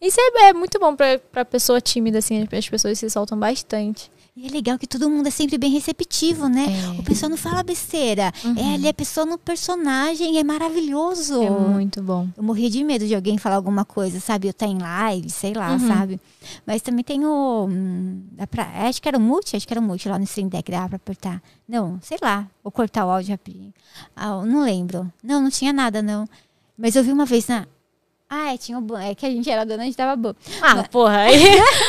Isso 0.00 0.18
é, 0.20 0.48
é 0.48 0.52
muito 0.52 0.78
bom 0.80 0.96
pra, 0.96 1.18
pra 1.30 1.44
pessoa 1.44 1.80
tímida, 1.80 2.18
assim, 2.18 2.42
as 2.52 2.68
pessoas 2.68 2.98
se 2.98 3.08
soltam 3.08 3.38
bastante. 3.38 4.10
E 4.34 4.46
é 4.46 4.50
legal 4.50 4.78
que 4.78 4.86
todo 4.86 5.10
mundo 5.10 5.26
é 5.26 5.30
sempre 5.30 5.58
bem 5.58 5.70
receptivo, 5.70 6.48
né? 6.48 6.64
É. 6.96 7.00
O 7.00 7.02
pessoal 7.02 7.28
não 7.28 7.36
fala 7.36 7.62
besteira. 7.62 8.32
É 8.56 8.74
ali 8.74 8.88
a 8.88 8.94
pessoa 8.94 9.26
no 9.26 9.36
personagem, 9.36 10.38
é 10.38 10.42
maravilhoso. 10.42 11.42
É 11.42 11.50
muito 11.50 12.02
bom. 12.02 12.26
Eu 12.34 12.42
morria 12.42 12.70
de 12.70 12.82
medo 12.82 13.06
de 13.06 13.14
alguém 13.14 13.36
falar 13.36 13.56
alguma 13.56 13.84
coisa, 13.84 14.20
sabe? 14.20 14.48
Eu 14.48 14.54
tá 14.54 14.66
em 14.66 14.78
live, 14.78 15.28
sei 15.28 15.52
lá, 15.52 15.72
Uhum. 15.72 15.86
sabe? 15.86 16.18
Mas 16.66 16.80
também 16.80 17.04
tem 17.04 17.26
o. 17.26 17.66
hum, 17.70 18.22
dá 18.32 18.46
pra- 18.46 18.88
acho 18.88 19.02
que 19.02 19.08
era 19.08 19.18
o 19.18 19.20
multi, 19.20 19.54
acho 19.54 19.66
que 19.66 19.72
era 19.74 19.80
o 19.80 19.82
multi 19.84 20.08
lá 20.08 20.16
no 20.18 20.24
Stream 20.24 20.48
Deck, 20.48 20.70
dava 20.70 20.88
pra 20.88 20.96
apertar. 20.96 21.42
Não, 21.68 21.98
sei 22.00 22.16
lá. 22.22 22.48
Ou 22.64 22.70
cortar 22.72 23.04
o 23.04 23.10
áudio 23.10 23.32
rapidinho. 23.32 23.72
Ah, 24.16 24.42
não 24.46 24.62
lembro. 24.62 25.12
Não, 25.22 25.42
não 25.42 25.50
tinha 25.50 25.74
nada, 25.74 26.00
não. 26.00 26.26
Mas 26.78 26.96
eu 26.96 27.04
vi 27.04 27.12
uma 27.12 27.26
vez 27.26 27.46
na. 27.48 27.66
Ah, 28.34 28.54
é, 28.54 28.56
tinha 28.56 28.78
o 28.78 28.80
ban. 28.80 28.98
É 29.02 29.14
que 29.14 29.26
a 29.26 29.30
gente 29.30 29.50
era 29.50 29.62
dona, 29.62 29.82
a 29.82 29.84
gente 29.84 29.94
tava 29.94 30.16
bom. 30.16 30.32
Ah, 30.62 30.82
porra, 30.84 31.18
aí... 31.18 31.34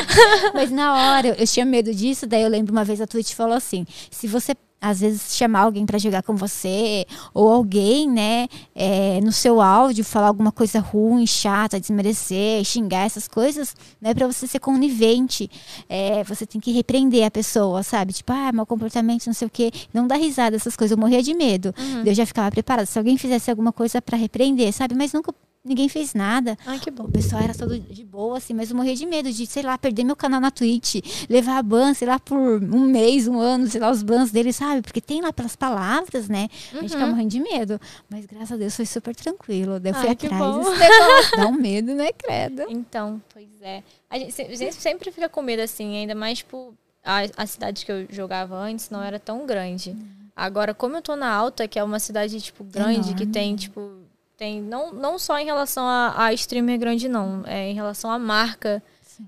Mas 0.53 0.70
na 0.70 0.94
hora 0.94 1.28
eu, 1.30 1.36
eu 1.36 1.48
tinha 1.48 1.65
medo 1.65 1.95
disso, 1.95 2.28
daí 2.28 2.41
eu 2.41 2.49
lembro 2.49 2.74
uma 2.74 2.84
vez 2.84 2.99
a 2.99 3.07
Twitch 3.07 3.32
falou 3.34 3.56
assim: 3.56 3.86
se 4.11 4.28
você 4.28 4.53
às 4.82 4.99
vezes 4.99 5.38
chamar 5.38 5.61
alguém 5.61 5.86
pra 5.86 5.98
jogar 5.98 6.22
com 6.22 6.36
você, 6.36 7.06
ou 7.34 7.49
alguém, 7.49 8.10
né, 8.10 8.49
é, 8.76 9.22
no 9.22 9.32
seu 9.32 9.61
áudio 9.61 10.03
falar 10.03 10.28
alguma 10.28 10.52
coisa 10.52 10.82
ruim, 10.82 11.26
chata, 11.26 11.80
desmerecer, 11.80 12.61
xingar 12.65 13.06
essas 13.06 13.26
coisas, 13.26 13.74
não 14.02 14.11
é 14.11 14.14
pra 14.14 14.28
você 14.28 14.45
ser 14.45 14.60
conivente. 14.60 15.49
É, 15.88 16.26
você 16.26 16.45
tem 16.45 16.60
que 16.60 16.74
repreender 16.74 17.26
a 17.26 17.32
pessoa, 17.32 17.84
sabe? 17.84 18.11
Tipo, 18.11 18.34
ah, 18.34 18.52
mau 18.52 18.65
comportamento, 18.65 19.28
não 19.28 19.34
sei 19.34 19.48
o 19.48 19.49
quê. 19.49 19.72
Não 19.94 20.06
dá 20.06 20.18
risada, 20.18 20.57
essas 20.57 20.76
coisas. 20.76 20.91
Eu 20.91 20.99
morria 20.99 21.24
de 21.24 21.34
medo. 21.34 21.74
Daí 22.03 22.10
Eu 22.10 22.14
já 22.14 22.26
ficava 22.26 22.52
preparada. 22.52 22.86
Se 22.86 22.99
alguém 22.99 23.18
fizesse 23.18 23.49
alguma 23.49 23.72
coisa 23.72 24.02
pra 24.02 24.18
repreender, 24.18 24.74
sabe? 24.74 24.94
Mas 24.94 25.14
nunca 25.14 25.34
ninguém 25.64 25.88
fez 25.88 26.14
nada. 26.14 26.57
Ai, 26.65 26.80
que 26.80 26.91
bom. 26.91 27.06
O 27.06 27.11
pessoal 27.11 27.41
era 27.41 27.53
todo 27.53 27.80
de 27.80 28.03
boa, 28.03 28.38
assim, 28.38 28.53
mas 28.53 28.69
eu 28.69 28.76
morria 28.76 28.95
de 28.95 29.06
medo 29.06 29.31
de, 29.31 29.45
sei 29.45 29.64
lá, 29.64 29.77
perder 29.77 30.03
meu 30.03 30.15
canal 30.15 30.41
na 30.41 30.52
Twitch, 30.52 30.95
levar 31.30 31.57
a 31.57 31.64
ban, 31.64 31.94
sei 31.94 32.07
lá, 32.07 32.19
por 32.19 32.38
um 32.38 32.81
mês, 32.81 33.27
um 33.27 33.40
ano, 33.40 33.68
sei 33.68 33.80
lá, 33.80 33.90
os 33.90 34.03
bans 34.03 34.31
dele, 34.31 34.52
sabe? 34.52 34.81
Porque 34.81 34.99
tem 34.99 35.22
lá 35.22 35.31
pelas 35.31 35.56
palavras, 35.56 36.27
né? 36.27 36.49
A 36.73 36.81
gente 36.81 36.91
fica 36.91 37.06
morrendo 37.06 37.30
de 37.30 37.40
medo. 37.40 37.80
Mas 38.10 38.26
graças 38.26 38.52
a 38.52 38.56
Deus 38.57 38.76
foi 38.76 38.85
super 38.85 39.15
tranquilo. 39.15 39.80
Daí 39.80 39.91
eu 39.91 39.95
fui 39.95 40.10
Ai, 40.10 40.15
que 40.15 40.27
atrás. 40.27 41.31
Dá 41.38 41.48
um 41.48 41.53
medo, 41.53 41.94
né, 41.95 42.11
credo? 42.11 42.64
Então, 42.69 43.22
pois 43.34 43.48
é. 43.61 43.84
A 44.10 44.19
gente, 44.19 44.41
a 44.41 44.56
gente 44.56 44.76
sempre 44.76 45.11
fica 45.11 45.30
com 45.30 45.41
medo, 45.41 45.61
assim, 45.61 45.98
ainda 45.98 46.14
mais, 46.14 46.40
tipo, 46.40 46.73
a, 47.03 47.22
a 47.38 47.45
cidade 47.45 47.85
que 47.85 47.91
eu 47.91 48.06
jogava 48.10 48.56
antes 48.56 48.90
não 48.90 49.02
era 49.02 49.19
tão 49.19 49.45
grande. 49.45 49.95
Agora, 50.35 50.73
como 50.73 50.98
eu 50.98 51.02
tô 51.02 51.15
na 51.15 51.31
Alta, 51.31 51.68
que 51.68 51.77
é 51.77 51.84
uma 51.84 51.99
cidade, 51.99 52.40
tipo, 52.41 52.64
grande, 52.64 53.14
que 53.14 53.23
Enorme. 53.23 53.31
tem, 53.31 53.56
tipo, 53.56 54.02
tem, 54.38 54.61
não, 54.61 54.91
não 54.93 55.19
só 55.19 55.38
em 55.38 55.45
relação 55.45 55.85
a, 55.85 56.26
a 56.26 56.34
streamer 56.34 56.80
grande, 56.80 57.07
não, 57.07 57.43
é 57.45 57.69
em 57.69 57.73
relação 57.73 58.11
à 58.11 58.18
marca. 58.18 58.81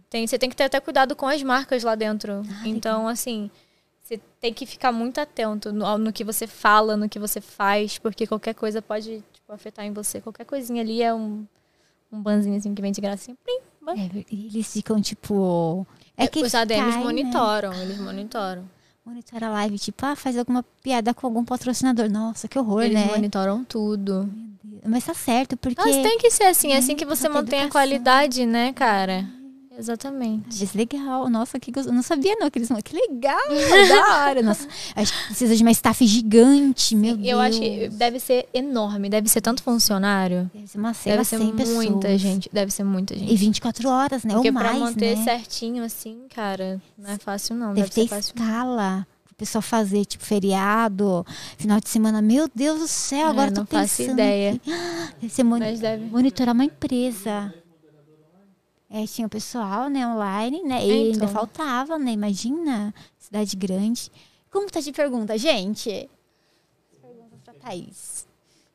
Tem, 0.10 0.26
você 0.26 0.38
tem 0.38 0.50
que 0.50 0.56
ter 0.56 0.64
até 0.64 0.80
cuidado 0.80 1.16
com 1.16 1.28
as 1.28 1.42
marcas 1.44 1.84
lá 1.84 1.96
dentro. 1.96 2.42
então, 2.66 3.08
assim, 3.08 3.50
você 4.02 4.20
tem 4.40 4.54
que 4.54 4.66
ficar 4.66 4.92
muito 4.92 5.20
atento 5.20 5.72
no, 5.72 5.98
no 5.98 6.14
que 6.14 6.24
você 6.24 6.48
fala, 6.48 6.98
no 6.98 7.08
que 7.08 7.20
você 7.20 7.40
faz, 7.40 7.98
porque 7.98 8.28
qualquer 8.28 8.54
coisa 8.54 8.82
pode, 8.82 9.24
tipo, 9.32 9.52
afetar 9.52 9.86
em 9.86 9.94
você. 9.94 10.22
Qualquer 10.22 10.46
coisinha 10.46 10.82
ali 10.82 11.02
é 11.02 11.14
um, 11.14 11.46
um 12.12 12.22
banzinho 12.22 12.58
assim 12.58 12.74
que 12.74 12.82
vem 12.82 12.92
de 12.92 13.02
gracinha. 13.02 13.38
Plim, 13.44 13.60
ban. 13.82 13.94
É, 13.94 14.26
eles 14.32 14.74
ficam, 14.74 15.02
tipo... 15.02 15.86
É 16.18 16.28
que 16.28 16.42
Os 16.42 16.56
ADMs 16.56 16.92
cai, 16.92 16.98
né? 16.98 17.04
monitoram, 17.04 17.74
eles 17.74 18.00
monitoram. 18.00 18.70
Monitora 19.06 19.48
a 19.48 19.50
live, 19.52 19.78
tipo, 19.78 20.04
ah, 20.04 20.16
faz 20.16 20.36
alguma 20.36 20.64
piada 20.82 21.14
com 21.14 21.28
algum 21.28 21.46
patrocinador. 21.46 22.10
Nossa, 22.10 22.48
que 22.48 22.58
horror, 22.58 22.84
Eles 22.84 22.96
né? 22.96 23.06
monitoram 23.06 23.64
tudo. 23.64 24.28
Mas 24.84 25.04
tá 25.06 25.14
certo, 25.14 25.56
porque... 25.56 25.80
Mas 25.80 25.96
tem 25.98 26.18
que 26.18 26.32
ser 26.32 26.46
assim, 26.46 26.72
é 26.72 26.78
assim 26.78 26.96
que 26.96 27.06
você 27.06 27.30
mantém 27.30 27.62
a 27.62 27.70
qualidade, 27.70 28.46
né, 28.48 28.74
cara? 28.74 29.28
Exatamente. 29.78 30.58
Mas 30.60 30.74
legal, 30.74 31.30
nossa, 31.30 31.60
que 31.60 31.72
gostoso. 31.72 31.90
Eu 31.90 31.96
não 31.96 32.04
sabia 32.04 32.36
não 32.40 32.50
que 32.50 32.60
eles 32.60 32.70
Que 32.84 32.96
legal, 32.96 33.38
da 33.90 34.26
hora. 34.26 34.42
Nossa, 34.42 34.68
acho 34.96 35.12
que 35.14 35.26
precisa 35.28 35.56
de 35.56 35.62
uma 35.64 35.72
staff 35.72 36.06
gigante, 36.06 36.96
meu 36.96 37.16
Deus. 37.16 37.28
Eu 37.30 37.40
acho 37.40 37.60
que 37.60 37.90
deve 37.90 38.20
ser 38.20 38.48
enorme, 38.54 39.10
deve 39.10 39.30
ser 39.30 39.42
tanto 39.42 39.62
funcionário. 39.64 40.50
Deve 40.54 40.68
ser 40.68 40.78
uma 40.78 40.90
lá, 40.90 40.94
Deve 41.04 41.24
ser 41.26 41.38
100 41.38 41.56
pessoas. 41.56 41.90
muita 41.90 42.18
gente, 42.18 42.50
deve 42.52 42.72
ser 42.72 42.84
muita 42.84 43.18
gente. 43.18 43.32
E 43.32 43.36
24 43.36 43.90
horas, 43.90 44.24
né? 44.24 44.34
Porque 44.34 44.48
Ou 44.50 44.54
pra 44.54 44.64
mais, 44.64 44.80
manter 44.80 45.18
né? 45.18 45.24
certinho 45.24 45.84
assim, 45.84 46.26
cara, 46.34 46.82
não 46.98 47.12
é 47.12 47.18
fácil 47.18 47.56
não, 47.56 47.74
Deve 47.74 47.90
deve, 47.90 47.92
ter 47.92 48.08
fácil. 48.08 48.34
não. 48.38 48.46
escala. 48.46 49.08
O 49.32 49.36
pessoal 49.38 49.62
fazer, 49.62 50.06
tipo, 50.06 50.24
feriado, 50.24 51.26
final 51.58 51.82
de 51.82 51.90
semana. 51.90 52.22
Meu 52.22 52.50
Deus 52.56 52.80
do 52.80 52.88
céu, 52.88 53.28
É, 53.28 53.30
agora 53.30 53.50
eu 53.50 53.54
tô 53.54 53.60
não 53.62 53.68
faço 53.68 53.98
pensando. 53.98 54.14
ideia. 54.14 54.54
aqui. 54.54 54.72
Deve 55.22 55.34
ser 55.34 55.44
deve. 55.82 56.06
monitorar 56.06 56.54
uma 56.56 56.64
empresa. 56.64 57.54
É, 58.90 59.06
tinha 59.08 59.26
o 59.28 59.30
pessoal, 59.30 59.90
né, 59.90 60.08
online, 60.08 60.62
né? 60.64 60.86
E 60.86 61.10
Então. 61.10 61.14
ainda 61.24 61.28
faltava, 61.28 61.98
né? 61.98 62.12
Imagina, 62.12 62.94
cidade 63.18 63.56
grande. 63.56 64.12
Como 64.52 64.70
tá 64.70 64.80
de 64.80 64.92
pergunta, 64.92 65.38
gente? 65.38 66.10
Pergunta 67.02 67.36
pra 67.44 67.54
Thaís. 67.56 68.26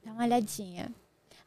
Dá 0.04 0.12
uma 0.12 0.24
olhadinha. 0.24 0.90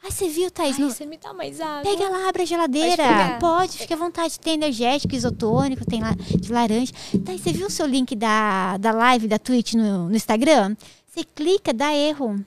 Ah, 0.06 0.10
você 0.12 0.28
viu, 0.28 0.50
Thaís? 0.52 0.76
Ai, 0.78 0.82
no- 0.82 0.92
você 0.92 1.06
me 1.06 1.18
dá 1.18 1.34
mais 1.34 1.62
água. 1.62 1.84
Pega 1.84 2.10
lá, 2.10 2.28
abre 2.28 2.44
a 2.44 2.46
geladeira. 2.46 2.98
pegar. 3.04 3.40
Pode, 3.40 3.78
fica 3.78 3.94
à 3.94 3.98
vontade. 3.98 4.40
Tem 4.40 4.54
energético, 4.56 5.14
isotônico, 5.16 5.86
tem 5.86 6.02
lá 6.02 6.12
de 6.14 6.52
laranja. 6.52 6.92
Thaís, 7.24 7.42
você 7.42 7.54
viu 7.54 7.68
o 7.68 7.70
seu 7.70 7.86
link 7.86 8.16
da, 8.16 8.78
da 8.78 8.92
live 8.92 9.28
da 9.28 9.38
Twitch 9.40 9.74
no, 9.76 10.10
no 10.10 10.16
Instagram? 10.16 10.76
Você 11.08 11.24
clica, 11.24 11.74
dá 11.74 11.94
erro. 11.94 12.44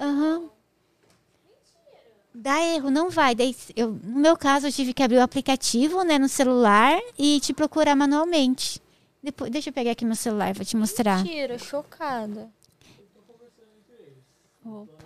Aham. 0.00 0.42
Dá 2.42 2.60
erro, 2.60 2.90
não 2.90 3.08
vai. 3.08 3.36
Daí, 3.36 3.54
eu, 3.76 3.92
no 4.02 4.18
meu 4.18 4.36
caso, 4.36 4.66
eu 4.66 4.72
tive 4.72 4.92
que 4.92 5.00
abrir 5.00 5.18
o 5.18 5.22
aplicativo 5.22 6.02
né, 6.02 6.18
no 6.18 6.28
celular 6.28 7.00
e 7.16 7.38
te 7.38 7.52
procurar 7.52 7.94
manualmente. 7.94 8.82
Depois, 9.22 9.48
deixa 9.48 9.68
eu 9.68 9.72
pegar 9.72 9.92
aqui 9.92 10.04
meu 10.04 10.16
celular, 10.16 10.52
vou 10.52 10.64
te 10.64 10.76
mostrar. 10.76 11.22
Mentira, 11.22 11.56
chocada. 11.56 12.50
Opa. 14.66 15.04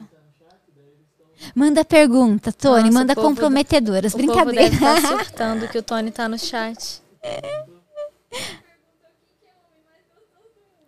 Manda 1.55 1.85
pergunta, 1.85 2.51
Tony. 2.55 2.85
Nossa, 2.85 2.93
manda 2.93 3.15
povo- 3.15 3.29
comprometedoras. 3.29 4.15
O 4.15 4.17
povo 4.17 4.33
Brincadeira. 4.33 4.71
deve 4.71 4.77
estar 4.77 5.01
surtando 5.07 5.69
que 5.69 5.77
o 5.77 5.83
Tony 5.83 6.11
tá 6.11 6.27
no 6.31 6.39
chat. 6.39 7.03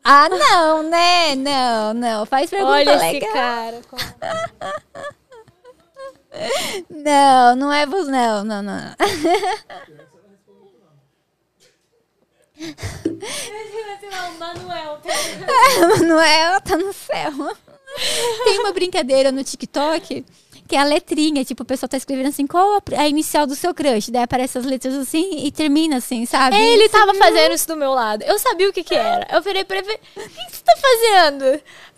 Ah, 0.03 0.31
não, 0.31 0.83
né? 0.89 1.35
Não, 1.35 1.93
não. 1.93 2.25
Faz 2.25 2.49
pergunta 2.49 2.73
Olha 2.73 2.95
esse 2.95 3.13
legal. 3.21 3.33
cara. 3.35 3.83
Não, 6.91 7.57
não 7.57 7.73
é 7.73 7.87
você. 7.87 8.11
Não, 8.11 8.45
não, 8.45 8.63
não. 8.63 8.95
Manuel. 14.39 15.01
Manuel 15.99 16.61
tá 16.61 16.77
no 16.77 16.93
céu. 16.93 17.33
Tem 18.45 18.59
uma 18.61 18.73
brincadeira 18.73 19.33
no 19.33 19.43
TikTok 19.43 20.25
que 20.69 20.77
é 20.77 20.81
a 20.81 20.85
letrinha. 20.85 21.45
Tipo, 21.45 21.63
o 21.63 21.67
pessoal 21.67 21.89
tá 21.89 21.97
escrevendo 21.97 22.29
assim, 22.29 22.47
qual 22.47 22.83
a, 22.97 23.09
inicial 23.09 23.47
do 23.47 23.55
seu 23.55 23.75
crush? 23.75 24.11
Daí 24.11 24.23
aparece 24.23 24.59
as 24.59 24.67
letras 24.67 24.95
assim 24.95 25.47
e 25.47 25.51
termina 25.51 25.97
assim, 25.97 26.27
sabe? 26.27 26.57
Ele 26.57 26.89
tava 26.91 27.15
fazendo 27.15 27.55
isso 27.55 27.67
do 27.67 27.77
meu 27.77 27.93
lado. 27.93 28.23
Eu 28.23 28.39
sabia 28.39 28.69
o 28.69 28.73
que 28.73 28.85
que 28.85 28.95
era. 28.95 29.27
Eu 29.35 29.41
virei 29.41 29.65
pra 29.65 29.79
ele 29.79 29.87
o 29.95 29.99
que 29.99 30.57
você 30.57 30.63
tá 30.63 30.75
fazendo? 30.77 31.45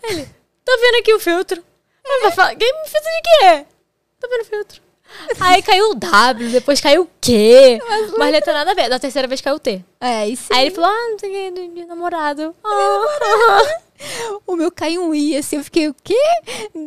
Ele, 0.03 0.25
tô 0.63 0.77
vendo 0.79 0.99
aqui 0.99 1.13
o 1.13 1.19
filtro. 1.19 1.61
Eu 2.03 2.21
vou 2.21 2.31
falar, 2.31 2.55
"Que 2.55 2.65
filtro 2.65 3.11
de 3.11 3.21
quê? 3.21 3.65
Tô 4.21 4.29
vendo 4.29 4.41
o 4.41 4.45
filtro. 4.45 4.81
Aí 5.41 5.61
caiu 5.61 5.91
o 5.91 5.95
W, 5.95 6.51
depois 6.51 6.79
caiu 6.79 7.01
o 7.01 7.09
Q. 7.19 7.79
Mas 8.17 8.31
letra 8.31 8.53
nada 8.53 8.71
a 8.71 8.73
ver. 8.73 8.87
Da 8.87 8.97
terceira 8.97 9.27
vez 9.27 9.41
caiu 9.41 9.57
o 9.57 9.59
T. 9.59 9.83
É, 9.99 10.27
isso 10.27 10.53
Aí 10.53 10.67
ele 10.67 10.75
falou, 10.75 10.89
ah, 10.89 11.09
não 11.11 11.19
sei 11.19 11.49
o 11.49 11.53
que, 11.53 11.69
de 11.69 11.85
namorado. 11.85 12.55
Ah. 12.63 13.81
O 14.47 14.55
meu 14.55 14.71
caiu 14.71 15.03
um 15.03 15.13
i, 15.13 15.35
assim, 15.37 15.57
eu 15.57 15.63
fiquei, 15.63 15.87
o 15.87 15.95
quê? 16.03 16.17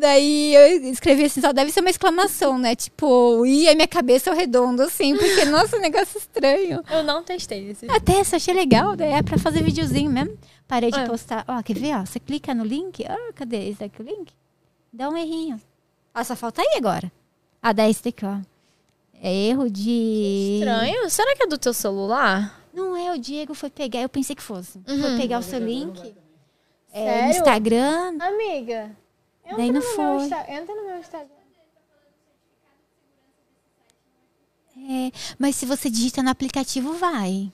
Daí 0.00 0.54
eu 0.54 0.90
escrevi 0.90 1.24
assim, 1.24 1.40
só 1.40 1.52
deve 1.52 1.70
ser 1.70 1.80
uma 1.80 1.90
exclamação, 1.90 2.58
né? 2.58 2.74
Tipo, 2.74 3.46
i, 3.46 3.68
aí 3.68 3.74
minha 3.76 3.86
cabeça 3.86 4.30
é 4.30 4.34
redondo, 4.34 4.82
assim, 4.82 5.16
porque, 5.16 5.44
nossa, 5.46 5.78
negócio 5.78 6.18
estranho. 6.18 6.82
Eu 6.90 7.04
não 7.04 7.22
testei 7.22 7.70
esse. 7.70 7.86
Até 7.88 8.14
essa 8.18 8.34
achei 8.36 8.52
legal, 8.52 8.96
daí 8.96 9.12
é 9.12 9.22
pra 9.22 9.38
fazer 9.38 9.62
videozinho 9.62 10.10
mesmo. 10.10 10.36
Parei 10.66 10.90
de 10.90 10.98
É. 10.98 11.06
postar. 11.06 11.44
Ó, 11.46 11.62
quer 11.62 11.78
ver, 11.78 11.94
ó? 11.94 12.04
Você 12.04 12.18
clica 12.18 12.52
no 12.52 12.64
link. 12.64 13.04
Ah, 13.06 13.32
cadê 13.34 13.68
esse 13.68 13.84
aqui 13.84 14.02
o 14.02 14.04
link? 14.04 14.32
Dá 14.92 15.08
um 15.08 15.16
errinho. 15.16 15.60
Ah, 16.12 16.24
só 16.24 16.34
falta 16.34 16.62
aí 16.62 16.74
agora. 16.76 17.12
Daqui, 17.72 18.24
ó. 18.24 18.38
É 19.22 19.32
erro 19.32 19.70
de... 19.70 20.58
Estranho. 20.60 21.08
Será 21.10 21.34
que 21.34 21.44
é 21.44 21.46
do 21.46 21.56
teu 21.58 21.72
celular? 21.72 22.60
Não 22.74 22.96
é, 22.96 23.12
o 23.12 23.18
Diego 23.18 23.54
foi 23.54 23.70
pegar, 23.70 24.00
eu 24.00 24.08
pensei 24.08 24.34
que 24.36 24.42
fosse. 24.42 24.80
Foi 24.84 24.94
Uhum. 24.94 25.16
pegar 25.18 25.38
o 25.38 25.42
seu 25.42 25.58
link. 25.58 26.14
É? 26.92 27.30
Instagram. 27.30 28.16
Amiga, 28.20 28.90
Daí 29.56 29.70
não 29.72 29.80
foi. 29.82 30.24
Insta- 30.24 30.44
entra 30.52 30.74
no 30.74 30.86
meu 30.86 30.98
Instagram. 30.98 31.28
É, 34.76 35.10
mas 35.38 35.56
se 35.56 35.64
você 35.66 35.88
digita 35.88 36.22
no 36.22 36.30
aplicativo, 36.30 36.94
vai. 36.94 37.52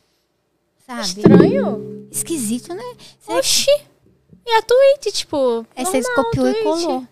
Sabe? 0.87 1.03
Estranho? 1.03 2.09
Esquisito, 2.11 2.75
né? 2.75 2.83
Será 3.21 3.39
Oxi. 3.39 3.71
E 4.47 4.53
a 4.53 4.63
Twitch, 4.63 5.15
tipo. 5.15 5.67
É, 5.77 5.85
você 5.85 6.03
copiou 6.15 6.49
e 6.49 6.63
colou. 6.63 7.07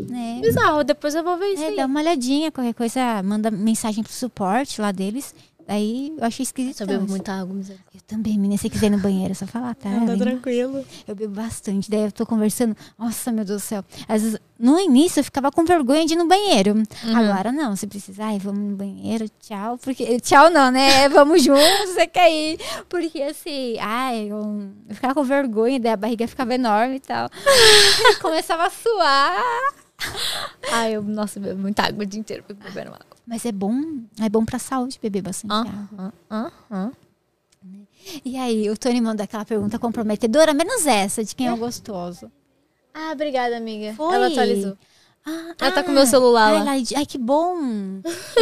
Né? 0.00 0.40
Bizarro, 0.42 0.82
depois 0.82 1.14
eu 1.14 1.22
vou 1.22 1.36
ver 1.36 1.52
isso 1.54 1.62
É, 1.62 1.68
aí. 1.68 1.76
dá 1.76 1.86
uma 1.86 2.00
olhadinha, 2.00 2.50
qualquer 2.50 2.74
coisa, 2.74 3.22
manda 3.22 3.50
mensagem 3.50 4.02
pro 4.02 4.12
suporte 4.12 4.80
lá 4.80 4.90
deles. 4.90 5.34
Daí 5.66 6.12
eu 6.18 6.24
achei 6.26 6.42
esquisito. 6.42 6.82
Eu 6.82 6.86
bebo 6.86 7.08
muita 7.08 7.32
água, 7.32 7.54
mas 7.56 7.70
Eu 7.70 7.76
também, 8.06 8.34
menina. 8.38 8.58
Se 8.58 8.64
você 8.64 8.68
quiser 8.68 8.88
ir 8.88 8.90
no 8.90 8.98
banheiro, 8.98 9.32
é 9.32 9.34
só 9.34 9.46
falar, 9.46 9.74
tá? 9.74 9.88
Não, 9.88 10.06
tá 10.06 10.14
tranquilo. 10.18 10.84
Eu 11.08 11.14
bebo 11.14 11.34
bastante. 11.34 11.90
Daí 11.90 12.00
eu 12.02 12.12
tô 12.12 12.26
conversando. 12.26 12.76
Nossa, 12.98 13.32
meu 13.32 13.46
Deus 13.46 13.62
do 13.62 13.64
céu. 13.64 13.82
Às 14.06 14.20
vezes, 14.22 14.38
no 14.58 14.78
início 14.78 15.20
eu 15.20 15.24
ficava 15.24 15.50
com 15.50 15.64
vergonha 15.64 16.04
de 16.04 16.12
ir 16.12 16.16
no 16.18 16.28
banheiro. 16.28 16.74
Uhum. 16.74 17.16
Agora 17.16 17.50
não. 17.50 17.74
Se 17.76 17.86
precisar, 17.86 18.26
ai, 18.26 18.38
vamos 18.38 18.60
no 18.72 18.76
banheiro, 18.76 19.24
tchau. 19.40 19.78
Porque. 19.78 20.20
Tchau 20.20 20.50
não, 20.50 20.70
né? 20.70 21.08
Vamos 21.08 21.42
juntos, 21.42 21.94
você 21.94 22.06
quer 22.06 22.30
ir. 22.30 22.58
Porque 22.86 23.22
assim, 23.22 23.78
ai, 23.80 24.26
eu, 24.30 24.68
eu 24.86 24.94
ficava 24.94 25.14
com 25.14 25.24
vergonha, 25.24 25.80
daí 25.80 25.92
a 25.92 25.96
barriga 25.96 26.28
ficava 26.28 26.54
enorme 26.54 26.96
e 26.96 27.00
tal. 27.00 27.30
Começava 28.20 28.66
a 28.66 28.70
suar. 28.70 29.42
Ai, 30.72 30.96
eu, 30.96 31.02
nossa, 31.02 31.38
bebo 31.40 31.60
muita 31.60 31.82
água 31.84 32.02
o 32.02 32.06
dia 32.06 32.20
inteiro, 32.20 32.42
fico 32.46 32.60
bebendo 32.62 32.90
água. 32.90 33.06
Mas 33.26 33.44
é 33.46 33.52
bom, 33.52 33.80
é 34.20 34.28
bom 34.28 34.44
pra 34.44 34.58
saúde 34.58 34.98
beber 35.00 35.22
bastante 35.22 35.52
água. 35.54 35.88
Aham, 35.98 36.12
aham. 36.70 36.92
E 38.24 38.36
aí, 38.36 38.68
o 38.68 38.76
Tony 38.76 39.00
mandou 39.00 39.24
aquela 39.24 39.44
pergunta 39.44 39.78
comprometedora, 39.78 40.52
menos 40.52 40.86
essa, 40.86 41.24
de 41.24 41.34
quem 41.34 41.46
é 41.46 41.52
o 41.52 41.56
gostoso. 41.56 42.30
Ah, 42.92 43.10
obrigada, 43.12 43.56
amiga. 43.56 43.94
Foi? 43.94 44.14
Ela 44.14 44.26
atualizou. 44.26 44.76
Ah, 45.24 45.54
Ela 45.58 45.72
tá 45.72 45.82
com 45.82 45.90
o 45.90 45.94
meu 45.94 46.06
celular 46.06 46.52
ai, 46.52 46.64
lá. 46.64 46.70
ai, 46.98 47.06
que 47.06 47.16
bom. 47.16 47.56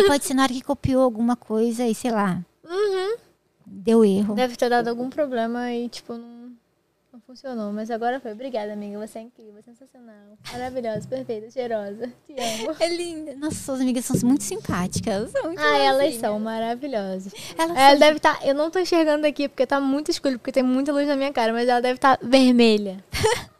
Pode 0.06 0.24
ser 0.24 0.34
na 0.34 0.42
hora 0.42 0.52
que 0.52 0.62
copiou 0.62 1.02
alguma 1.02 1.36
coisa 1.36 1.86
e, 1.86 1.94
sei 1.94 2.10
lá, 2.10 2.44
Uhum. 2.64 3.16
deu 3.64 4.04
erro. 4.04 4.34
Deve 4.34 4.56
ter 4.56 4.68
dado 4.68 4.88
algum 4.88 5.08
problema 5.08 5.70
e, 5.72 5.88
tipo, 5.88 6.14
não 6.14 6.41
funcionou. 7.32 7.72
Mas 7.72 7.90
agora 7.90 8.20
foi. 8.20 8.32
Obrigada, 8.32 8.72
amiga. 8.72 8.98
Você 9.06 9.18
é 9.18 9.22
incrível, 9.22 9.62
sensacional. 9.62 10.14
Maravilhosa, 10.52 11.08
perfeita, 11.08 11.50
cheirosa. 11.50 12.12
Te 12.26 12.32
amo. 12.32 12.76
É 12.78 12.88
linda. 12.88 13.34
Nossa, 13.36 13.56
suas 13.56 13.80
amigas 13.80 14.04
são 14.04 14.16
muito 14.28 14.44
simpáticas. 14.44 15.30
São 15.30 15.44
muito 15.44 15.60
Ah, 15.60 15.78
elas 15.78 16.14
são 16.16 16.38
maravilhosas. 16.38 17.32
Elas 17.58 17.76
Ela 17.76 17.90
são- 17.90 17.98
deve 17.98 18.16
estar. 18.18 18.46
eu 18.46 18.54
não 18.54 18.70
tô 18.70 18.78
enxergando 18.78 19.26
aqui 19.26 19.48
porque 19.48 19.66
tá 19.66 19.80
muito 19.80 20.10
escuro, 20.10 20.38
porque 20.38 20.52
tem 20.52 20.62
muita 20.62 20.92
luz 20.92 21.06
na 21.08 21.16
minha 21.16 21.32
cara, 21.32 21.52
mas 21.52 21.68
ela 21.68 21.80
deve 21.80 21.94
estar 21.94 22.18
vermelha. 22.22 23.02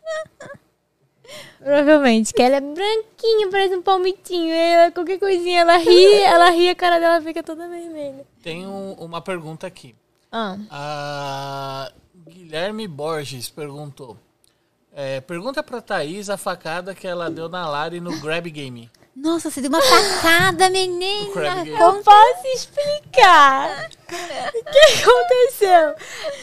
Provavelmente, 1.58 2.34
que 2.34 2.42
ela 2.42 2.56
é 2.56 2.60
branquinha, 2.60 3.48
parece 3.50 3.76
um 3.76 3.82
palmitinho. 3.82 4.52
Ela, 4.52 4.90
qualquer 4.90 5.18
coisinha, 5.18 5.60
ela 5.60 5.76
ri, 5.76 6.14
ela 6.22 6.50
ri, 6.50 6.68
a 6.68 6.74
cara 6.74 6.98
dela 6.98 7.22
fica 7.22 7.40
toda 7.42 7.68
vermelha. 7.68 8.26
Tem 8.42 8.66
um- 8.66 8.94
uma 8.94 9.20
pergunta 9.22 9.64
aqui. 9.66 9.94
Ah, 10.30 10.56
A 10.70 11.92
Guilherme 12.28 12.86
Borges 12.86 13.48
perguntou. 13.48 14.16
é, 14.94 15.20
pergunta 15.20 15.62
pra 15.62 15.80
Thaís 15.80 16.28
a 16.28 16.36
facada 16.36 16.94
que 16.94 17.06
ela 17.06 17.30
deu 17.30 17.48
na 17.48 17.68
Lari 17.68 18.00
no 18.00 18.18
Grab 18.20 18.48
Game. 18.50 18.90
Nossa, 19.14 19.50
você 19.50 19.60
deu 19.60 19.68
uma 19.70 19.80
facada, 19.82 20.70
menina. 20.70 21.66
Eu 21.66 22.02
posso 22.02 22.46
explicar. 22.54 23.90
o 23.90 24.64
que 24.64 25.02
aconteceu? 25.02 25.94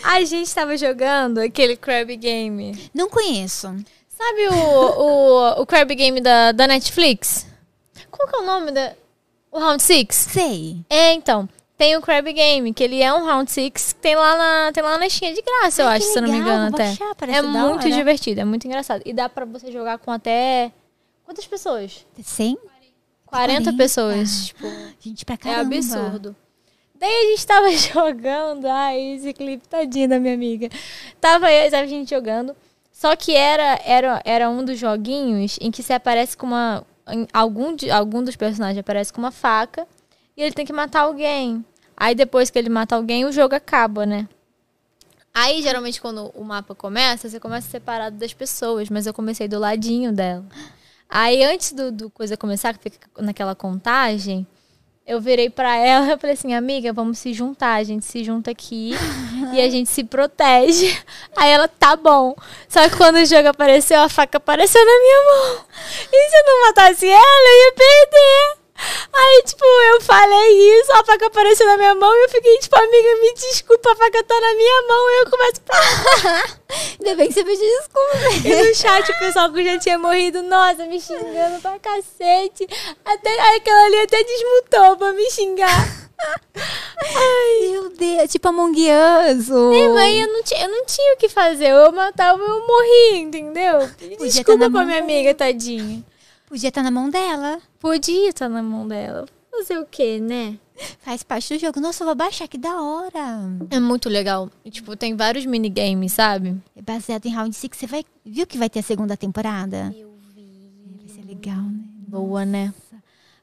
A 0.04 0.24
gente 0.24 0.54
tava 0.54 0.78
jogando 0.78 1.40
aquele 1.40 1.76
Crab 1.76 2.16
Game. 2.16 2.90
Não 2.94 3.10
conheço. 3.10 3.68
Sabe 4.08 4.48
o, 4.50 4.54
o, 4.54 5.62
o 5.62 5.66
Crab 5.66 5.94
Game 5.96 6.22
da, 6.22 6.52
da 6.52 6.68
Netflix? 6.68 7.48
Qual 8.12 8.28
que 8.28 8.36
é 8.36 8.40
o 8.40 8.46
nome 8.46 8.72
da. 8.72 8.94
O 9.52 9.58
Round 9.60 9.82
Six? 9.82 10.16
Sei. 10.16 10.78
É, 10.90 11.14
então. 11.14 11.50
Tem 11.80 11.96
o 11.96 12.02
Crab 12.02 12.34
Game, 12.34 12.74
que 12.74 12.84
ele 12.84 13.02
é 13.02 13.14
um 13.14 13.24
Round 13.24 13.50
Six, 13.50 13.94
tem 14.02 14.14
lá 14.14 14.38
na, 14.38 14.72
tem 14.74 14.84
lá 14.84 14.98
na 14.98 15.10
Steam 15.10 15.34
de 15.34 15.42
graça, 15.42 15.82
eu 15.82 15.88
Ai, 15.88 15.96
acho, 15.96 16.08
que 16.08 16.12
se 16.12 16.18
eu 16.20 16.24
não 16.24 16.30
me 16.30 16.38
legal, 16.40 16.68
engano 16.68 16.76
até. 16.76 17.32
é 17.32 17.42
muito 17.42 17.86
hora. 17.86 17.92
divertido, 17.92 18.42
é 18.42 18.44
muito 18.44 18.68
engraçado. 18.68 19.02
E 19.06 19.14
dá 19.14 19.30
pra 19.30 19.46
você 19.46 19.72
jogar 19.72 19.98
com 19.98 20.12
até. 20.12 20.74
Quantas 21.24 21.48
pessoas? 21.48 22.06
100? 22.22 22.58
40, 23.26 23.64
40. 23.64 23.74
pessoas. 23.78 24.48
Tipo, 24.48 24.68
Gente, 25.00 25.24
pra 25.24 25.36
é 25.36 25.38
caramba. 25.38 25.74
absurdo. 25.74 26.36
Daí 26.96 27.10
a 27.10 27.30
gente 27.32 27.48
tava 27.48 27.72
jogando. 27.72 28.66
Ai, 28.66 29.14
esse 29.14 29.32
clipe, 29.32 29.66
tadinha 29.66 30.10
da 30.10 30.20
minha 30.20 30.34
amiga. 30.34 30.68
Tava 31.22 31.50
eu, 31.50 31.72
tava 31.72 31.84
a 31.84 31.88
gente 31.88 32.10
jogando. 32.10 32.54
Só 32.92 33.16
que 33.16 33.34
era, 33.34 33.80
era, 33.86 34.22
era 34.26 34.50
um 34.50 34.66
dos 34.66 34.78
joguinhos 34.78 35.58
em 35.62 35.72
que 35.72 35.82
você 35.82 35.94
aparece 35.94 36.36
com 36.36 36.46
uma. 36.48 36.86
algum, 37.32 37.74
algum 37.94 38.22
dos 38.22 38.36
personagens 38.36 38.80
aparece 38.80 39.14
com 39.14 39.22
uma 39.22 39.32
faca 39.32 39.88
e 40.36 40.42
ele 40.44 40.52
tem 40.54 40.66
que 40.66 40.74
matar 40.74 41.04
alguém. 41.04 41.64
Aí 42.00 42.16
depois 42.16 42.50
que 42.50 42.58
ele 42.58 42.70
mata 42.70 42.96
alguém, 42.96 43.26
o 43.26 43.32
jogo 43.32 43.54
acaba, 43.54 44.06
né? 44.06 44.26
Aí, 45.34 45.62
geralmente, 45.62 46.00
quando 46.00 46.32
o 46.34 46.44
mapa 46.46 46.74
começa, 46.74 47.30
você 47.30 47.40
começa 47.40 47.70
separado 47.70 48.16
das 48.16 48.34
pessoas, 48.34 48.90
mas 48.90 49.06
eu 49.06 49.14
comecei 49.14 49.50
do 49.50 49.60
ladinho 49.60 50.14
dela. 50.14 50.46
Aí, 51.10 51.44
antes 51.44 51.74
do, 51.74 51.92
do 51.92 52.10
coisa 52.10 52.38
começar, 52.38 52.78
que 52.78 52.90
fica 52.90 53.10
naquela 53.18 53.54
contagem, 53.54 54.48
eu 55.06 55.20
virei 55.20 55.50
pra 55.50 55.76
ela 55.76 56.14
e 56.14 56.18
falei 56.18 56.36
assim, 56.36 56.54
amiga, 56.54 56.94
vamos 56.94 57.20
se 57.20 57.34
juntar. 57.34 57.76
A 57.76 57.84
gente 57.84 58.06
se 58.06 58.24
junta 58.24 58.52
aqui 58.52 58.92
e 59.54 59.60
a 59.60 59.70
gente 59.70 59.90
se 59.90 60.04
protege. 60.04 60.98
Aí 61.36 61.50
ela, 61.50 61.68
tá 61.68 61.96
bom. 61.96 62.36
Só 62.68 62.88
que 62.88 62.96
quando 62.96 63.18
o 63.18 63.26
jogo 63.26 63.50
apareceu, 63.50 64.00
a 64.02 64.08
faca 64.08 64.38
apareceu 64.38 64.84
na 64.86 65.00
minha 65.00 65.22
mão. 65.26 65.66
E 66.14 66.30
se 66.30 66.38
eu 66.38 66.46
não 66.46 66.68
matasse 66.68 67.08
ela, 67.08 67.50
eu 67.50 67.66
ia 67.66 67.74
perder. 67.74 68.59
Aí, 69.14 69.44
tipo, 69.46 69.64
eu 69.66 70.02
falei 70.02 70.80
isso, 70.80 70.92
a 70.94 71.04
faca 71.04 71.26
apareceu 71.28 71.68
na 71.68 71.76
minha 71.78 71.96
mão 71.96 72.14
e 72.16 72.24
eu 72.24 72.30
fiquei, 72.30 72.58
tipo, 72.60 72.76
amiga, 72.78 73.16
me 73.22 73.34
desculpa, 73.34 73.92
a 73.92 73.96
faca 73.96 74.24
tá 74.24 74.40
na 74.40 74.56
minha 74.56 74.82
mão. 74.88 75.10
E 75.10 75.20
eu 75.26 75.30
começo 75.30 75.62
pra 75.62 75.80
Ainda 77.00 77.16
bem 77.16 77.28
que 77.28 77.34
você 77.34 77.44
pediu 77.44 77.68
desculpa. 77.68 78.48
e 78.48 78.70
no 78.70 78.76
chat 78.76 79.12
o 79.12 79.20
pessoal 79.20 79.52
que 79.52 79.64
já 79.66 79.78
tinha 79.80 79.98
morrido, 79.98 80.42
nossa, 80.44 80.86
me 80.86 81.00
xingando 81.02 81.60
pra 81.62 81.78
cacete. 81.80 82.68
Até, 83.04 83.56
aquela 83.56 83.86
ali 83.86 84.00
até 84.02 84.24
desmutou 84.24 84.98
pra 84.98 85.12
me 85.14 85.30
xingar. 85.32 86.10
Meu 87.62 87.90
Deus, 87.90 88.30
tipo 88.32 88.48
Among 88.50 88.78
Us. 88.78 89.50
ou- 89.50 89.74
É, 89.74 89.88
mas 89.90 90.20
eu 90.20 90.28
não, 90.34 90.44
tinha, 90.44 90.64
eu 90.66 90.70
não 90.70 90.86
tinha 90.86 91.14
o 91.14 91.18
que 91.18 91.30
fazer. 91.30 91.70
Eu 91.70 91.92
matava, 91.92 92.42
eu 92.42 92.68
morria, 92.68 93.16
entendeu? 93.18 93.90
Desculpa 94.20 94.70
pra 94.70 94.86
minha 94.86 95.00
amiga, 95.00 95.34
tadinha. 95.34 96.04
Podia 96.50 96.70
estar 96.70 96.84
na 96.84 96.92
mão 96.92 97.10
dela. 97.10 97.60
Podia 97.80 98.30
estar 98.30 98.50
na 98.50 98.62
mão 98.64 98.88
dela. 98.88 99.26
Fazer 99.52 99.78
o 99.78 99.86
quê, 99.86 100.20
né? 100.20 100.58
Faz 101.00 101.22
parte 101.24 101.54
do 101.54 101.60
jogo. 101.60 101.80
Nossa, 101.80 102.04
eu 102.04 102.06
vou 102.08 102.16
baixar, 102.16 102.48
que 102.48 102.58
da 102.58 102.82
hora. 102.82 103.42
É 103.70 103.80
muito 103.80 104.08
legal. 104.10 104.50
Tipo, 104.70 104.96
tem 104.96 105.16
vários 105.16 105.46
minigames, 105.46 106.14
sabe? 106.14 106.56
É 106.76 106.82
baseado 106.82 107.26
em 107.26 107.34
Round 107.34 107.56
Six. 107.56 107.78
Você 107.78 107.86
vai... 107.88 108.04
viu 108.26 108.48
que 108.48 108.58
vai 108.58 108.70
ter 108.70 108.80
a 108.80 108.84
segunda 108.84 109.16
temporada? 109.18 109.94
Eu 109.98 110.14
vi. 110.36 110.72
Vai 110.98 111.08
ser 111.10 111.26
legal, 111.28 111.62
né? 111.62 111.80
Boa, 112.08 112.46
né? 112.46 112.74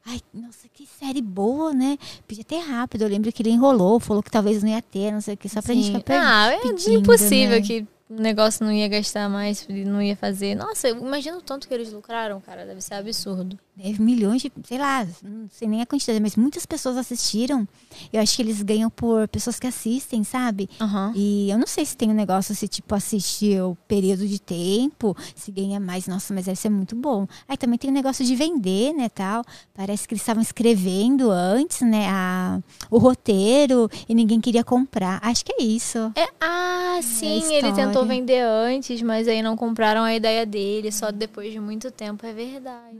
Ai, 0.05 0.21
nossa, 0.33 0.67
que 0.73 0.87
série 0.87 1.21
boa, 1.21 1.73
né? 1.73 1.97
Podia 2.27 2.43
ter 2.43 2.59
rápido. 2.59 3.01
Eu 3.03 3.09
lembro 3.09 3.31
que 3.31 3.41
ele 3.43 3.49
enrolou, 3.51 3.99
falou 3.99 4.23
que 4.23 4.31
talvez 4.31 4.63
não 4.63 4.69
ia 4.69 4.81
ter, 4.81 5.11
não 5.11 5.19
sei 5.21 5.33
o 5.33 5.37
que, 5.37 5.49
só 5.49 5.61
pra 5.61 5.73
gente 5.75 5.87
Sim. 5.87 5.91
ficar 5.97 6.03
per- 6.03 6.21
Ah, 6.21 6.47
é 6.53 6.59
pedindo, 6.61 6.99
impossível 7.01 7.57
né? 7.57 7.61
que 7.61 7.85
o 8.09 8.21
negócio 8.21 8.65
não 8.65 8.71
ia 8.71 8.87
gastar 8.87 9.29
mais, 9.29 9.67
não 9.67 10.01
ia 10.01 10.15
fazer. 10.15 10.55
Nossa, 10.55 10.89
eu 10.89 10.97
imagino 10.97 11.37
o 11.37 11.41
tanto 11.41 11.67
que 11.67 11.73
eles 11.73 11.91
lucraram, 11.91 12.39
cara. 12.39 12.65
Deve 12.65 12.81
ser 12.81 12.95
absurdo. 12.95 13.59
Deve 13.77 14.01
milhões 14.01 14.41
de, 14.41 14.51
sei 14.63 14.79
lá, 14.79 15.05
não 15.21 15.47
sei 15.51 15.67
nem 15.67 15.81
a 15.83 15.85
quantidade, 15.85 16.19
mas 16.19 16.35
muitas 16.35 16.65
pessoas 16.65 16.97
assistiram. 16.97 17.67
Eu 18.11 18.19
acho 18.19 18.35
que 18.35 18.41
eles 18.41 18.63
ganham 18.63 18.89
por 18.89 19.27
pessoas 19.27 19.59
que 19.59 19.67
assistem, 19.67 20.23
sabe? 20.23 20.67
Aham. 20.81 21.13
E 21.15 21.47
eu 21.51 21.59
não 21.59 21.67
sei 21.67 21.85
se 21.85 21.95
tem 21.95 22.09
um 22.09 22.13
negócio, 22.13 22.55
se 22.55 22.67
tipo 22.67 22.95
assistir 22.95 23.61
o 23.61 23.77
período 23.87 24.27
de 24.27 24.41
tempo, 24.41 25.15
se 25.35 25.51
ganha 25.51 25.79
mais, 25.79 26.07
nossa, 26.07 26.33
mas 26.33 26.45
deve 26.45 26.59
ser 26.59 26.69
muito 26.69 26.95
bom. 26.95 27.27
Aí 27.47 27.55
também 27.55 27.77
tem 27.77 27.91
o 27.91 27.93
negócio 27.93 28.25
de 28.25 28.35
vender, 28.35 28.93
né, 28.93 29.09
tal. 29.09 29.43
Parece 29.75 30.07
que 30.07 30.15
eles 30.15 30.23
estavam 30.23 30.41
escrevendo 30.41 31.29
antes, 31.29 31.81
né, 31.81 32.07
a, 32.09 32.59
o 32.89 32.97
roteiro 32.97 33.87
e 34.09 34.15
ninguém 34.15 34.41
queria 34.41 34.63
comprar. 34.63 35.19
Acho 35.21 35.45
que 35.45 35.53
é 35.53 35.61
isso. 35.61 35.99
É, 36.15 36.27
ah, 36.41 36.99
sim, 37.03 37.53
ele 37.53 37.67
história. 37.67 37.85
tentou 37.85 38.07
vender 38.07 38.41
antes, 38.41 39.03
mas 39.03 39.27
aí 39.27 39.43
não 39.43 39.55
compraram 39.55 40.01
a 40.01 40.15
ideia 40.15 40.47
dele, 40.47 40.91
só 40.91 41.11
depois 41.11 41.51
de 41.51 41.59
muito 41.59 41.91
tempo, 41.91 42.25
é 42.25 42.33
verdade. 42.33 42.97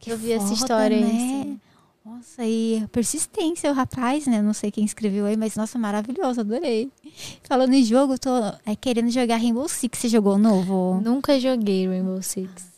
Que 0.00 0.10
Eu 0.10 0.16
vi 0.16 0.32
essa 0.32 0.44
foda, 0.44 0.54
história 0.54 0.96
aí, 0.96 1.04
né? 1.04 1.56
Nossa, 2.04 2.44
e 2.44 2.86
persistência, 2.90 3.70
o 3.70 3.74
rapaz, 3.74 4.26
né? 4.26 4.40
Não 4.40 4.54
sei 4.54 4.70
quem 4.70 4.84
escreveu 4.84 5.26
aí, 5.26 5.36
mas 5.36 5.54
nossa, 5.54 5.78
maravilhoso, 5.78 6.40
adorei. 6.40 6.90
Falando 7.44 7.74
em 7.74 7.84
jogo, 7.84 8.18
tô 8.18 8.30
é, 8.64 8.74
querendo 8.74 9.10
jogar 9.10 9.36
Rainbow 9.36 9.68
Six. 9.68 9.98
Você 9.98 10.08
jogou 10.08 10.38
novo? 10.38 10.98
Nunca 11.04 11.38
joguei 11.38 11.86
Rainbow 11.86 12.22
Six. 12.22 12.70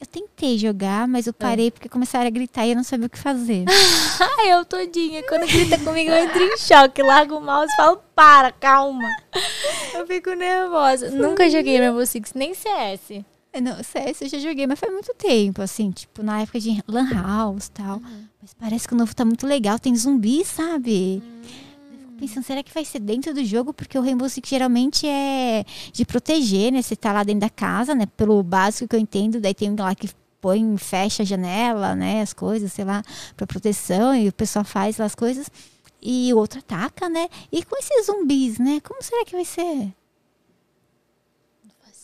Eu 0.00 0.06
tentei 0.06 0.56
jogar, 0.56 1.06
mas 1.08 1.26
eu 1.26 1.32
parei 1.32 1.70
porque 1.70 1.88
começaram 1.88 2.26
a 2.26 2.30
gritar 2.30 2.64
e 2.64 2.70
eu 2.70 2.76
não 2.76 2.84
sabia 2.84 3.06
o 3.06 3.10
que 3.10 3.18
fazer. 3.18 3.66
Eu 4.48 4.64
todinha. 4.64 5.22
Quando 5.24 5.46
grita 5.46 5.76
comigo, 5.78 6.10
eu 6.10 6.16
entro 6.16 6.42
em 6.42 6.56
choque. 6.56 7.02
Largo 7.02 7.36
o 7.36 7.40
mouse 7.40 7.70
e 7.70 7.76
falo, 7.76 8.00
para, 8.14 8.50
calma. 8.50 9.06
Eu 9.94 10.06
fico 10.06 10.30
nervosa. 10.30 11.10
Nunca 11.10 11.50
joguei 11.50 11.78
Rainbow 11.78 12.06
Six, 12.06 12.32
nem 12.32 12.54
CS. 12.54 13.22
Não, 13.58 13.82
CS 13.82 14.22
eu 14.22 14.28
já 14.28 14.38
joguei, 14.38 14.66
mas 14.66 14.78
faz 14.78 14.92
muito 14.92 15.12
tempo, 15.14 15.60
assim, 15.60 15.90
tipo, 15.90 16.22
na 16.22 16.42
época 16.42 16.60
de 16.60 16.82
Lan 16.86 17.10
House 17.12 17.66
e 17.66 17.70
tal. 17.72 18.00
Mas 18.40 18.54
parece 18.54 18.86
que 18.86 18.94
o 18.94 18.96
novo 18.96 19.14
tá 19.14 19.24
muito 19.24 19.46
legal, 19.46 19.78
tem 19.78 19.94
zumbi, 19.96 20.44
sabe? 20.44 21.20
Eu 21.90 21.98
fico 21.98 22.12
pensando, 22.12 22.44
será 22.44 22.62
que 22.62 22.72
vai 22.72 22.84
ser 22.84 23.00
dentro 23.00 23.34
do 23.34 23.44
jogo? 23.44 23.74
Porque 23.74 23.98
o 23.98 24.02
Rainbow 24.02 24.28
Six 24.28 24.48
geralmente 24.48 25.06
é 25.06 25.64
de 25.92 26.04
proteger, 26.04 26.72
né? 26.72 26.80
Você 26.80 26.94
tá 26.94 27.12
lá 27.12 27.24
dentro 27.24 27.40
da 27.40 27.50
casa, 27.50 27.94
né? 27.94 28.06
Pelo 28.06 28.40
básico 28.42 28.88
que 28.88 28.94
eu 28.94 29.00
entendo, 29.00 29.40
daí 29.40 29.52
tem 29.52 29.70
um 29.70 29.76
lá 29.76 29.94
que 29.96 30.08
põe, 30.40 30.76
fecha 30.78 31.22
a 31.24 31.26
janela, 31.26 31.94
né? 31.96 32.22
As 32.22 32.32
coisas, 32.32 32.72
sei 32.72 32.84
lá, 32.84 33.02
pra 33.36 33.46
proteção, 33.48 34.14
e 34.14 34.28
o 34.28 34.32
pessoal 34.32 34.64
faz 34.64 34.96
lá 34.96 35.06
as 35.06 35.14
coisas. 35.14 35.50
E 36.00 36.32
o 36.32 36.38
outro 36.38 36.60
ataca, 36.60 37.08
né? 37.08 37.28
E 37.52 37.64
com 37.64 37.76
esses 37.76 38.06
zumbis, 38.06 38.58
né? 38.58 38.80
Como 38.80 39.02
será 39.02 39.24
que 39.24 39.32
vai 39.32 39.44
ser? 39.44 39.92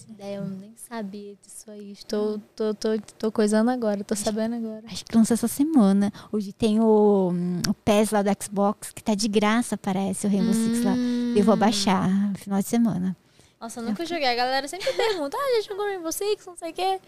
faço 0.06 0.12
ideia, 0.12 0.36
é, 0.36 0.38
eu 0.38 0.44
nem 0.44 0.74
sabia 0.76 1.34
disso 1.42 1.70
aí. 1.70 1.92
Estou 1.92 2.38
tô, 2.54 2.74
tô, 2.74 2.96
tô, 2.96 3.02
tô 3.18 3.32
coisando 3.32 3.70
agora, 3.70 4.04
tô 4.04 4.14
sabendo 4.14 4.54
agora. 4.54 4.84
Acho 4.86 5.04
que 5.04 5.16
lançou 5.16 5.34
essa 5.34 5.48
semana. 5.48 6.12
Hoje 6.30 6.52
tem 6.52 6.80
o, 6.80 7.30
hum, 7.32 7.60
o 7.68 7.74
PES 7.74 8.10
lá 8.10 8.22
do 8.22 8.30
Xbox, 8.42 8.92
que 8.92 9.02
tá 9.02 9.14
de 9.14 9.28
graça, 9.28 9.76
parece, 9.76 10.26
o 10.26 10.30
Rainbow 10.30 10.50
hum. 10.50 10.54
Six 10.54 10.84
lá. 10.84 10.94
Eu 11.36 11.44
vou 11.44 11.56
baixar 11.56 12.08
hum. 12.08 12.30
no 12.30 12.38
final 12.38 12.60
de 12.60 12.68
semana. 12.68 13.16
Nossa, 13.60 13.80
eu 13.80 13.84
nunca 13.84 14.02
eu... 14.02 14.06
joguei. 14.06 14.28
A 14.28 14.34
galera 14.34 14.68
sempre 14.68 14.92
pergunta, 14.92 15.36
ah, 15.36 15.60
já 15.60 15.68
jogou 15.68 15.86
Rainbow 15.86 16.12
Six, 16.12 16.46
não 16.46 16.56
sei 16.56 16.70
o 16.70 16.74
quê. 16.74 17.00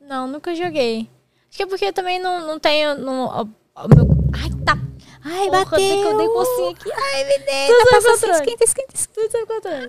Não, 0.00 0.26
nunca 0.26 0.54
joguei. 0.54 1.08
Acho 1.48 1.56
que 1.56 1.62
é 1.62 1.66
porque 1.66 1.92
também 1.92 2.18
não, 2.18 2.46
não 2.46 2.58
tenho... 2.58 2.96
Não, 2.96 3.26
ó, 3.26 3.46
ó, 3.74 3.88
meu... 3.88 4.08
Ai, 4.34 4.50
tá 4.64 4.78
Ai, 5.24 5.46
Porra, 5.46 5.64
bateu. 5.64 5.78
Eu 5.78 6.16
dei, 6.16 6.26
eu 6.26 6.56
dei 6.56 6.70
aqui. 6.70 6.90
Ai, 6.92 7.24
me 7.24 7.38
dei. 7.38 7.68
Tá 7.68 7.86
passando 7.92 8.34
50, 8.38 8.66
50, 8.66 8.96
50, 8.96 9.38
50. 9.38 9.88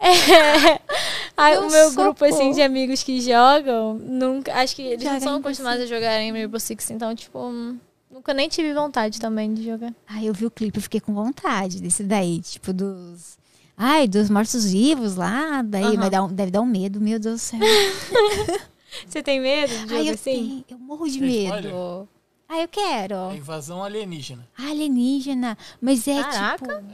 É. 0.00 0.08
Aí, 1.36 1.54
Deu 1.56 1.66
o 1.68 1.70
meu 1.70 1.92
grupo, 1.92 2.24
assim, 2.24 2.52
de 2.52 2.60
amigos 2.62 3.02
que 3.02 3.20
jogam, 3.20 3.94
nunca... 3.94 4.52
Acho 4.54 4.74
que 4.74 4.82
eles 4.82 5.04
não 5.04 5.20
são 5.20 5.36
acostumados 5.36 5.82
a 5.84 5.86
jogar 5.86 6.20
em 6.20 6.32
Rainbow 6.32 6.58
Six, 6.60 6.90
então, 6.90 7.14
tipo... 7.14 7.38
Nunca 8.10 8.32
nem 8.34 8.48
tive 8.48 8.72
vontade 8.74 9.20
também 9.20 9.52
de 9.54 9.62
jogar. 9.64 9.92
Ai, 10.06 10.26
eu 10.28 10.32
vi 10.34 10.46
o 10.46 10.50
clipe, 10.50 10.78
eu 10.78 10.82
fiquei 10.82 10.98
com 11.00 11.12
vontade 11.14 11.80
desse 11.80 12.02
daí, 12.02 12.40
tipo, 12.40 12.72
dos... 12.72 13.38
Ai, 13.76 14.08
dos 14.08 14.28
mortos-vivos 14.28 15.14
lá, 15.14 15.62
daí 15.62 15.84
Aham. 15.84 15.96
vai 15.96 16.10
dar 16.10 16.24
um- 16.24 16.32
deve 16.32 16.50
dar 16.50 16.60
um 16.62 16.66
medo, 16.66 17.00
meu 17.00 17.20
Deus 17.20 17.34
do 17.36 17.38
céu. 17.38 17.60
Você 19.06 19.22
tem 19.22 19.38
medo 19.40 19.68
de 19.68 19.80
jogo 19.82 19.94
Ai, 19.94 20.08
eu 20.08 20.14
assim? 20.14 20.32
tenho, 20.32 20.64
eu 20.70 20.78
morro 20.78 21.06
de 21.06 21.18
Tem 21.20 21.28
medo. 21.28 21.68
spoiler? 21.68 22.06
Ai, 22.48 22.64
eu 22.64 22.68
quero. 22.68 23.14
É 23.30 23.36
invasão 23.36 23.84
alienígena. 23.84 24.48
Alienígena, 24.58 25.56
mas 25.80 26.08
é 26.08 26.20
Caraca. 26.22 26.66
tipo... 26.66 26.88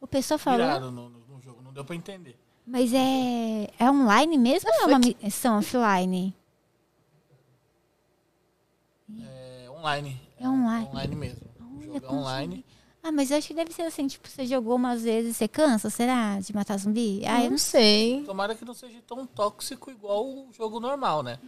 O 0.00 0.06
pessoal 0.06 0.38
falou... 0.38 0.58
Viraram 0.66 0.90
no, 0.92 1.08
no- 1.08 1.20
no 1.34 1.40
jogo, 1.42 1.62
não 1.62 1.72
deu 1.72 1.84
pra 1.84 1.96
entender. 1.96 2.36
Mas 2.66 2.92
é, 2.94 3.70
é 3.78 3.90
online 3.90 4.38
mesmo 4.38 4.70
ou 4.70 4.82
é 4.82 4.86
uma 4.86 4.98
missão 4.98 5.58
offline? 5.58 6.34
É 9.18 9.70
online. 9.70 10.20
É 10.38 10.48
online. 10.48 10.86
online 10.86 11.16
mesmo. 11.16 11.40
Olha, 11.60 11.84
é 11.84 12.00
consegui. 12.00 12.14
online. 12.14 12.64
Ah, 13.02 13.10
mas 13.10 13.30
eu 13.30 13.38
acho 13.38 13.48
que 13.48 13.54
deve 13.54 13.72
ser 13.72 13.82
assim, 13.82 14.06
tipo, 14.06 14.28
você 14.28 14.44
jogou 14.44 14.76
umas 14.76 15.02
vezes, 15.02 15.36
você 15.36 15.48
cansa, 15.48 15.88
será? 15.88 16.38
De 16.38 16.54
matar 16.54 16.76
zumbi? 16.76 17.22
Ah, 17.26 17.42
eu 17.42 17.50
não 17.50 17.58
sei. 17.58 18.22
Tomara 18.24 18.54
que 18.54 18.64
não 18.64 18.74
seja 18.74 18.98
tão 19.06 19.26
tóxico 19.26 19.90
igual 19.90 20.26
o 20.26 20.52
jogo 20.52 20.78
normal, 20.78 21.22
né? 21.22 21.38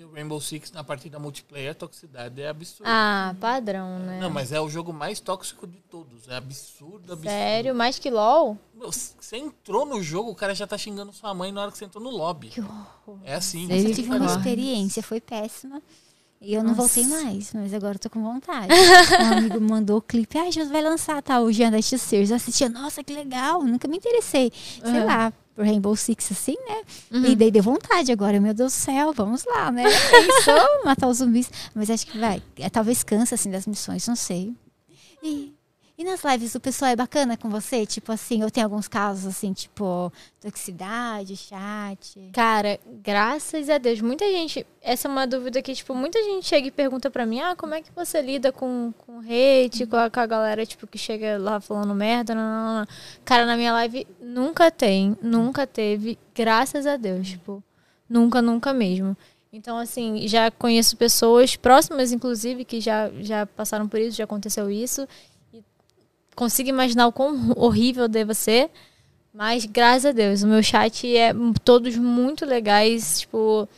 Porque 0.00 0.04
o 0.04 0.14
Rainbow 0.14 0.40
Six, 0.40 0.72
na 0.72 0.82
partida 0.82 1.18
multiplayer, 1.18 1.72
a 1.72 1.74
toxicidade 1.74 2.40
é 2.40 2.48
absurda. 2.48 2.90
Ah, 2.90 3.34
padrão, 3.38 3.98
né? 3.98 4.18
Não, 4.18 4.30
mas 4.30 4.50
é 4.50 4.58
o 4.60 4.68
jogo 4.68 4.92
mais 4.94 5.20
tóxico 5.20 5.66
de 5.66 5.76
todos. 5.90 6.26
É 6.28 6.36
absurdo, 6.36 7.12
absurdo. 7.12 7.24
Sério? 7.28 7.74
Mais 7.74 7.98
que 7.98 8.08
LOL? 8.10 8.56
Meu, 8.74 8.90
você 8.90 9.36
entrou 9.36 9.84
no 9.84 10.02
jogo, 10.02 10.30
o 10.30 10.34
cara 10.34 10.54
já 10.54 10.66
tá 10.66 10.78
xingando 10.78 11.12
sua 11.12 11.34
mãe 11.34 11.52
na 11.52 11.60
hora 11.62 11.70
que 11.70 11.76
você 11.76 11.84
entrou 11.84 12.02
no 12.02 12.08
lobby. 12.10 12.48
Que 12.48 12.60
horror. 12.62 13.18
É 13.24 13.34
assim. 13.34 13.66
Mas 13.68 13.84
eu 13.84 13.94
tive 13.94 14.08
uma 14.10 14.24
experiência, 14.24 15.02
foi 15.02 15.20
péssima. 15.20 15.82
E 16.40 16.54
eu 16.54 16.62
não 16.62 16.70
Nossa. 16.74 16.80
voltei 16.80 17.06
mais, 17.06 17.52
mas 17.52 17.74
agora 17.74 17.96
eu 17.96 17.98
tô 17.98 18.08
com 18.08 18.22
vontade. 18.22 18.72
um 19.20 19.32
amigo 19.36 19.60
mandou 19.60 19.98
o 19.98 20.02
clipe, 20.02 20.38
ah, 20.38 20.50
Jesus 20.50 20.72
vai 20.72 20.80
lançar, 20.80 21.22
tá, 21.22 21.38
o 21.42 21.52
Jean 21.52 21.70
da 21.70 21.82
Sears. 21.82 22.30
Eu 22.30 22.36
assistia, 22.36 22.66
nossa, 22.70 23.04
que 23.04 23.12
legal, 23.12 23.62
nunca 23.62 23.86
me 23.86 23.98
interessei. 23.98 24.50
Sei 24.82 25.00
Uhum. 25.00 25.04
lá, 25.06 25.30
por 25.54 25.64
Rainbow 25.64 25.94
Six, 25.96 26.32
assim, 26.32 26.56
né? 26.66 26.82
Uhum. 27.10 27.24
E 27.26 27.36
daí 27.36 27.50
deu 27.50 27.62
vontade 27.62 28.10
agora, 28.10 28.40
meu 28.40 28.54
Deus 28.54 28.72
do 28.72 28.76
céu, 28.76 29.12
vamos 29.12 29.44
lá, 29.44 29.70
né? 29.70 29.84
Pensou 30.10 30.84
matar 30.84 31.08
os 31.08 31.18
zumbis. 31.18 31.50
Mas 31.74 31.90
acho 31.90 32.06
que 32.06 32.18
vai, 32.18 32.42
é, 32.56 32.68
talvez 32.70 33.02
cansa, 33.02 33.34
assim, 33.34 33.50
das 33.50 33.66
missões, 33.66 34.06
não 34.06 34.16
sei. 34.16 34.54
E, 35.22 35.54
e 36.00 36.04
nas 36.04 36.24
lives 36.24 36.54
o 36.54 36.60
pessoal 36.60 36.90
é 36.90 36.96
bacana 36.96 37.36
com 37.36 37.50
você? 37.50 37.84
Tipo 37.84 38.10
assim, 38.10 38.40
eu 38.40 38.50
tenho 38.50 38.64
alguns 38.64 38.88
casos, 38.88 39.26
assim, 39.26 39.52
tipo, 39.52 40.10
toxicidade, 40.40 41.36
chat. 41.36 42.30
Cara, 42.32 42.80
graças 43.02 43.68
a 43.68 43.76
Deus, 43.76 44.00
muita 44.00 44.24
gente. 44.24 44.66
Essa 44.80 45.08
é 45.08 45.10
uma 45.10 45.26
dúvida 45.26 45.60
que, 45.60 45.74
tipo, 45.74 45.94
muita 45.94 46.18
gente 46.22 46.46
chega 46.46 46.68
e 46.68 46.70
pergunta 46.70 47.10
pra 47.10 47.26
mim: 47.26 47.40
ah, 47.40 47.54
como 47.54 47.74
é 47.74 47.82
que 47.82 47.92
você 47.94 48.22
lida 48.22 48.50
com, 48.50 48.94
com 48.96 49.18
hate, 49.18 49.84
com, 49.84 49.96
a, 49.96 50.08
com 50.08 50.20
a 50.20 50.26
galera, 50.26 50.64
tipo, 50.64 50.86
que 50.86 50.96
chega 50.96 51.36
lá 51.36 51.60
falando 51.60 51.94
merda? 51.94 52.34
Não, 52.34 52.42
não, 52.42 52.78
não. 52.80 52.86
Cara, 53.22 53.44
na 53.44 53.54
minha 53.54 53.72
live 53.74 54.06
nunca 54.22 54.70
tem, 54.70 55.18
nunca 55.20 55.66
teve, 55.66 56.18
graças 56.34 56.86
a 56.86 56.96
Deus, 56.96 57.28
tipo, 57.28 57.62
nunca, 58.08 58.40
nunca 58.40 58.72
mesmo. 58.72 59.14
Então, 59.52 59.76
assim, 59.76 60.28
já 60.28 60.48
conheço 60.50 60.96
pessoas 60.96 61.56
próximas, 61.56 62.12
inclusive, 62.12 62.64
que 62.64 62.80
já, 62.80 63.10
já 63.20 63.44
passaram 63.44 63.88
por 63.88 64.00
isso, 64.00 64.16
já 64.16 64.24
aconteceu 64.24 64.70
isso. 64.70 65.08
Consigo 66.36 66.68
imaginar 66.68 67.06
o 67.06 67.12
quão 67.12 67.52
horrível 67.56 68.08
deve 68.08 68.34
ser. 68.34 68.70
Mas, 69.32 69.64
graças 69.64 70.06
a 70.06 70.12
Deus, 70.12 70.42
o 70.42 70.46
meu 70.48 70.62
chat 70.62 71.06
é 71.16 71.32
todos 71.62 71.96
muito 71.96 72.44
legais. 72.44 73.20
Tipo, 73.20 73.68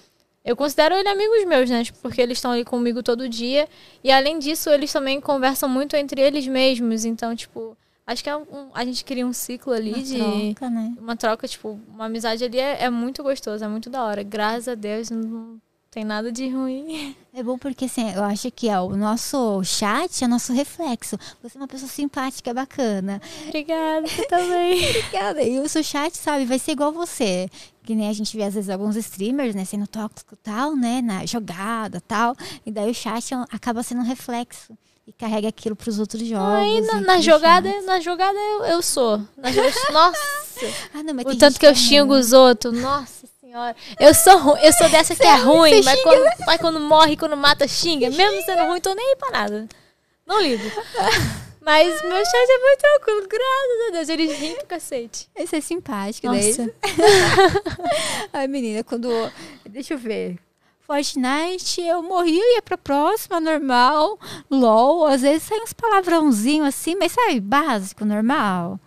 eu 0.44 0.56
considero 0.56 0.94
ele 0.94 1.08
amigos 1.08 1.44
meus, 1.44 1.68
né? 1.68 1.84
Tipo, 1.84 1.98
Porque 2.00 2.20
eles 2.20 2.38
estão 2.38 2.52
ali 2.52 2.64
comigo 2.64 3.02
todo 3.02 3.28
dia. 3.28 3.68
E, 4.02 4.10
além 4.10 4.38
disso, 4.38 4.70
eles 4.70 4.90
também 4.92 5.20
conversam 5.20 5.68
muito 5.68 5.94
entre 5.96 6.20
eles 6.20 6.46
mesmos. 6.46 7.04
Então, 7.04 7.36
tipo, 7.36 7.76
acho 8.06 8.22
que 8.24 8.30
é 8.30 8.36
um- 8.36 8.70
a 8.72 8.84
gente 8.84 9.04
cria 9.04 9.26
um 9.26 9.32
ciclo 9.32 9.72
ali 9.72 9.92
Uma 9.92 10.02
de 10.02 10.16
troca, 10.54 10.70
né? 10.70 10.94
uma 10.98 11.16
troca, 11.16 11.46
tipo, 11.48 11.78
uma 11.88 12.06
amizade 12.06 12.42
ali 12.44 12.58
é, 12.58 12.84
é 12.84 12.90
muito 12.90 13.22
gostoso, 13.22 13.62
é 13.62 13.68
muito 13.68 13.90
da 13.90 14.02
hora. 14.04 14.22
Graças 14.22 14.68
a 14.68 14.74
Deus 14.74 15.10
não 15.10 15.60
tem 15.92 16.04
nada 16.04 16.32
de 16.32 16.48
ruim. 16.48 17.14
É 17.34 17.42
bom 17.42 17.58
porque 17.58 17.84
assim, 17.84 18.10
eu 18.14 18.24
acho 18.24 18.50
que 18.50 18.66
ó, 18.70 18.82
o 18.86 18.96
nosso 18.96 19.62
chat 19.62 20.24
é 20.24 20.26
nosso 20.26 20.50
reflexo. 20.54 21.18
Você 21.42 21.58
é 21.58 21.60
uma 21.60 21.68
pessoa 21.68 21.88
simpática, 21.90 22.54
bacana. 22.54 23.20
Obrigada, 23.46 24.06
você 24.08 24.24
também. 24.26 24.88
Obrigada. 24.88 25.42
E 25.42 25.60
o 25.60 25.68
seu 25.68 25.84
chat, 25.84 26.16
sabe, 26.16 26.46
vai 26.46 26.58
ser 26.58 26.72
igual 26.72 26.92
você. 26.92 27.46
Que 27.84 27.94
nem 27.94 28.08
a 28.08 28.12
gente 28.14 28.34
vê, 28.34 28.44
às 28.44 28.54
vezes, 28.54 28.70
alguns 28.70 28.96
streamers, 28.96 29.54
né, 29.54 29.66
sendo 29.66 29.86
tóxico 29.86 30.32
e 30.34 30.38
tal, 30.38 30.74
né, 30.74 31.02
na 31.02 31.26
jogada 31.26 31.98
e 31.98 32.00
tal. 32.00 32.34
E 32.64 32.70
daí 32.72 32.90
o 32.90 32.94
chat 32.94 33.34
é 33.34 33.44
acaba 33.50 33.82
sendo 33.82 34.00
um 34.00 34.06
reflexo. 34.06 34.72
E 35.06 35.12
carrega 35.12 35.48
aquilo 35.48 35.76
pros 35.76 35.98
outros 35.98 36.26
jogos. 36.26 36.54
Aí 36.54 36.80
na, 36.80 37.00
na 37.02 37.20
jogada, 37.20 37.68
chats. 37.68 37.84
na 37.84 38.00
jogada 38.00 38.38
eu, 38.38 38.64
eu 38.64 38.80
sou. 38.82 39.20
Na 39.36 39.52
jogada, 39.52 39.74
nossa, 39.92 40.18
Ah, 40.94 41.02
não, 41.02 41.12
o 41.14 41.36
tanto 41.36 41.60
que 41.60 41.66
eu 41.66 41.70
é 41.70 41.74
xingo 41.74 42.12
ruim. 42.12 42.20
os 42.20 42.32
outros, 42.32 42.80
nossa 42.80 43.31
senhora. 43.52 43.76
Eu 44.00 44.14
sou 44.14 44.38
ruim, 44.38 44.60
eu 44.62 44.72
sou 44.72 44.88
dessa 44.88 45.14
que 45.14 45.26
é 45.26 45.36
ruim, 45.36 45.82
mas 45.84 46.02
quando, 46.02 46.24
mas 46.46 46.60
quando 46.60 46.80
morre, 46.80 47.16
quando 47.16 47.36
mata, 47.36 47.68
xinga. 47.68 48.08
Mesmo 48.10 48.42
sendo 48.42 48.64
ruim, 48.64 48.80
tô 48.80 48.94
nem 48.94 49.10
aí 49.10 49.16
pra 49.16 49.30
nada. 49.30 49.68
Não 50.26 50.40
ligo. 50.40 50.64
Mas 51.64 52.02
meu 52.02 52.24
chat 52.24 52.50
é 52.50 52.58
muito 52.58 52.80
tranquilo, 52.80 53.28
graças 53.28 53.88
a 53.88 53.90
Deus. 53.92 54.08
Eles 54.08 54.36
riem 54.36 54.56
pro 54.56 54.66
cacete. 54.66 55.28
Esse 55.36 55.56
é 55.56 55.60
simpático, 55.60 56.26
Nossa. 56.26 56.64
daí. 56.64 56.74
Ai, 58.32 58.48
menina, 58.48 58.82
quando. 58.82 59.08
Deixa 59.64 59.94
eu 59.94 59.98
ver. 59.98 60.40
Fortnite, 60.80 61.80
eu 61.80 62.02
morri, 62.02 62.36
eu 62.36 62.54
ia 62.54 62.62
pra 62.62 62.76
próxima, 62.76 63.38
normal. 63.40 64.18
LOL, 64.50 65.06
às 65.06 65.22
vezes 65.22 65.44
sai 65.44 65.60
uns 65.60 65.72
palavrãozinhos 65.72 66.66
assim, 66.66 66.96
mas 66.96 67.12
sabe, 67.12 67.38
básico, 67.38 68.04
normal. 68.04 68.80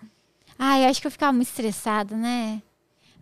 Ai, 0.60 0.84
eu 0.84 0.90
acho 0.90 1.00
que 1.00 1.08
eu 1.08 1.12
ficava 1.12 1.32
muito 1.32 1.48
estressada, 1.48 2.14
né? 2.18 2.62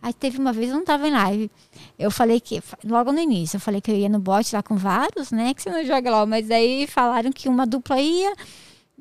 Aí 0.04 0.12
teve 0.12 0.38
uma 0.38 0.52
vez, 0.52 0.70
eu 0.70 0.76
não 0.76 0.84
tava 0.84 1.08
em 1.08 1.12
live. 1.12 1.52
Eu 1.98 2.12
falei 2.12 2.42
que, 2.42 2.62
logo 2.84 3.14
no 3.14 3.20
início, 3.20 3.56
eu 3.56 3.62
falei 3.62 3.80
que 3.80 3.90
eu 3.90 3.96
ia 3.96 4.10
no 4.10 4.20
bot 4.20 4.54
lá 4.54 4.62
com 4.62 4.76
vários, 4.76 5.32
né? 5.32 5.54
Que 5.54 5.62
você 5.62 5.70
não 5.70 5.86
joga 5.86 6.12
LOL, 6.12 6.28
mas 6.28 6.52
aí 6.52 6.86
falaram 6.88 7.32
que 7.32 7.48
uma 7.48 7.66
dupla 7.66 8.02
ia, 8.02 8.34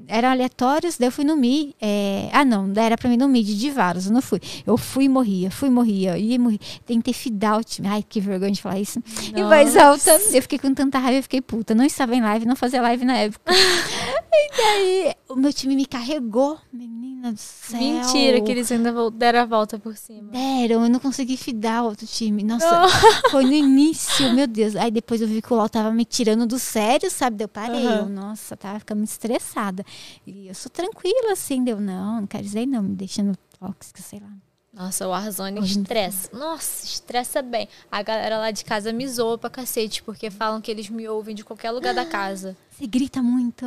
eram 0.09 0.29
aleatórios, 0.31 0.97
daí 0.99 1.09
eu 1.09 1.13
fui 1.13 1.25
no 1.25 1.37
Mi. 1.37 1.75
é, 1.81 2.29
Ah, 2.33 2.45
não, 2.45 2.71
era 2.77 2.97
pra 2.97 3.09
mim 3.09 3.17
no 3.17 3.29
mid 3.29 3.47
de 3.47 3.71
vários, 3.71 4.07
eu 4.07 4.13
não 4.13 4.23
fui. 4.23 4.41
Eu 4.67 4.77
fui 4.77 5.05
e 5.05 5.09
morria, 5.09 5.51
fui 5.51 5.69
e 5.69 5.71
morria, 5.73 6.19
ia 6.19 6.39
morria. 6.39 6.61
Tentei 6.87 7.15
fidar 7.15 7.59
o 7.59 7.65
time. 7.65 7.89
Ai, 7.89 8.05
que 8.07 8.21
vergonha 8.21 8.53
de 8.53 8.61
falar 8.63 8.79
isso. 8.81 9.03
Em 9.35 9.43
voz 9.45 9.77
alta, 9.77 10.11
eu 10.33 10.43
fiquei 10.43 10.59
com 10.59 10.73
tanta 10.75 10.99
raiva, 10.99 11.19
eu 11.19 11.23
fiquei 11.23 11.41
puta. 11.41 11.75
Não 11.75 11.85
estava 11.85 12.15
em 12.15 12.21
live, 12.21 12.47
não 12.47 12.57
fazia 12.57 12.81
live 12.83 13.05
na 13.05 13.17
época. 13.17 13.53
e 13.55 14.57
daí, 14.57 15.15
o 15.29 15.37
meu 15.37 15.53
time 15.53 15.77
me 15.77 15.87
carregou, 15.87 16.59
menina 16.73 17.33
do 17.33 17.39
céu. 17.39 17.79
Mentira 17.81 18.41
que 18.41 18.51
eles 18.51 18.71
ainda 18.73 18.93
deram 19.11 19.41
a 19.41 19.45
volta 19.45 19.79
por 19.79 19.97
cima. 19.97 20.31
Deram, 20.33 20.85
eu 20.85 20.89
não 20.89 20.99
consegui 20.99 21.37
fidar 21.37 21.85
outro 21.85 22.07
time. 22.07 22.43
Nossa, 22.43 22.67
foi 23.31 23.45
no 23.45 23.53
início, 23.53 24.33
meu 24.35 24.47
Deus. 24.47 24.75
Aí 24.77 24.91
depois 24.91 25.21
eu 25.21 25.29
vi 25.29 25.41
que 25.43 25.53
o 25.53 25.57
LOL 25.57 25.69
tava 25.69 25.91
me 25.93 26.05
tirando 26.05 26.47
do 26.47 26.59
sério, 26.59 27.11
sabe? 27.11 27.45
Eu 27.45 27.49
parei. 27.49 27.87
Aham. 27.87 27.99
Eu, 27.99 28.09
nossa, 28.09 28.57
tava 28.57 28.79
ficando 28.79 29.05
estressada. 29.05 29.85
E 30.27 30.49
eu 30.49 30.55
sou 30.55 30.71
tranquila, 30.71 31.33
assim, 31.33 31.63
deu, 31.65 31.81
não, 31.81 32.21
não 32.21 32.27
quero 32.27 32.45
dizer 32.45 32.67
não, 32.67 32.83
me 32.83 32.95
deixando 32.95 33.37
tóxica, 33.59 34.03
sei 34.03 34.21
lá. 34.21 34.33
Nossa, 34.73 35.07
o 35.07 35.51
não 35.51 35.63
estressa. 35.63 36.35
Nossa, 36.35 36.87
estressa 36.87 37.43
bem. 37.43 37.69
A 37.91 38.03
galera 38.03 38.39
lá 38.39 38.51
de 38.51 38.65
casa 38.65 38.91
me 38.91 39.07
zoa 39.07 39.37
pra 39.37 39.51
cacete, 39.51 40.03
porque 40.03 40.31
falam 40.31 40.63
que 40.63 40.71
eles 40.71 40.89
me 40.89 41.07
ouvem 41.07 41.35
de 41.35 41.45
qualquer 41.45 41.71
lugar 41.71 41.93
da 41.93 42.07
casa. 42.07 42.57
Você 42.73 42.87
grita 42.87 43.23
muito. 43.23 43.67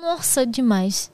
Nossa, 0.00 0.46
demais. 0.46 1.10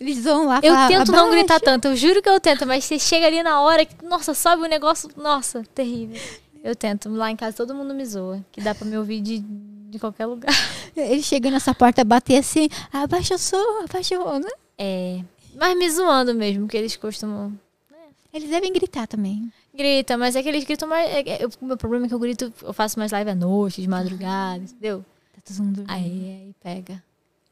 Eles 0.00 0.24
vão 0.24 0.46
lá 0.46 0.60
Eu 0.62 0.74
tento 0.88 1.12
não 1.12 1.30
gritar 1.30 1.60
tanto, 1.60 1.86
eu 1.86 1.96
juro 1.96 2.20
que 2.20 2.28
eu 2.28 2.40
tento, 2.40 2.66
mas 2.66 2.84
você 2.84 2.98
chega 2.98 3.28
ali 3.28 3.42
na 3.44 3.60
hora 3.60 3.86
que, 3.86 4.04
nossa, 4.04 4.34
sobe 4.34 4.64
o 4.64 4.66
negócio, 4.66 5.08
nossa, 5.16 5.62
terrível. 5.72 6.20
Eu 6.64 6.74
tento. 6.74 7.08
Lá 7.08 7.30
em 7.30 7.36
casa 7.36 7.56
todo 7.56 7.74
mundo 7.74 7.94
me 7.94 8.04
zoa, 8.04 8.44
que 8.50 8.60
dá 8.60 8.74
pra 8.74 8.84
me 8.84 8.98
ouvir 8.98 9.20
de, 9.20 9.38
de 9.88 9.98
qualquer 9.98 10.26
lugar. 10.26 10.52
Ele 10.96 11.22
chega 11.22 11.50
nessa 11.50 11.74
porta, 11.74 12.04
bater 12.04 12.38
assim, 12.38 12.68
abaixa 12.92 13.34
o 13.34 13.38
som, 13.38 13.84
abaixa 13.84 14.18
o... 14.18 14.38
Né? 14.38 14.50
É. 14.76 15.20
Mas 15.54 15.76
me 15.76 15.90
zoando 15.90 16.34
mesmo, 16.34 16.68
que 16.68 16.76
eles 16.76 16.96
costumam. 16.96 17.58
Eles 18.32 18.50
devem 18.50 18.72
gritar 18.72 19.06
também. 19.06 19.50
Grita, 19.74 20.16
mas 20.18 20.36
é 20.36 20.42
que 20.42 20.48
eles 20.48 20.64
gritam 20.64 20.88
mais. 20.88 21.08
é- 21.10 21.42
é- 21.42 21.46
o 21.60 21.64
meu 21.64 21.76
problema 21.76 22.06
é 22.06 22.08
que 22.08 22.14
eu 22.14 22.18
grito, 22.18 22.52
eu 22.62 22.72
faço 22.72 22.98
mais 22.98 23.10
live 23.12 23.30
à 23.30 23.34
noite, 23.34 23.80
de 23.80 23.88
madrugada, 23.88 24.62
entendeu? 24.62 25.04
Tá 25.34 25.40
todo 25.44 25.64
mundo. 25.64 25.84
Aí, 25.88 26.02
aí 26.02 26.54
pega. 26.62 27.02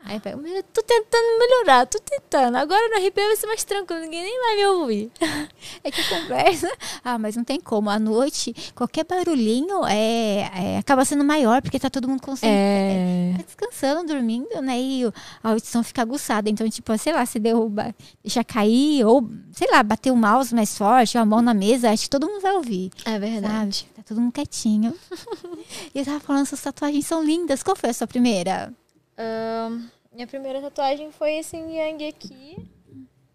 Aí 0.06 0.20
pega. 0.20 0.36
Mas 0.36 0.52
eu 0.52 0.62
tô 0.62 0.82
tentando 0.82 1.38
melhorar, 1.38 1.86
tô 1.86 1.98
tentando. 1.98 2.56
Agora 2.56 2.88
no 2.88 3.06
RP 3.06 3.14
vai 3.16 3.36
ser 3.36 3.46
mais 3.46 3.64
tranquilo, 3.64 4.00
ninguém 4.02 4.22
nem 4.22 4.40
vai 4.40 4.56
me 4.56 4.66
ouvir. 4.66 5.10
É 5.82 5.90
que 5.90 6.02
conversa. 6.08 6.70
Ah, 7.04 7.18
mas 7.18 7.36
não 7.36 7.44
tem 7.44 7.60
como. 7.60 7.90
À 7.90 7.98
noite, 7.98 8.54
qualquer 8.74 9.04
barulhinho 9.04 9.84
é, 9.86 10.50
é- 10.54 10.78
acaba 10.78 11.04
sendo 11.04 11.22
maior, 11.24 11.60
porque 11.62 11.78
tá 11.78 11.88
todo 11.90 12.08
mundo 12.08 12.20
concentrado. 12.22 12.56
É. 12.58 13.34
Tá 13.36 13.42
descansando, 13.44 14.06
dormindo, 14.12 14.60
né? 14.62 14.78
E 14.80 15.04
a 15.42 15.50
audição 15.50 15.82
fica 15.82 16.02
aguçada. 16.02 16.48
Então, 16.50 16.68
tipo, 16.68 16.96
sei 16.98 17.12
lá, 17.12 17.24
se 17.26 17.38
derruba, 17.38 17.94
deixa 18.22 18.42
cair, 18.42 19.04
ou, 19.04 19.28
sei 19.52 19.68
lá, 19.70 19.82
bater 19.82 20.10
o 20.12 20.16
mouse 20.16 20.54
mais 20.54 20.76
forte, 20.76 21.16
ou 21.16 21.22
a 21.22 21.26
mão 21.26 21.42
na 21.42 21.54
mesa, 21.54 21.90
acho 21.90 22.04
que 22.04 22.10
todo 22.10 22.26
mundo 22.28 22.40
vai 22.40 22.52
ouvir. 22.52 22.90
É 23.04 23.18
verdade. 23.18 23.78
Sabe? 23.78 23.90
Tá 23.96 24.02
todo 24.02 24.20
mundo 24.20 24.32
quietinho. 24.32 24.94
e 25.94 25.98
eu 25.98 26.04
tava 26.04 26.20
falando, 26.20 26.46
suas 26.46 26.60
tatuagens 26.62 27.06
são 27.06 27.22
lindas. 27.22 27.62
Qual 27.62 27.76
foi 27.76 27.90
a 27.90 27.94
sua 27.94 28.06
primeira? 28.06 28.72
Ahn, 29.18 29.82
minha 30.16 30.26
primeira 30.26 30.60
tatuagem 30.60 31.12
foi 31.12 31.34
esse 31.34 31.56
Yang 31.56 32.08
aqui, 32.08 32.56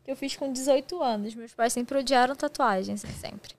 que 0.03 0.11
eu 0.11 0.15
fiz 0.15 0.35
com 0.35 0.51
18 0.51 1.01
anos. 1.01 1.35
Meus 1.35 1.53
pais 1.53 1.71
sempre 1.71 1.97
odiaram 1.99 2.35
tatuagem, 2.35 2.95
assim, 2.95 3.07
sempre. 3.19 3.53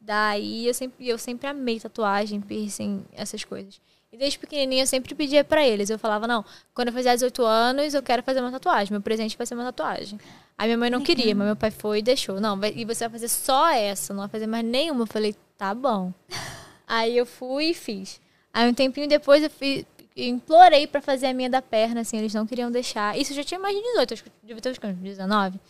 Daí 0.00 0.66
eu 0.66 0.74
sempre, 0.74 1.08
eu 1.08 1.18
sempre 1.18 1.46
amei 1.48 1.80
tatuagem, 1.80 2.40
piercing, 2.40 3.04
essas 3.12 3.42
coisas. 3.44 3.80
E 4.12 4.16
desde 4.16 4.38
pequenininha 4.38 4.82
eu 4.84 4.86
sempre 4.86 5.14
pedia 5.14 5.42
pra 5.44 5.66
eles. 5.66 5.90
Eu 5.90 5.98
falava, 5.98 6.26
não, 6.26 6.44
quando 6.74 6.88
eu 6.88 6.94
fizer 6.94 7.14
18 7.14 7.42
anos 7.44 7.94
eu 7.94 8.02
quero 8.02 8.22
fazer 8.22 8.40
uma 8.40 8.50
tatuagem. 8.50 8.92
Meu 8.92 9.00
presente 9.02 9.36
vai 9.36 9.46
ser 9.46 9.54
uma 9.54 9.64
tatuagem. 9.64 10.18
Aí 10.56 10.66
minha 10.66 10.78
mãe 10.78 10.90
não 10.90 11.02
queria, 11.02 11.34
mas 11.34 11.46
meu 11.46 11.56
pai 11.56 11.70
foi 11.70 11.98
e 11.98 12.02
deixou. 12.02 12.40
Não, 12.40 12.58
vai- 12.58 12.72
e 12.74 12.84
você 12.84 13.04
vai 13.08 13.12
fazer 13.18 13.28
só 13.28 13.68
essa, 13.70 14.12
não 14.14 14.20
vai 14.20 14.28
fazer 14.28 14.46
mais 14.46 14.64
nenhuma. 14.64 15.02
Eu 15.02 15.06
falei, 15.06 15.34
tá 15.56 15.74
bom. 15.74 16.12
Aí 16.86 17.16
eu 17.16 17.26
fui 17.26 17.66
e 17.70 17.74
fiz. 17.74 18.18
Aí 18.52 18.68
um 18.68 18.72
tempinho 18.74 19.06
depois 19.08 19.42
eu 19.42 19.50
fiz, 19.50 19.84
implorei 20.26 20.86
pra 20.86 21.00
fazer 21.00 21.26
a 21.26 21.34
minha 21.34 21.48
da 21.48 21.62
perna, 21.62 22.00
assim, 22.00 22.16
eles 22.18 22.34
não 22.34 22.46
queriam 22.46 22.70
deixar. 22.70 23.16
Isso 23.16 23.32
eu 23.32 23.36
já 23.36 23.44
tinha 23.44 23.60
mais 23.60 23.74
de 23.76 23.82
18, 23.82 24.14
acho 24.14 24.22
que 24.24 24.28
eu 24.28 24.32
devia 24.42 24.62
ter 24.62 24.70
uns 24.70 24.78
quantos, 24.78 24.98
19. 25.00 25.60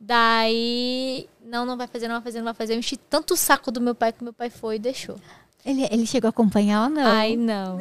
Daí, 0.00 1.28
não, 1.44 1.64
não 1.64 1.76
vai 1.76 1.86
fazer, 1.86 2.08
não 2.08 2.16
vai 2.16 2.22
fazer, 2.22 2.38
não 2.38 2.44
vai 2.46 2.54
fazer. 2.54 2.74
Eu 2.74 2.78
enchi 2.78 2.96
tanto 2.96 3.34
o 3.34 3.36
saco 3.36 3.70
do 3.70 3.80
meu 3.80 3.94
pai 3.94 4.12
que 4.12 4.24
meu 4.24 4.32
pai 4.32 4.50
foi 4.50 4.76
e 4.76 4.78
deixou. 4.78 5.16
Ele, 5.64 5.86
ele 5.90 6.06
chegou 6.06 6.26
a 6.26 6.30
acompanhar 6.30 6.84
ou 6.84 6.90
não? 6.90 7.06
Aí 7.06 7.36
não. 7.36 7.78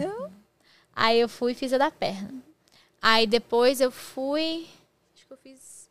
Aí 0.95 1.19
eu 1.19 1.27
fui 1.27 1.53
e 1.53 1.55
fiz 1.55 1.73
a 1.73 1.77
da 1.79 1.89
perna. 1.89 2.31
Aí 3.01 3.25
depois 3.25 3.81
eu 3.81 3.89
fui. 3.89 4.67
Acho 5.15 5.25
que 5.25 5.33
eu 5.33 5.37
fiz. 5.37 5.89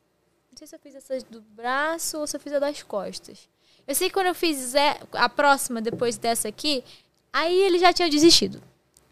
Não 0.53 0.57
sei 0.59 0.67
se 0.69 0.75
eu 0.77 0.79
fiz 0.79 0.95
essa 0.95 1.19
do 1.29 1.41
braço 1.41 2.19
ou 2.19 2.27
se 2.27 2.37
eu 2.37 2.41
fiz 2.41 2.53
a 2.53 2.59
das 2.61 2.81
costas. 2.83 3.49
Eu 3.89 3.95
sei 3.95 4.09
que 4.09 4.15
quando 4.15 4.27
eu 4.27 4.35
fiz 4.35 4.75
é- 4.77 5.01
a 5.15 5.29
próxima, 5.29 5.81
depois 5.81 6.17
dessa 6.17 6.47
aqui, 6.47 6.85
aí 7.33 7.61
ele 7.63 7.79
já 7.81 7.93
tinha 7.93 8.09
desistido. 8.09 8.63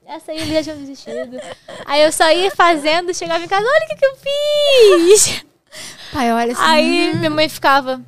Essa 0.09 0.33
aí 0.33 0.39
ele 0.39 0.55
já 0.55 0.63
tinha 0.63 0.77
desistido. 0.77 1.39
Aí 1.85 2.03
eu 2.03 2.11
só 2.11 2.31
ia 2.33 2.51
fazendo, 2.51 3.13
chegava 3.13 3.45
em 3.45 3.49
casa, 3.49 3.67
olha 3.67 3.85
o 3.85 3.89
que, 3.89 3.97
que 3.97 4.07
eu 4.07 4.17
fiz! 4.17 5.45
Pai, 6.11 6.33
olha 6.33 6.53
assim. 6.53 6.63
Aí 6.65 7.15
minha 7.15 7.29
mãe 7.29 7.47
ficava, 7.47 8.01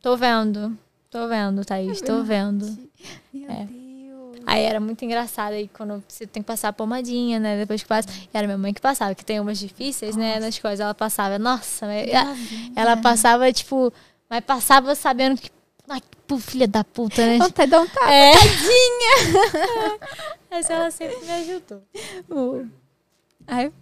tô 0.00 0.16
vendo, 0.16 0.76
tô 1.10 1.28
vendo, 1.28 1.62
Thaís, 1.62 2.00
tô 2.00 2.22
vendo. 2.22 2.66
Meu 3.34 3.50
é. 3.50 3.64
Deus. 3.64 4.42
Aí 4.46 4.62
era 4.62 4.80
muito 4.80 5.04
engraçado 5.04 5.52
aí 5.52 5.68
quando 5.68 6.02
você 6.08 6.26
tem 6.26 6.42
que 6.42 6.46
passar 6.46 6.68
a 6.68 6.72
pomadinha, 6.72 7.38
né? 7.38 7.58
Depois 7.58 7.82
que 7.82 7.88
passa. 7.88 8.08
E 8.08 8.30
era 8.32 8.46
minha 8.46 8.56
mãe 8.56 8.72
que 8.72 8.80
passava, 8.80 9.14
que 9.14 9.24
tem 9.24 9.38
umas 9.38 9.58
difíceis, 9.58 10.16
né? 10.16 10.40
Nas 10.40 10.58
coisas. 10.58 10.80
Ela 10.80 10.94
passava, 10.94 11.38
nossa, 11.38 11.84
ela, 11.84 12.34
ela 12.74 12.96
passava, 12.96 13.52
tipo, 13.52 13.92
mas 14.30 14.40
passava 14.42 14.94
sabendo 14.94 15.38
que. 15.38 15.50
Ai, 15.88 16.00
pô, 16.26 16.38
filha 16.38 16.66
da 16.66 16.82
puta, 16.82 17.24
né? 17.24 17.38
Vontade 17.38 17.66
de 17.66 17.70
dar 17.70 17.80
um 17.82 17.86
tapa. 17.86 18.12
É. 18.12 18.32
Mas 20.50 20.68
ela 20.70 20.90
sempre 20.90 21.16
me 21.24 21.30
ajudou. 21.30 21.82
Uh. 22.30 22.68
Ai, 23.46 23.72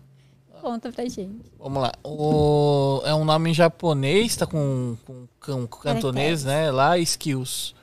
conta 0.61 0.93
pra 0.93 1.05
gente. 1.05 1.41
Vamos 1.59 1.83
lá. 1.83 1.93
O, 2.05 3.01
é 3.05 3.15
um 3.15 3.25
nome 3.25 3.51
em 3.51 3.55
japonês, 3.55 4.37
tá 4.37 4.47
com, 4.47 4.97
com, 5.07 5.27
com 5.41 5.67
cantonês, 5.67 6.45
né? 6.45 6.71
Lá, 6.71 6.99
skills. 6.99 7.75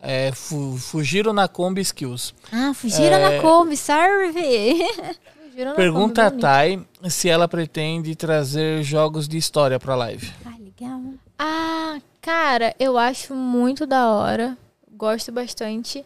É, 0.00 0.30
fu- 0.30 0.76
fugiram 0.78 1.32
na 1.32 1.48
Kombi 1.48 1.80
Skills. 1.80 2.32
Ah, 2.52 2.72
fugiram 2.72 3.16
É. 3.16 3.34
na 3.36 3.42
Kombi, 3.42 3.76
serve. 3.76 4.84
Pergunta 5.74 6.26
a 6.26 6.30
Thay 6.30 6.86
se 7.08 7.28
ela 7.28 7.48
pretende 7.48 8.14
trazer 8.14 8.84
jogos 8.84 9.26
de 9.26 9.36
história 9.36 9.80
pra 9.80 9.96
live. 9.96 10.32
Ah, 10.46 10.54
legal. 10.60 11.00
Ah, 11.36 11.98
cara, 12.20 12.74
eu 12.78 12.96
acho 12.98 13.34
muito 13.34 13.86
da 13.86 14.10
hora. 14.10 14.56
Gosto 14.92 15.30
bastante. 15.32 16.04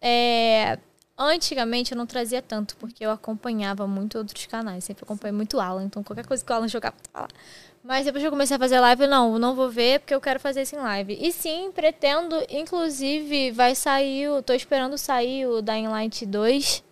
É, 0.00 0.78
Antigamente 1.16 1.92
eu 1.92 1.96
não 1.98 2.06
trazia 2.06 2.42
tanto, 2.42 2.76
porque 2.76 3.04
eu 3.06 3.10
acompanhava 3.12 3.86
muito 3.86 4.18
outros 4.18 4.46
canais. 4.46 4.82
Sempre 4.82 5.04
acompanhei 5.04 5.36
muito 5.36 5.56
o 5.56 5.60
Alan. 5.60 5.84
Então 5.84 6.02
qualquer 6.02 6.26
coisa 6.26 6.44
que 6.44 6.50
o 6.50 6.54
Alan 6.54 6.66
jogava, 6.66 6.96
tava 7.12 7.26
lá. 7.26 7.28
Mas 7.84 8.04
depois 8.04 8.20
que 8.22 8.26
eu 8.26 8.32
comecei 8.32 8.56
a 8.56 8.58
fazer 8.58 8.80
live, 8.80 9.02
eu 9.04 9.08
não, 9.08 9.38
não 9.38 9.54
vou 9.54 9.70
ver 9.70 10.00
porque 10.00 10.14
eu 10.14 10.20
quero 10.20 10.40
fazer 10.40 10.62
isso 10.62 10.74
em 10.74 10.78
live. 10.80 11.16
E 11.20 11.30
sim, 11.30 11.70
pretendo, 11.72 12.34
inclusive, 12.50 13.52
vai 13.52 13.74
sair, 13.76 14.28
o- 14.28 14.42
tô 14.42 14.52
esperando 14.54 14.96
sair 14.98 15.46
o 15.46 15.62
Dying 15.62 15.86
Light 15.88 16.26
2. 16.26 16.82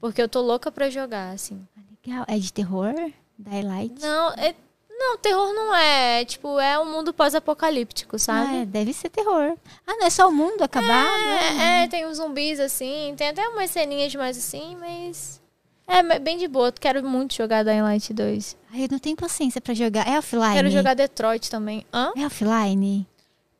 Porque 0.00 0.22
eu 0.22 0.28
tô 0.28 0.40
louca 0.42 0.70
pra 0.70 0.88
jogar, 0.90 1.30
assim. 1.32 1.66
Legal. 2.06 2.24
É 2.28 2.38
de 2.38 2.52
terror? 2.52 2.94
Daylight? 3.38 4.00
Não, 4.00 4.32
é, 4.34 4.54
não, 4.98 5.18
terror 5.18 5.52
não 5.54 5.74
é. 5.74 6.24
Tipo, 6.24 6.58
é 6.58 6.78
um 6.78 6.90
mundo 6.90 7.12
pós-apocalíptico, 7.12 8.18
sabe? 8.18 8.48
Ah, 8.50 8.56
é, 8.62 8.64
deve 8.64 8.92
ser 8.92 9.08
terror. 9.10 9.56
Ah, 9.86 9.94
não 9.96 10.06
é 10.06 10.10
só 10.10 10.28
o 10.28 10.32
mundo 10.32 10.62
acabado? 10.62 11.08
É, 11.60 11.84
é, 11.84 11.88
tem 11.88 12.06
uns 12.06 12.16
zumbis 12.16 12.58
assim, 12.60 13.14
tem 13.16 13.28
até 13.28 13.46
umas 13.48 13.70
ceninhas 13.70 14.14
mais 14.14 14.36
assim, 14.36 14.76
mas. 14.80 15.40
É 15.88 16.18
bem 16.18 16.36
de 16.36 16.48
boa. 16.48 16.72
Quero 16.72 17.02
muito 17.08 17.34
jogar 17.34 17.62
Dying 17.62 17.82
Light 17.82 18.12
2. 18.12 18.56
Ai, 18.72 18.84
eu 18.84 18.88
não 18.90 18.98
tenho 18.98 19.14
paciência 19.16 19.60
pra 19.60 19.72
jogar. 19.72 20.08
É 20.08 20.18
offline? 20.18 20.54
Quero 20.54 20.70
jogar 20.70 20.94
Detroit 20.94 21.48
também. 21.48 21.86
Hã? 21.92 22.12
É 22.16 22.26
offline? 22.26 23.06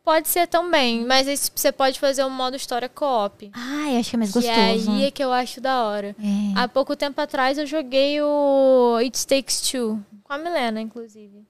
Pode 0.04 0.28
ser 0.28 0.46
também, 0.46 1.04
mas 1.04 1.26
esse- 1.28 1.50
você 1.54 1.70
pode 1.72 1.98
fazer 1.98 2.24
um 2.24 2.30
modo 2.30 2.56
história 2.56 2.88
co-op. 2.88 3.50
Ai, 3.52 3.96
acho 3.96 4.10
que 4.10 4.16
é 4.16 4.18
mais 4.20 4.32
Que 4.32 4.40
gostoso. 4.40 4.90
aí 4.92 5.04
é 5.04 5.10
que 5.10 5.22
eu 5.22 5.32
acho 5.32 5.60
da 5.60 5.84
hora. 5.84 6.14
É. 6.20 6.58
Há 6.60 6.68
pouco 6.68 6.94
tempo 6.96 7.20
atrás 7.20 7.58
eu 7.58 7.66
joguei 7.66 8.20
o 8.22 8.96
It 9.00 9.26
Takes 9.26 9.60
Two. 9.68 10.00
Com 10.26 10.32
a 10.32 10.38
Milena, 10.38 10.80
inclusive. 10.80 11.44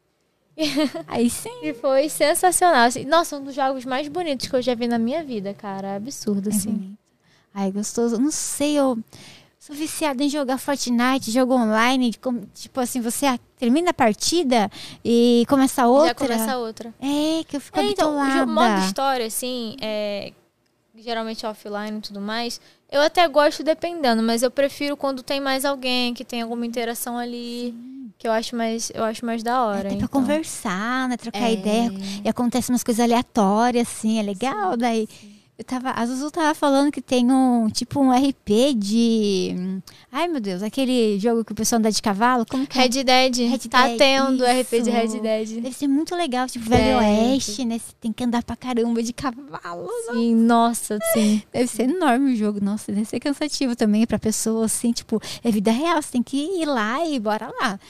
Aí 1.08 1.30
sim. 1.30 1.60
E 1.62 1.72
foi 1.72 2.10
sensacional. 2.10 2.86
assim. 2.86 3.04
nossa, 3.04 3.36
um 3.38 3.44
dos 3.44 3.54
jogos 3.54 3.86
mais 3.86 4.06
bonitos 4.06 4.48
que 4.48 4.54
eu 4.54 4.60
já 4.60 4.74
vi 4.74 4.86
na 4.86 4.98
minha 4.98 5.24
vida, 5.24 5.54
cara. 5.54 5.96
Absurdo, 5.96 6.50
É 6.50 6.52
assim. 6.52 6.70
bonito. 6.72 6.98
Ai, 7.54 7.72
gostoso. 7.72 8.18
Não 8.18 8.30
sei, 8.30 8.78
eu 8.78 8.98
sou 9.58 9.74
viciada 9.74 10.22
em 10.22 10.28
jogar 10.28 10.58
Fortnite, 10.58 11.30
jogo 11.30 11.54
online. 11.54 12.12
Tipo 12.54 12.80
assim, 12.80 13.00
você 13.00 13.26
termina 13.58 13.92
a 13.92 13.94
partida 13.94 14.70
e 15.02 15.46
começa 15.48 15.86
outra. 15.86 16.08
Já 16.08 16.14
começa 16.14 16.58
outra. 16.58 16.94
É, 17.00 17.44
que 17.44 17.56
eu 17.56 17.60
fico 17.60 17.80
É, 17.80 17.84
então, 17.84 18.14
o 18.14 18.46
modo 18.46 18.84
história, 18.84 19.26
assim, 19.26 19.74
é, 19.80 20.34
geralmente 20.94 21.46
offline 21.46 21.96
e 21.96 22.02
tudo 22.02 22.20
mais, 22.20 22.60
eu 22.90 23.00
até 23.00 23.26
gosto 23.26 23.62
dependendo, 23.62 24.22
mas 24.22 24.42
eu 24.42 24.50
prefiro 24.50 24.96
quando 24.96 25.22
tem 25.22 25.40
mais 25.40 25.64
alguém, 25.64 26.12
que 26.12 26.26
tem 26.26 26.42
alguma 26.42 26.66
interação 26.66 27.16
ali, 27.16 27.74
que 28.18 28.26
eu 28.26 28.32
acho 28.32 28.56
mais, 28.56 28.90
eu 28.94 29.04
acho 29.04 29.24
mais 29.24 29.42
da 29.42 29.52
É, 29.52 29.58
hora. 29.60 29.88
tem 29.88 29.98
pra 29.98 30.06
então. 30.06 30.20
conversar, 30.20 31.08
né? 31.08 31.16
Trocar 31.16 31.48
É. 31.50 31.52
ideia. 31.52 31.92
E 32.24 32.28
acontecem 32.28 32.72
umas 32.72 32.82
coisas 32.84 33.02
aleatórias, 33.02 33.86
assim, 33.88 34.18
é 34.18 34.22
legal. 34.22 34.76
Daí. 34.76 35.08
Eu 35.58 35.64
tava, 35.64 35.90
a 35.92 36.04
Zuzu 36.04 36.30
tava 36.30 36.54
falando 36.54 36.92
que 36.92 37.00
tem 37.00 37.32
um, 37.32 37.66
tipo, 37.70 37.98
um 37.98 38.10
RP 38.12 38.74
de. 38.76 39.80
Ai, 40.12 40.28
meu 40.28 40.38
Deus, 40.38 40.62
aquele 40.62 41.18
jogo 41.18 41.42
que 41.46 41.52
o 41.52 41.54
pessoal 41.54 41.78
anda 41.78 41.90
de 41.90 42.02
cavalo. 42.02 42.44
Como 42.44 42.66
que 42.66 42.78
é? 42.78 42.82
Red 42.82 43.02
Dead, 43.02 43.36
Red 43.38 43.58
tá 43.70 43.86
Dead, 43.86 43.96
tendo 43.96 44.44
RP 44.44 44.70
de 44.70 44.76
isso. 44.76 44.90
Red 44.90 45.18
Dead. 45.20 45.48
Deve 45.62 45.72
ser 45.74 45.88
muito 45.88 46.14
legal, 46.14 46.46
tipo, 46.46 46.68
Velho. 46.68 46.98
Oeste, 46.98 47.64
né? 47.64 47.78
Você 47.78 47.94
tem 47.98 48.12
que 48.12 48.22
andar 48.22 48.42
pra 48.44 48.54
caramba 48.54 49.02
de 49.02 49.14
cavalo. 49.14 49.88
Sim, 50.12 50.34
nossa, 50.34 50.98
sim. 51.14 51.42
Deve 51.50 51.68
ser 51.68 51.84
enorme 51.84 52.34
o 52.34 52.36
jogo, 52.36 52.62
nossa, 52.62 52.92
deve 52.92 53.06
ser 53.06 53.18
cansativo 53.18 53.74
também 53.74 54.06
pra 54.06 54.18
pessoa, 54.18 54.66
assim, 54.66 54.92
tipo, 54.92 55.18
é 55.42 55.50
vida 55.50 55.70
real, 55.70 56.02
você 56.02 56.12
tem 56.12 56.22
que 56.22 56.36
ir 56.36 56.66
lá 56.66 57.02
e 57.08 57.18
bora 57.18 57.50
lá. 57.62 57.80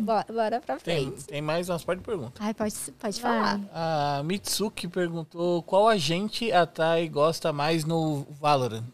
Bora, 0.00 0.26
bora 0.28 0.60
pra 0.60 0.76
Tem, 0.76 1.06
frente. 1.10 1.24
tem 1.24 1.40
mais 1.42 1.68
umas 1.68 1.82
partes 1.84 2.02
de 2.02 2.06
perguntas. 2.06 2.32
Ai, 2.40 2.52
pode, 2.54 2.74
pode 2.98 3.20
Vai. 3.20 3.32
falar. 3.32 3.60
A 3.72 4.22
Mitsuki 4.24 4.86
perguntou 4.88 5.62
qual 5.62 5.88
agente 5.88 6.52
a 6.52 6.66
Thay 6.66 7.08
gosta 7.08 7.52
mais 7.52 7.84
no 7.84 8.26
Valorant, 8.40 8.84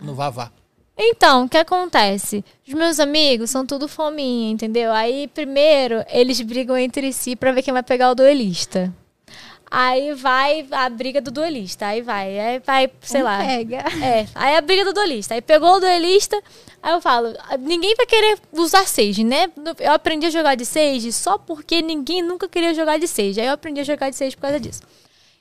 no 0.00 0.14
Vavá. 0.14 0.50
Então, 0.98 1.44
o 1.44 1.48
que 1.48 1.58
acontece? 1.58 2.42
Os 2.66 2.72
meus 2.72 2.98
amigos 2.98 3.50
são 3.50 3.66
tudo 3.66 3.86
fominha, 3.86 4.50
entendeu? 4.50 4.90
Aí, 4.92 5.28
primeiro, 5.28 6.02
eles 6.08 6.40
brigam 6.40 6.76
entre 6.78 7.12
si 7.12 7.36
pra 7.36 7.52
ver 7.52 7.62
quem 7.62 7.72
vai 7.74 7.82
pegar 7.82 8.10
o 8.10 8.14
duelista. 8.14 8.92
Aí 9.78 10.14
vai 10.14 10.66
a 10.70 10.88
briga 10.88 11.20
do 11.20 11.30
duelista. 11.30 11.88
Aí 11.88 12.00
vai, 12.00 12.40
aí 12.40 12.58
vai, 12.60 12.90
sei 13.02 13.20
Um 13.20 13.24
lá. 13.24 13.38
Pega. 13.44 13.84
É, 14.02 14.26
aí 14.34 14.56
a 14.56 14.60
briga 14.62 14.86
do 14.86 14.94
duelista. 14.94 15.34
Aí 15.34 15.42
pegou 15.42 15.74
o 15.74 15.80
duelista, 15.80 16.42
aí 16.82 16.94
eu 16.94 17.00
falo, 17.02 17.34
ninguém 17.58 17.94
vai 17.94 18.06
querer 18.06 18.38
usar 18.52 18.86
Sage, 18.86 19.22
né? 19.22 19.50
Eu 19.78 19.92
aprendi 19.92 20.24
a 20.24 20.30
jogar 20.30 20.54
de 20.54 20.64
Sage 20.64 21.12
só 21.12 21.36
porque 21.36 21.82
ninguém 21.82 22.22
nunca 22.22 22.48
queria 22.48 22.72
jogar 22.72 22.98
de 22.98 23.06
Sage. 23.06 23.38
Aí 23.38 23.48
eu 23.48 23.52
aprendi 23.52 23.78
a 23.78 23.84
jogar 23.84 24.08
de 24.08 24.16
Sage 24.16 24.34
por 24.34 24.42
causa 24.42 24.58
disso. 24.58 24.80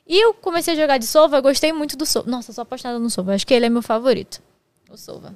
E 0.05 0.21
eu 0.21 0.33
comecei 0.33 0.73
a 0.73 0.77
jogar 0.77 0.97
de 0.97 1.07
Sova, 1.07 1.37
eu 1.37 1.41
gostei 1.41 1.71
muito 1.71 1.95
do 1.95 2.05
Sova. 2.05 2.29
Nossa, 2.29 2.51
eu 2.51 2.55
sou 2.55 2.61
apaixonada 2.63 2.99
no 2.99 3.09
Sova. 3.09 3.33
Acho 3.33 3.47
que 3.47 3.53
ele 3.53 3.67
é 3.67 3.69
meu 3.69 3.81
favorito. 3.81 4.41
O 4.89 4.97
Sova. 4.97 5.33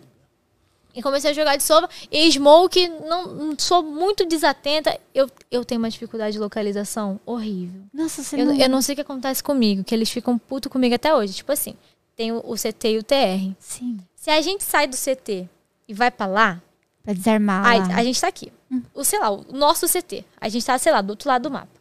E 0.93 1.01
comecei 1.01 1.31
a 1.31 1.33
jogar 1.33 1.55
de 1.55 1.63
Sova. 1.63 1.87
E 2.11 2.31
Smoke, 2.31 2.89
não, 3.05 3.53
sou 3.57 3.83
muito 3.83 4.25
desatenta. 4.25 4.99
Eu, 5.13 5.29
eu 5.51 5.63
tenho 5.63 5.79
uma 5.79 5.89
dificuldade 5.89 6.33
de 6.33 6.39
localização 6.39 7.19
horrível. 7.25 7.81
Nossa, 7.93 8.23
você 8.23 8.41
Eu, 8.41 8.45
não... 8.47 8.55
eu 8.55 8.69
não 8.69 8.81
sei 8.81 8.93
o 8.93 8.95
que 8.95 9.01
acontece 9.01 9.43
comigo, 9.43 9.83
que 9.83 9.93
eles 9.93 10.09
ficam 10.09 10.37
puto 10.37 10.69
comigo 10.69 10.95
até 10.95 11.13
hoje. 11.13 11.33
Tipo 11.33 11.51
assim, 11.51 11.75
tem 12.15 12.31
o, 12.31 12.37
o 12.43 12.55
CT 12.55 12.89
e 12.89 12.97
o 12.97 13.03
TR. 13.03 13.55
Sim, 13.59 13.99
Se 14.15 14.29
a 14.31 14.41
gente 14.41 14.63
sai 14.63 14.87
do 14.87 14.95
CT 14.97 15.47
e 15.87 15.93
vai 15.93 16.09
pra 16.09 16.25
lá, 16.25 16.61
pra 17.03 17.13
desarmar 17.13 17.63
lá. 17.63 17.95
a 17.95 18.03
gente 18.03 18.19
tá 18.19 18.27
aqui. 18.27 18.51
O, 18.93 19.03
sei 19.03 19.19
lá, 19.19 19.31
o 19.31 19.45
nosso 19.51 19.87
CT. 19.87 20.25
A 20.39 20.49
gente 20.49 20.65
tá, 20.65 20.77
sei 20.77 20.91
lá, 20.91 21.01
do 21.01 21.11
outro 21.11 21.29
lado 21.29 21.43
do 21.43 21.51
mapa. 21.51 21.79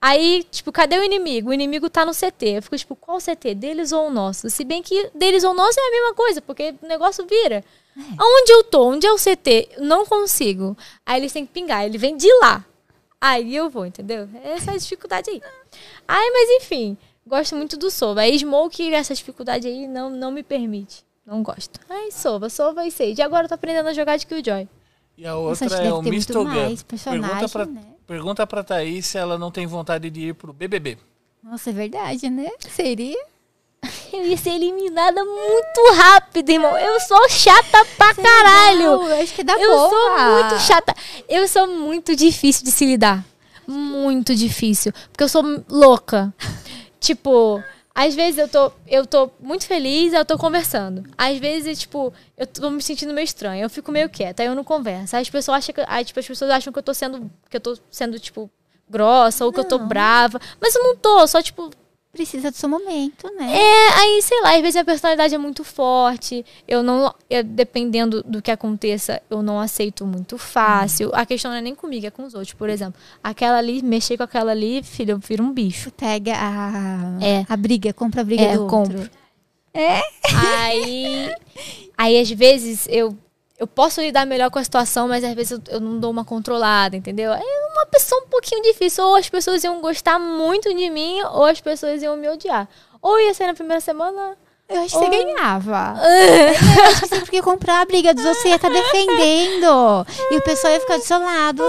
Aí, 0.00 0.46
tipo, 0.50 0.72
cadê 0.72 0.98
o 0.98 1.04
inimigo? 1.04 1.50
O 1.50 1.52
inimigo 1.52 1.90
tá 1.90 2.06
no 2.06 2.12
CT. 2.12 2.46
Eu 2.46 2.62
fico, 2.62 2.78
tipo, 2.78 2.96
qual 2.96 3.18
CT? 3.18 3.54
Deles 3.54 3.92
ou 3.92 4.08
o 4.08 4.10
nosso? 4.10 4.48
Se 4.48 4.64
bem 4.64 4.82
que 4.82 5.10
deles 5.14 5.44
ou 5.44 5.50
o 5.50 5.54
nosso 5.54 5.78
é 5.78 5.88
a 5.88 5.90
mesma 5.90 6.14
coisa, 6.14 6.40
porque 6.40 6.74
o 6.82 6.86
negócio 6.86 7.26
vira. 7.26 7.62
Aonde 8.18 8.52
eu 8.52 8.64
tô? 8.64 8.88
Onde 8.88 9.06
é 9.06 9.12
o 9.12 9.16
CT? 9.16 9.76
Não 9.78 10.06
consigo. 10.06 10.76
Aí 11.04 11.20
eles 11.20 11.32
têm 11.32 11.44
que 11.46 11.52
pingar. 11.52 11.84
Ele 11.84 11.98
vem 11.98 12.16
de 12.16 12.32
lá. 12.40 12.64
Aí 13.20 13.54
eu 13.54 13.68
vou, 13.68 13.84
entendeu? 13.84 14.28
Essa 14.42 14.70
é 14.70 14.74
a 14.74 14.78
dificuldade 14.78 15.28
aí. 15.30 15.42
Aí, 16.08 16.30
mas 16.32 16.62
enfim, 16.62 16.96
gosto 17.26 17.54
muito 17.54 17.76
do 17.76 17.90
Sova. 17.90 18.22
Aí 18.22 18.38
Smoke, 18.38 18.94
essa 18.94 19.14
dificuldade 19.14 19.66
aí 19.66 19.86
não, 19.86 20.08
não 20.08 20.30
me 20.30 20.42
permite. 20.42 21.04
Não 21.26 21.42
gosto. 21.42 21.78
Aí 21.88 22.10
Sova, 22.10 22.48
Sova 22.48 22.86
e 22.86 22.90
Sage. 22.90 23.20
E 23.20 23.22
agora 23.22 23.44
eu 23.44 23.48
tô 23.48 23.54
aprendendo 23.54 23.88
a 23.88 23.92
jogar 23.92 24.16
de 24.16 24.26
Killjoy. 24.26 24.68
E 25.16 25.26
a 25.26 25.34
Nossa, 25.34 25.64
outra 25.64 25.80
que 25.80 25.86
é 25.86 25.92
o 25.92 26.00
Mr. 26.00 26.32
Pergunta 26.86 27.48
pra, 27.48 27.66
né? 27.66 27.82
pergunta 28.06 28.46
pra 28.46 28.64
Thaís 28.64 29.06
se 29.06 29.18
ela 29.18 29.36
não 29.36 29.50
tem 29.50 29.66
vontade 29.66 30.08
de 30.08 30.28
ir 30.28 30.34
pro 30.34 30.52
BBB. 30.52 30.96
Nossa, 31.42 31.70
é 31.70 31.72
verdade, 31.72 32.30
né? 32.30 32.50
Seria? 32.60 33.22
Eu 34.12 34.26
ia 34.26 34.36
ser 34.36 34.50
eliminada 34.50 35.24
muito 35.24 35.92
rápido, 35.96 36.50
irmão. 36.50 36.76
Eu 36.78 37.00
sou 37.00 37.28
chata 37.28 37.84
pra 37.96 38.14
caralho. 38.14 38.82
Não, 38.82 39.08
eu 39.08 39.22
acho 39.22 39.34
que 39.34 39.44
dá 39.44 39.54
Eu 39.54 39.70
boa. 39.70 39.88
sou 39.90 40.18
muito 40.18 40.60
chata. 40.60 40.94
Eu 41.28 41.48
sou 41.48 41.66
muito 41.66 42.14
difícil 42.16 42.64
de 42.64 42.70
se 42.70 42.84
lidar. 42.84 43.24
Muito 43.66 44.34
difícil. 44.34 44.92
Porque 45.12 45.24
eu 45.24 45.28
sou 45.28 45.42
louca. 45.68 46.34
tipo, 46.98 47.62
às 47.94 48.14
vezes 48.14 48.38
eu 48.38 48.48
tô, 48.48 48.72
eu 48.86 49.06
tô 49.06 49.30
muito 49.40 49.66
feliz, 49.66 50.12
eu 50.12 50.24
tô 50.24 50.36
conversando. 50.36 51.04
Às 51.16 51.38
vezes, 51.38 51.78
tipo, 51.80 52.12
eu 52.36 52.46
tô 52.46 52.68
me 52.70 52.82
sentindo 52.82 53.14
meio 53.14 53.24
estranha. 53.24 53.62
Eu 53.62 53.70
fico 53.70 53.92
meio 53.92 54.08
quieta, 54.10 54.42
aí 54.42 54.48
eu 54.48 54.54
não 54.54 54.64
converso. 54.64 55.16
Aí 55.16 55.22
as 55.22 55.30
pessoas 55.30 55.58
acham 55.58 55.74
que, 55.74 55.84
aí, 55.86 56.04
tipo, 56.04 56.18
as 56.18 56.26
pessoas 56.26 56.50
acham 56.50 56.72
que 56.72 56.78
eu 56.78 56.82
tô 56.82 56.92
sendo, 56.92 57.30
que 57.48 57.56
eu 57.56 57.60
tô 57.60 57.78
sendo, 57.90 58.18
tipo, 58.18 58.50
grossa 58.88 59.44
ou 59.44 59.52
que 59.52 59.60
eu 59.60 59.64
tô 59.64 59.78
brava. 59.78 60.40
Mas 60.60 60.74
eu 60.74 60.82
não 60.82 60.96
tô, 60.96 61.26
só, 61.26 61.40
tipo, 61.40 61.70
Precisa 62.12 62.50
do 62.50 62.56
seu 62.56 62.68
momento, 62.68 63.30
né? 63.36 63.56
é, 63.56 63.88
aí, 64.00 64.20
sei 64.22 64.40
lá, 64.42 64.54
às 64.56 64.60
vezes 64.60 64.74
a 64.76 64.84
personalidade 64.84 65.32
é 65.32 65.38
muito 65.38 65.62
forte. 65.62 66.44
Eu 66.66 66.82
não. 66.82 67.14
eu- 67.30 67.44
dependendo 67.44 68.20
do 68.24 68.42
que 68.42 68.50
aconteça, 68.50 69.22
eu 69.30 69.42
não 69.42 69.60
aceito 69.60 70.04
muito 70.04 70.36
fácil. 70.36 71.10
A 71.14 71.24
questão 71.24 71.52
não 71.52 71.58
é 71.58 71.60
nem 71.62 71.74
comigo, 71.74 72.04
é 72.06 72.10
com 72.10 72.24
os 72.24 72.34
outros. 72.34 72.52
Por 72.52 72.68
exemplo, 72.68 73.00
aquela 73.22 73.58
ali, 73.58 73.80
mexer 73.80 74.16
com 74.16 74.24
aquela 74.24 74.50
ali, 74.50 74.82
filho, 74.82 75.12
eu 75.12 75.18
viro 75.18 75.44
um 75.44 75.52
bicho. 75.52 75.92
Pega 75.92 76.32
a, 76.36 77.24
É. 77.24 77.46
a 77.48 77.56
briga, 77.56 77.92
compra 77.92 78.22
a 78.22 78.24
briga 78.24 78.42
É, 78.42 78.54
do 78.56 78.62
outro. 78.62 78.76
compro. 78.76 79.10
Aí. 80.58 81.32
Aí, 81.96 82.20
às 82.20 82.30
vezes, 82.30 82.88
eu. 82.90 83.16
Eu 83.60 83.66
posso 83.66 84.00
lidar 84.00 84.24
melhor 84.26 84.50
com 84.50 84.58
a 84.58 84.64
situação, 84.64 85.06
mas 85.06 85.22
às 85.22 85.34
vezes 85.34 85.52
eu, 85.52 85.60
eu 85.68 85.80
não 85.80 86.00
dou 86.00 86.10
uma 86.10 86.24
controlada, 86.24 86.96
entendeu? 86.96 87.30
É 87.30 87.42
uma 87.74 87.84
pessoa 87.84 88.22
um 88.22 88.26
pouquinho 88.26 88.62
difícil. 88.62 89.04
Ou 89.04 89.16
as 89.16 89.28
pessoas 89.28 89.62
iam 89.62 89.82
gostar 89.82 90.18
muito 90.18 90.74
de 90.74 90.88
mim, 90.88 91.20
ou 91.34 91.44
as 91.44 91.60
pessoas 91.60 92.02
iam 92.02 92.16
me 92.16 92.26
odiar. 92.26 92.66
Ou 93.02 93.20
ia 93.20 93.34
ser 93.34 93.46
na 93.46 93.52
primeira 93.52 93.78
semana, 93.82 94.34
Eu 94.66 94.80
acho 94.80 94.98
que 94.98 95.04
você 95.04 95.10
ganhava. 95.10 95.94
eu 96.00 96.84
acho 96.84 97.00
que 97.00 97.08
você 97.08 97.20
podia 97.20 97.42
comprar 97.42 97.82
a 97.82 97.84
briga 97.84 98.14
dos 98.14 98.24
outros, 98.24 98.40
você 98.42 98.48
ia 98.48 98.56
estar 98.56 98.70
defendendo. 98.70 100.06
E 100.30 100.36
o 100.38 100.42
pessoal 100.42 100.72
ia 100.72 100.80
ficar 100.80 100.96
do 100.96 101.04
seu 101.04 101.18
lado, 101.18 101.62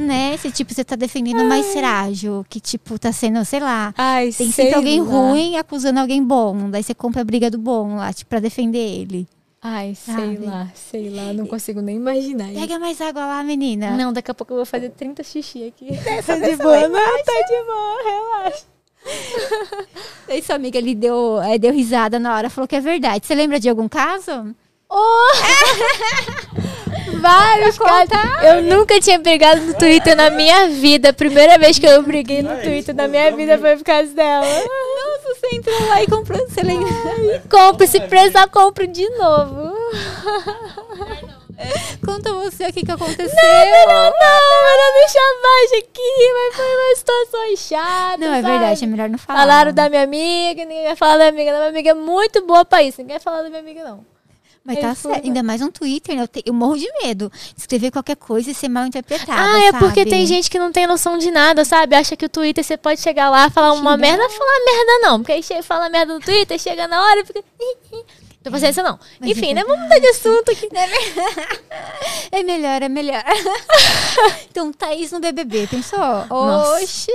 né? 0.00 0.36
Se, 0.38 0.50
tipo, 0.50 0.74
você 0.74 0.82
tá 0.82 0.96
defendendo 0.96 1.44
mais 1.44 1.66
Serágio, 1.66 2.44
que, 2.48 2.58
tipo, 2.58 2.98
tá 2.98 3.12
sendo, 3.12 3.44
sei 3.44 3.60
lá... 3.60 3.94
Ai, 3.96 4.32
Tem 4.32 4.50
sempre 4.50 4.74
alguém 4.74 5.00
lá. 5.00 5.06
ruim 5.06 5.56
acusando 5.58 6.00
alguém 6.00 6.24
bom. 6.24 6.70
Daí 6.70 6.82
você 6.82 6.92
compra 6.94 7.20
a 7.20 7.24
briga 7.24 7.48
do 7.50 7.58
bom 7.58 7.96
lá, 7.98 8.12
tipo, 8.12 8.28
pra 8.28 8.40
defender 8.40 8.78
ele. 8.78 9.28
Ai, 9.68 9.96
sei 9.96 10.38
lá, 10.38 10.70
sei 10.76 11.10
lá. 11.10 11.32
Não 11.32 11.44
consigo 11.44 11.80
nem 11.80 11.96
imaginar 11.96 12.52
isso. 12.52 12.60
Pega 12.60 12.78
mais 12.78 13.00
água 13.00 13.26
lá, 13.26 13.42
menina. 13.42 13.96
Não, 13.96 14.12
daqui 14.12 14.30
a 14.30 14.34
pouco 14.34 14.52
eu 14.52 14.58
vou 14.58 14.64
fazer 14.64 14.90
30 14.90 15.24
xixi 15.24 15.66
aqui. 15.66 15.88
tá 16.24 16.36
de 16.36 16.54
boa, 16.54 16.86
não, 16.86 17.24
tá 17.24 17.32
de 17.48 17.64
boa, 17.64 18.04
relaxa. 18.04 18.64
Aí 20.30 20.40
sua 20.40 20.54
amiga 20.54 20.78
ali 20.78 20.94
deu, 20.94 21.42
é, 21.42 21.58
deu 21.58 21.72
risada 21.72 22.20
na 22.20 22.36
hora, 22.36 22.48
falou 22.48 22.68
que 22.68 22.76
é 22.76 22.80
verdade. 22.80 23.26
Você 23.26 23.34
lembra 23.34 23.58
de 23.58 23.68
algum 23.68 23.88
caso? 23.88 24.54
Vários 27.20 27.78
casos. 27.78 28.10
Eu 28.42 28.62
nunca 28.62 29.00
tinha 29.00 29.18
brigado 29.18 29.60
no 29.62 29.74
Twitter 29.74 30.16
na 30.16 30.30
minha 30.30 30.68
vida. 30.68 31.10
A 31.10 31.12
primeira 31.12 31.58
vez 31.58 31.78
que 31.78 31.86
eu 31.86 32.02
briguei 32.02 32.42
no 32.42 32.56
Twitter 32.56 32.94
na 32.94 33.08
minha 33.08 33.34
vida 33.34 33.58
foi 33.58 33.76
por 33.76 33.84
causa 33.84 34.12
dela. 34.12 34.46
Nossa, 34.46 35.34
você 35.34 35.56
entrou 35.56 35.88
lá 35.88 36.02
e 36.02 36.06
comprou, 36.06 36.38
você 36.48 36.62
lembra? 36.62 36.88
Compre, 37.50 37.86
se 37.86 38.00
precisar, 38.00 38.48
compre 38.48 38.86
de 38.86 39.08
novo. 39.10 39.72
Conta 42.04 42.32
você 42.34 42.66
o 42.66 42.72
que, 42.72 42.84
que 42.84 42.92
aconteceu. 42.92 43.34
Não, 43.34 43.86
não, 43.86 44.10
não, 44.10 44.92
deixa 44.94 45.18
abaixo 45.18 45.76
aqui, 45.78 46.32
mas 46.34 46.56
foi 46.56 46.76
uma 46.76 46.96
situação 46.96 47.56
chata. 47.56 48.18
Não, 48.18 48.34
é 48.34 48.42
sabe? 48.42 48.58
verdade, 48.58 48.84
é 48.84 48.86
melhor 48.86 49.08
não 49.08 49.18
falar. 49.18 49.40
Falaram 49.40 49.72
da 49.72 49.88
minha 49.88 50.02
amiga, 50.02 50.64
ninguém 50.64 50.84
vai 50.84 50.96
falar 50.96 51.18
da 51.18 51.32
minha 51.32 51.50
amiga. 51.50 51.58
Minha 51.58 51.68
amiga 51.68 51.90
é 51.90 51.94
muito 51.94 52.46
boa 52.46 52.64
pra 52.64 52.82
isso, 52.82 53.00
ninguém 53.00 53.16
vai 53.16 53.22
falar 53.22 53.42
da 53.42 53.48
minha 53.48 53.60
amiga, 53.60 53.84
não. 53.84 54.15
Mas 54.66 54.80
tá 54.80 54.94
certo, 54.94 55.24
ainda 55.24 55.42
mais 55.42 55.62
um 55.62 55.70
Twitter, 55.70 56.16
né? 56.16 56.22
Eu, 56.22 56.28
te- 56.28 56.42
eu 56.44 56.52
morro 56.52 56.76
de 56.76 56.88
medo 57.02 57.30
de 57.54 57.60
escrever 57.60 57.90
qualquer 57.92 58.16
coisa 58.16 58.50
e 58.50 58.54
ser 58.54 58.68
mal 58.68 58.84
interpretada, 58.86 59.40
Ah, 59.40 59.62
é 59.62 59.72
porque 59.72 60.00
sabe? 60.00 60.10
tem 60.10 60.26
gente 60.26 60.50
que 60.50 60.58
não 60.58 60.72
tem 60.72 60.86
noção 60.86 61.16
de 61.18 61.30
nada, 61.30 61.64
sabe? 61.64 61.94
Acha 61.94 62.16
que 62.16 62.24
o 62.26 62.28
Twitter 62.28 62.64
você 62.64 62.76
pode 62.76 63.00
chegar 63.00 63.30
lá, 63.30 63.48
falar 63.48 63.72
uma 63.72 63.92
Xingar. 63.92 63.96
merda, 63.98 64.28
falar 64.28 64.64
merda 64.66 64.98
não. 65.08 65.18
Porque 65.20 65.32
aí 65.32 65.42
chega, 65.42 65.62
fala 65.62 65.88
merda 65.88 66.14
no 66.14 66.20
Twitter, 66.20 66.58
chega 66.58 66.88
na 66.88 67.00
hora 67.00 67.20
e 67.20 67.24
fica. 67.24 67.44
Não 68.44 68.52
paciência 68.52 68.82
não. 68.82 68.98
Mas 69.20 69.30
Enfim, 69.30 69.50
é 69.50 69.54
né? 69.54 69.64
Vamos 69.64 69.82
mudar 69.82 69.98
de 69.98 70.06
assunto 70.08 70.50
aqui. 70.52 70.68
É 72.32 72.42
melhor, 72.44 72.82
é 72.82 72.88
melhor. 72.88 73.22
então, 74.50 74.72
Thaís 74.72 75.10
no 75.12 75.20
BBB, 75.20 75.66
pensou? 75.68 75.98
Nossa. 76.28 76.82
Oxe! 76.84 77.10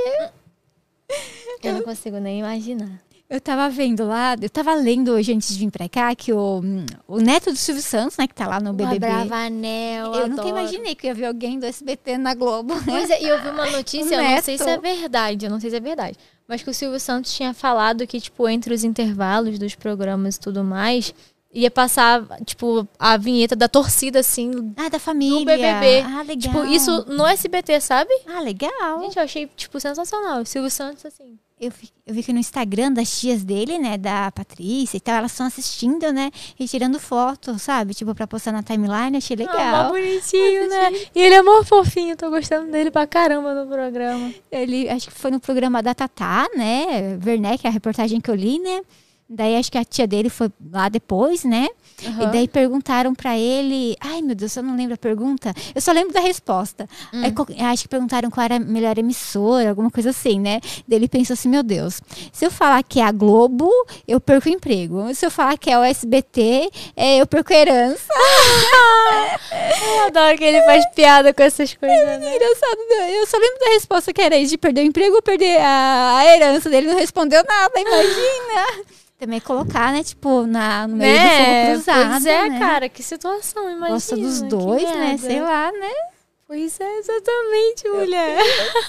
Eu 1.64 1.74
não 1.76 1.82
consigo 1.84 2.18
nem 2.20 2.40
imaginar. 2.40 3.00
Eu 3.32 3.40
tava 3.40 3.70
vendo 3.70 4.06
lá, 4.06 4.36
eu 4.42 4.50
tava 4.50 4.74
lendo 4.74 5.14
hoje 5.14 5.34
antes 5.34 5.54
de 5.54 5.60
vir 5.60 5.72
pra 5.72 5.88
cá 5.88 6.14
que 6.14 6.34
o, 6.34 6.62
o 7.08 7.18
neto 7.22 7.50
do 7.50 7.56
Silvio 7.56 7.82
Santos, 7.82 8.18
né, 8.18 8.28
que 8.28 8.36
tá 8.36 8.46
lá 8.46 8.60
no 8.60 8.74
BBB. 8.74 9.00
Bravanel, 9.00 10.14
eu 10.14 10.28
nunca 10.28 10.46
imaginei 10.50 10.96
que 10.96 11.08
eu 11.08 11.12
ia 11.12 11.16
ver 11.16 11.26
alguém 11.28 11.58
do 11.58 11.66
SBT 11.66 12.18
na 12.18 12.34
Globo. 12.36 12.74
Pois 12.84 13.10
é, 13.10 13.24
e 13.24 13.28
eu 13.30 13.42
vi 13.42 13.48
uma 13.48 13.68
notícia, 13.72 14.18
O 14.18 14.22
eu 14.22 14.32
não 14.32 14.42
sei 14.42 14.58
se 14.58 14.70
é 14.70 14.78
verdade, 14.78 15.46
eu 15.46 15.50
não 15.50 15.62
sei 15.62 15.70
se 15.70 15.78
é 15.78 15.80
verdade. 15.80 16.18
Mas 16.46 16.62
que 16.62 16.70
o 16.70 16.74
Silvio 16.74 17.00
Santos 17.00 17.34
tinha 17.34 17.54
falado 17.54 18.06
que, 18.06 18.20
tipo, 18.20 18.50
entre 18.50 18.74
os 18.74 18.84
intervalos 18.84 19.58
dos 19.58 19.76
programas 19.76 20.36
e 20.36 20.40
tudo 20.42 20.62
mais, 20.62 21.14
ia 21.54 21.72
passar, 21.72 22.28
tipo, 22.44 22.86
a 23.00 23.16
vinheta 23.16 23.56
da 23.56 23.70
torcida, 23.70 24.20
assim, 24.20 24.74
Ah, 24.76 24.90
da 24.90 25.00
família. 25.00 25.40
no 25.40 25.46
BBB. 25.46 26.02
Ah, 26.02 26.22
legal. 26.24 26.38
Tipo, 26.38 26.66
isso 26.66 27.06
no 27.08 27.26
SBT, 27.26 27.80
sabe? 27.80 28.12
Ah, 28.28 28.42
legal. 28.42 29.00
Gente, 29.04 29.16
eu 29.16 29.24
achei, 29.24 29.48
tipo, 29.56 29.80
sensacional. 29.80 30.42
O 30.42 30.46
Silvio 30.46 30.70
Santos, 30.70 31.06
assim. 31.06 31.40
Eu 31.64 31.70
vi, 31.70 31.90
eu 32.08 32.14
vi 32.16 32.24
que 32.24 32.34
no 32.34 32.40
Instagram 32.40 32.92
das 32.92 33.20
tias 33.20 33.44
dele, 33.44 33.78
né, 33.78 33.96
da 33.96 34.32
Patrícia 34.32 34.98
e 34.98 35.00
tal, 35.00 35.14
elas 35.18 35.32
estão 35.32 35.46
assistindo, 35.46 36.12
né, 36.12 36.32
e 36.60 36.68
tirando 36.68 37.00
foto, 37.00 37.60
sabe? 37.60 37.94
Tipo, 37.94 38.16
pra 38.16 38.26
postar 38.26 38.52
na 38.52 38.64
timeline, 38.64 39.16
achei 39.16 39.38
Ah, 39.38 39.40
legal. 39.40 39.92
bonitinho, 39.92 40.68
né? 40.68 40.92
E 41.14 41.22
ele 41.22 41.36
é 41.36 41.42
mó 41.44 41.64
fofinho, 41.64 42.18
tô 42.18 42.32
gostando 42.32 42.72
dele 42.72 42.90
pra 42.90 43.06
caramba 43.06 43.54
no 43.54 43.70
programa. 43.70 44.34
Ele, 44.52 44.90
acho 44.90 45.10
que 45.10 45.14
foi 45.14 45.30
no 45.30 45.40
programa 45.40 45.84
da 45.84 45.94
Tatá, 45.94 46.50
né, 46.56 47.20
Werneck, 47.24 47.68
a 47.68 47.70
reportagem 47.70 48.20
que 48.20 48.32
eu 48.32 48.36
li, 48.36 48.58
né. 48.58 48.82
Daí 49.30 49.56
acho 49.56 49.72
que 49.72 49.78
a 49.78 49.86
tia 49.86 50.08
dele 50.08 50.30
foi 50.30 50.52
lá 50.74 50.90
depois, 50.90 51.44
né? 51.46 51.68
E 52.02 52.28
daí 52.28 52.48
perguntaram 52.48 53.14
pra 53.14 53.38
ele. 53.38 53.96
Ai, 54.00 54.22
meu 54.22 54.36
Deus, 54.36 54.56
eu 54.56 54.64
não 54.64 54.76
lembro 54.76 54.96
a 54.96 54.98
pergunta. 54.98 55.54
Eu 55.74 55.82
só 55.82 55.92
lembro 55.92 56.14
da 56.14 56.20
resposta. 56.20 56.88
Hum. 57.14 57.24
Aí, 57.24 57.66
acho 57.66 57.84
que 57.84 57.90
perguntaram 57.90 58.30
qual 58.30 58.44
era 58.44 58.56
a 58.56 58.60
melhor 58.60 58.98
emissora, 58.98 59.70
alguma 59.70 59.92
coisa 59.92 60.10
assim, 60.10 60.40
né? 60.40 60.60
Daí 60.88 61.00
ele 61.00 61.08
pensou 61.08 61.34
assim: 61.34 61.50
meu 61.50 61.64
Deus, 61.64 62.02
se 62.32 62.46
eu 62.46 62.52
falar 62.52 62.84
que 62.84 63.00
é 63.00 63.04
a 63.04 63.12
Globo, 63.12 63.70
eu 64.08 64.20
perco 64.20 64.50
o 64.50 64.52
emprego. 64.52 65.14
Se 65.14 65.26
eu 65.26 65.32
falar 65.32 65.58
que 65.58 65.70
é 65.70 65.78
o 65.78 65.84
SBT, 65.84 66.70
é, 66.96 67.18
eu 67.18 67.28
perco 67.28 67.54
a 67.54 67.56
herança. 67.56 68.12
Eu 69.52 70.06
adoro 70.08 70.38
que 70.38 70.44
ele 70.44 70.62
faz 70.64 70.86
piada 70.94 71.34
com 71.34 71.44
essas 71.44 71.74
coisas, 71.74 72.20
né? 72.20 72.36
Engraçado, 72.36 72.78
né? 72.90 73.18
eu 73.18 73.26
só 73.28 73.38
lembro 73.38 73.60
da 73.60 73.72
resposta 73.72 74.14
que 74.14 74.22
era 74.22 74.38
isso, 74.38 74.52
de 74.52 74.58
perder 74.58 74.82
o 74.82 74.86
emprego 74.86 75.16
ou 75.16 75.22
perder 75.22 75.60
a, 75.60 76.18
a 76.18 76.26
herança 76.26 76.70
dele. 76.70 76.88
Não 76.88 76.98
respondeu 76.98 77.44
nada, 77.44 77.80
imagina. 77.80 78.86
Também 79.22 79.40
colocar, 79.40 79.94
né? 79.94 80.04
Tipo, 80.04 80.48
na, 80.48 80.88
no 80.88 80.96
meio 80.96 81.14
do 81.14 81.30
fogo 81.30 81.74
cruzado. 81.74 82.10
pois 82.10 82.26
é, 82.26 82.50
né? 82.50 82.58
cara, 82.60 82.90
que 82.90 83.04
situação, 83.04 83.70
imagina. 83.70 83.90
Gosta 83.90 84.18
dos 84.18 84.42
dois, 84.42 84.82
né? 84.82 85.16
Sei 85.20 85.40
lá, 85.40 85.72
né? 85.72 85.92
Pois 86.48 86.80
é, 86.80 86.98
exatamente, 86.98 87.88
mulher. 87.88 88.42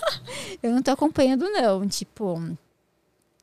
Eu 0.62 0.70
não 0.70 0.82
tô 0.82 0.90
acompanhando, 0.90 1.50
não. 1.50 1.86
Tipo. 1.86 2.40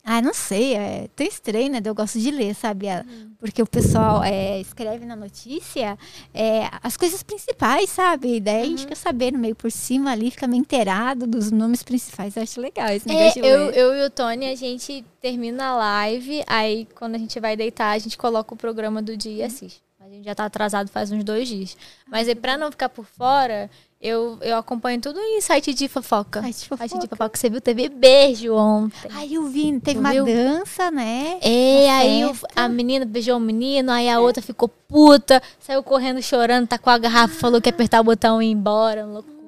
Ah, 0.03 0.19
não 0.19 0.33
sei. 0.33 0.73
É 0.75 1.07
tão 1.15 1.27
estranho, 1.27 1.71
né? 1.71 1.79
Eu 1.85 1.93
gosto 1.93 2.19
de 2.19 2.31
ler, 2.31 2.55
sabe? 2.55 2.89
A- 2.89 3.05
Porque 3.39 3.61
o 3.61 3.65
pessoal 3.65 4.21
é, 4.21 4.59
escreve 4.59 5.05
na 5.05 5.15
notícia 5.15 5.97
é, 6.33 6.69
as 6.83 6.97
coisas 6.97 7.23
principais, 7.23 7.89
sabe? 7.89 8.41
Daí 8.41 8.61
a 8.63 8.65
gente 8.65 8.85
quer 8.85 8.95
saber 8.95 9.31
no 9.31 9.39
meio 9.39 9.55
por 9.55 9.71
cima 9.71 10.11
ali, 10.11 10.29
fica 10.29 10.45
meio 10.45 10.59
inteirado 10.59 11.25
dos 11.25 11.49
nomes 11.49 11.81
principais. 11.81 12.35
Eu 12.35 12.43
acho 12.43 12.59
legal 12.59 12.89
esse 12.89 13.09
É, 13.09 13.13
negócio 13.13 13.41
de 13.41 13.47
eu, 13.47 13.71
eu 13.71 13.95
e 13.95 14.05
o 14.05 14.09
Tony, 14.09 14.45
a 14.51 14.55
gente 14.55 15.05
termina 15.21 15.67
a 15.67 15.75
live, 15.77 16.43
aí 16.47 16.85
quando 16.95 17.15
a 17.15 17.17
gente 17.17 17.39
vai 17.39 17.55
deitar, 17.55 17.91
a 17.91 17.97
gente 17.97 18.17
coloca 18.17 18.53
o 18.53 18.57
programa 18.57 19.01
do 19.01 19.15
dia 19.15 19.31
e 19.31 19.43
assiste. 19.43 19.81
A 20.01 20.09
gente 20.09 20.25
já 20.25 20.33
tá 20.35 20.45
atrasado 20.45 20.89
faz 20.89 21.11
uns 21.11 21.23
dois 21.23 21.47
dias. 21.47 21.77
Mas 22.07 22.27
aí, 22.27 22.33
pra 22.35 22.57
não 22.57 22.71
ficar 22.71 22.89
por 22.89 23.05
fora, 23.05 23.69
eu, 24.01 24.37
eu 24.41 24.57
acompanho 24.57 25.01
tudo 25.01 25.19
em 25.19 25.41
site 25.41 25.73
de 25.73 25.87
fofoca. 25.89 26.41
Site 26.41 26.59
de 26.59 26.67
fofoca. 26.69 26.87
Site 26.87 27.01
de 27.01 27.07
fofoca. 27.07 27.37
Você 27.37 27.49
viu? 27.49 27.59
Teve 27.59 27.89
beijo 27.89 28.53
ontem. 28.55 29.09
Ai, 29.13 29.29
eu 29.33 29.45
vi, 29.47 29.77
teve 29.81 29.99
uma 29.99 30.11
viu? 30.11 30.25
dança, 30.25 30.89
né? 30.89 31.37
É, 31.41 31.83
Uma 31.85 31.97
aí 31.97 32.27
festa. 32.29 32.47
a 32.55 32.69
menina 32.69 33.05
beijou 33.05 33.35
o 33.37 33.39
menino, 33.41 33.91
aí 33.91 34.09
a 34.09 34.19
outra 34.19 34.41
ficou 34.41 34.69
puta, 34.69 35.41
saiu 35.59 35.83
correndo 35.83 36.21
chorando, 36.21 36.67
tá 36.67 36.77
com 36.77 36.89
a 36.89 36.97
garrafa, 36.97 37.35
falou 37.35 37.61
que 37.61 37.67
ia 37.67 37.73
apertar 37.73 37.99
o 37.99 38.03
botão 38.05 38.41
e 38.41 38.47
ir 38.47 38.51
embora. 38.51 39.05
loucura. 39.05 39.38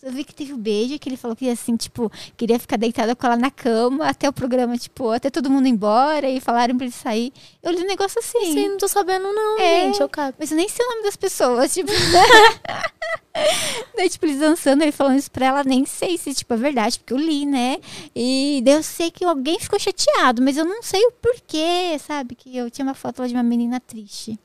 Eu 0.00 0.12
vi 0.12 0.22
que 0.22 0.34
teve 0.34 0.52
o 0.52 0.56
beijo, 0.56 0.96
que 0.98 1.08
ele 1.08 1.16
falou 1.16 1.36
que 1.36 1.48
assim, 1.50 1.76
tipo, 1.76 2.10
queria 2.36 2.58
ficar 2.58 2.76
deitada 2.76 3.16
com 3.16 3.26
ela 3.26 3.36
na 3.36 3.50
cama 3.50 4.06
até 4.06 4.28
o 4.28 4.32
programa, 4.32 4.78
tipo, 4.78 5.10
até 5.10 5.28
todo 5.28 5.50
mundo 5.50 5.66
ir 5.66 5.70
embora 5.70 6.28
e 6.28 6.40
falaram 6.40 6.76
pra 6.76 6.86
ele 6.86 6.94
sair. 6.94 7.32
Eu 7.62 7.72
li 7.72 7.82
um 7.82 7.86
negócio 7.86 8.18
assim. 8.20 8.52
Sim, 8.52 8.68
não 8.68 8.78
tô 8.78 8.86
sabendo 8.86 9.24
não, 9.32 9.58
É. 9.58 9.86
gente, 9.86 10.00
eu 10.00 10.08
cago. 10.08 10.36
Mas 10.38 10.50
eu 10.52 10.56
nem 10.56 10.68
sei 10.68 10.86
o 10.86 10.90
nome 10.90 11.02
das 11.02 11.16
pessoas, 11.16 11.74
tipo. 11.74 11.90
daí, 13.96 14.08
tipo, 14.08 14.24
eles 14.26 14.38
dançando, 14.38 14.82
ele 14.82 14.92
falando 14.92 15.18
isso 15.18 15.30
pra 15.30 15.46
ela, 15.46 15.64
nem 15.64 15.84
sei 15.84 16.16
se, 16.16 16.34
tipo, 16.34 16.54
é 16.54 16.56
verdade, 16.56 16.98
porque 16.98 17.12
eu 17.12 17.18
li, 17.18 17.44
né? 17.44 17.78
E 18.14 18.60
daí 18.64 18.74
eu 18.74 18.82
sei 18.82 19.10
que 19.10 19.24
alguém 19.24 19.58
ficou 19.58 19.78
chateado, 19.78 20.42
mas 20.42 20.56
eu 20.56 20.64
não 20.64 20.82
sei 20.82 21.04
o 21.06 21.12
porquê, 21.12 21.98
sabe? 21.98 22.34
Que 22.34 22.56
eu 22.56 22.70
tinha 22.70 22.84
uma 22.84 22.94
foto 22.94 23.20
lá 23.20 23.26
de 23.26 23.34
uma 23.34 23.42
menina 23.42 23.80
triste. 23.80 24.38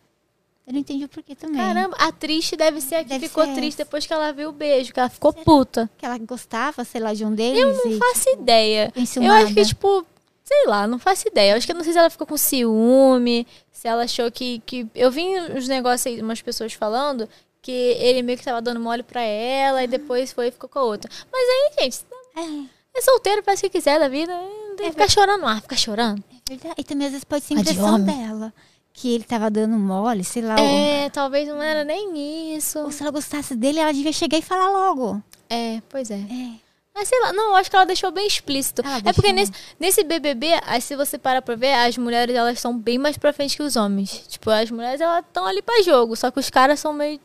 Eu 0.65 0.73
não 0.73 0.80
entendi 0.80 1.03
o 1.03 1.10
porquê 1.10 1.35
também. 1.35 1.57
Caramba, 1.57 1.95
a 1.99 2.11
triste 2.11 2.56
deve 2.56 2.80
ser 2.80 2.95
a 2.95 3.03
que 3.03 3.10
Deve 3.10 3.27
ficou 3.27 3.44
triste 3.53 3.76
essa. 3.76 3.84
depois 3.85 4.06
que 4.06 4.14
ela 4.14 4.31
viu 4.31 4.49
o 4.49 4.53
beijo, 4.53 4.94
que 4.94 4.99
ela 4.99 5.10
ficou 5.10 5.34
puta. 5.34 5.90
Que 5.98 6.06
ela 6.06 6.18
gostava, 6.19 6.85
sei 6.85 7.02
lá, 7.02 7.14
de 7.14 7.26
um 7.26 7.35
deles. 7.35 7.60
Eu 7.60 7.73
não 7.73 7.91
e, 7.91 7.98
faço 7.98 8.30
ideia. 8.30 8.91
tipo, 8.95 9.23
Eu 9.26 9.31
acho 9.34 9.53
que, 9.53 9.65
tipo, 9.65 10.06
sei 10.44 10.65
lá, 10.68 10.88
não 10.88 10.98
faço 10.99 11.27
ideia. 11.27 11.52
Eu 11.52 11.57
acho 11.57 11.65
que 11.65 11.72
eu 11.73 11.76
não 11.76 11.84
sei 11.84 11.91
se 11.91 11.99
ela 11.99 12.10
ficou 12.10 12.26
com 12.26 12.38
ciúme, 12.38 13.45
se 13.73 13.88
ela 13.90 14.03
achou 14.03 14.31
que. 14.31 14.60
que... 14.65 14.88
Eu 14.95 15.11
vi 15.11 15.23
uns 15.52 15.68
negócios 15.68 16.07
aí, 16.07 16.22
umas 16.22 16.41
pessoas 16.41 16.72
falando 16.73 17.27
que 17.61 17.72
ele 17.72 18.22
meio 18.22 18.38
que 18.38 18.44
tava 18.45 18.61
dando 18.61 18.80
mole 18.80 19.03
pra 19.03 19.22
ela 19.22 19.84
e 19.84 19.88
depois 19.88 20.31
foi 20.31 20.48
e 20.48 20.52
ficou 20.52 20.69
com 20.69 20.80
a 20.80 20.84
outra. 20.84 21.10
Mas 21.31 21.41
aí, 21.49 21.84
gente, 21.84 22.06
É, 22.38 22.99
é 22.99 23.02
solteiro, 23.02 23.44
faz 23.44 23.60
o 23.60 23.64
que 23.64 23.69
quiser 23.69 23.99
da 23.99 24.07
vida. 24.07 24.34
Não 24.34 24.76
tem 24.77 24.85
que 24.88 24.91
ficar 24.94 25.10
chorando, 25.10 25.45
ah, 25.45 25.60
fica 25.61 25.76
chorando. 25.76 26.23
é 26.31 26.49
verdade. 26.56 26.76
E 26.77 26.84
também 26.84 27.07
às 27.07 27.11
vezes 27.14 27.23
pode 27.26 27.44
ser 27.44 27.53
Ah, 27.53 27.57
de 27.57 27.61
impressão 27.64 27.95
homem. 27.95 28.06
dela. 28.18 28.53
Que 28.93 29.15
ele 29.15 29.23
tava 29.23 29.49
dando 29.49 29.77
mole, 29.77 30.23
sei 30.23 30.43
lá. 30.43 30.55
ou- 30.55 30.61
É, 30.65 31.09
talvez 31.09 31.47
não 31.47 31.61
era 31.61 31.83
nem 31.83 32.55
isso. 32.55 32.77
Ou 32.79 32.91
se 32.91 33.01
ela 33.01 33.11
gostasse 33.11 33.55
dele, 33.55 33.79
ela 33.79 33.91
devia 33.91 34.13
chegar 34.13 34.37
e 34.37 34.41
falar 34.41 34.69
logo. 34.69 35.21
É, 35.49 35.81
pois 35.89 36.11
é. 36.11 36.15
É. 36.19 36.63
Mas 36.95 37.07
sei 37.09 37.19
lá, 37.21 37.33
não, 37.33 37.55
acho 37.55 37.71
que 37.71 37.75
ela 37.75 37.87
deixou 37.87 38.11
bem 38.11 38.27
explícito. 38.27 38.83
Ela 38.85 39.01
é 39.03 39.13
porque 39.13 39.33
nesse, 39.33 39.51
nesse 39.79 40.03
BBB, 40.03 40.59
aí 40.63 40.79
se 40.79 40.95
você 40.95 41.17
parar 41.17 41.41
pra 41.41 41.55
ver, 41.55 41.73
as 41.73 41.97
mulheres 41.97 42.35
elas 42.35 42.59
são 42.59 42.77
bem 42.77 42.99
mais 42.99 43.17
pra 43.17 43.33
frente 43.33 43.57
que 43.57 43.63
os 43.63 43.75
homens. 43.75 44.11
Tipo, 44.27 44.51
as 44.51 44.69
mulheres 44.69 45.01
elas 45.01 45.25
estão 45.25 45.43
ali 45.47 45.63
pra 45.63 45.81
jogo, 45.81 46.15
só 46.15 46.29
que 46.29 46.39
os 46.39 46.51
caras 46.51 46.79
são 46.79 46.93
meio. 46.93 47.19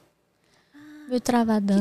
meio 1.07 1.21
Que 1.21 1.27
travadão. 1.27 1.77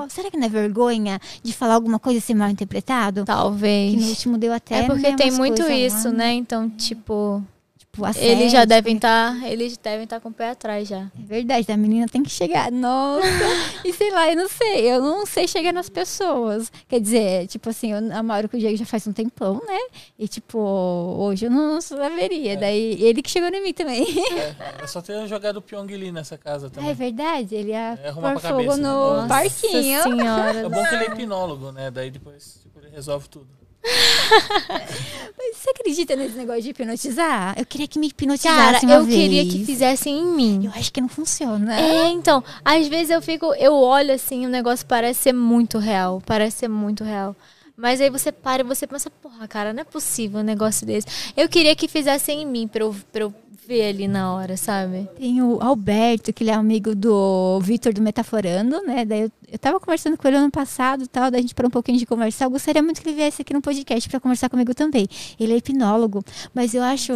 dó. 0.00 0.06
Será 0.08 0.30
que 0.30 0.38
não 0.38 0.46
é 0.46 0.48
vergonha 0.48 1.20
de 1.42 1.52
falar 1.52 1.74
alguma 1.74 1.98
coisa 1.98 2.18
e 2.18 2.22
ser 2.22 2.32
mal 2.34 2.48
interpretado? 2.48 3.16
Que 3.26 3.30
no 3.30 3.36
Talvez. 3.38 4.08
último 4.08 4.38
deu 4.38 4.52
até. 4.54 4.76
É 4.80 4.86
porque 4.86 5.10
né, 5.10 5.16
tem 5.16 5.30
muito 5.32 5.60
isso, 5.70 6.08
lá, 6.08 6.14
né? 6.14 6.32
Então, 6.32 6.70
tipo. 6.70 7.44
Tipo, 7.92 8.06
Eles 8.18 8.52
já 8.52 8.60
sete, 8.60 8.68
devem 8.68 8.94
estar. 8.96 9.50
eles 9.50 9.76
devem 9.76 10.04
estar 10.04 10.20
com 10.20 10.28
o 10.28 10.32
pé 10.32 10.50
atrás 10.50 10.86
já. 10.88 11.00
É 11.18 11.22
verdade, 11.24 11.72
a 11.72 11.76
menina 11.76 12.06
tem 12.06 12.22
que 12.22 12.30
chegar. 12.30 12.70
Nossa! 12.70 13.26
e 13.84 13.92
sei 13.92 14.10
lá, 14.12 14.30
eu 14.30 14.36
não 14.36 14.48
sei. 14.48 14.92
Eu 14.92 15.00
não 15.02 15.26
sei 15.26 15.48
chegar 15.48 15.72
nas 15.72 15.88
pessoas. 15.88 16.70
Quer 16.88 17.00
dizer, 17.00 17.48
tipo 17.48 17.68
assim, 17.68 17.92
eu 17.92 18.00
namoro 18.00 18.48
com 18.48 18.56
o 18.56 18.60
Diego 18.60 18.76
já 18.76 18.86
faz 18.86 19.06
um 19.08 19.12
tempão, 19.12 19.54
né? 19.66 19.78
E, 20.16 20.28
tipo, 20.28 20.56
hoje 20.58 21.46
eu 21.46 21.50
não 21.50 21.80
saberia. 21.80 22.56
Daí 22.56 23.02
ele 23.02 23.22
que 23.22 23.30
chegou 23.30 23.48
em 23.48 23.60
mim 23.62 23.72
também. 23.72 24.06
É, 24.38 24.54
é 24.84 24.86
só 24.86 25.02
ter 25.02 25.26
jogado 25.26 25.56
o 25.56 25.62
Pyong 25.62 25.86
Lee 25.88 26.12
nessa 26.12 26.38
casa 26.38 26.70
também. 26.70 26.90
é 26.90 26.94
verdade, 26.94 27.56
ele 27.56 27.70
ia 27.70 27.98
É, 28.02 28.08
arrumar 28.10 28.34
pôr 28.34 28.40
fogo 28.42 28.54
cabeça, 28.54 28.76
né? 28.76 28.82
no 28.88 29.14
Nossa 29.16 29.28
parquinho. 29.28 29.98
Nossa 29.98 30.10
senhora. 30.16 30.58
É 30.60 30.68
bom 30.68 30.84
que 30.88 30.94
ele 30.94 31.04
é 31.04 31.06
hipnólogo, 31.08 31.72
né? 31.72 31.90
Daí 31.90 32.10
depois 32.12 32.60
tipo, 32.62 32.78
ele 32.78 32.90
resolve 32.90 33.28
tudo. 33.28 33.48
Mas 35.38 35.56
você 35.56 35.70
acredita 35.70 36.14
nesse 36.16 36.36
negócio 36.36 36.62
de 36.62 36.70
hipnotizar? 36.70 37.54
Eu 37.58 37.64
queria 37.64 37.88
que 37.88 37.98
me 37.98 38.10
Cara, 38.10 38.24
hipnotizasse 38.24 38.86
uma 38.86 38.94
eu 38.94 39.04
vez. 39.04 39.16
queria 39.16 39.46
que 39.46 39.64
fizessem 39.64 40.18
em 40.18 40.26
mim. 40.26 40.66
Eu 40.66 40.72
acho 40.72 40.92
que 40.92 41.00
não 41.00 41.08
funciona. 41.08 41.80
É, 41.80 42.08
então, 42.10 42.44
às 42.64 42.86
vezes 42.88 43.10
eu 43.10 43.22
fico, 43.22 43.54
eu 43.54 43.74
olho 43.74 44.12
assim, 44.12 44.46
o 44.46 44.50
negócio 44.50 44.86
parece 44.86 45.20
ser 45.20 45.32
muito 45.32 45.78
real, 45.78 46.22
parece 46.26 46.58
ser 46.58 46.68
muito 46.68 47.02
real. 47.04 47.34
Mas 47.76 48.00
aí 48.00 48.10
você 48.10 48.30
para 48.30 48.60
e 48.60 48.64
você 48.64 48.86
pensa, 48.86 49.08
porra, 49.10 49.48
cara, 49.48 49.72
não 49.72 49.80
é 49.80 49.84
possível 49.84 50.40
um 50.40 50.44
negócio 50.44 50.86
desse. 50.86 51.06
Eu 51.34 51.48
queria 51.48 51.74
que 51.74 51.88
fizessem 51.88 52.42
em 52.42 52.46
mim 52.46 52.68
pra 52.68 52.82
eu, 52.84 52.94
pra 53.10 53.22
eu 53.22 53.34
ver 53.66 53.88
ali 53.88 54.06
na 54.06 54.34
hora, 54.34 54.56
sabe? 54.56 55.08
Tem 55.16 55.40
o 55.40 55.58
Alberto, 55.62 56.32
que 56.32 56.42
ele 56.42 56.50
é 56.50 56.54
amigo 56.54 56.94
do 56.94 57.58
Vitor 57.60 57.94
do 57.94 58.02
Metaforando, 58.02 58.82
né? 58.82 59.04
Daí 59.06 59.22
eu, 59.22 59.32
eu 59.52 59.58
tava 59.58 59.80
conversando 59.80 60.16
com 60.16 60.28
ele 60.28 60.36
ano 60.36 60.50
passado 60.50 61.06
tal, 61.06 61.30
daí 61.30 61.40
a 61.40 61.42
gente 61.42 61.54
parou 61.54 61.68
um 61.68 61.70
pouquinho 61.72 61.98
de 61.98 62.06
conversar. 62.06 62.46
Eu 62.46 62.50
gostaria 62.50 62.82
muito 62.82 63.00
que 63.00 63.08
ele 63.08 63.16
viesse 63.16 63.42
aqui 63.42 63.52
no 63.52 63.60
podcast 63.60 64.08
pra 64.08 64.20
conversar 64.20 64.48
comigo 64.48 64.74
também. 64.74 65.08
Ele 65.38 65.52
é 65.52 65.56
hipnólogo, 65.56 66.22
mas 66.54 66.74
eu 66.74 66.82
acho. 66.82 67.12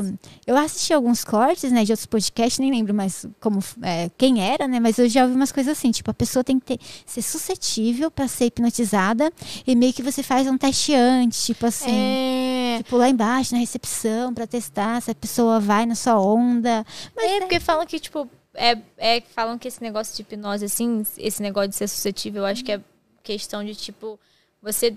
Eu 0.47 0.57
assisti 0.57 0.93
alguns 0.93 1.25
cortes, 1.25 1.71
né, 1.71 1.85
de 1.85 1.93
outros 1.93 2.07
podcasts, 2.07 2.59
nem 2.59 2.71
lembro 2.71 2.93
mais 2.93 3.27
como 3.41 3.61
é, 3.83 4.11
quem 4.17 4.41
era, 4.43 4.67
né? 4.67 4.81
Mas 4.81 4.99
eu 4.99 5.09
já 5.09 5.23
ouvi 5.23 5.35
umas 5.35 5.53
coisas 5.53 5.77
assim, 5.77 5.91
tipo, 5.91 6.11
a 6.11 6.15
pessoa 6.15 6.43
tem 6.43 6.59
que 6.59 6.67
ter, 6.67 6.79
ser 7.07 7.23
suscetível 7.23 8.11
pra 8.11 8.27
ser 8.29 8.47
hipnotizada 8.47 9.33
e 9.67 9.77
meio 9.77 9.93
que 9.93 10.03
você 10.03 10.23
faz 10.23 10.47
um 10.47 10.59
teste 10.59 10.95
antes, 10.95 11.45
tipo 11.45 11.67
assim. 11.67 11.91
É. 11.91 12.79
Tipo, 12.79 12.97
lá 12.97 13.09
embaixo, 13.09 13.55
na 13.55 13.61
recepção, 13.61 14.35
pra 14.35 14.47
testar 14.47 15.01
se 15.01 15.11
a 15.11 15.15
pessoa 15.15 15.61
vai 15.61 15.87
na 15.87 15.95
sua 15.95 16.21
onda. 16.21 16.85
Mas 17.15 17.31
É, 17.31 17.41
porque 17.41 17.61
falam 17.61 17.87
que, 17.87 17.99
tipo, 17.99 18.29
é, 18.55 18.81
é, 18.97 19.21
falam 19.21 19.59
que 19.59 19.69
esse 19.69 19.83
negócio 19.83 20.15
de 20.15 20.23
hipnose, 20.23 20.65
assim, 20.65 21.05
esse 21.19 21.43
negócio 21.43 21.69
de 21.69 21.77
ser 21.77 21.89
suscetível, 21.89 22.43
eu 22.43 22.47
acho 22.47 22.65
que 22.65 22.73
é 22.73 22.81
questão 23.23 23.65
de, 23.65 23.75
tipo, 23.75 24.19
você 24.63 24.97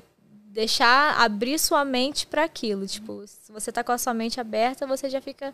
deixar 0.57 1.19
abrir 1.21 1.59
sua 1.59 1.85
mente 1.85 2.25
pra 2.25 2.43
aquilo. 2.43 2.87
Tipo, 2.87 3.23
se 3.27 3.51
você 3.51 3.71
tá 3.71 3.83
com 3.83 3.91
a 3.91 3.97
sua 3.97 4.13
mente 4.13 4.39
aberta, 4.39 4.87
você 4.87 5.09
já 5.09 5.21
fica. 5.21 5.53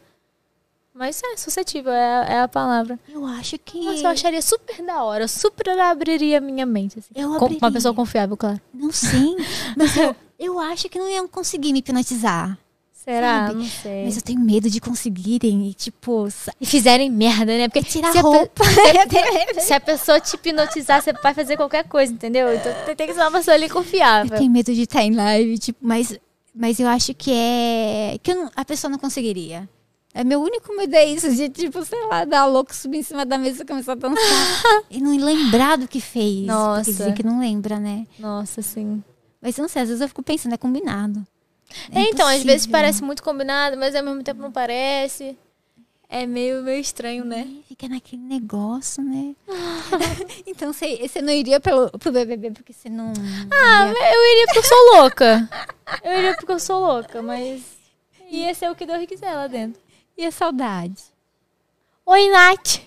Mas 0.94 1.22
é, 1.24 1.36
suscetível 1.38 1.92
é, 1.92 2.34
é 2.36 2.40
a 2.42 2.48
palavra. 2.48 3.00
eu 3.10 3.26
acho 3.26 3.58
que. 3.58 3.84
Nossa, 3.84 4.04
eu 4.04 4.08
acharia 4.08 4.42
super 4.42 4.86
da 4.86 5.04
hora. 5.04 5.24
Eu 5.24 5.28
super 5.28 5.68
abriria 5.80 6.38
a 6.38 6.42
minha 6.42 6.66
mente. 6.66 7.00
Assim. 7.00 7.10
Eu 7.16 7.30
Com 7.30 7.36
uma 7.36 7.46
abriria. 7.46 7.72
pessoa 7.72 7.94
confiável, 7.94 8.38
claro. 8.38 8.62
Não 8.74 8.92
sim, 8.92 9.36
mas 9.76 9.96
eu, 9.98 10.16
eu 10.40 10.60
acho 10.60 10.88
que 10.88 11.00
não 11.00 11.10
iam 11.10 11.28
conseguir 11.28 11.74
me 11.74 11.80
hipnotizar. 11.80 12.58
Será? 13.04 13.48
Sabe? 13.48 13.60
Não 13.60 13.66
sei. 13.66 14.06
Mas 14.06 14.16
eu 14.16 14.22
tenho 14.22 14.40
medo 14.40 14.70
de 14.70 14.80
conseguirem 14.80 15.68
e, 15.68 15.74
tipo, 15.74 16.28
E 16.60 16.66
fizerem 16.66 17.10
merda, 17.10 17.46
né? 17.58 17.68
Porque 17.68 17.84
tirar 17.84 18.12
se 18.12 18.18
a 18.18 18.22
a 18.22 18.24
pe- 18.24 18.30
roupa. 18.30 18.64
Se 19.62 19.74
a 19.74 19.80
pessoa 19.80 20.20
te 20.22 20.36
hipnotizar, 20.36 21.02
você 21.02 21.12
vai 21.14 21.34
fazer 21.34 21.58
qualquer 21.58 21.84
coisa, 21.88 22.14
entendeu? 22.14 22.54
Então 22.54 22.72
tem- 22.96 23.08
que 23.08 23.14
ser 23.14 23.20
uma 23.20 23.32
pessoa 23.32 23.56
ali 23.56 23.66
eu 23.66 23.74
confiável. 23.74 24.38
tenho 24.38 24.52
medo 24.52 24.74
de 24.74 24.84
estar 24.84 25.04
em 25.04 25.14
live, 25.14 25.58
tipo, 25.60 25.80
mas, 25.82 26.18
mas 26.56 26.80
eu 26.80 26.88
acho 26.88 27.14
que 27.14 27.32
é. 27.34 28.18
que 28.24 28.32
eu 28.32 28.36
não- 28.36 28.52
a 28.56 28.64
pessoa 28.64 28.90
não 28.90 28.98
conseguiria. 28.98 29.68
É 30.16 30.24
meu 30.24 30.40
único 30.42 30.74
medo 30.78 30.94
é 30.96 31.06
isso, 31.06 31.30
de 31.36 31.50
tipo, 31.50 31.84
sei 31.84 32.00
lá, 32.06 32.24
dar 32.24 32.46
louco, 32.46 32.74
subir 32.74 33.00
em 33.00 33.04
cima 33.04 33.26
da 33.26 33.36
mesa 33.38 33.64
e 33.64 33.66
começar 33.66 33.94
a 33.94 33.96
dançar. 33.96 34.16
e 34.90 35.02
não 35.02 35.18
lembrar 35.18 35.76
do 35.78 35.88
que 35.88 36.00
fez. 36.00 36.46
Nossa. 36.46 36.84
Porque 36.86 36.92
dizem 36.92 37.14
que 37.16 37.24
não 37.24 37.40
lembra, 37.40 37.80
né? 37.80 38.06
Nossa, 38.20 38.62
sim. 38.62 39.04
Mas 39.42 39.58
eu 39.58 39.64
não 39.64 39.70
sei, 39.70 39.82
às 39.82 39.88
vezes 39.90 40.02
eu 40.02 40.08
fico 40.08 40.22
pensando, 40.24 40.54
é 40.54 40.58
combinado. 40.58 41.26
É, 41.94 42.02
então, 42.10 42.28
às 42.28 42.44
vezes 42.44 42.68
parece 42.68 43.04
muito 43.04 43.24
combinado, 43.24 43.78
mas 43.78 43.96
ao 43.96 44.04
mesmo 44.04 44.24
tempo 44.24 44.42
não 44.42 44.52
parece. 44.52 45.38
É 46.10 46.28
meio, 46.28 46.62
meio 46.62 46.80
estranho, 46.80 47.26
né? 47.26 47.48
Fica 47.68 47.88
naquele 47.88 48.22
negócio, 48.22 49.04
né? 49.04 49.34
então 50.46 50.72
você, 50.72 51.08
você 51.08 51.22
não 51.24 51.34
iria 51.34 51.60
pelo, 51.60 51.90
pro 51.98 52.12
BBB 52.12 52.52
porque 52.52 52.72
você 52.72 52.88
não. 52.88 53.12
Ah, 53.52 53.88
ia- 53.88 54.14
eu 54.14 54.32
iria 54.34 54.46
porque 54.46 54.60
eu 54.60 54.64
sou 54.64 54.96
louca. 54.96 55.50
Eu 56.04 56.18
iria 56.20 56.36
porque 56.36 56.52
eu 56.52 56.60
sou 56.60 56.80
louca, 56.80 57.22
mas 57.24 57.64
ia 58.30 58.54
ser 58.54 58.70
o 58.70 58.76
que 58.76 58.86
Deus 58.86 59.04
quiser 59.08 59.34
lá 59.34 59.48
dentro. 59.48 59.82
E 60.16 60.24
a 60.26 60.32
saudade? 60.32 61.02
Oi, 62.06 62.30
Nath. 62.30 62.82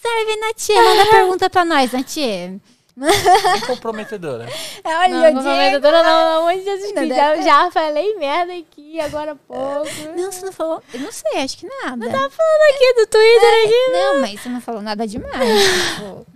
Serve, 0.00 0.36
Natia. 0.40 0.82
Manda 0.82 1.10
pergunta 1.10 1.50
pra 1.50 1.64
nós, 1.64 1.92
Natia. 1.92 2.58
Bem 2.96 3.60
comprometedora. 3.66 4.48
Olha, 4.82 5.08
Não, 5.08 5.20
Diego. 5.20 5.36
comprometedora 5.36 6.02
não, 6.02 6.04
pelo 6.04 6.38
amor 6.38 6.54
de 6.54 6.64
Jesus 6.64 6.94
Não, 6.94 7.02
Cristo. 7.02 7.16
Já, 7.16 7.36
já 7.42 7.70
falei 7.70 8.16
merda 8.16 8.54
aqui 8.54 8.98
agora 9.00 9.32
há 9.32 9.36
pouco. 9.36 9.90
Não, 10.16 10.32
você 10.32 10.46
não 10.46 10.52
falou. 10.52 10.82
Eu 10.94 11.00
não 11.00 11.12
sei, 11.12 11.42
acho 11.42 11.58
que 11.58 11.66
nada. 11.66 12.06
Tá 12.06 12.30
falando 12.30 12.74
aqui 12.74 12.94
do 12.94 13.06
Twitter 13.06 13.64
aqui. 13.64 13.92
Não, 13.92 14.20
mas 14.20 14.40
você 14.40 14.48
não 14.48 14.60
falou 14.62 14.80
nada 14.80 15.06
demais. 15.06 15.62
tipo, 15.94 16.26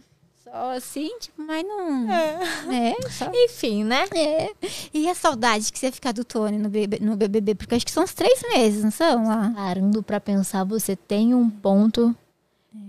só 0.45 0.73
assim, 0.77 1.11
tipo, 1.19 1.41
mas 1.41 1.65
não. 1.65 2.11
É, 2.11 2.95
só. 3.09 3.31
Enfim, 3.33 3.85
né? 3.85 4.05
É. 4.15 4.51
E 4.93 5.09
a 5.09 5.15
saudade 5.15 5.73
que 5.73 5.79
você 5.79 5.87
ia 5.87 5.93
ficar 5.93 6.13
do 6.13 6.25
Tony 6.25 6.59
no, 6.59 6.69
BB, 6.69 6.99
no 7.01 7.17
BBB? 7.17 7.55
Porque 7.55 7.75
acho 7.75 7.87
que 7.87 7.93
são 7.93 8.03
uns 8.05 8.13
três 8.13 8.43
meses, 8.53 8.85
não 8.85 8.91
são 8.91 9.29
lá? 9.29 9.51
Parando 9.57 10.03
pra 10.03 10.21
pensar, 10.21 10.65
você 10.65 10.95
tem 10.95 11.35
um 11.35 11.49
ponto. 11.49 12.15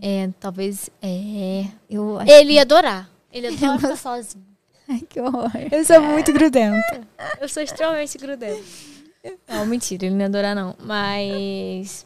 É, 0.02 0.30
talvez. 0.40 0.90
É. 1.02 1.66
Eu 1.90 2.20
acho 2.20 2.30
Ele 2.32 2.54
ia 2.54 2.64
adorar. 2.64 3.11
Ele 3.32 3.48
adora 3.56 3.80
ficar 3.80 3.96
sozinho. 3.98 4.46
Ai, 4.90 5.02
que 5.08 5.20
horror. 5.22 5.52
Eu 5.72 5.86
sou 5.86 6.02
muito 6.02 6.34
grudenta. 6.34 7.02
Eu 7.40 7.48
sou 7.48 7.64
extremamente 7.64 8.18
grudenta. 8.18 8.62
Não, 9.48 9.66
mentira, 9.66 10.06
ele 10.06 10.16
não 10.16 10.22
ia 10.22 10.26
adorar, 10.28 10.56
não. 10.56 10.76
Mas. 10.84 12.06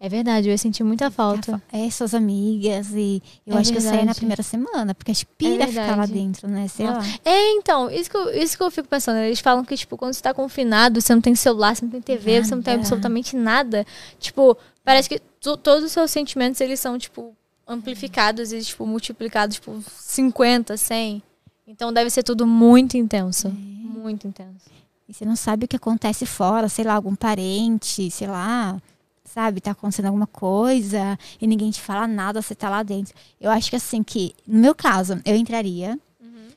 É 0.00 0.08
verdade, 0.08 0.48
eu 0.48 0.52
ia 0.52 0.58
sentir 0.58 0.82
muita 0.84 1.10
falta. 1.10 1.62
É, 1.72 1.88
suas 1.90 2.12
amigas. 2.14 2.90
E 2.92 3.22
eu 3.46 3.56
É 3.56 3.60
acho 3.60 3.70
que 3.72 3.78
eu 3.78 3.80
saí 3.80 3.90
na 3.92 3.96
verdade. 3.98 4.18
primeira 4.18 4.42
semana, 4.42 4.94
porque 4.94 5.12
que 5.14 5.24
pira 5.24 5.66
ficar 5.66 5.80
lá 5.82 5.86
verdade. 6.04 6.12
dentro, 6.12 6.48
né? 6.48 6.68
Sei 6.68 6.84
Nossa. 6.86 6.98
lá. 7.00 7.14
É, 7.24 7.50
então, 7.52 7.90
isso 7.90 8.10
que, 8.10 8.16
eu, 8.16 8.30
isso 8.34 8.56
que 8.56 8.62
eu 8.62 8.70
fico 8.70 8.86
pensando. 8.88 9.16
Eles 9.16 9.40
falam 9.40 9.64
que, 9.64 9.76
tipo, 9.76 9.96
quando 9.96 10.12
você 10.12 10.22
tá 10.22 10.34
confinado, 10.34 11.00
você 11.00 11.14
não 11.14 11.22
tem 11.22 11.34
celular, 11.34 11.74
você 11.74 11.84
não 11.84 11.90
tem 11.90 12.02
TV, 12.02 12.44
você 12.44 12.54
não 12.54 12.62
tem 12.62 12.74
Nada. 12.74 12.80
absolutamente 12.82 13.34
nada. 13.36 13.86
Tipo, 14.18 14.56
parece 14.84 15.08
que 15.08 15.18
todos 15.40 15.84
os 15.84 15.92
seus 15.92 16.10
sentimentos, 16.10 16.60
eles 16.60 16.80
são, 16.80 16.98
tipo, 16.98 17.34
amplificados 17.66 18.52
e, 18.52 18.60
tipo, 18.60 18.86
multiplicados, 18.86 19.56
tipo, 19.56 19.82
50, 19.88 20.76
100. 20.76 21.22
Então 21.66 21.92
deve 21.92 22.10
ser 22.10 22.22
tudo 22.22 22.46
muito 22.46 22.96
intenso. 22.96 23.48
Muito 23.50 24.26
intenso. 24.26 24.70
E 25.08 25.12
você 25.12 25.24
não 25.24 25.36
sabe 25.36 25.64
o 25.64 25.68
que 25.68 25.76
acontece 25.76 26.26
fora, 26.26 26.68
sei 26.68 26.84
lá, 26.84 26.94
algum 26.94 27.14
parente, 27.14 28.10
sei 28.10 28.26
lá, 28.26 28.80
sabe, 29.24 29.60
tá 29.60 29.72
acontecendo 29.72 30.06
alguma 30.06 30.26
coisa 30.26 31.18
e 31.40 31.46
ninguém 31.46 31.70
te 31.70 31.80
fala 31.80 32.06
nada, 32.06 32.40
você 32.40 32.54
tá 32.54 32.68
lá 32.70 32.82
dentro. 32.82 33.14
Eu 33.40 33.50
acho 33.50 33.70
que 33.70 33.76
assim, 33.76 34.02
que, 34.02 34.34
no 34.46 34.60
meu 34.60 34.74
caso, 34.74 35.20
eu 35.24 35.34
entraria, 35.36 35.98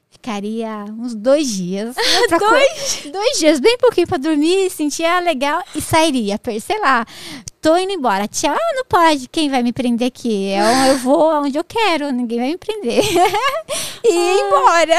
ficaria 0.09 0.85
uns 0.99 1.13
dois 1.15 1.47
dias. 1.47 1.95
pra 2.27 2.39
co- 2.39 3.11
dois 3.11 3.39
dias, 3.39 3.59
bem 3.59 3.77
pouquinho 3.77 4.07
pra 4.07 4.17
dormir, 4.17 4.69
sentia 4.69 5.19
legal 5.19 5.63
e 5.75 5.81
sairia, 5.81 6.39
sei 6.61 6.79
lá. 6.79 7.05
Tô 7.61 7.75
indo 7.75 7.91
embora. 7.91 8.27
Tchau, 8.27 8.53
ah, 8.55 8.75
não 8.75 8.85
pode. 8.85 9.27
Quem 9.29 9.49
vai 9.49 9.61
me 9.61 9.73
prender 9.73 10.07
aqui? 10.07 10.51
Eu, 10.51 10.91
eu 10.91 10.97
vou 10.99 11.29
aonde 11.31 11.57
eu 11.57 11.63
quero, 11.63 12.11
ninguém 12.11 12.39
vai 12.39 12.49
me 12.49 12.57
prender. 12.57 13.03
e 14.03 14.09
ir 14.09 14.39
embora. 14.39 14.95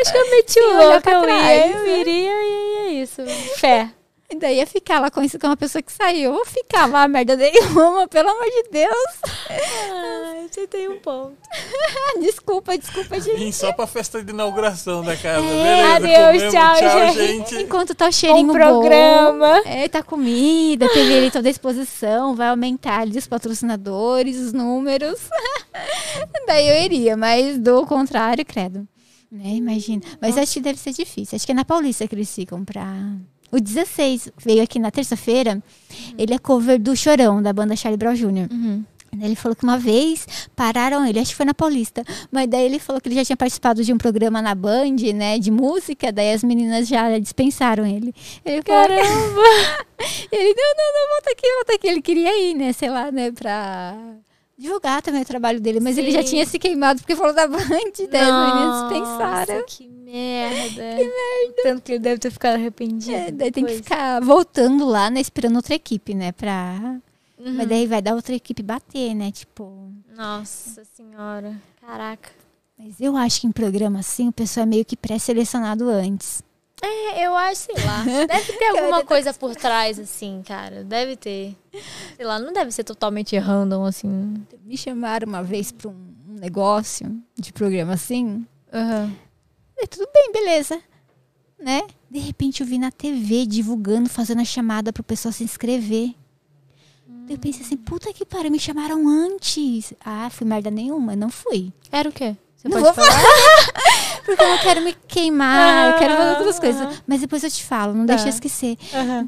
Acho 0.00 0.12
que 0.12 0.18
eu 0.18 0.30
meti 0.30 0.60
o 0.60 0.72
louco, 0.74 1.08
eu 1.10 1.28
ia, 1.28 1.66
eu 1.66 2.00
iria 2.00 2.30
e 2.30 2.76
é 2.78 3.02
isso. 3.02 3.22
Fé. 3.56 3.90
E 4.30 4.36
daí 4.36 4.56
ia 4.56 4.66
ficar 4.66 5.00
lá 5.00 5.10
com 5.10 5.22
isso 5.22 5.38
com 5.38 5.46
uma 5.46 5.56
pessoa 5.56 5.82
que 5.82 5.92
saiu. 5.92 6.34
Eu 6.34 6.46
ficava 6.46 6.98
a 7.00 7.06
merda 7.08 7.36
nenhuma, 7.36 8.08
pelo 8.08 8.30
amor 8.30 8.46
de 8.46 8.70
Deus. 8.70 9.20
Ai, 9.50 10.48
você 10.50 10.66
tem 10.66 10.88
um 10.88 10.98
ponto. 10.98 11.36
Desculpa, 12.20 12.76
desculpa, 12.78 13.20
gente. 13.20 13.36
Vim 13.36 13.52
só 13.52 13.72
pra 13.72 13.86
festa 13.86 14.22
de 14.22 14.30
inauguração 14.30 15.02
da 15.04 15.16
casa. 15.16 15.44
É, 15.46 16.00
Beleza, 16.00 16.26
adeus, 16.28 16.52
tchau, 16.52 16.74
tchau, 16.76 17.12
gente. 17.14 17.50
gente. 17.50 17.62
Enquanto 17.62 17.94
tá 17.94 18.08
o 18.08 18.12
cheirinho 18.12 18.44
Um 18.44 18.46
bom. 18.46 18.52
programa. 18.54 19.62
É, 19.66 19.88
tá 19.88 20.02
comida, 20.02 20.88
teve 20.88 21.16
ali 21.18 21.30
toda 21.30 21.48
a 21.48 21.50
exposição, 21.50 22.34
vai 22.34 22.48
aumentar 22.48 23.00
ali 23.00 23.18
os 23.18 23.26
patrocinadores, 23.26 24.36
os 24.38 24.52
números. 24.52 25.20
Daí 26.46 26.68
eu 26.68 26.82
iria, 26.84 27.16
mas 27.16 27.58
do 27.58 27.84
contrário, 27.86 28.44
credo. 28.44 28.86
Né, 29.30 29.54
imagina. 29.56 30.02
Mas 30.20 30.38
acho 30.38 30.54
que 30.54 30.60
deve 30.60 30.78
ser 30.78 30.92
difícil. 30.92 31.34
Acho 31.36 31.44
que 31.44 31.52
é 31.52 31.54
na 31.54 31.64
Paulista 31.64 32.06
que 32.06 32.14
eles 32.14 32.32
ficam 32.32 32.64
pra. 32.64 32.86
O 33.54 33.60
16 33.60 34.32
veio 34.36 34.64
aqui 34.64 34.80
na 34.80 34.90
terça-feira. 34.90 35.62
Ele 36.18 36.34
é 36.34 36.38
cover 36.38 36.76
do 36.76 36.96
Chorão, 36.96 37.40
da 37.40 37.52
banda 37.52 37.76
Charlie 37.76 37.96
Brown 37.96 38.14
Jr. 38.14 38.48
Uhum. 38.50 38.84
Ele 39.22 39.36
falou 39.36 39.54
que 39.54 39.62
uma 39.62 39.78
vez 39.78 40.26
pararam 40.56 41.06
ele, 41.06 41.20
acho 41.20 41.30
que 41.30 41.36
foi 41.36 41.46
na 41.46 41.54
Paulista, 41.54 42.02
mas 42.32 42.48
daí 42.48 42.64
ele 42.64 42.80
falou 42.80 43.00
que 43.00 43.06
ele 43.06 43.14
já 43.14 43.24
tinha 43.24 43.36
participado 43.36 43.84
de 43.84 43.92
um 43.92 43.96
programa 43.96 44.42
na 44.42 44.56
Band, 44.56 44.96
né, 45.14 45.38
de 45.38 45.52
música, 45.52 46.10
daí 46.10 46.32
as 46.32 46.42
meninas 46.42 46.88
já 46.88 47.16
dispensaram 47.16 47.86
ele. 47.86 48.12
Ele 48.44 48.60
falou, 48.60 48.88
Caramba! 48.88 49.42
ele, 50.32 50.52
não, 50.52 50.74
não, 50.76 50.92
não, 50.92 51.08
volta 51.12 51.30
aqui, 51.30 51.54
volta 51.54 51.74
aqui. 51.74 51.86
Ele 51.86 52.02
queria 52.02 52.50
ir, 52.50 52.54
né, 52.54 52.72
sei 52.72 52.90
lá, 52.90 53.12
né, 53.12 53.30
pra 53.30 53.94
divulgar 54.56 55.02
também 55.02 55.22
o 55.22 55.24
trabalho 55.24 55.60
dele, 55.60 55.80
mas 55.80 55.98
ele 55.98 56.10
já 56.10 56.22
Sim. 56.22 56.28
tinha 56.28 56.46
se 56.46 56.58
queimado 56.58 57.00
porque 57.00 57.16
falou 57.16 57.34
da 57.34 57.46
Band, 57.46 57.58
daí 58.10 58.22
as 58.22 58.54
meninas 58.54 58.82
dispensaram. 58.82 59.54
Nossa, 59.54 59.66
que 59.66 59.88
merda. 59.88 60.96
Que 60.96 61.04
merda. 61.04 61.62
Tanto 61.62 61.82
que 61.82 61.92
ele 61.92 61.98
deve 61.98 62.18
ter 62.18 62.30
ficado 62.30 62.54
arrependido. 62.54 63.16
É, 63.16 63.30
daí 63.30 63.50
tem 63.50 63.64
que 63.64 63.72
depois. 63.72 63.76
ficar 63.76 64.20
voltando 64.20 64.86
lá, 64.86 65.10
né, 65.10 65.20
esperando 65.20 65.56
outra 65.56 65.74
equipe, 65.74 66.14
né, 66.14 66.32
pra... 66.32 67.00
Uhum. 67.38 67.54
Mas 67.54 67.68
daí 67.68 67.86
vai 67.86 68.00
dar 68.00 68.14
outra 68.14 68.34
equipe 68.34 68.62
bater, 68.62 69.14
né, 69.14 69.30
tipo... 69.30 69.90
Nossa 70.16 70.82
senhora. 70.84 71.54
Caraca. 71.80 72.30
Mas 72.78 73.00
eu 73.00 73.16
acho 73.16 73.40
que 73.40 73.46
em 73.46 73.52
programa 73.52 74.00
assim, 74.00 74.28
o 74.28 74.32
pessoal 74.32 74.64
é 74.64 74.68
meio 74.68 74.84
que 74.84 74.96
pré-selecionado 74.96 75.88
antes. 75.88 76.42
É, 76.84 77.26
eu 77.26 77.34
acho, 77.34 77.62
sei 77.62 77.74
lá. 77.84 78.02
Deve 78.26 78.52
ter 78.52 78.64
alguma 78.66 79.04
coisa 79.04 79.32
por 79.32 79.56
trás, 79.56 79.98
assim, 79.98 80.42
cara. 80.46 80.84
Deve 80.84 81.16
ter. 81.16 81.56
Sei 82.16 82.24
lá, 82.24 82.38
não 82.38 82.52
deve 82.52 82.70
ser 82.70 82.84
totalmente 82.84 83.36
random, 83.38 83.84
assim. 83.84 84.34
Me 84.64 84.76
chamaram 84.76 85.26
uma 85.26 85.42
vez 85.42 85.72
pra 85.72 85.88
um 85.88 86.14
negócio 86.28 87.20
de 87.36 87.52
programa 87.52 87.94
assim. 87.94 88.46
Aham. 88.72 89.12
E 89.78 89.86
tudo 89.86 90.08
bem, 90.12 90.30
beleza. 90.32 90.80
Né? 91.58 91.82
De 92.10 92.18
repente 92.18 92.60
eu 92.60 92.66
vi 92.66 92.78
na 92.78 92.90
TV 92.90 93.46
divulgando, 93.46 94.08
fazendo 94.08 94.42
a 94.42 94.44
chamada 94.44 94.92
pro 94.92 95.02
pessoal 95.02 95.32
se 95.32 95.42
inscrever. 95.42 96.14
Daí 97.06 97.36
Eu 97.36 97.38
pensei 97.38 97.62
assim, 97.62 97.76
puta 97.76 98.12
que 98.12 98.26
pariu, 98.26 98.50
me 98.50 98.58
chamaram 98.60 99.08
antes. 99.08 99.94
Ah, 100.04 100.28
fui 100.30 100.46
merda 100.46 100.70
nenhuma, 100.70 101.16
não 101.16 101.30
fui. 101.30 101.72
Era 101.90 102.08
o 102.08 102.12
quê? 102.12 102.36
Você 102.56 102.68
Não 102.68 102.80
pode 102.80 102.84
vou 102.84 102.94
falar? 102.94 103.20
Porque 104.24 104.42
eu 104.42 104.48
não 104.48 104.58
quero 104.58 104.80
me 104.82 104.94
queimar, 105.06 105.88
eu 105.92 105.98
quero 105.98 106.16
fazer 106.16 106.30
outras 106.30 106.56
Ah, 106.56 106.60
coisas. 106.60 107.02
Mas 107.06 107.20
depois 107.20 107.44
eu 107.44 107.50
te 107.50 107.62
falo, 107.64 107.92
não 107.94 108.06
Tá. 108.06 108.14
deixa 108.14 108.26
eu 108.28 108.30
esquecer. 108.30 108.76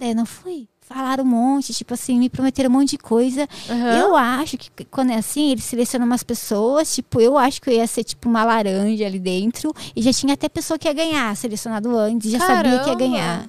Eu 0.00 0.14
não 0.14 0.26
fui. 0.26 0.68
Falaram 0.80 1.24
um 1.24 1.26
monte, 1.26 1.74
tipo 1.74 1.94
assim, 1.94 2.16
me 2.16 2.30
prometeram 2.30 2.70
um 2.70 2.74
monte 2.74 2.90
de 2.90 2.98
coisa. 2.98 3.48
Aham. 3.68 3.98
Eu 3.98 4.14
acho 4.16 4.56
que 4.56 4.84
quando 4.84 5.10
é 5.10 5.16
assim, 5.16 5.50
eles 5.50 5.64
selecionam 5.64 6.06
umas 6.06 6.22
pessoas, 6.22 6.94
tipo, 6.94 7.20
eu 7.20 7.36
acho 7.36 7.60
que 7.60 7.68
eu 7.68 7.74
ia 7.74 7.86
ser 7.88 8.04
tipo 8.04 8.28
uma 8.28 8.44
laranja 8.44 9.04
ali 9.04 9.18
dentro. 9.18 9.74
E 9.96 10.00
já 10.02 10.12
tinha 10.12 10.34
até 10.34 10.48
pessoa 10.48 10.78
que 10.78 10.86
ia 10.86 10.94
ganhar, 10.94 11.34
selecionado 11.36 11.96
antes, 11.98 12.30
já 12.30 12.38
sabia 12.38 12.62
que 12.62 12.68
ia 12.68 12.78
Caramba! 12.84 12.94
ganhar. 12.96 13.48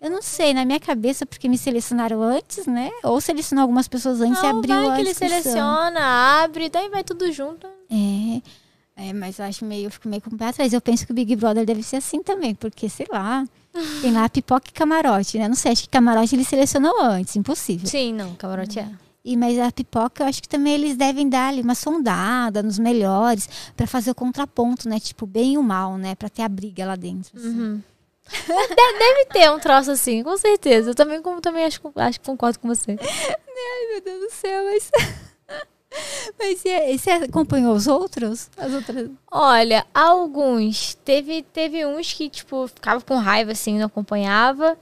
Eu 0.00 0.10
não 0.10 0.22
sei, 0.22 0.54
na 0.54 0.64
minha 0.64 0.78
cabeça, 0.78 1.26
porque 1.26 1.48
me 1.48 1.58
selecionaram 1.58 2.22
antes, 2.22 2.66
né? 2.66 2.90
Ou 3.02 3.20
selecionou 3.20 3.62
algumas 3.62 3.88
pessoas 3.88 4.20
antes 4.20 4.38
e 4.38 4.42
Não, 4.44 4.58
abriu 4.58 4.76
vai 4.76 4.90
a 4.90 4.94
que 4.94 5.00
ele 5.00 5.14
seleciona, 5.14 6.00
abre, 6.44 6.68
daí 6.68 6.88
vai 6.88 7.02
tudo 7.02 7.32
junto. 7.32 7.66
É. 7.90 8.40
É, 8.98 9.12
mas 9.12 9.38
eu 9.38 9.44
acho 9.44 9.64
meio, 9.64 9.86
eu 9.86 9.90
fico 9.90 10.08
meio 10.08 10.22
com 10.22 10.34
o 10.34 10.38
pé 10.38 10.46
atrás. 10.46 10.72
Eu 10.72 10.80
penso 10.80 11.04
que 11.04 11.12
o 11.12 11.14
Big 11.14 11.36
Brother 11.36 11.66
deve 11.66 11.82
ser 11.82 11.96
assim 11.96 12.22
também, 12.22 12.54
porque, 12.54 12.88
sei 12.88 13.06
lá, 13.10 13.44
tem 14.00 14.10
lá 14.12 14.26
pipoca 14.28 14.68
e 14.68 14.72
camarote, 14.72 15.38
né? 15.38 15.46
Não 15.48 15.54
sei, 15.54 15.72
acho 15.72 15.82
que 15.82 15.88
camarote 15.90 16.34
ele 16.34 16.44
selecionou 16.44 16.98
antes, 17.02 17.36
impossível. 17.36 17.86
Sim, 17.86 18.14
não, 18.14 18.34
camarote 18.34 18.78
é. 18.78 18.88
E, 19.22 19.36
mas 19.36 19.58
a 19.58 19.70
pipoca, 19.72 20.22
eu 20.22 20.28
acho 20.28 20.40
que 20.40 20.48
também 20.48 20.72
eles 20.74 20.96
devem 20.96 21.28
dar 21.28 21.48
ali 21.48 21.60
uma 21.60 21.74
sondada 21.74 22.62
nos 22.62 22.78
melhores 22.78 23.48
pra 23.76 23.86
fazer 23.86 24.12
o 24.12 24.14
contraponto, 24.14 24.88
né? 24.88 24.98
Tipo, 25.00 25.26
bem 25.26 25.54
e 25.54 25.58
o 25.58 25.62
mal, 25.64 25.98
né? 25.98 26.14
Pra 26.14 26.28
ter 26.30 26.42
a 26.42 26.48
briga 26.48 26.86
lá 26.86 26.94
dentro. 26.96 27.36
assim. 27.36 27.48
Uhum. 27.48 27.82
De- 28.30 28.98
Deve 28.98 29.24
ter 29.32 29.50
um 29.50 29.58
troço 29.58 29.90
assim, 29.90 30.22
com 30.22 30.36
certeza. 30.38 30.90
Eu 30.90 30.94
também, 30.94 31.20
como, 31.20 31.40
também 31.40 31.64
acho, 31.64 31.80
acho 31.96 32.20
que 32.20 32.26
concordo 32.26 32.58
com 32.60 32.68
você. 32.68 32.92
Ai, 32.98 33.86
meu 33.92 34.00
Deus 34.00 34.20
do 34.20 34.30
céu, 34.32 34.64
mas. 34.64 34.90
Mas 36.38 36.62
e, 36.64 36.98
você 36.98 37.10
acompanhou 37.10 37.74
os 37.74 37.86
outros? 37.86 38.50
As 38.56 38.72
outras. 38.72 39.10
Olha, 39.30 39.86
alguns. 39.94 40.94
Teve, 41.04 41.42
teve 41.42 41.84
uns 41.86 42.12
que, 42.12 42.28
tipo, 42.28 42.66
ficava 42.68 43.00
com 43.00 43.16
raiva, 43.16 43.52
assim, 43.52 43.78
não 43.78 43.86
acompanhava. 43.86 44.76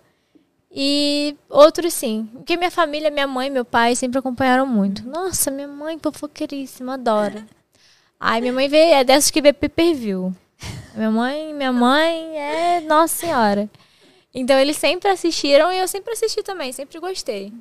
E 0.71 1.37
outros 1.49 1.95
sim. 1.95 2.29
Porque 2.33 2.57
minha 2.57 2.71
família, 2.71 3.11
minha 3.11 3.29
mãe 3.29 3.49
meu 3.49 3.65
pai 3.65 3.95
sempre 3.95 4.19
acompanharam 4.19 4.67
muito. 4.67 5.07
Nossa, 5.07 5.51
minha 5.51 5.69
mãe, 5.69 5.99
fofoqueiríssima, 6.03 6.95
adora. 6.95 7.47
Ai, 8.19 8.41
minha 8.41 8.53
mãe 8.53 8.69
vê, 8.69 8.91
é 8.91 9.05
dessas 9.05 9.31
que 9.31 9.41
vê 9.41 9.53
pay 9.53 9.69
per 9.69 9.95
view. 9.95 10.35
Minha 10.95 11.11
mãe, 11.11 11.55
minha 11.55 11.73
mãe 11.73 12.39
é 12.39 12.81
Nossa 12.81 13.15
Senhora. 13.15 13.71
Então 14.35 14.59
eles 14.59 14.77
sempre 14.77 15.09
assistiram 15.11 15.73
e 15.73 15.79
eu 15.79 15.87
sempre 15.87 16.13
assisti 16.13 16.43
também, 16.43 16.73
sempre 16.73 16.99
gostei. 16.99 17.53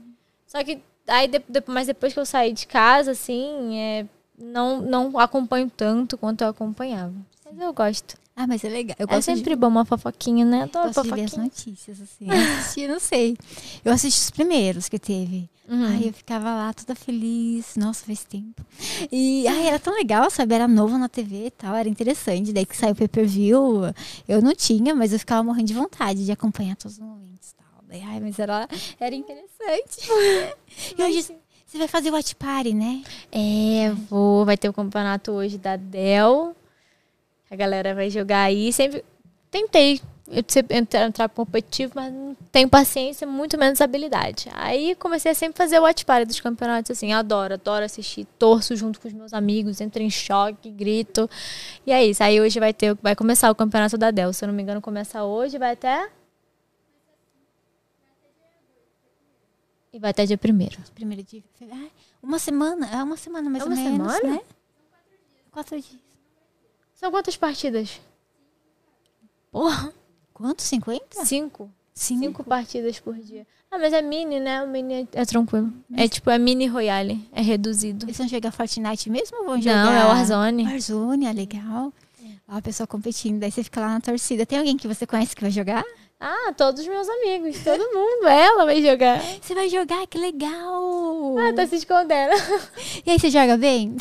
Só 0.48 0.64
que 0.64 0.82
aí, 1.08 1.28
de, 1.28 1.40
de- 1.40 1.64
mas 1.68 1.88
depois 1.88 2.14
que 2.14 2.20
eu 2.20 2.26
saí 2.26 2.54
de 2.54 2.66
casa, 2.68 3.12
assim, 3.12 3.78
é, 3.78 4.06
não, 4.38 4.82
não 4.82 5.20
acompanho 5.20 5.70
tanto 5.76 6.18
quanto 6.18 6.42
eu 6.44 6.48
acompanhava. 6.50 7.14
Mas 7.46 7.60
eu 7.60 7.74
gosto. 7.74 8.16
Ah, 8.36 8.48
mas 8.48 8.64
é 8.64 8.70
legal. 8.70 8.96
Eu 8.98 9.04
É 9.04 9.08
gosto 9.16 9.30
de 9.32 9.38
sempre 9.38 9.56
bom 9.56 9.68
uma 9.68 9.86
fofoquinha, 9.86 10.44
né? 10.44 10.64
Adoro 10.64 10.88
gosto 10.88 11.04
de 11.04 11.10
ver 11.12 11.22
as 11.26 11.30
fofoquinha. 11.32 11.44
notícias, 11.44 12.02
assim. 12.02 12.26
Eu 12.28 12.34
assisti, 12.60 12.88
não 12.88 13.00
sei. 13.00 13.38
Eu 13.86 13.94
assisti 13.94 14.22
os 14.22 14.32
primeiros 14.32 14.90
que 14.90 14.98
teve. 14.98 15.48
Uhum. 15.70 15.86
Ai, 15.86 16.10
eu 16.10 16.14
ficava 16.14 16.46
lá 16.56 16.74
toda 16.74 16.96
feliz. 16.96 17.76
Nossa, 17.76 18.04
faz 18.06 18.24
tempo. 18.24 18.66
E 19.12 19.48
ai, 19.48 19.68
era 19.68 19.78
tão 19.80 19.94
legal, 19.94 20.32
sabe? 20.32 20.56
Era 20.56 20.68
novo 20.68 20.98
na 20.98 21.08
TV 21.08 21.46
e 21.46 21.52
tal, 21.52 21.76
era 21.76 21.88
interessante. 21.88 22.52
Daí 22.52 22.66
que 22.66 22.76
saiu 22.76 22.94
o 22.94 22.96
pay-per-view, 22.96 23.82
eu 24.28 24.42
não 24.42 24.56
tinha, 24.56 24.96
mas 24.96 25.14
eu 25.14 25.20
ficava 25.20 25.44
morrendo 25.44 25.68
de 25.68 25.74
vontade 25.76 26.26
de 26.26 26.32
acompanhar 26.32 26.76
todos 26.76 26.98
os 26.98 27.04
momentos 27.04 27.52
e 27.52 27.56
Daí, 27.94 28.02
ai, 28.02 28.20
mas 28.20 28.40
era, 28.40 28.68
era 28.99 29.14
interessante. 29.14 30.10
e 30.98 31.03
hoje 31.03 31.22
você 31.64 31.78
vai 31.78 31.88
fazer 31.88 32.10
o 32.10 32.14
Watch 32.14 32.36
Party, 32.36 32.74
né? 32.74 33.03
É, 33.32 33.91
vou. 34.10 34.44
Vai 34.45 34.57
ter 34.57 34.68
o 34.68 34.74
campeonato 34.74 35.32
hoje 35.32 35.60
da 35.60 35.76
Dell. 35.76 36.56
A 37.52 37.56
galera 37.56 37.94
vai 37.94 38.10
jogar 38.10 38.45
aí. 38.45 38.74
Sempre 38.74 39.06
tentei 39.52 40.02
entrar, 40.72 41.06
entrar 41.06 41.30
competitivo, 41.30 41.91
mas 41.94 42.11
não 42.11 42.36
tenho 42.52 42.68
paciência, 42.68 43.28
muito 43.28 43.60
menos 43.60 43.80
habilidade. 43.80 44.49
Aí 44.53 44.95
comecei 44.95 45.32
a 45.32 45.36
sempre 45.36 45.56
fazer 45.56 45.78
o 45.78 45.84
watch 45.84 46.03
party 46.03 46.26
dos 46.26 46.40
campeonatos, 46.40 46.90
assim. 46.90 47.14
Adoro, 47.14 47.53
adoro 47.53 47.86
assistir. 47.86 48.26
Torço 48.40 48.76
junto 48.76 48.99
com 48.99 49.07
os 49.07 49.14
meus 49.14 49.34
amigos, 49.34 49.80
entro 49.80 50.02
em 50.02 50.10
choque, 50.10 50.72
grito. 50.72 51.30
E 51.86 51.91
é 51.91 52.03
isso. 52.03 52.24
Aí 52.24 52.41
hoje 52.41 52.60
vai 52.60 52.74
ter, 52.74 52.98
vai 53.03 53.15
começar 53.15 53.52
o 53.52 53.56
campeonato 53.56 53.99
da 53.99 54.10
Dell. 54.10 54.34
Se 54.34 54.44
eu 54.44 54.48
não 54.48 54.56
me 54.56 54.64
engano, 54.64 54.82
começa 54.82 55.24
hoje, 55.24 55.60
vai 55.60 55.74
até. 55.74 56.10
E 59.94 59.99
vai 59.99 60.10
até 60.11 60.26
dia 60.26 60.38
primeiro. 60.38 60.78
Primeiro 60.95 61.24
dia. 61.24 61.44
Ai, 61.72 61.91
uma 62.22 62.40
semana, 62.40 62.88
é 62.90 63.03
uma 63.03 63.15
semana 63.15 63.49
mais 63.49 63.64
É 63.64 63.68
ou 63.68 63.72
uma 63.72 63.82
menos, 63.82 64.14
semana? 64.14 64.36
né? 64.36 64.41
Quatro 65.52 65.80
dias. 65.80 65.99
São 66.95 67.11
quantas 67.11 67.38
partidas? 67.38 68.02
Porra, 69.52 69.94
Quanto? 70.34 70.64
50? 70.64 71.26
cinco. 71.26 71.70
Cinco. 71.94 72.22
Cinco 72.26 72.44
partidas 72.44 72.99
por 72.99 73.14
dia. 73.15 73.45
Ah, 73.70 73.78
mas 73.78 73.94
é 73.94 74.02
mini, 74.02 74.40
né? 74.40 74.64
O 74.64 74.68
mini 74.68 74.94
é, 74.94 75.07
é 75.22 75.26
tranquilo. 75.26 75.72
É 75.95 76.07
tipo, 76.07 76.30
é 76.32 76.40
mini 76.40 76.65
Royale. 76.65 77.28
É 77.32 77.41
reduzido. 77.41 78.06
Eles 78.06 78.18
vão 78.18 78.28
jogar 78.28 78.52
Fortnite 78.52 79.10
mesmo 79.11 79.38
ou 79.40 79.45
vão 79.45 79.61
jogar? 79.61 79.86
Não, 79.86 79.91
é 79.94 80.06
Warzone. 80.06 80.64
Warzone, 80.64 81.26
é 81.28 81.34
legal. 81.34 81.94
Ó, 82.48 82.57
a 82.57 82.61
pessoa 82.61 82.88
competindo, 82.88 83.40
daí 83.40 83.52
você 83.52 83.64
fica 83.64 83.80
lá 83.80 83.90
na 83.90 84.02
torcida. 84.02 84.44
Tem 84.45 84.57
alguém 84.57 84.76
que 84.76 84.88
você 84.88 85.06
conhece 85.06 85.36
que 85.36 85.41
vai 85.41 85.52
jogar? 85.52 85.84
Ah, 86.26 86.54
todos 86.56 86.80
os 86.82 86.88
meus 86.88 87.08
amigos. 87.10 87.62
Todo 87.64 87.80
mundo. 87.94 88.28
Ela 88.30 88.64
vai 88.64 88.82
jogar. 88.82 89.20
Você 89.41 89.54
vai 89.54 89.68
jogar, 89.68 90.08
que 90.08 90.18
legal! 90.18 91.36
Ah, 91.38 91.52
tá 91.54 91.68
se 91.68 91.76
escondendo. 91.76 92.32
E 93.06 93.12
aí, 93.12 93.20
você 93.20 93.30
joga 93.30 93.58
bem? 93.58 93.98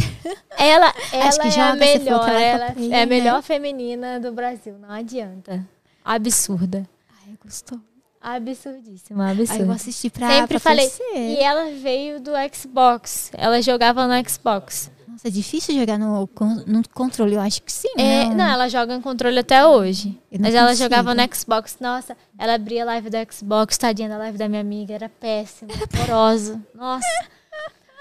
Ela, 0.56 0.94
ela 1.12 1.32
que 1.32 1.48
é 1.48 1.50
joga, 1.50 1.72
a 1.72 1.76
você 1.76 1.98
melhor. 1.98 2.24
que 2.24 2.30
ela 2.30 2.40
é 2.40 2.48
Ela 2.50 2.66
top 2.66 2.74
player, 2.76 2.92
é 2.92 2.96
a 2.96 2.98
né? 3.00 3.06
melhor 3.06 3.42
feminina 3.42 4.20
do 4.20 4.30
Brasil. 4.30 4.76
Não 4.78 4.90
adianta. 4.92 5.66
Absurda. 6.04 6.88
Ai, 7.26 7.34
gostou. 7.44 7.80
Absurdíssima, 8.20 9.24
Aí 9.26 9.36
eu 9.36 9.42
absurda. 9.42 9.64
vou 9.64 9.74
assistir 9.74 10.10
pra 10.10 10.28
Sempre 10.28 10.46
pra 10.46 10.60
falei. 10.60 10.86
torcer. 10.88 11.16
E 11.16 11.38
ela 11.40 11.70
veio 11.72 12.20
do 12.20 12.30
Xbox. 12.54 13.32
Ela 13.36 13.60
jogava 13.60 14.06
no 14.06 14.28
Xbox. 14.30 14.92
Nossa, 15.12 15.28
é 15.28 15.30
difícil 15.30 15.74
jogar 15.74 15.98
no, 15.98 16.26
no 16.66 16.88
controle, 16.94 17.34
eu 17.34 17.40
acho 17.40 17.62
que 17.62 17.70
sim, 17.70 17.88
É, 17.98 18.24
não? 18.24 18.34
não, 18.36 18.44
ela 18.46 18.66
joga 18.66 18.94
em 18.94 19.00
controle 19.02 19.38
até 19.38 19.66
hoje. 19.66 20.18
Mas 20.40 20.54
ela 20.54 20.68
consigo. 20.70 20.84
jogava 20.84 21.14
no 21.14 21.34
Xbox. 21.34 21.76
Nossa, 21.78 22.16
ela 22.38 22.54
abria 22.54 22.82
a 22.82 22.86
live 22.86 23.10
do 23.10 23.16
Xbox, 23.30 23.76
tadinha 23.76 24.08
da 24.08 24.16
live 24.16 24.38
da 24.38 24.48
minha 24.48 24.62
amiga. 24.62 24.94
Era 24.94 25.10
péssima, 25.10 25.70
horrorosa. 25.94 26.58
Nossa. 26.74 27.06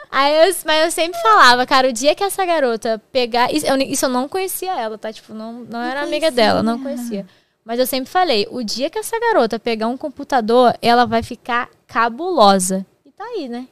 Aí 0.09 0.47
eu, 0.47 0.55
mas 0.65 0.85
eu 0.85 0.91
sempre 0.91 1.21
falava, 1.21 1.65
cara, 1.65 1.89
o 1.89 1.93
dia 1.93 2.15
que 2.15 2.23
essa 2.23 2.45
garota 2.45 3.01
pegar. 3.11 3.53
Isso 3.53 3.65
eu, 3.65 3.77
isso 3.77 4.05
eu 4.05 4.09
não 4.09 4.29
conhecia 4.29 4.71
ela, 4.79 4.97
tá? 4.97 5.11
Tipo, 5.11 5.33
não, 5.33 5.65
não 5.69 5.81
era 5.81 6.01
amiga 6.03 6.31
dela, 6.31 6.63
não 6.63 6.81
conhecia. 6.81 7.25
Mas 7.65 7.77
eu 7.77 7.85
sempre 7.85 8.09
falei, 8.09 8.47
o 8.49 8.63
dia 8.63 8.89
que 8.89 8.97
essa 8.99 9.19
garota 9.19 9.59
pegar 9.59 9.87
um 9.87 9.97
computador, 9.97 10.73
ela 10.81 11.05
vai 11.05 11.21
ficar 11.23 11.69
cabulosa. 11.87 12.85
E 13.05 13.11
tá 13.11 13.23
aí, 13.23 13.47
né? 13.49 13.67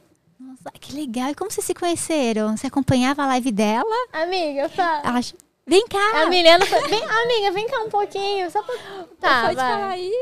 Nossa, 0.50 0.70
que 0.80 0.92
legal. 0.94 1.30
E 1.30 1.34
como 1.34 1.50
vocês 1.50 1.64
se 1.66 1.74
conheceram? 1.74 2.56
Você 2.56 2.66
acompanhava 2.66 3.22
a 3.22 3.26
live 3.26 3.52
dela? 3.52 3.94
Amiga, 4.12 4.68
fala. 4.68 5.02
Ela 5.04 5.18
ach- 5.18 5.34
Vem 5.66 5.86
cá! 5.86 6.22
A 6.22 6.26
Milena 6.26 6.66
foi. 6.66 6.80
Vem, 6.88 7.00
amiga, 7.04 7.52
vem 7.52 7.68
cá 7.68 7.82
um 7.84 7.90
pouquinho. 7.90 8.50
Só 8.50 8.60
pra. 8.62 8.74
Tá, 9.20 9.42
Pode 9.42 9.54
vai. 9.54 9.72
falar 9.72 9.88
aí. 9.90 10.12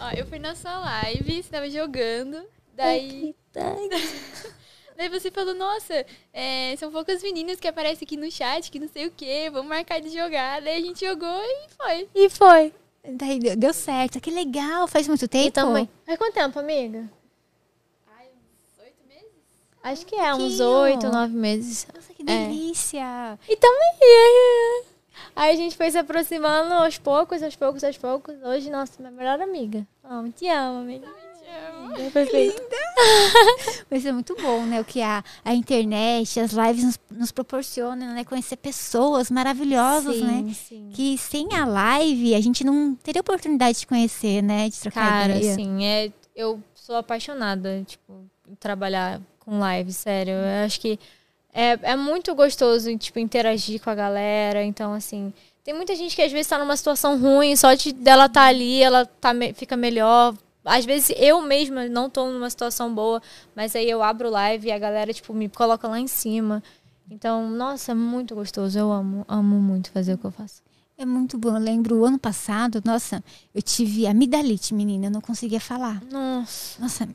Ó, 0.00 0.10
eu 0.16 0.26
fui 0.26 0.38
na 0.40 0.56
sua 0.56 0.76
live, 0.78 1.42
você 1.42 1.48
tava 1.50 1.70
jogando. 1.70 2.42
Daí. 2.74 3.34
Daí 4.96 5.08
você 5.08 5.30
falou, 5.30 5.54
nossa, 5.54 6.04
é, 6.32 6.74
são 6.76 6.90
poucas 6.90 7.22
meninas 7.22 7.58
que 7.60 7.66
aparecem 7.68 8.04
aqui 8.04 8.16
no 8.16 8.30
chat, 8.30 8.70
que 8.70 8.78
não 8.78 8.88
sei 8.88 9.06
o 9.06 9.10
quê, 9.16 9.48
vamos 9.52 9.68
marcar 9.68 10.00
de 10.00 10.08
jogar. 10.10 10.60
Daí 10.60 10.82
a 10.82 10.84
gente 10.86 11.04
jogou 11.06 11.40
e 11.42 11.68
foi. 11.76 12.08
E 12.14 12.28
foi. 12.28 12.74
Daí 13.08 13.38
deu, 13.38 13.56
deu 13.56 13.72
certo. 13.72 14.20
Que 14.20 14.30
legal. 14.30 14.86
Faz 14.88 15.06
muito 15.08 15.26
tempo? 15.28 15.46
Eu 15.48 15.52
também. 15.52 15.88
Faz 16.04 16.18
quanto 16.18 16.34
tempo, 16.34 16.58
amiga? 16.58 17.08
Acho 19.82 20.06
que 20.06 20.14
é, 20.14 20.34
uns 20.34 20.60
oito, 20.60 21.08
nove 21.10 21.34
meses. 21.34 21.86
Nossa, 21.94 22.12
que 22.14 22.22
É. 22.22 22.46
delícia. 22.46 23.38
E 23.48 23.56
também. 23.56 24.84
Aí 25.34 25.52
a 25.52 25.56
gente 25.56 25.76
foi 25.76 25.90
se 25.90 25.98
aproximando 25.98 26.72
aos 26.74 26.98
poucos, 26.98 27.42
aos 27.42 27.56
poucos, 27.56 27.82
aos 27.84 27.96
poucos. 27.98 28.34
Hoje, 28.42 28.70
nossa, 28.70 28.92
minha 29.00 29.10
melhor 29.10 29.40
amiga. 29.40 29.86
Amo, 30.04 30.30
te 30.30 30.46
amo, 30.48 30.80
amiga. 30.80 31.06
Te 31.06 31.48
amo. 31.50 32.10
Perfeito. 32.10 32.62
Mas 33.90 34.06
é 34.06 34.12
muito 34.12 34.34
bom, 34.40 34.62
né? 34.64 34.80
O 34.80 34.84
que 34.84 35.02
a, 35.02 35.22
a 35.44 35.54
internet, 35.54 36.38
as 36.40 36.52
lives 36.52 36.84
nos, 36.84 37.00
nos 37.10 37.32
proporcionam, 37.32 38.14
né? 38.14 38.24
Conhecer 38.24 38.56
pessoas 38.56 39.30
maravilhosas, 39.30 40.20
né? 40.20 40.44
Sim, 40.46 40.54
sim. 40.54 40.90
Que 40.94 41.18
sem 41.18 41.48
a 41.54 41.64
live 41.64 42.34
a 42.34 42.40
gente 42.40 42.64
não 42.64 42.94
teria 42.94 43.20
oportunidade 43.20 43.80
de 43.80 43.86
conhecer, 43.86 44.42
né? 44.42 44.68
De 44.68 44.78
trocar 44.78 45.08
Cara, 45.08 45.36
ideia. 45.36 45.52
assim, 45.52 45.84
é, 45.84 46.12
eu 46.36 46.62
sou 46.74 46.96
apaixonada, 46.96 47.82
tipo, 47.86 48.24
trabalhar 48.58 49.20
com 49.44 49.58
live, 49.58 49.92
sério. 49.92 50.32
Eu 50.32 50.64
acho 50.64 50.80
que 50.80 50.98
é, 51.52 51.78
é 51.82 51.96
muito 51.96 52.34
gostoso, 52.34 52.96
tipo, 52.96 53.18
interagir 53.18 53.80
com 53.82 53.90
a 53.90 53.94
galera. 53.94 54.62
Então, 54.64 54.92
assim, 54.92 55.32
tem 55.64 55.74
muita 55.74 55.94
gente 55.94 56.16
que 56.16 56.22
às 56.22 56.32
vezes 56.32 56.46
tá 56.46 56.58
numa 56.58 56.76
situação 56.76 57.18
ruim, 57.18 57.54
só 57.56 57.74
de 57.74 57.92
dela 57.92 58.28
tá 58.28 58.42
ali, 58.42 58.82
ela 58.82 59.04
tá, 59.04 59.32
fica 59.54 59.76
melhor. 59.76 60.34
Às 60.64 60.84
vezes 60.84 61.12
eu 61.18 61.42
mesma 61.42 61.88
não 61.88 62.08
tô 62.08 62.30
numa 62.30 62.48
situação 62.48 62.94
boa, 62.94 63.20
mas 63.54 63.74
aí 63.74 63.88
eu 63.90 64.02
abro 64.02 64.30
live 64.30 64.68
e 64.68 64.72
a 64.72 64.78
galera, 64.78 65.12
tipo, 65.12 65.34
me 65.34 65.48
coloca 65.48 65.88
lá 65.88 65.98
em 65.98 66.06
cima. 66.06 66.62
Então, 67.10 67.50
nossa, 67.50 67.92
é 67.92 67.94
muito 67.94 68.34
gostoso. 68.34 68.78
Eu 68.78 68.90
amo, 68.90 69.24
amo 69.28 69.60
muito 69.60 69.90
fazer 69.90 70.14
o 70.14 70.18
que 70.18 70.24
eu 70.24 70.30
faço. 70.30 70.62
É 70.96 71.04
muito 71.04 71.36
bom. 71.36 71.56
Eu 71.56 71.60
lembro 71.60 71.96
o 71.96 72.04
ano 72.04 72.18
passado, 72.18 72.80
nossa, 72.84 73.22
eu 73.54 73.60
tive 73.60 74.06
amidalite, 74.06 74.72
menina. 74.72 75.06
Eu 75.06 75.10
não 75.10 75.20
conseguia 75.20 75.60
falar. 75.60 76.00
Nossa. 76.10 76.80
Nossa, 76.80 77.08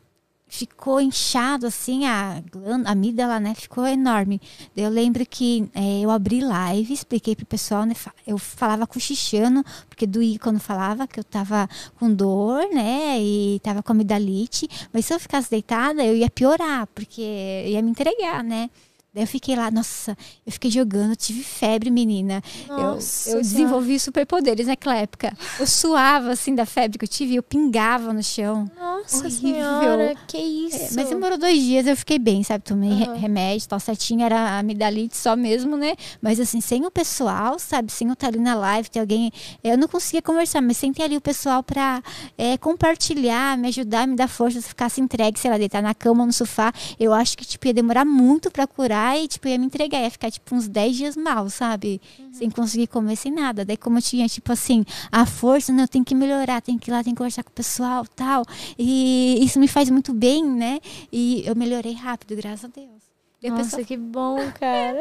ficou 0.47 1.01
inchado 1.01 1.67
assim, 1.67 2.05
a 2.05 2.41
glândula, 2.51 2.89
a 2.89 2.91
amígdala, 2.91 3.39
né? 3.39 3.53
Ficou 3.53 3.85
enorme. 3.85 4.41
Eu 4.75 4.89
lembro 4.89 5.25
que 5.25 5.69
eh, 5.75 6.01
eu 6.01 6.09
abri 6.09 6.41
live, 6.41 6.93
expliquei 6.93 7.35
pro 7.35 7.45
pessoal, 7.45 7.85
né? 7.85 7.93
Eu 8.25 8.37
falava 8.37 8.87
cochichando, 8.87 9.63
porque 9.89 10.07
doía 10.07 10.39
quando 10.39 10.59
falava 10.59 11.07
que 11.07 11.19
eu 11.19 11.23
tava 11.23 11.69
com 11.99 12.13
dor, 12.13 12.67
né? 12.73 13.19
E 13.21 13.59
tava 13.61 13.83
com 13.83 13.91
amidalite. 13.91 14.67
Mas 14.93 15.05
se 15.05 15.13
eu 15.13 15.19
ficasse 15.19 15.49
deitada, 15.49 16.03
eu 16.03 16.15
ia 16.15 16.29
piorar, 16.29 16.87
porque 16.87 17.21
ia 17.21 17.81
me 17.81 17.91
entregar, 17.91 18.43
né? 18.43 18.69
Daí 19.17 19.23
eu 19.23 19.27
fiquei 19.27 19.55
lá, 19.55 19.71
nossa, 19.71 20.15
eu 20.45 20.51
fiquei 20.51 20.69
jogando, 20.69 21.09
eu 21.13 21.15
tive 21.15 21.41
febre, 21.43 21.89
menina. 21.89 22.39
Eu- 22.77 22.91
Nossa 22.93 22.97
eu, 22.99 23.33
Senhora. 23.33 23.41
desenvolvi 23.41 23.99
superpoderes 23.99 24.67
naquela 24.67 24.95
época. 24.95 25.35
Eu 25.59 25.65
suava, 25.65 26.29
assim, 26.33 26.53
da 26.53 26.67
febre 26.67 26.99
que 26.99 27.05
eu 27.05 27.09
tive, 27.09 27.33
eu 27.35 27.41
pingava 27.41 28.13
no 28.13 28.21
chão. 28.21 28.69
Nossa 28.79 29.17
Horrível. 29.17 29.39
senhora, 29.41 30.13
que 30.27 30.37
isso? 30.37 30.75
É, 30.75 30.89
mas 30.95 31.09
demorou 31.09 31.35
dois 31.35 31.59
dias, 31.59 31.87
eu 31.87 31.97
fiquei 31.97 32.19
bem, 32.19 32.43
sabe? 32.43 32.63
Tomei 32.63 32.91
Aham. 33.05 33.15
remédio, 33.15 33.67
tal, 33.67 33.79
certinho, 33.79 34.21
era 34.23 34.59
amidalite 34.59 35.17
só 35.17 35.35
mesmo, 35.35 35.75
né? 35.77 35.95
Mas 36.21 36.39
assim, 36.39 36.61
sem 36.61 36.85
o 36.85 36.91
pessoal, 36.91 37.57
sabe? 37.57 37.91
Sem 37.91 38.07
eu 38.09 38.13
estar 38.13 38.27
ali 38.27 38.37
na 38.37 38.53
live, 38.53 38.87
ter 38.87 38.99
alguém. 38.99 39.31
Eu 39.63 39.79
não 39.79 39.87
conseguia 39.87 40.21
conversar, 40.21 40.61
mas 40.61 40.77
sem 40.77 40.93
ter 40.93 41.01
ali 41.01 41.17
o 41.17 41.21
pessoal 41.21 41.63
pra 41.63 42.03
é, 42.37 42.55
compartilhar, 42.57 43.57
me 43.57 43.69
ajudar, 43.69 44.07
me 44.07 44.15
dar 44.15 44.27
força, 44.27 44.59
se 44.61 44.65
eu 44.67 44.69
ficasse 44.69 45.01
entregue, 45.01 45.39
sei 45.39 45.49
lá, 45.49 45.57
deitar 45.57 45.81
na 45.81 45.95
cama 45.95 46.23
no 46.23 46.31
sofá, 46.33 46.71
eu 46.99 47.13
acho 47.13 47.35
que, 47.35 47.43
tipo, 47.45 47.65
ia 47.65 47.73
demorar 47.73 48.05
muito 48.05 48.51
pra 48.51 48.67
curar 48.67 49.06
e, 49.15 49.27
tipo, 49.27 49.47
ia 49.47 49.57
me 49.57 49.65
entregar, 49.65 50.01
ia 50.01 50.09
ficar, 50.09 50.31
tipo, 50.31 50.55
uns 50.55 50.67
10 50.67 50.95
dias 50.95 51.15
mal, 51.15 51.49
sabe? 51.49 52.01
Sem 52.31 52.49
conseguir 52.49 52.87
comer, 52.87 53.15
sem 53.15 53.31
nada. 53.31 53.63
Daí, 53.63 53.77
como 53.77 53.99
eu 53.99 54.01
tinha, 54.01 54.27
tipo 54.27 54.51
assim, 54.51 54.83
a 55.11 55.25
força, 55.25 55.71
né? 55.71 55.83
Eu 55.83 55.87
tenho 55.87 56.03
que 56.03 56.15
melhorar, 56.15 56.61
tenho 56.61 56.79
que 56.79 56.89
ir 56.89 56.93
lá, 56.93 57.03
tenho 57.03 57.15
que 57.15 57.19
conversar 57.19 57.43
com 57.43 57.51
o 57.51 57.53
pessoal 57.53 58.05
tal. 58.15 58.43
E 58.77 59.37
isso 59.41 59.59
me 59.59 59.67
faz 59.67 59.89
muito 59.89 60.13
bem, 60.13 60.43
né? 60.43 60.79
E 61.11 61.43
eu 61.45 61.55
melhorei 61.55 61.93
rápido, 61.93 62.35
graças 62.35 62.65
a 62.65 62.67
Deus. 62.67 63.07
Nossa, 63.43 63.63
pessoal, 63.63 63.85
que 63.85 63.97
bom, 63.97 64.37
cara. 64.59 64.99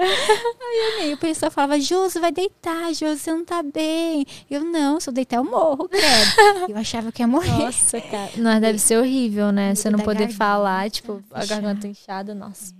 e 1.07 1.15
o 1.15 1.17
pessoal 1.17 1.51
falava, 1.51 1.81
Josi, 1.81 2.21
vai 2.21 2.31
deitar, 2.31 2.93
Josi, 2.93 3.19
você 3.19 3.33
não 3.33 3.45
tá 3.45 3.63
bem. 3.63 4.27
Eu, 4.51 4.63
não, 4.63 5.01
se 5.01 5.09
eu 5.09 5.15
deitar, 5.15 5.37
eu 5.37 5.45
morro, 5.45 5.89
credo. 5.89 6.69
eu 6.69 6.77
achava 6.77 7.11
que 7.11 7.23
ia 7.23 7.27
morrer. 7.27 7.65
Nossa, 7.65 7.99
cara. 7.99 8.31
Não, 8.37 8.61
deve 8.61 8.79
ser 8.79 8.99
horrível, 8.99 9.51
né? 9.53 9.75
Você 9.75 9.89
não 9.89 9.99
poder 10.01 10.21
garganta, 10.21 10.37
falar, 10.37 10.91
tipo, 10.91 11.25
a 11.33 11.47
garganta 11.47 11.89
inchada, 11.89 12.35
nossa. 12.35 12.75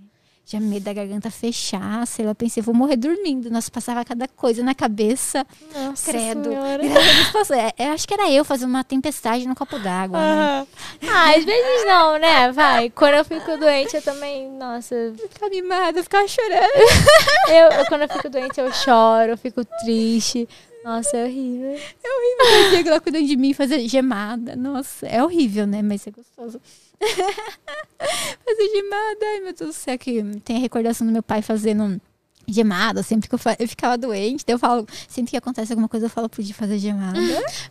Tinha 0.47 0.61
medo 0.61 0.83
da 0.83 0.93
garganta 0.93 1.29
fechar, 1.29 2.07
sei 2.07 2.23
lá, 2.23 2.31
eu 2.31 2.35
pensei, 2.35 2.63
vou 2.63 2.73
morrer 2.73 2.95
dormindo. 2.95 3.49
Nossa, 3.51 3.69
passava 3.69 4.05
cada 4.05 4.29
coisa 4.29 4.63
na 4.63 4.73
cabeça. 4.73 5.45
Nossa 5.75 6.09
Credo. 6.09 6.45
senhora. 6.49 6.87
Graças 6.87 7.09
a 7.09 7.13
Deus 7.15 7.29
passou. 7.31 7.55
É, 7.57 7.73
eu 7.77 7.91
acho 7.91 8.07
que 8.07 8.13
era 8.13 8.31
eu 8.31 8.45
fazer 8.45 8.63
uma 8.63 8.81
tempestade 8.81 9.45
no 9.45 9.53
copo 9.53 9.77
d'água, 9.77 10.17
né? 10.17 10.67
Ah, 11.05 11.31
às 11.35 11.43
vezes 11.43 11.85
não, 11.85 12.17
né? 12.17 12.49
Vai. 12.53 12.89
Quando 12.91 13.15
eu 13.15 13.25
fico 13.25 13.57
doente, 13.57 13.97
eu 13.97 14.01
também, 14.01 14.49
nossa. 14.51 14.95
Eu, 14.95 15.15
Eu 15.17 15.27
ficava 15.27 15.49
mimada, 15.51 15.99
eu 15.99 16.03
ficava 16.03 16.25
chorando. 16.25 16.71
eu- 17.51 17.85
quando 17.89 18.03
eu 18.03 18.09
fico 18.09 18.29
doente, 18.29 18.57
eu 18.57 18.71
choro, 18.71 19.31
eu 19.31 19.37
fico 19.37 19.65
triste. 19.83 20.47
Nossa, 20.81 21.17
é 21.17 21.25
horrível. 21.25 21.73
O 21.75 22.69
Diego 22.69 22.89
lá 22.91 23.01
cuidando 23.01 23.25
de 23.27 23.35
mim, 23.35 23.53
fazer 23.53 23.85
gemada. 23.89 24.55
Nossa, 24.55 25.05
é 25.07 25.21
horrível, 25.21 25.67
né? 25.67 25.81
Mas 25.81 26.07
é 26.07 26.11
gostoso. 26.11 26.61
fazer 28.45 28.69
gemada. 28.75 29.25
Ai, 29.25 29.39
meu 29.41 29.53
Deus 29.53 29.69
do 29.69 29.73
céu, 29.73 29.97
que 29.97 30.23
tem 30.43 30.57
a 30.57 30.59
recordação 30.59 31.05
do 31.05 31.13
meu 31.13 31.23
pai 31.23 31.41
fazendo 31.41 31.99
gemada. 32.47 33.03
Sempre 33.03 33.27
que 33.29 33.35
eu, 33.35 33.39
eu 33.59 33.67
ficava 33.67 33.97
doente, 33.97 34.45
daí 34.45 34.55
eu 34.55 34.59
falo, 34.59 34.87
sempre 35.07 35.31
que 35.31 35.37
acontece 35.37 35.73
alguma 35.73 35.89
coisa, 35.89 36.05
eu 36.05 36.09
falo 36.09 36.29
pro 36.29 36.41
Di 36.41 36.53
fazer 36.53 36.79
gemada. 36.79 37.19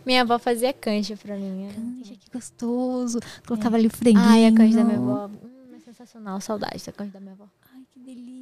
Minha 0.05 0.21
avó 0.21 0.37
fazia 0.37 0.71
canja 0.71 1.17
pra 1.17 1.35
mim. 1.35 1.69
Canja, 1.73 2.13
que 2.15 2.31
gostoso. 2.31 3.19
Colocava 3.45 3.75
ali 3.75 3.87
o 3.87 3.89
franguinho. 3.91 4.23
Ai, 4.23 4.45
a 4.45 4.53
canja 4.53 4.77
da 4.77 4.83
minha 4.83 4.97
avó. 4.97 5.27
Hum, 5.27 5.75
é 5.75 5.79
sensacional. 5.79 6.39
Saudade 6.39 6.83
da 6.85 6.91
canja 6.91 7.11
da 7.11 7.19
minha 7.19 7.33
avó. 7.33 7.47
Ai, 7.73 7.81
que 7.91 7.99
delícia. 7.99 8.36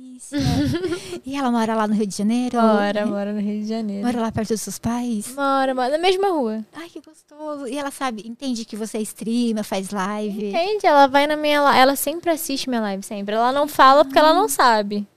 E 1.25 1.35
ela 1.35 1.51
mora 1.51 1.75
lá 1.75 1.87
no 1.87 1.93
Rio 1.93 2.07
de 2.07 2.15
Janeiro? 2.15 2.57
Mora, 2.57 3.05
mora 3.05 3.33
no 3.33 3.39
Rio 3.39 3.61
de 3.61 3.67
Janeiro. 3.67 4.05
Mora 4.05 4.21
lá 4.21 4.31
perto 4.31 4.49
dos 4.49 4.61
seus 4.61 4.79
pais? 4.79 5.33
Mora, 5.35 5.73
mora. 5.73 5.89
Na 5.89 5.97
mesma 5.97 6.29
rua. 6.29 6.65
Ai, 6.73 6.89
que 6.89 7.01
gostoso. 7.01 7.67
E 7.67 7.77
ela 7.77 7.91
sabe, 7.91 8.23
entende 8.27 8.65
que 8.65 8.75
você 8.75 8.99
streama, 8.99 9.63
faz 9.63 9.89
live. 9.91 10.49
Entende? 10.49 10.85
Ela 10.85 11.07
vai 11.07 11.27
na 11.27 11.35
minha 11.35 11.61
live. 11.61 11.79
Ela 11.79 11.95
sempre 11.95 12.29
assiste 12.31 12.69
minha 12.69 12.81
live, 12.81 13.03
sempre. 13.03 13.35
Ela 13.35 13.51
não 13.51 13.67
fala 13.67 14.03
porque 14.03 14.19
ela 14.19 14.33
não 14.33 14.47
sabe. 14.47 15.07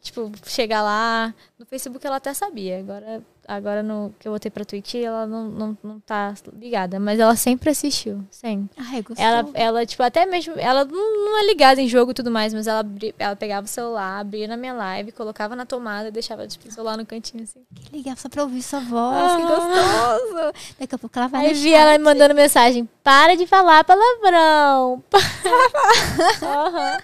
Tipo, 0.00 0.30
chega 0.46 0.80
lá. 0.80 1.34
No 1.58 1.66
Facebook 1.66 2.06
ela 2.06 2.16
até 2.16 2.32
sabia. 2.32 2.78
Agora, 2.78 3.22
agora 3.48 3.82
no 3.82 4.14
que 4.18 4.28
eu 4.28 4.32
botei 4.32 4.50
pra 4.50 4.64
Twitch, 4.64 4.96
ela 4.96 5.26
não, 5.26 5.48
não, 5.48 5.78
não 5.82 6.00
tá 6.00 6.34
ligada. 6.52 7.00
Mas 7.00 7.18
ela 7.18 7.34
sempre 7.34 7.70
assistiu. 7.70 8.22
Sempre. 8.30 8.70
Ai, 8.76 9.00
gostoso. 9.02 9.20
Ela, 9.20 9.48
ela, 9.54 9.86
tipo, 9.86 10.02
até 10.02 10.26
mesmo. 10.26 10.54
Ela 10.56 10.84
não, 10.84 11.24
não 11.24 11.40
é 11.40 11.46
ligada 11.46 11.80
em 11.80 11.88
jogo 11.88 12.10
e 12.10 12.14
tudo 12.14 12.30
mais, 12.30 12.52
mas 12.52 12.66
ela, 12.66 12.84
ela 13.18 13.34
pegava 13.34 13.64
o 13.64 13.68
celular, 13.68 14.20
abria 14.20 14.46
na 14.46 14.56
minha 14.56 14.74
live, 14.74 15.12
colocava 15.12 15.56
na 15.56 15.64
tomada 15.64 16.08
e 16.08 16.12
deixava 16.12 16.46
tipo, 16.46 16.68
o 16.68 16.70
celular 16.70 16.98
no 16.98 17.06
cantinho 17.06 17.42
assim. 17.42 17.60
Que 17.74 17.96
legal, 17.96 18.16
só 18.16 18.28
pra 18.28 18.42
ouvir 18.42 18.62
sua 18.62 18.80
voz, 18.80 19.36
que 19.36 19.42
gostoso. 19.42 20.52
Daqui 20.78 20.94
a 20.94 20.98
pouco 20.98 21.18
ela 21.18 21.28
vai 21.28 21.46
Aí 21.46 21.54
vi 21.54 21.72
ela 21.72 21.96
me 21.96 22.04
mandando 22.04 22.34
mensagem: 22.34 22.88
para 23.02 23.34
de 23.34 23.46
falar 23.46 23.82
palavrão. 23.84 25.02
Aham. 26.42 26.98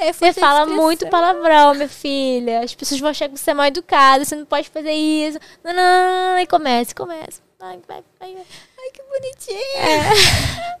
É, 0.00 0.12
Você 0.12 0.32
fala 0.32 0.66
muito 0.66 1.06
palavrão, 1.08 1.74
minha 1.74 1.88
filha. 1.88 2.60
As 2.64 2.74
pessoas 2.74 3.00
vão 3.00 3.10
achar 3.10 3.28
que 3.28 3.38
você 3.38 3.50
é 3.50 3.54
mal 3.54 3.66
educada, 3.66 4.24
você 4.24 4.34
não 4.34 4.46
pode 4.46 4.68
fazer 4.70 4.92
isso. 4.92 5.38
Não, 5.62 5.72
não, 5.72 5.82
não, 5.82 6.32
não. 6.32 6.38
E 6.38 6.46
começa, 6.46 6.94
começa. 6.94 7.42
Vai, 7.58 7.78
vai, 7.86 8.02
vai. 8.18 8.34
Ai, 8.36 8.90
que 8.92 9.02
bonitinha. 9.02 10.80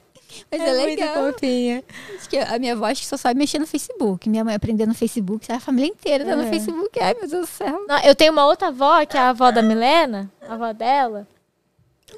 Mas 0.50 0.60
é, 0.62 0.72
muito 0.72 0.84
legal. 1.00 1.14
fofinha. 1.32 1.84
Acho 2.16 2.28
que 2.28 2.38
a 2.38 2.58
minha 2.58 2.72
avó 2.72 2.86
acho 2.86 3.02
que 3.02 3.06
só 3.06 3.16
sabe 3.16 3.38
mexer 3.38 3.58
no 3.58 3.66
Facebook. 3.66 4.28
Minha 4.28 4.42
mãe 4.44 4.54
aprendeu 4.54 4.86
no 4.86 4.94
Facebook, 4.94 5.50
a 5.52 5.60
família 5.60 5.88
inteira 5.90 6.24
tá 6.24 6.34
no 6.34 6.42
É. 6.42 6.46
Facebook. 6.48 6.98
Ai, 7.00 7.14
meu 7.14 7.28
Deus 7.28 7.42
do 7.42 7.46
céu. 7.46 7.84
Não, 7.86 7.98
eu 8.00 8.14
tenho 8.14 8.32
uma 8.32 8.46
outra 8.46 8.68
avó, 8.68 9.04
que 9.06 9.16
é 9.16 9.20
a 9.20 9.28
avó 9.28 9.50
da 9.52 9.62
Milena, 9.62 10.30
a 10.48 10.54
avó 10.54 10.72
dela. 10.72 11.26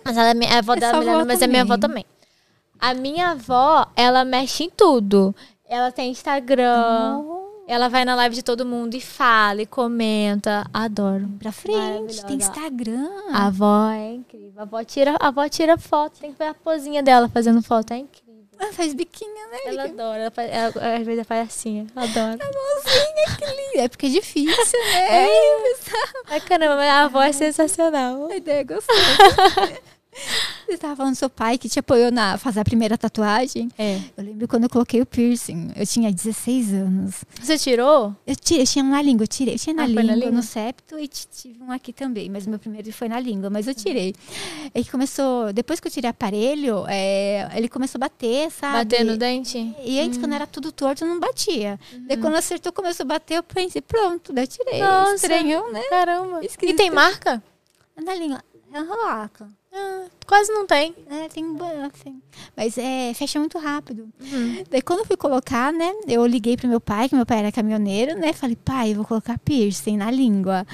Mas 0.04 0.16
ela 0.16 0.30
é 0.30 0.34
minha- 0.34 0.50
é 0.50 0.54
a 0.54 0.58
avó 0.60 0.72
É 0.74 0.76
da 0.80 0.92
Milena, 0.94 1.12
avó 1.16 1.24
mas 1.26 1.42
é 1.42 1.46
minha 1.46 1.62
avó 1.62 1.76
também. 1.76 2.04
também. 2.04 2.06
A 2.80 2.94
minha 2.94 3.30
avó, 3.30 3.86
ela 3.94 4.24
mexe 4.24 4.64
em 4.64 4.70
tudo. 4.70 5.34
Ela 5.72 5.90
tem 5.90 6.10
Instagram, 6.10 7.18
Oh, 7.24 7.64
ela 7.66 7.88
vai 7.88 8.04
na 8.04 8.14
live 8.14 8.34
de 8.34 8.42
todo 8.42 8.66
mundo 8.66 8.94
e 8.94 9.00
fala 9.00 9.62
e 9.62 9.66
comenta. 9.66 10.64
Adoro. 10.72 11.28
pra 11.38 11.50
frente, 11.52 12.24
tem 12.26 12.36
Instagram. 12.36 13.08
A 13.32 13.46
avó 13.46 13.88
é 13.90 14.14
incrível. 14.14 14.52
A 14.58 14.62
avó 14.62 14.84
tira, 14.84 15.16
a 15.18 15.28
avó 15.28 15.48
tira 15.48 15.78
foto. 15.78 16.18
Tem 16.20 16.32
que 16.32 16.38
ver 16.38 16.48
a 16.48 16.54
pozinha 16.54 17.02
dela 17.02 17.28
fazendo 17.28 17.62
foto. 17.62 17.92
É 17.92 17.98
incrível. 17.98 18.32
Ah, 18.58 18.72
faz 18.72 18.92
biquinho, 18.94 19.32
né? 19.50 19.58
Ela 19.66 19.84
adora. 19.84 20.18
Ela 20.22 20.30
faz, 20.30 20.50
ela- 20.52 20.68
às 20.68 20.98
vezes 20.98 21.14
ela 21.18 21.24
faz 21.24 21.48
assim. 21.48 21.86
Ela 21.96 22.04
adora. 22.04 22.38
Mãozinha, 22.38 23.36
que 23.38 23.44
lindo. 23.46 23.84
É 23.84 23.88
porque 23.88 24.06
é 24.06 24.10
difícil, 24.10 24.78
né? 24.92 25.26
Ai, 26.28 26.40
caramba, 26.42 26.76
mas 26.76 26.88
a 26.90 27.02
avó 27.04 27.22
é 27.22 27.32
sensacional. 27.32 28.28
A 28.30 28.36
ideia 28.36 28.60
é 28.60 28.64
gostosa. 28.64 29.00
Você 30.72 30.76
estava 30.76 30.96
falando 30.96 31.12
do 31.12 31.18
seu 31.18 31.28
pai 31.28 31.58
que 31.58 31.68
te 31.68 31.78
apoiou 31.78 32.10
na 32.10 32.38
fazer 32.38 32.60
a 32.60 32.64
primeira 32.64 32.96
tatuagem. 32.96 33.68
É. 33.76 34.00
Eu 34.16 34.24
lembro 34.24 34.48
quando 34.48 34.62
eu 34.64 34.70
coloquei 34.70 35.02
o 35.02 35.06
piercing. 35.06 35.70
Eu 35.76 35.86
tinha 35.86 36.10
16 36.10 36.72
anos. 36.72 37.16
Você 37.42 37.58
tirou? 37.58 38.16
Eu 38.26 38.34
tirei, 38.34 38.62
eu 38.62 38.66
tinha 38.66 38.82
um 38.82 38.88
na 38.88 39.02
língua, 39.02 39.24
eu 39.24 39.28
tirei. 39.28 39.54
Eu 39.54 39.58
tinha 39.58 39.74
na, 39.76 39.82
Ah, 39.82 39.86
língua, 39.86 40.02
na 40.02 40.14
língua? 40.14 40.30
no 40.30 40.42
septo 40.42 40.98
e 40.98 41.06
tive 41.06 41.62
um 41.62 41.70
aqui 41.70 41.92
também. 41.92 42.30
Mas 42.30 42.46
o 42.46 42.50
meu 42.50 42.58
primeiro 42.58 42.90
foi 42.90 43.06
na 43.06 43.20
língua, 43.20 43.50
mas 43.50 43.68
eu 43.68 43.74
tirei. 43.74 44.14
Aí 44.74 44.82
começou, 44.86 45.52
depois 45.52 45.78
que 45.78 45.88
eu 45.88 45.92
tirei 45.92 46.08
o 46.08 46.10
aparelho, 46.10 46.86
é, 46.88 47.50
ele 47.54 47.68
começou 47.68 47.98
a 47.98 48.08
bater, 48.08 48.50
sabe? 48.50 48.78
Bater 48.78 49.04
no 49.04 49.18
dente? 49.18 49.74
E 49.84 50.00
antes, 50.00 50.16
quando 50.18 50.32
era 50.32 50.46
tudo 50.46 50.72
torto, 50.72 51.04
não 51.04 51.20
batia. 51.20 51.78
Daí 52.08 52.16
quando 52.16 52.34
acertou, 52.36 52.72
começou 52.72 53.04
a 53.04 53.08
bater, 53.08 53.36
eu 53.36 53.42
pensei, 53.42 53.82
pronto, 53.82 54.32
daí 54.32 54.44
eu 54.44 54.48
tirei. 54.48 54.80
Nossa. 54.80 55.16
Estranhão, 55.16 55.70
né? 55.70 55.82
Caramba. 55.90 56.42
E 56.42 56.46
Esquisito. 56.46 56.78
tem 56.78 56.90
marca? 56.90 57.42
Na 58.02 58.14
língua. 58.14 58.42
É 58.72 58.80
um 58.80 58.88
rolaca. 58.88 59.48
Ah, 59.72 60.06
quase 60.26 60.52
não 60.52 60.66
tem. 60.66 60.94
É, 61.08 61.28
tem 61.28 61.44
assim. 61.92 62.20
Mas 62.56 62.76
é, 62.78 63.12
fecha 63.14 63.38
muito 63.38 63.58
rápido. 63.58 64.08
Daí 64.70 64.82
quando 64.82 65.00
eu 65.00 65.06
fui 65.06 65.16
colocar, 65.16 65.72
né? 65.72 65.92
Eu 66.06 66.24
liguei 66.26 66.56
pro 66.56 66.68
meu 66.68 66.80
pai, 66.80 67.08
que 67.08 67.14
meu 67.14 67.26
pai 67.26 67.38
era 67.40 67.52
caminhoneiro, 67.52 68.18
né? 68.18 68.32
Falei, 68.32 68.56
pai, 68.56 68.92
eu 68.92 68.96
vou 68.96 69.04
colocar 69.04 69.38
piercing 69.38 69.96
na 69.96 70.10
língua. 70.10 70.66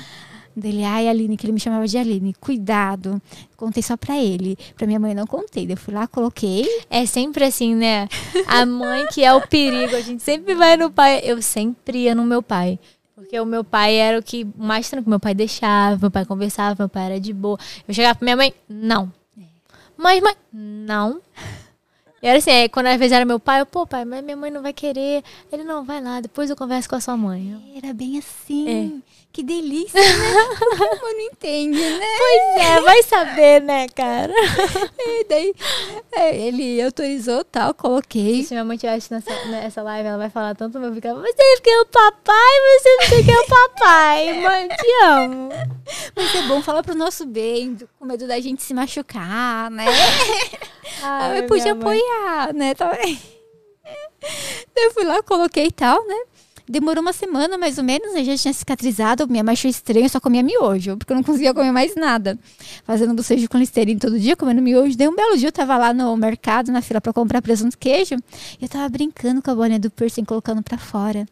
Dele, 0.54 0.82
ai, 0.82 1.08
Aline, 1.08 1.36
que 1.36 1.46
ele 1.46 1.52
me 1.52 1.60
chamava 1.60 1.86
de 1.86 1.96
Aline, 1.96 2.34
cuidado. 2.34 3.22
Contei 3.56 3.80
só 3.80 3.96
pra 3.96 4.18
ele. 4.18 4.58
Pra 4.76 4.88
minha 4.88 4.98
mãe 4.98 5.14
não 5.14 5.24
contei. 5.24 5.64
Daí 5.64 5.74
eu 5.74 5.76
fui 5.76 5.94
lá, 5.94 6.08
coloquei. 6.08 6.66
É 6.90 7.06
sempre 7.06 7.44
assim, 7.44 7.76
né? 7.76 8.08
A 8.46 8.66
mãe 8.66 9.06
que 9.06 9.22
é 9.22 9.32
o 9.32 9.46
perigo. 9.46 9.94
A 9.94 10.00
gente 10.00 10.20
sempre 10.20 10.56
vai 10.56 10.76
no 10.76 10.90
pai. 10.90 11.20
Eu 11.22 11.40
sempre 11.40 11.98
ia 12.04 12.14
no 12.14 12.24
meu 12.24 12.42
pai. 12.42 12.78
Porque 13.18 13.38
o 13.40 13.44
meu 13.44 13.64
pai 13.64 13.96
era 13.96 14.16
o 14.16 14.22
que 14.22 14.46
mais 14.56 14.88
tranquilo. 14.88 15.10
Meu 15.10 15.18
pai 15.18 15.34
deixava, 15.34 15.98
meu 16.00 16.10
pai 16.10 16.24
conversava, 16.24 16.76
meu 16.78 16.88
pai 16.88 17.06
era 17.06 17.20
de 17.20 17.32
boa. 17.32 17.58
Eu 17.86 17.92
chegava 17.92 18.14
pra 18.14 18.24
minha 18.24 18.36
mãe, 18.36 18.54
não. 18.68 19.12
Mas, 19.96 20.22
mãe, 20.22 20.36
não. 20.52 21.20
E 22.22 22.26
era 22.26 22.38
assim, 22.38 22.50
aí, 22.50 22.68
quando 22.68 22.86
às 22.86 22.96
vezes 22.96 23.12
era 23.12 23.24
meu 23.24 23.38
pai, 23.38 23.60
eu, 23.60 23.66
pô, 23.66 23.86
pai, 23.86 24.04
mas 24.04 24.24
minha 24.24 24.36
mãe 24.36 24.50
não 24.50 24.62
vai 24.62 24.72
querer. 24.72 25.22
Ele, 25.52 25.64
não, 25.64 25.84
vai 25.84 26.02
lá, 26.02 26.20
depois 26.20 26.50
eu 26.50 26.56
converso 26.56 26.88
com 26.88 26.96
a 26.96 27.00
sua 27.00 27.16
mãe. 27.16 27.72
Era 27.76 27.94
bem 27.94 28.18
assim. 28.18 29.02
Que 29.38 29.42
delícia, 29.44 30.00
né? 30.00 30.34
Como 30.58 31.12
não 31.14 31.20
entende, 31.20 31.78
né? 31.78 32.06
Pois 32.18 32.66
é, 32.66 32.80
vai 32.80 33.02
saber, 33.04 33.62
né, 33.62 33.86
cara? 33.94 34.32
E 34.98 35.24
daí 35.24 35.54
é, 36.12 36.36
ele 36.36 36.82
autorizou 36.82 37.44
tal, 37.44 37.72
coloquei. 37.72 38.42
Se 38.42 38.52
minha 38.52 38.64
mãe 38.64 38.76
tivesse 38.76 39.12
nessa, 39.12 39.32
nessa 39.46 39.82
live, 39.82 40.08
ela 40.08 40.18
vai 40.18 40.30
falar 40.30 40.54
tanto, 40.54 40.78
eu 40.78 40.94
ficava, 40.94 41.20
você 41.20 41.60
quer 41.62 41.80
o 41.80 41.86
papai, 41.86 42.34
você 42.78 42.96
não 42.96 43.24
quer 43.24 43.38
o 43.38 43.46
papai. 43.46 44.40
Mãe, 44.42 44.68
te 44.68 45.04
amo. 45.04 45.48
Mas 46.16 46.34
é 46.34 46.42
bom 46.42 46.62
falar 46.62 46.82
pro 46.82 46.94
nosso 46.94 47.24
bem, 47.24 47.78
com 47.98 48.04
medo 48.04 48.26
da 48.26 48.40
gente 48.40 48.62
se 48.62 48.74
machucar, 48.74 49.70
né? 49.70 49.86
Ai, 51.02 51.40
eu 51.40 51.44
pude 51.44 51.62
minha 51.62 51.76
mãe. 52.08 52.28
apoiar, 52.28 52.54
né? 52.54 52.74
Daí 52.74 53.18
eu 54.84 54.92
fui 54.92 55.04
lá, 55.04 55.22
coloquei 55.22 55.66
e 55.66 55.72
tal, 55.72 56.06
né? 56.06 56.16
Demorou 56.68 57.00
uma 57.00 57.14
semana, 57.14 57.56
mais 57.56 57.78
ou 57.78 57.84
menos, 57.84 58.12
né? 58.12 58.22
Já 58.22 58.36
tinha 58.36 58.52
cicatrizado. 58.52 59.26
Minha 59.26 59.42
mãe 59.42 59.54
achou 59.54 59.70
estranho, 59.70 60.04
eu 60.04 60.08
só 60.10 60.20
comia 60.20 60.42
miojo, 60.42 60.98
porque 60.98 61.12
eu 61.12 61.16
não 61.16 61.22
conseguia 61.22 61.54
comer 61.54 61.72
mais 61.72 61.94
nada. 61.94 62.38
Fazendo 62.84 63.14
bocejo 63.14 63.48
com 63.48 63.56
listerine 63.56 63.98
todo 63.98 64.20
dia, 64.20 64.36
comendo 64.36 64.60
miojo. 64.60 64.96
Daí 64.96 65.08
um 65.08 65.16
belo 65.16 65.38
dia 65.38 65.48
eu 65.48 65.52
tava 65.52 65.78
lá 65.78 65.94
no 65.94 66.14
mercado, 66.14 66.70
na 66.70 66.82
fila 66.82 67.00
pra 67.00 67.12
comprar 67.12 67.40
presunto 67.40 67.74
e 67.74 67.78
queijo. 67.78 68.16
E 68.60 68.64
eu 68.64 68.68
tava 68.68 68.86
brincando 68.90 69.40
com 69.40 69.50
a 69.50 69.54
bolinha 69.54 69.78
do 69.78 69.90
piercing, 69.90 70.24
colocando 70.24 70.62
pra 70.62 70.76
fora. 70.76 71.26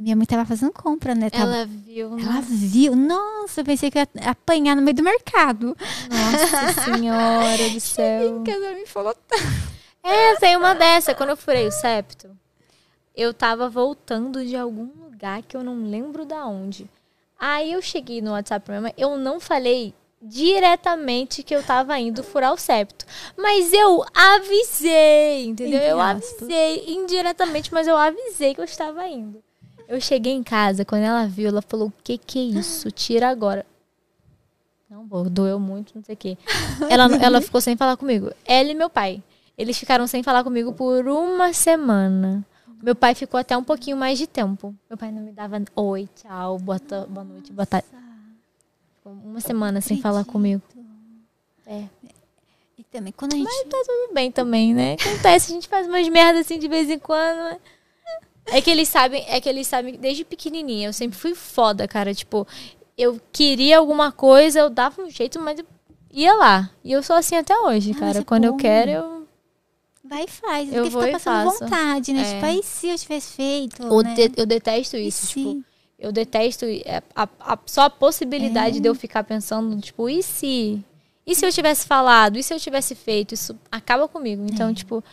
E 0.00 0.02
minha 0.02 0.16
mãe 0.16 0.24
tava 0.26 0.46
fazendo 0.46 0.72
compra, 0.72 1.14
né? 1.14 1.30
Tava... 1.30 1.44
Ela 1.44 1.66
viu, 1.66 2.16
né? 2.16 2.22
Ela 2.22 2.40
viu. 2.40 2.96
Nossa, 2.96 3.60
eu 3.60 3.64
pensei 3.64 3.90
que 3.90 3.98
ia 3.98 4.08
apanhar 4.24 4.74
no 4.74 4.80
meio 4.80 4.96
do 4.96 5.02
mercado. 5.02 5.76
Nossa 6.10 6.82
senhora 6.90 7.68
do 7.68 7.78
céu. 7.78 8.42
Ela 8.46 8.74
me 8.74 8.86
falou 8.86 9.14
É, 10.02 10.36
tem 10.36 10.56
uma 10.56 10.74
dessa. 10.74 11.14
Quando 11.14 11.30
eu 11.30 11.36
furei 11.36 11.66
o 11.66 11.72
septo, 11.72 12.30
eu 13.14 13.34
tava 13.34 13.68
voltando 13.68 14.44
de 14.44 14.56
algum 14.56 14.88
lugar 15.04 15.42
que 15.42 15.56
eu 15.56 15.62
não 15.62 15.88
lembro 15.88 16.24
da 16.24 16.46
onde. 16.46 16.88
Aí 17.38 17.72
eu 17.72 17.82
cheguei 17.82 18.20
no 18.20 18.32
WhatsApp 18.32 18.64
pra 18.64 18.74
minha 18.74 18.82
mãe, 18.82 18.94
eu 18.96 19.16
não 19.16 19.40
falei 19.40 19.94
diretamente 20.22 21.42
que 21.42 21.54
eu 21.54 21.62
tava 21.62 21.98
indo 21.98 22.22
furar 22.22 22.52
o 22.52 22.58
septo. 22.58 23.06
Mas 23.36 23.72
eu 23.72 24.04
avisei, 24.14 25.46
entendeu? 25.46 25.80
Eu 25.80 26.00
avisei 26.00 26.84
indiretamente, 26.88 27.72
mas 27.72 27.86
eu 27.86 27.96
avisei 27.96 28.54
que 28.54 28.60
eu 28.60 28.64
estava 28.64 29.06
indo. 29.08 29.42
Eu 29.88 30.00
cheguei 30.00 30.32
em 30.32 30.42
casa, 30.42 30.84
quando 30.84 31.02
ela 31.02 31.26
viu, 31.26 31.48
ela 31.48 31.62
falou: 31.62 31.88
O 31.88 31.92
que 32.04 32.16
que 32.16 32.38
é 32.38 32.58
isso? 32.58 32.90
Tira 32.90 33.28
agora. 33.28 33.66
Não, 34.88 35.06
pô, 35.08 35.22
doeu 35.24 35.58
muito, 35.58 35.92
não 35.94 36.02
sei 36.04 36.14
o 36.14 36.18
quê. 36.18 36.38
Ela, 36.88 37.08
ela 37.22 37.40
ficou 37.40 37.60
sem 37.60 37.76
falar 37.76 37.96
comigo. 37.96 38.32
Ela 38.44 38.70
e 38.70 38.74
meu 38.74 38.90
pai. 38.90 39.22
Eles 39.60 39.76
ficaram 39.78 40.06
sem 40.06 40.22
falar 40.22 40.42
comigo 40.42 40.72
por 40.72 41.06
uma 41.06 41.52
semana. 41.52 42.42
Meu 42.82 42.94
pai 42.94 43.14
ficou 43.14 43.38
até 43.38 43.54
um 43.54 43.62
pouquinho 43.62 43.94
mais 43.94 44.18
de 44.18 44.26
tempo. 44.26 44.74
Meu 44.88 44.96
pai 44.96 45.12
não 45.12 45.20
me 45.20 45.32
dava 45.32 45.62
oi, 45.76 46.08
tchau, 46.16 46.58
boa, 46.58 46.80
boa 47.06 47.24
noite, 47.24 47.52
boa 47.52 47.66
tarde. 47.66 47.86
Ficou 48.96 49.12
uma 49.12 49.38
semana 49.40 49.82
sem 49.82 50.00
falar 50.00 50.24
comigo. 50.24 50.62
É. 51.66 51.84
E 52.78 52.82
também, 52.84 53.12
quando 53.12 53.34
a 53.34 53.36
gente. 53.36 53.64
Tá 53.66 53.82
tudo 53.86 54.14
bem 54.14 54.32
também, 54.32 54.72
né? 54.72 54.94
Acontece, 54.94 55.52
a 55.52 55.54
gente 55.54 55.68
faz 55.68 55.86
umas 55.86 56.08
merdas 56.08 56.46
assim 56.46 56.58
de 56.58 56.66
vez 56.66 56.88
em 56.88 56.98
quando. 56.98 57.36
né? 57.36 57.58
É 58.46 58.62
que 58.62 58.70
eles 58.70 58.88
sabem, 58.88 59.22
é 59.28 59.42
que 59.42 59.48
eles 59.48 59.66
sabem, 59.66 59.98
desde 59.98 60.24
pequenininha, 60.24 60.88
eu 60.88 60.92
sempre 60.94 61.18
fui 61.18 61.34
foda, 61.34 61.86
cara. 61.86 62.14
Tipo, 62.14 62.48
eu 62.96 63.20
queria 63.30 63.76
alguma 63.76 64.10
coisa, 64.10 64.58
eu 64.60 64.70
dava 64.70 65.02
um 65.02 65.10
jeito, 65.10 65.38
mas 65.38 65.58
eu 65.58 65.66
ia 66.10 66.32
lá. 66.32 66.70
E 66.82 66.92
eu 66.92 67.02
sou 67.02 67.14
assim 67.14 67.36
até 67.36 67.54
hoje, 67.58 67.90
Ah, 67.90 67.96
mas 68.00 68.12
cara. 68.12 68.18
é 68.20 68.24
Quando 68.24 68.44
eu 68.46 68.56
quero, 68.56 68.90
eu. 68.90 69.19
Vai 70.10 70.24
e 70.24 70.28
faz. 70.28 70.68
Eu 70.72 70.82
porque 70.82 70.90
vou 70.90 71.02
fica 71.04 71.16
e 71.16 71.20
passando 71.20 71.50
vontade, 71.60 72.12
né? 72.12 72.20
É. 72.22 72.34
Tipo, 72.34 72.46
aí 72.46 72.62
se 72.64 72.88
eu 72.88 72.98
tivesse 72.98 73.32
feito. 73.36 73.80
Eu, 73.82 74.00
né? 74.02 74.14
de- 74.14 74.32
eu 74.36 74.44
detesto 74.44 74.96
isso. 74.96 75.28
Tipo, 75.28 75.64
eu 75.98 76.10
detesto 76.10 76.64
é, 76.64 77.00
a, 77.14 77.28
a- 77.38 77.58
só 77.64 77.82
a 77.82 77.90
possibilidade 77.90 78.80
de 78.80 78.88
eu 78.88 78.94
ficar 78.94 79.22
pensando, 79.22 79.80
tipo, 79.80 80.08
e 80.08 80.20
se? 80.22 80.84
E 81.24 81.34
se 81.36 81.46
eu 81.46 81.52
tivesse 81.52 81.86
falado? 81.86 82.36
E 82.36 82.42
se 82.42 82.52
eu 82.52 82.58
tivesse 82.58 82.96
feito? 82.96 83.34
Isso 83.34 83.56
acaba 83.70 84.08
comigo. 84.08 84.44
Então, 84.50 84.74
tipo, 84.74 85.04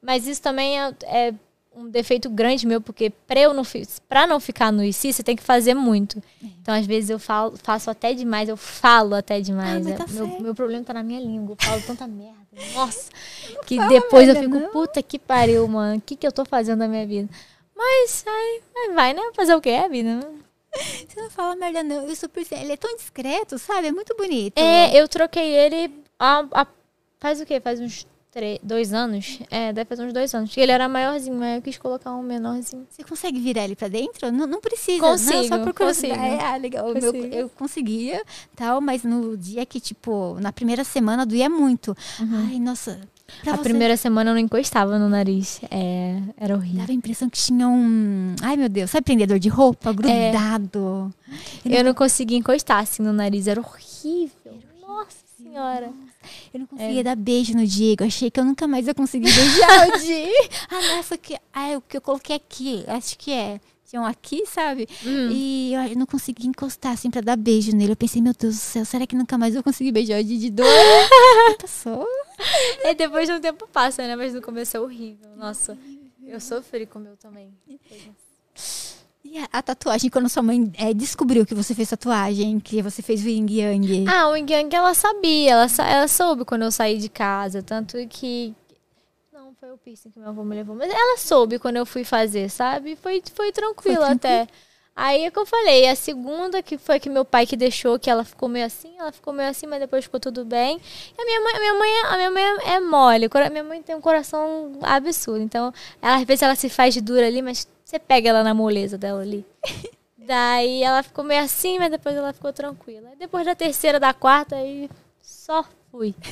mas 0.00 0.26
isso 0.28 0.40
também 0.40 0.80
é, 0.80 0.94
é 1.02 1.34
um 1.76 1.88
defeito 1.88 2.30
grande 2.30 2.66
meu, 2.66 2.80
porque 2.80 3.10
pra, 3.26 3.40
eu 3.40 3.52
não, 3.54 3.62
pra 4.08 4.26
não 4.26 4.38
ficar 4.40 4.72
no 4.72 4.90
se, 4.92 5.12
você 5.12 5.22
tem 5.22 5.34
que 5.36 5.42
fazer 5.42 5.74
muito. 5.74 6.22
Então, 6.42 6.74
às 6.74 6.86
vezes, 6.86 7.10
eu 7.10 7.18
falo, 7.18 7.54
faço 7.62 7.90
até 7.90 8.12
demais, 8.14 8.48
eu 8.48 8.56
falo 8.56 9.14
até 9.14 9.40
demais. 9.40 9.84
mas 9.84 9.94
É, 9.94 9.96
tá 9.96 10.06
meu, 10.08 10.40
meu 10.40 10.54
problema 10.54 10.84
tá 10.84 10.94
na 10.94 11.02
minha 11.02 11.20
língua. 11.20 11.56
Eu 11.60 11.66
falo 11.66 11.82
tanta 11.82 12.06
merda. 12.06 12.34
Nossa. 12.74 13.10
Que 13.66 13.78
depois 13.88 14.28
eu 14.28 14.36
fico, 14.36 14.58
não. 14.60 14.70
puta 14.70 15.02
que 15.02 15.18
pariu, 15.18 15.66
mano. 15.68 15.98
O 15.98 16.00
que, 16.00 16.16
que 16.16 16.26
eu 16.26 16.32
tô 16.32 16.44
fazendo 16.44 16.78
na 16.78 16.88
minha 16.88 17.06
vida? 17.06 17.28
Mas, 17.76 18.24
ai, 18.26 18.92
vai, 18.94 19.12
né? 19.14 19.20
Fazer 19.34 19.54
o 19.54 19.60
quê? 19.60 19.70
É 19.70 19.84
a 19.84 19.88
vida, 19.88 20.14
né? 20.16 20.22
Você 21.08 21.20
não 21.20 21.30
fala 21.30 21.54
merda, 21.56 21.82
não. 21.82 22.14
Super. 22.14 22.46
Ele 22.52 22.72
é 22.72 22.76
tão 22.76 22.94
discreto, 22.96 23.58
sabe? 23.58 23.88
É 23.88 23.92
muito 23.92 24.14
bonito. 24.16 24.58
É, 24.58 24.94
eu 24.96 25.06
troquei 25.08 25.54
ele 25.54 25.92
há- 26.18 26.46
há- 26.52 26.66
faz 27.20 27.40
o 27.40 27.46
quê? 27.46 27.60
Faz 27.60 27.80
uns 27.80 28.06
três, 28.34 28.58
dois 28.62 28.92
anos? 28.92 29.38
É, 29.50 29.72
deve 29.72 29.88
fazer 29.88 30.04
uns 30.04 30.12
dois 30.12 30.34
anos. 30.34 30.54
Ele 30.56 30.72
era 30.72 30.88
maiorzinho, 30.88 31.36
mas 31.38 31.56
eu 31.56 31.62
quis 31.62 31.78
colocar 31.78 32.12
um 32.14 32.22
menorzinho. 32.22 32.86
Você 32.90 33.04
consegue 33.04 33.40
virar 33.40 33.64
ele 33.64 33.76
pra 33.76 33.88
dentro? 33.88 34.30
Não, 34.32 34.46
não 34.46 34.60
precisa. 34.60 35.00
Consigo, 35.00 35.32
não, 35.36 35.44
só 35.44 35.58
por 35.60 35.72
curiosidade. 35.72 36.18
consigo. 36.20 36.42
Ah, 36.42 36.56
legal. 36.56 36.90
O 36.90 36.92
meu- 36.94 37.12
Consigo. 37.12 37.34
eu 37.34 37.48
conseguia, 37.50 38.22
tal, 38.56 38.80
mas 38.80 39.04
no 39.04 39.36
dia 39.36 39.64
que, 39.64 39.78
tipo, 39.80 40.36
na 40.40 40.52
primeira 40.52 40.82
semana 40.84 41.24
doía 41.24 41.48
muito. 41.48 41.96
Ai, 42.20 42.58
nossa. 42.58 43.00
Pra 43.42 43.52
Uhum. 43.52 43.54
a 43.54 43.56
você 43.56 43.62
primeira 43.62 43.96
semana 43.96 44.30
eu 44.30 44.34
não 44.34 44.40
encostava 44.40 44.98
no 44.98 45.08
nariz. 45.08 45.58
É, 45.70 46.20
era 46.36 46.54
horrível. 46.54 46.80
Dava 46.80 46.92
a 46.92 46.94
impressão 46.94 47.30
que 47.30 47.38
tinha 47.38 47.66
um. 47.66 48.34
Ai, 48.42 48.54
meu 48.56 48.68
Deus, 48.68 48.90
sabe 48.90 49.04
prendedor 49.04 49.38
de 49.38 49.48
roupa? 49.48 49.92
Grudado. 49.94 51.12
Eu 51.64 51.82
não 51.84 51.94
conseguia 51.94 52.36
encostar 52.36 52.80
assim 52.82 53.02
no 53.02 53.12
nariz, 53.14 53.46
era 53.46 53.60
horrível. 53.60 54.58
Nossa 54.86 55.16
senhora. 55.42 55.90
Eu 56.52 56.60
não 56.60 56.66
conseguia 56.66 57.04
dar 57.04 57.16
beijo 57.16 57.54
no 57.54 57.66
Diego. 57.66 58.04
Achei 58.04 58.30
que 58.30 58.38
eu 58.38 58.44
nunca 58.44 58.66
mais 58.66 58.86
ia 58.86 58.94
conseguir 58.94 59.32
beijar 59.32 59.88
o 59.88 59.98
Diego. 60.04 60.48
Ah, 60.70 60.80
não, 60.80 60.98
essa 60.98 61.14
aqui. 61.14 61.36
Ah, 61.52 61.68
é 61.68 61.76
o 61.76 61.80
que 61.80 61.96
eu 61.96 62.00
coloquei 62.00 62.36
aqui. 62.36 62.84
Acho 62.86 63.16
que 63.18 63.32
é. 63.32 63.60
Tinha 63.86 64.00
um 64.00 64.06
aqui, 64.06 64.46
sabe? 64.46 64.88
Hum. 65.04 65.28
E 65.30 65.72
eu, 65.74 65.96
não 65.96 66.06
consegui 66.06 66.46
encostar 66.46 66.92
assim 66.92 67.10
pra 67.10 67.20
dar 67.20 67.36
beijo 67.36 67.70
nele. 67.76 67.92
Eu 67.92 67.96
pensei, 67.96 68.20
meu 68.20 68.32
Deus 68.32 68.54
do 68.54 68.60
céu, 68.60 68.84
será 68.84 69.06
que 69.06 69.14
nunca 69.14 69.36
mais 69.36 69.54
eu 69.54 69.58
vou 69.58 69.64
conseguir 69.64 69.92
beijar 69.92 70.20
o 70.20 70.24
Didi 70.24 70.46
de 70.46 70.50
dor? 70.50 70.66
Passou. 71.60 72.06
E 72.82 72.94
depois 72.94 73.28
de 73.28 73.34
um 73.34 73.40
tempo 73.40 73.68
passa, 73.68 74.02
né? 74.06 74.16
Mas 74.16 74.32
no 74.34 74.40
começo 74.40 74.76
é 74.76 74.80
horrível. 74.80 75.28
Nossa, 75.36 75.78
eu 76.26 76.40
sofri 76.40 76.86
com 76.86 76.98
o 76.98 77.02
meu 77.02 77.16
também. 77.16 77.52
A, 79.52 79.58
a 79.58 79.62
tatuagem, 79.62 80.10
quando 80.10 80.28
sua 80.28 80.42
mãe 80.42 80.70
é, 80.76 80.94
descobriu 80.94 81.44
que 81.44 81.54
você 81.54 81.74
fez 81.74 81.90
tatuagem, 81.90 82.60
que 82.60 82.80
você 82.82 83.02
fez 83.02 83.24
o 83.24 83.28
Yin 83.28 83.46
Yang. 83.48 84.04
Ah, 84.08 84.28
o 84.28 84.36
Yang 84.36 84.74
ela 84.76 84.94
sabia, 84.94 85.52
ela, 85.52 85.66
ela 85.88 86.08
soube 86.08 86.44
quando 86.44 86.62
eu 86.62 86.70
saí 86.70 86.98
de 86.98 87.08
casa, 87.08 87.62
tanto 87.62 87.96
que 88.08 88.54
não 89.32 89.52
foi 89.58 89.72
o 89.72 89.78
piercing 89.78 90.10
que 90.10 90.18
meu 90.18 90.28
avô 90.28 90.44
me 90.44 90.54
levou, 90.54 90.76
mas 90.76 90.90
ela 90.90 91.18
soube 91.18 91.58
quando 91.58 91.76
eu 91.76 91.86
fui 91.86 92.04
fazer, 92.04 92.48
sabe? 92.48 92.96
Foi 92.96 93.22
foi 93.34 93.50
tranquilo 93.52 93.96
Foi 93.96 94.06
tranquilo? 94.06 94.14
até. 94.42 94.46
Aí 94.96 95.24
é 95.24 95.30
que 95.32 95.38
eu 95.40 95.44
falei, 95.44 95.88
a 95.88 95.96
segunda 95.96 96.62
que 96.62 96.78
foi 96.78 97.00
que 97.00 97.10
meu 97.10 97.24
pai 97.24 97.44
que 97.46 97.56
deixou, 97.56 97.98
que 97.98 98.08
ela 98.08 98.22
ficou 98.22 98.48
meio 98.48 98.64
assim, 98.64 98.92
ela 98.96 99.10
ficou 99.10 99.32
meio 99.32 99.48
assim, 99.50 99.66
mas 99.66 99.80
depois 99.80 100.04
ficou 100.04 100.20
tudo 100.20 100.44
bem. 100.44 100.80
E 101.18 101.20
a 101.20 101.24
minha 101.24 101.40
mãe, 101.40 101.54
a 101.54 101.58
minha 101.58 101.74
mãe, 101.74 101.90
a 102.04 102.16
minha 102.16 102.30
mãe 102.30 102.44
é 102.74 102.78
mole, 102.78 103.28
cora- 103.28 103.50
minha 103.50 103.64
mãe 103.64 103.82
tem 103.82 103.96
um 103.96 104.00
coração 104.00 104.78
absurdo. 104.82 105.42
Então, 105.42 105.74
ela, 106.00 106.18
às 106.18 106.22
vezes 106.22 106.42
ela 106.42 106.54
se 106.54 106.68
faz 106.68 106.94
de 106.94 107.00
dura 107.00 107.26
ali, 107.26 107.42
mas 107.42 107.66
você 107.94 107.98
pega 108.00 108.30
ela 108.30 108.42
na 108.42 108.52
moleza 108.52 108.98
dela 108.98 109.22
ali. 109.22 109.46
Daí 110.18 110.82
ela 110.82 111.02
ficou 111.02 111.22
meio 111.22 111.42
assim, 111.42 111.78
mas 111.78 111.90
depois 111.90 112.16
ela 112.16 112.32
ficou 112.32 112.52
tranquila. 112.52 113.10
Depois 113.18 113.46
da 113.46 113.54
terceira, 113.54 114.00
da 114.00 114.12
quarta, 114.12 114.56
aí 114.56 114.90
só 115.20 115.64
fui. 115.90 116.14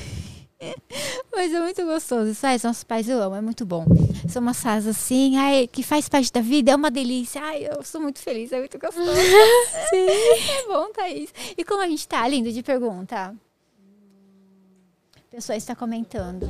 Mas 1.35 1.53
é 1.53 1.61
muito 1.61 1.85
gostoso. 1.85 2.31
Isso 2.31 2.47
aí, 2.47 2.59
nossos 2.63 2.85
pais 2.85 3.09
eu 3.09 3.21
amo, 3.21 3.35
é 3.35 3.41
muito 3.41 3.67
bom. 3.67 3.85
São 4.29 4.41
umas 4.41 4.63
fases 4.63 4.97
assim, 4.97 5.37
ai, 5.37 5.67
que 5.67 5.83
faz 5.83 6.09
parte 6.09 6.33
da 6.33 6.41
vida, 6.41 6.71
é 6.71 6.77
uma 6.77 6.91
delícia. 6.91 7.43
Ai, 7.43 7.67
eu 7.67 7.83
sou 7.83 8.01
muito 8.01 8.21
feliz, 8.21 8.53
é 8.53 8.61
muito 8.61 8.79
gostoso. 8.79 9.11
Sim. 9.91 10.07
É 10.07 10.67
bom, 10.69 10.93
Thaís. 10.93 11.35
E 11.59 11.65
como 11.65 11.83
a 11.83 11.89
gente 11.89 12.07
tá, 12.07 12.27
lindo 12.29 12.53
de 12.53 12.63
pergunta? 12.63 13.35
A 15.17 15.31
pessoa 15.31 15.57
está 15.57 15.75
comentando. 15.75 16.49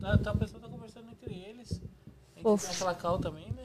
Tá, 0.00 0.18
tá, 0.18 0.30
a 0.32 0.36
pessoa 0.36 0.60
tá 0.60 0.68
conversando 0.68 1.08
entre 1.10 1.32
eles. 1.32 1.68
Tem 1.68 1.80
que 2.34 2.42
Fofo. 2.42 2.66
ter 2.66 2.74
aquela 2.74 2.94
cal 2.96 3.18
também, 3.20 3.46
né? 3.52 3.55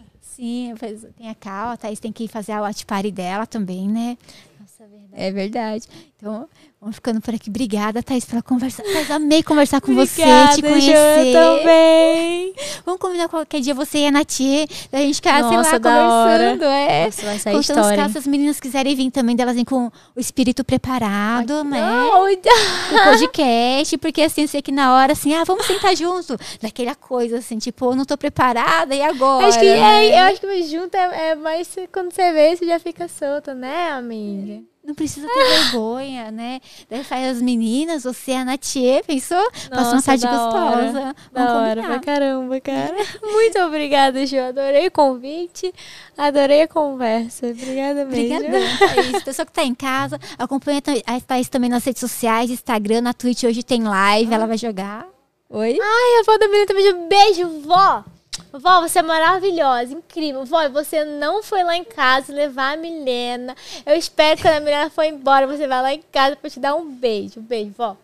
Sim, 0.41 0.73
faz- 0.75 1.05
tem 1.15 1.29
a 1.29 1.35
Thaís 1.77 1.99
tem 1.99 2.11
que 2.11 2.27
fazer 2.27 2.53
a 2.53 2.61
watch 2.61 2.83
party 2.83 3.11
dela 3.11 3.45
também, 3.45 3.87
né? 3.87 4.17
Nossa, 4.59 4.87
verdade. 4.87 5.13
É 5.23 5.31
verdade. 5.31 5.87
Então, 6.17 6.49
vamos 6.81 6.95
ficando 6.95 7.21
por 7.21 7.33
aqui. 7.33 7.49
Obrigada, 7.49 8.01
Thaís, 8.01 8.25
pela 8.25 8.41
conversa. 8.41 8.81
Thaís, 8.81 9.09
amei 9.11 9.43
conversar 9.43 9.79
com 9.79 9.93
você, 9.93 10.23
te 10.55 10.61
conhecer. 10.63 11.31
também. 11.31 12.53
Vamos 12.83 12.99
combinar 12.99 13.29
qualquer 13.29 13.61
dia 13.61 13.73
você 13.73 13.99
e 13.99 14.07
a 14.07 14.11
Natie, 14.11 14.67
da 14.91 14.97
gente 14.99 15.15
ficar, 15.15 15.47
sei 15.47 15.57
Nossa, 15.57 15.71
lá, 15.73 15.77
da 15.77 16.07
hora. 16.09 16.43
conversando. 16.53 16.63
É. 16.63 17.05
Nossa, 17.05 17.21
vai 17.25 17.39
sair 17.39 17.53
Contando 17.53 17.77
história. 17.77 17.97
caso 18.03 18.17
as 18.17 18.27
meninas 18.27 18.59
quiserem 18.59 18.95
vir 18.95 19.11
também, 19.11 19.35
delas 19.35 19.55
vêm 19.55 19.63
com 19.63 19.87
o 20.15 20.19
espírito 20.19 20.63
preparado, 20.63 21.63
né? 21.63 21.79
Não, 21.79 22.23
O 22.25 23.03
podcast, 23.11 23.97
porque 23.99 24.21
assim, 24.23 24.41
eu 24.41 24.47
sei 24.47 24.61
que 24.61 24.71
na 24.71 24.95
hora, 24.95 25.13
assim, 25.13 25.33
ah, 25.35 25.43
vamos 25.43 25.65
sentar 25.67 25.95
junto. 25.95 26.35
Daquela 26.61 26.95
coisa, 26.95 27.37
assim, 27.37 27.57
tipo, 27.59 27.85
eu 27.85 27.95
não 27.95 28.05
tô 28.05 28.17
preparada, 28.17 28.95
e 28.95 29.01
agora? 29.03 29.47
Acho 29.47 29.59
que 29.59 29.65
né? 29.65 30.07
é, 30.07 30.19
eu 30.19 30.23
acho 30.31 30.41
que 30.41 30.63
junto 30.63 30.95
é, 30.95 31.29
é 31.31 31.35
mais 31.35 31.67
se- 31.67 31.87
quando 31.87 32.11
você 32.11 32.31
vê, 32.33 32.55
você 32.55 32.65
já 32.65 32.79
fica 32.79 33.07
solta, 33.07 33.53
né, 33.53 33.91
amiga? 33.91 34.63
Não 34.91 34.95
precisa 34.95 35.25
ter 35.25 35.47
vergonha, 35.47 36.31
né? 36.31 36.59
Daí 36.89 37.01
faz 37.01 37.37
as 37.37 37.41
meninas, 37.41 38.03
você 38.03 38.31
e 38.31 38.35
a 38.35 38.43
Natie, 38.43 39.01
pensou? 39.07 39.41
Passa 39.69 39.93
uma 39.93 40.01
tarde 40.01 40.23
da 40.23 40.49
hora. 40.49 40.81
gostosa. 40.81 41.15
Da 41.31 41.45
Vamos 41.45 41.61
hora, 41.61 41.81
pra 41.81 41.99
caramba, 41.99 42.59
cara. 42.59 42.93
Muito 43.23 43.57
obrigada, 43.59 44.25
Ju. 44.25 44.37
Adorei 44.37 44.87
o 44.87 44.91
convite, 44.91 45.73
adorei 46.17 46.63
a 46.63 46.67
conversa. 46.67 47.47
Obrigada 47.47 48.03
mesmo. 48.03 48.35
Obrigadão, 48.35 48.77
Thaís. 48.79 49.23
Pessoa 49.23 49.45
que 49.45 49.53
tá 49.53 49.63
em 49.63 49.73
casa, 49.73 50.19
acompanha 50.37 50.81
a 51.07 51.21
Thaís 51.21 51.47
também 51.47 51.69
nas 51.69 51.85
redes 51.85 52.01
sociais, 52.01 52.51
Instagram, 52.51 52.99
na 52.99 53.13
Twitch, 53.13 53.45
hoje 53.45 53.63
tem 53.63 53.83
live, 53.83 54.33
ela 54.33 54.45
vai 54.45 54.57
jogar. 54.57 55.07
Oi? 55.49 55.79
Ai, 55.81 56.19
a 56.19 56.23
vó 56.25 56.37
da 56.37 56.47
menina 56.49 56.65
também. 56.65 56.93
Um 56.93 57.07
beijo, 57.07 57.47
vó. 57.61 58.03
Vó, 58.53 58.81
você 58.81 58.99
é 58.99 59.01
maravilhosa, 59.01 59.93
incrível. 59.93 60.43
Vó, 60.43 60.67
você 60.69 61.05
não 61.05 61.41
foi 61.41 61.63
lá 61.63 61.75
em 61.75 61.83
casa 61.83 62.33
levar 62.33 62.73
a 62.73 62.77
Milena. 62.77 63.55
Eu 63.85 63.95
espero 63.95 64.37
que 64.37 64.43
quando 64.43 64.55
a 64.55 64.59
Milena 64.59 64.89
for 64.89 65.03
embora, 65.03 65.47
você 65.47 65.67
vai 65.67 65.81
lá 65.81 65.93
em 65.93 66.01
casa 66.11 66.35
pra 66.35 66.49
te 66.49 66.59
dar 66.59 66.75
um 66.75 66.89
beijo. 66.89 67.39
Um 67.39 67.43
beijo, 67.43 67.73
vó. 67.77 67.95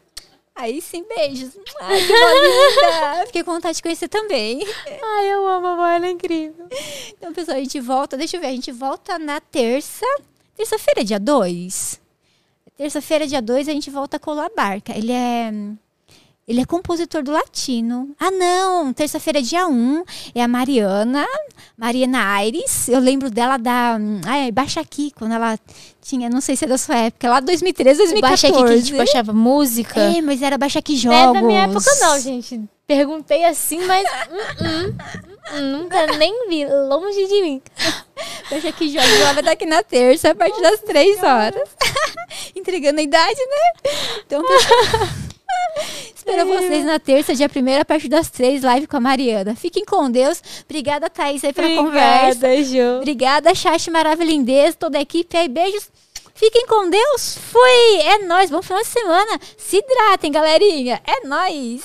Aí 0.56 0.82
sim, 0.82 1.04
beijos. 1.04 1.56
Ai, 1.80 2.00
que 2.00 2.14
linda. 2.14 3.26
Fiquei 3.28 3.44
com 3.44 3.54
vontade 3.54 3.76
de 3.76 3.84
conhecer 3.84 4.08
também. 4.08 4.66
Ai, 4.88 5.32
eu 5.32 5.48
amo 5.48 5.68
a 5.68 5.76
vó, 5.76 5.86
ela 5.86 6.08
é 6.08 6.12
incrível. 6.12 6.68
Então, 7.10 7.32
pessoal, 7.34 7.58
a 7.58 7.60
gente 7.60 7.80
volta, 7.80 8.18
deixa 8.18 8.38
eu 8.38 8.42
ver, 8.42 8.48
a 8.48 8.52
gente 8.52 8.72
volta 8.72 9.20
na 9.20 9.40
terça. 9.40 10.06
Terça-feira, 10.56 11.04
dia 11.04 11.20
2. 11.20 12.02
Terça-feira, 12.76 13.28
dia 13.28 13.42
2, 13.42 13.68
a 13.68 13.72
gente 13.72 13.92
volta 13.92 14.18
com 14.18 14.32
o 14.32 14.34
La 14.34 14.50
Barca. 14.50 14.98
Ele 14.98 15.12
é. 15.12 15.52
Ele 16.48 16.62
é 16.62 16.66
compositor 16.66 17.22
do 17.22 17.32
latino. 17.32 18.16
Ah, 18.18 18.32
não! 18.32 18.94
Terça-feira, 18.94 19.42
dia 19.42 19.68
1, 19.68 19.70
um, 19.70 20.04
é 20.34 20.42
a 20.42 20.48
Mariana, 20.48 21.28
Mariana 21.78 22.36
Aires. 22.36 22.88
Eu 22.88 23.02
lembro 23.02 23.30
dela 23.30 23.58
da. 23.58 23.98
Ai, 24.26 24.50
Baixa 24.50 24.80
Aqui, 24.80 25.12
quando 25.14 25.34
ela 25.34 25.60
tinha, 26.02 26.30
não 26.30 26.40
sei 26.40 26.56
se 26.56 26.64
é 26.64 26.68
da 26.70 26.78
sua 26.78 26.96
época, 26.96 27.28
lá 27.30 27.42
2013, 27.42 27.98
2014. 27.98 28.22
Baixa 28.22 28.48
aqui 28.48 28.80
que 28.80 28.86
tipo, 28.86 29.02
achava 29.02 29.34
música. 29.34 30.00
É, 30.00 30.22
mas 30.22 30.42
era 30.42 30.58
Baixa 30.58 30.80
Aqui 30.80 30.94
Não 31.04 31.12
é 31.12 31.24
Jogos. 31.24 31.42
da 31.42 31.46
minha 31.46 31.64
época, 31.64 31.92
não, 32.00 32.18
gente. 32.18 32.62
Perguntei 32.88 33.44
assim, 33.44 33.86
mas. 33.86 34.08
hum, 34.32 34.66
hum, 34.66 34.96
hum, 35.52 35.62
nunca 35.80 36.08
nem 36.18 36.48
vi. 36.48 36.66
Longe 36.66 37.28
de 37.28 37.42
mim. 37.42 37.62
Baixa 38.50 38.70
Aqui 38.70 38.90
Jogos, 38.90 39.20
ela 39.20 39.34
vai 39.34 39.42
estar 39.42 39.52
aqui 39.52 39.66
na 39.66 39.84
terça, 39.84 40.32
a 40.32 40.36
partir 40.36 40.62
das 40.62 40.80
3 40.80 41.22
horas. 41.24 41.70
Entregando 42.56 43.02
a 43.02 43.04
idade, 43.04 43.38
né? 43.38 43.92
Então, 44.26 44.42
pessoal. 44.48 45.10
Espero 46.16 46.46
vocês 46.46 46.84
na 46.84 47.00
terça, 47.00 47.34
dia 47.34 47.48
1 47.48 47.82
a 47.82 47.86
partir 47.86 48.10
das 48.10 48.30
3, 48.30 48.62
live 48.62 48.88
com 48.88 48.98
a 48.98 49.00
Mariana. 49.00 49.56
Fiquem 49.56 49.86
com 49.86 50.12
Deus. 50.12 50.42
Obrigada, 50.66 51.10
Thaís, 51.10 51.44
aí 51.44 51.54
pela 51.54 51.70
conversa. 51.70 52.46
Obrigada, 52.46 52.64
Ju. 52.64 52.98
Obrigada, 52.98 53.56
Chat 53.56 53.90
Maravilhindez, 53.90 54.76
toda 54.76 54.98
a 54.98 55.02
equipe 55.02 55.38
aí. 55.38 55.48
Beijos. 55.48 55.90
Fiquem 56.36 56.68
com 56.68 56.90
Deus. 56.90 57.38
Fui. 57.52 58.02
É 58.02 58.20
nóis. 58.20 58.52
Bom 58.52 58.62
final 58.62 58.82
de 58.82 58.88
semana. 58.88 59.40
Se 59.58 59.78
hidratem, 59.78 60.32
galerinha. 60.32 61.02
É 61.04 61.26
nóis. 61.26 61.82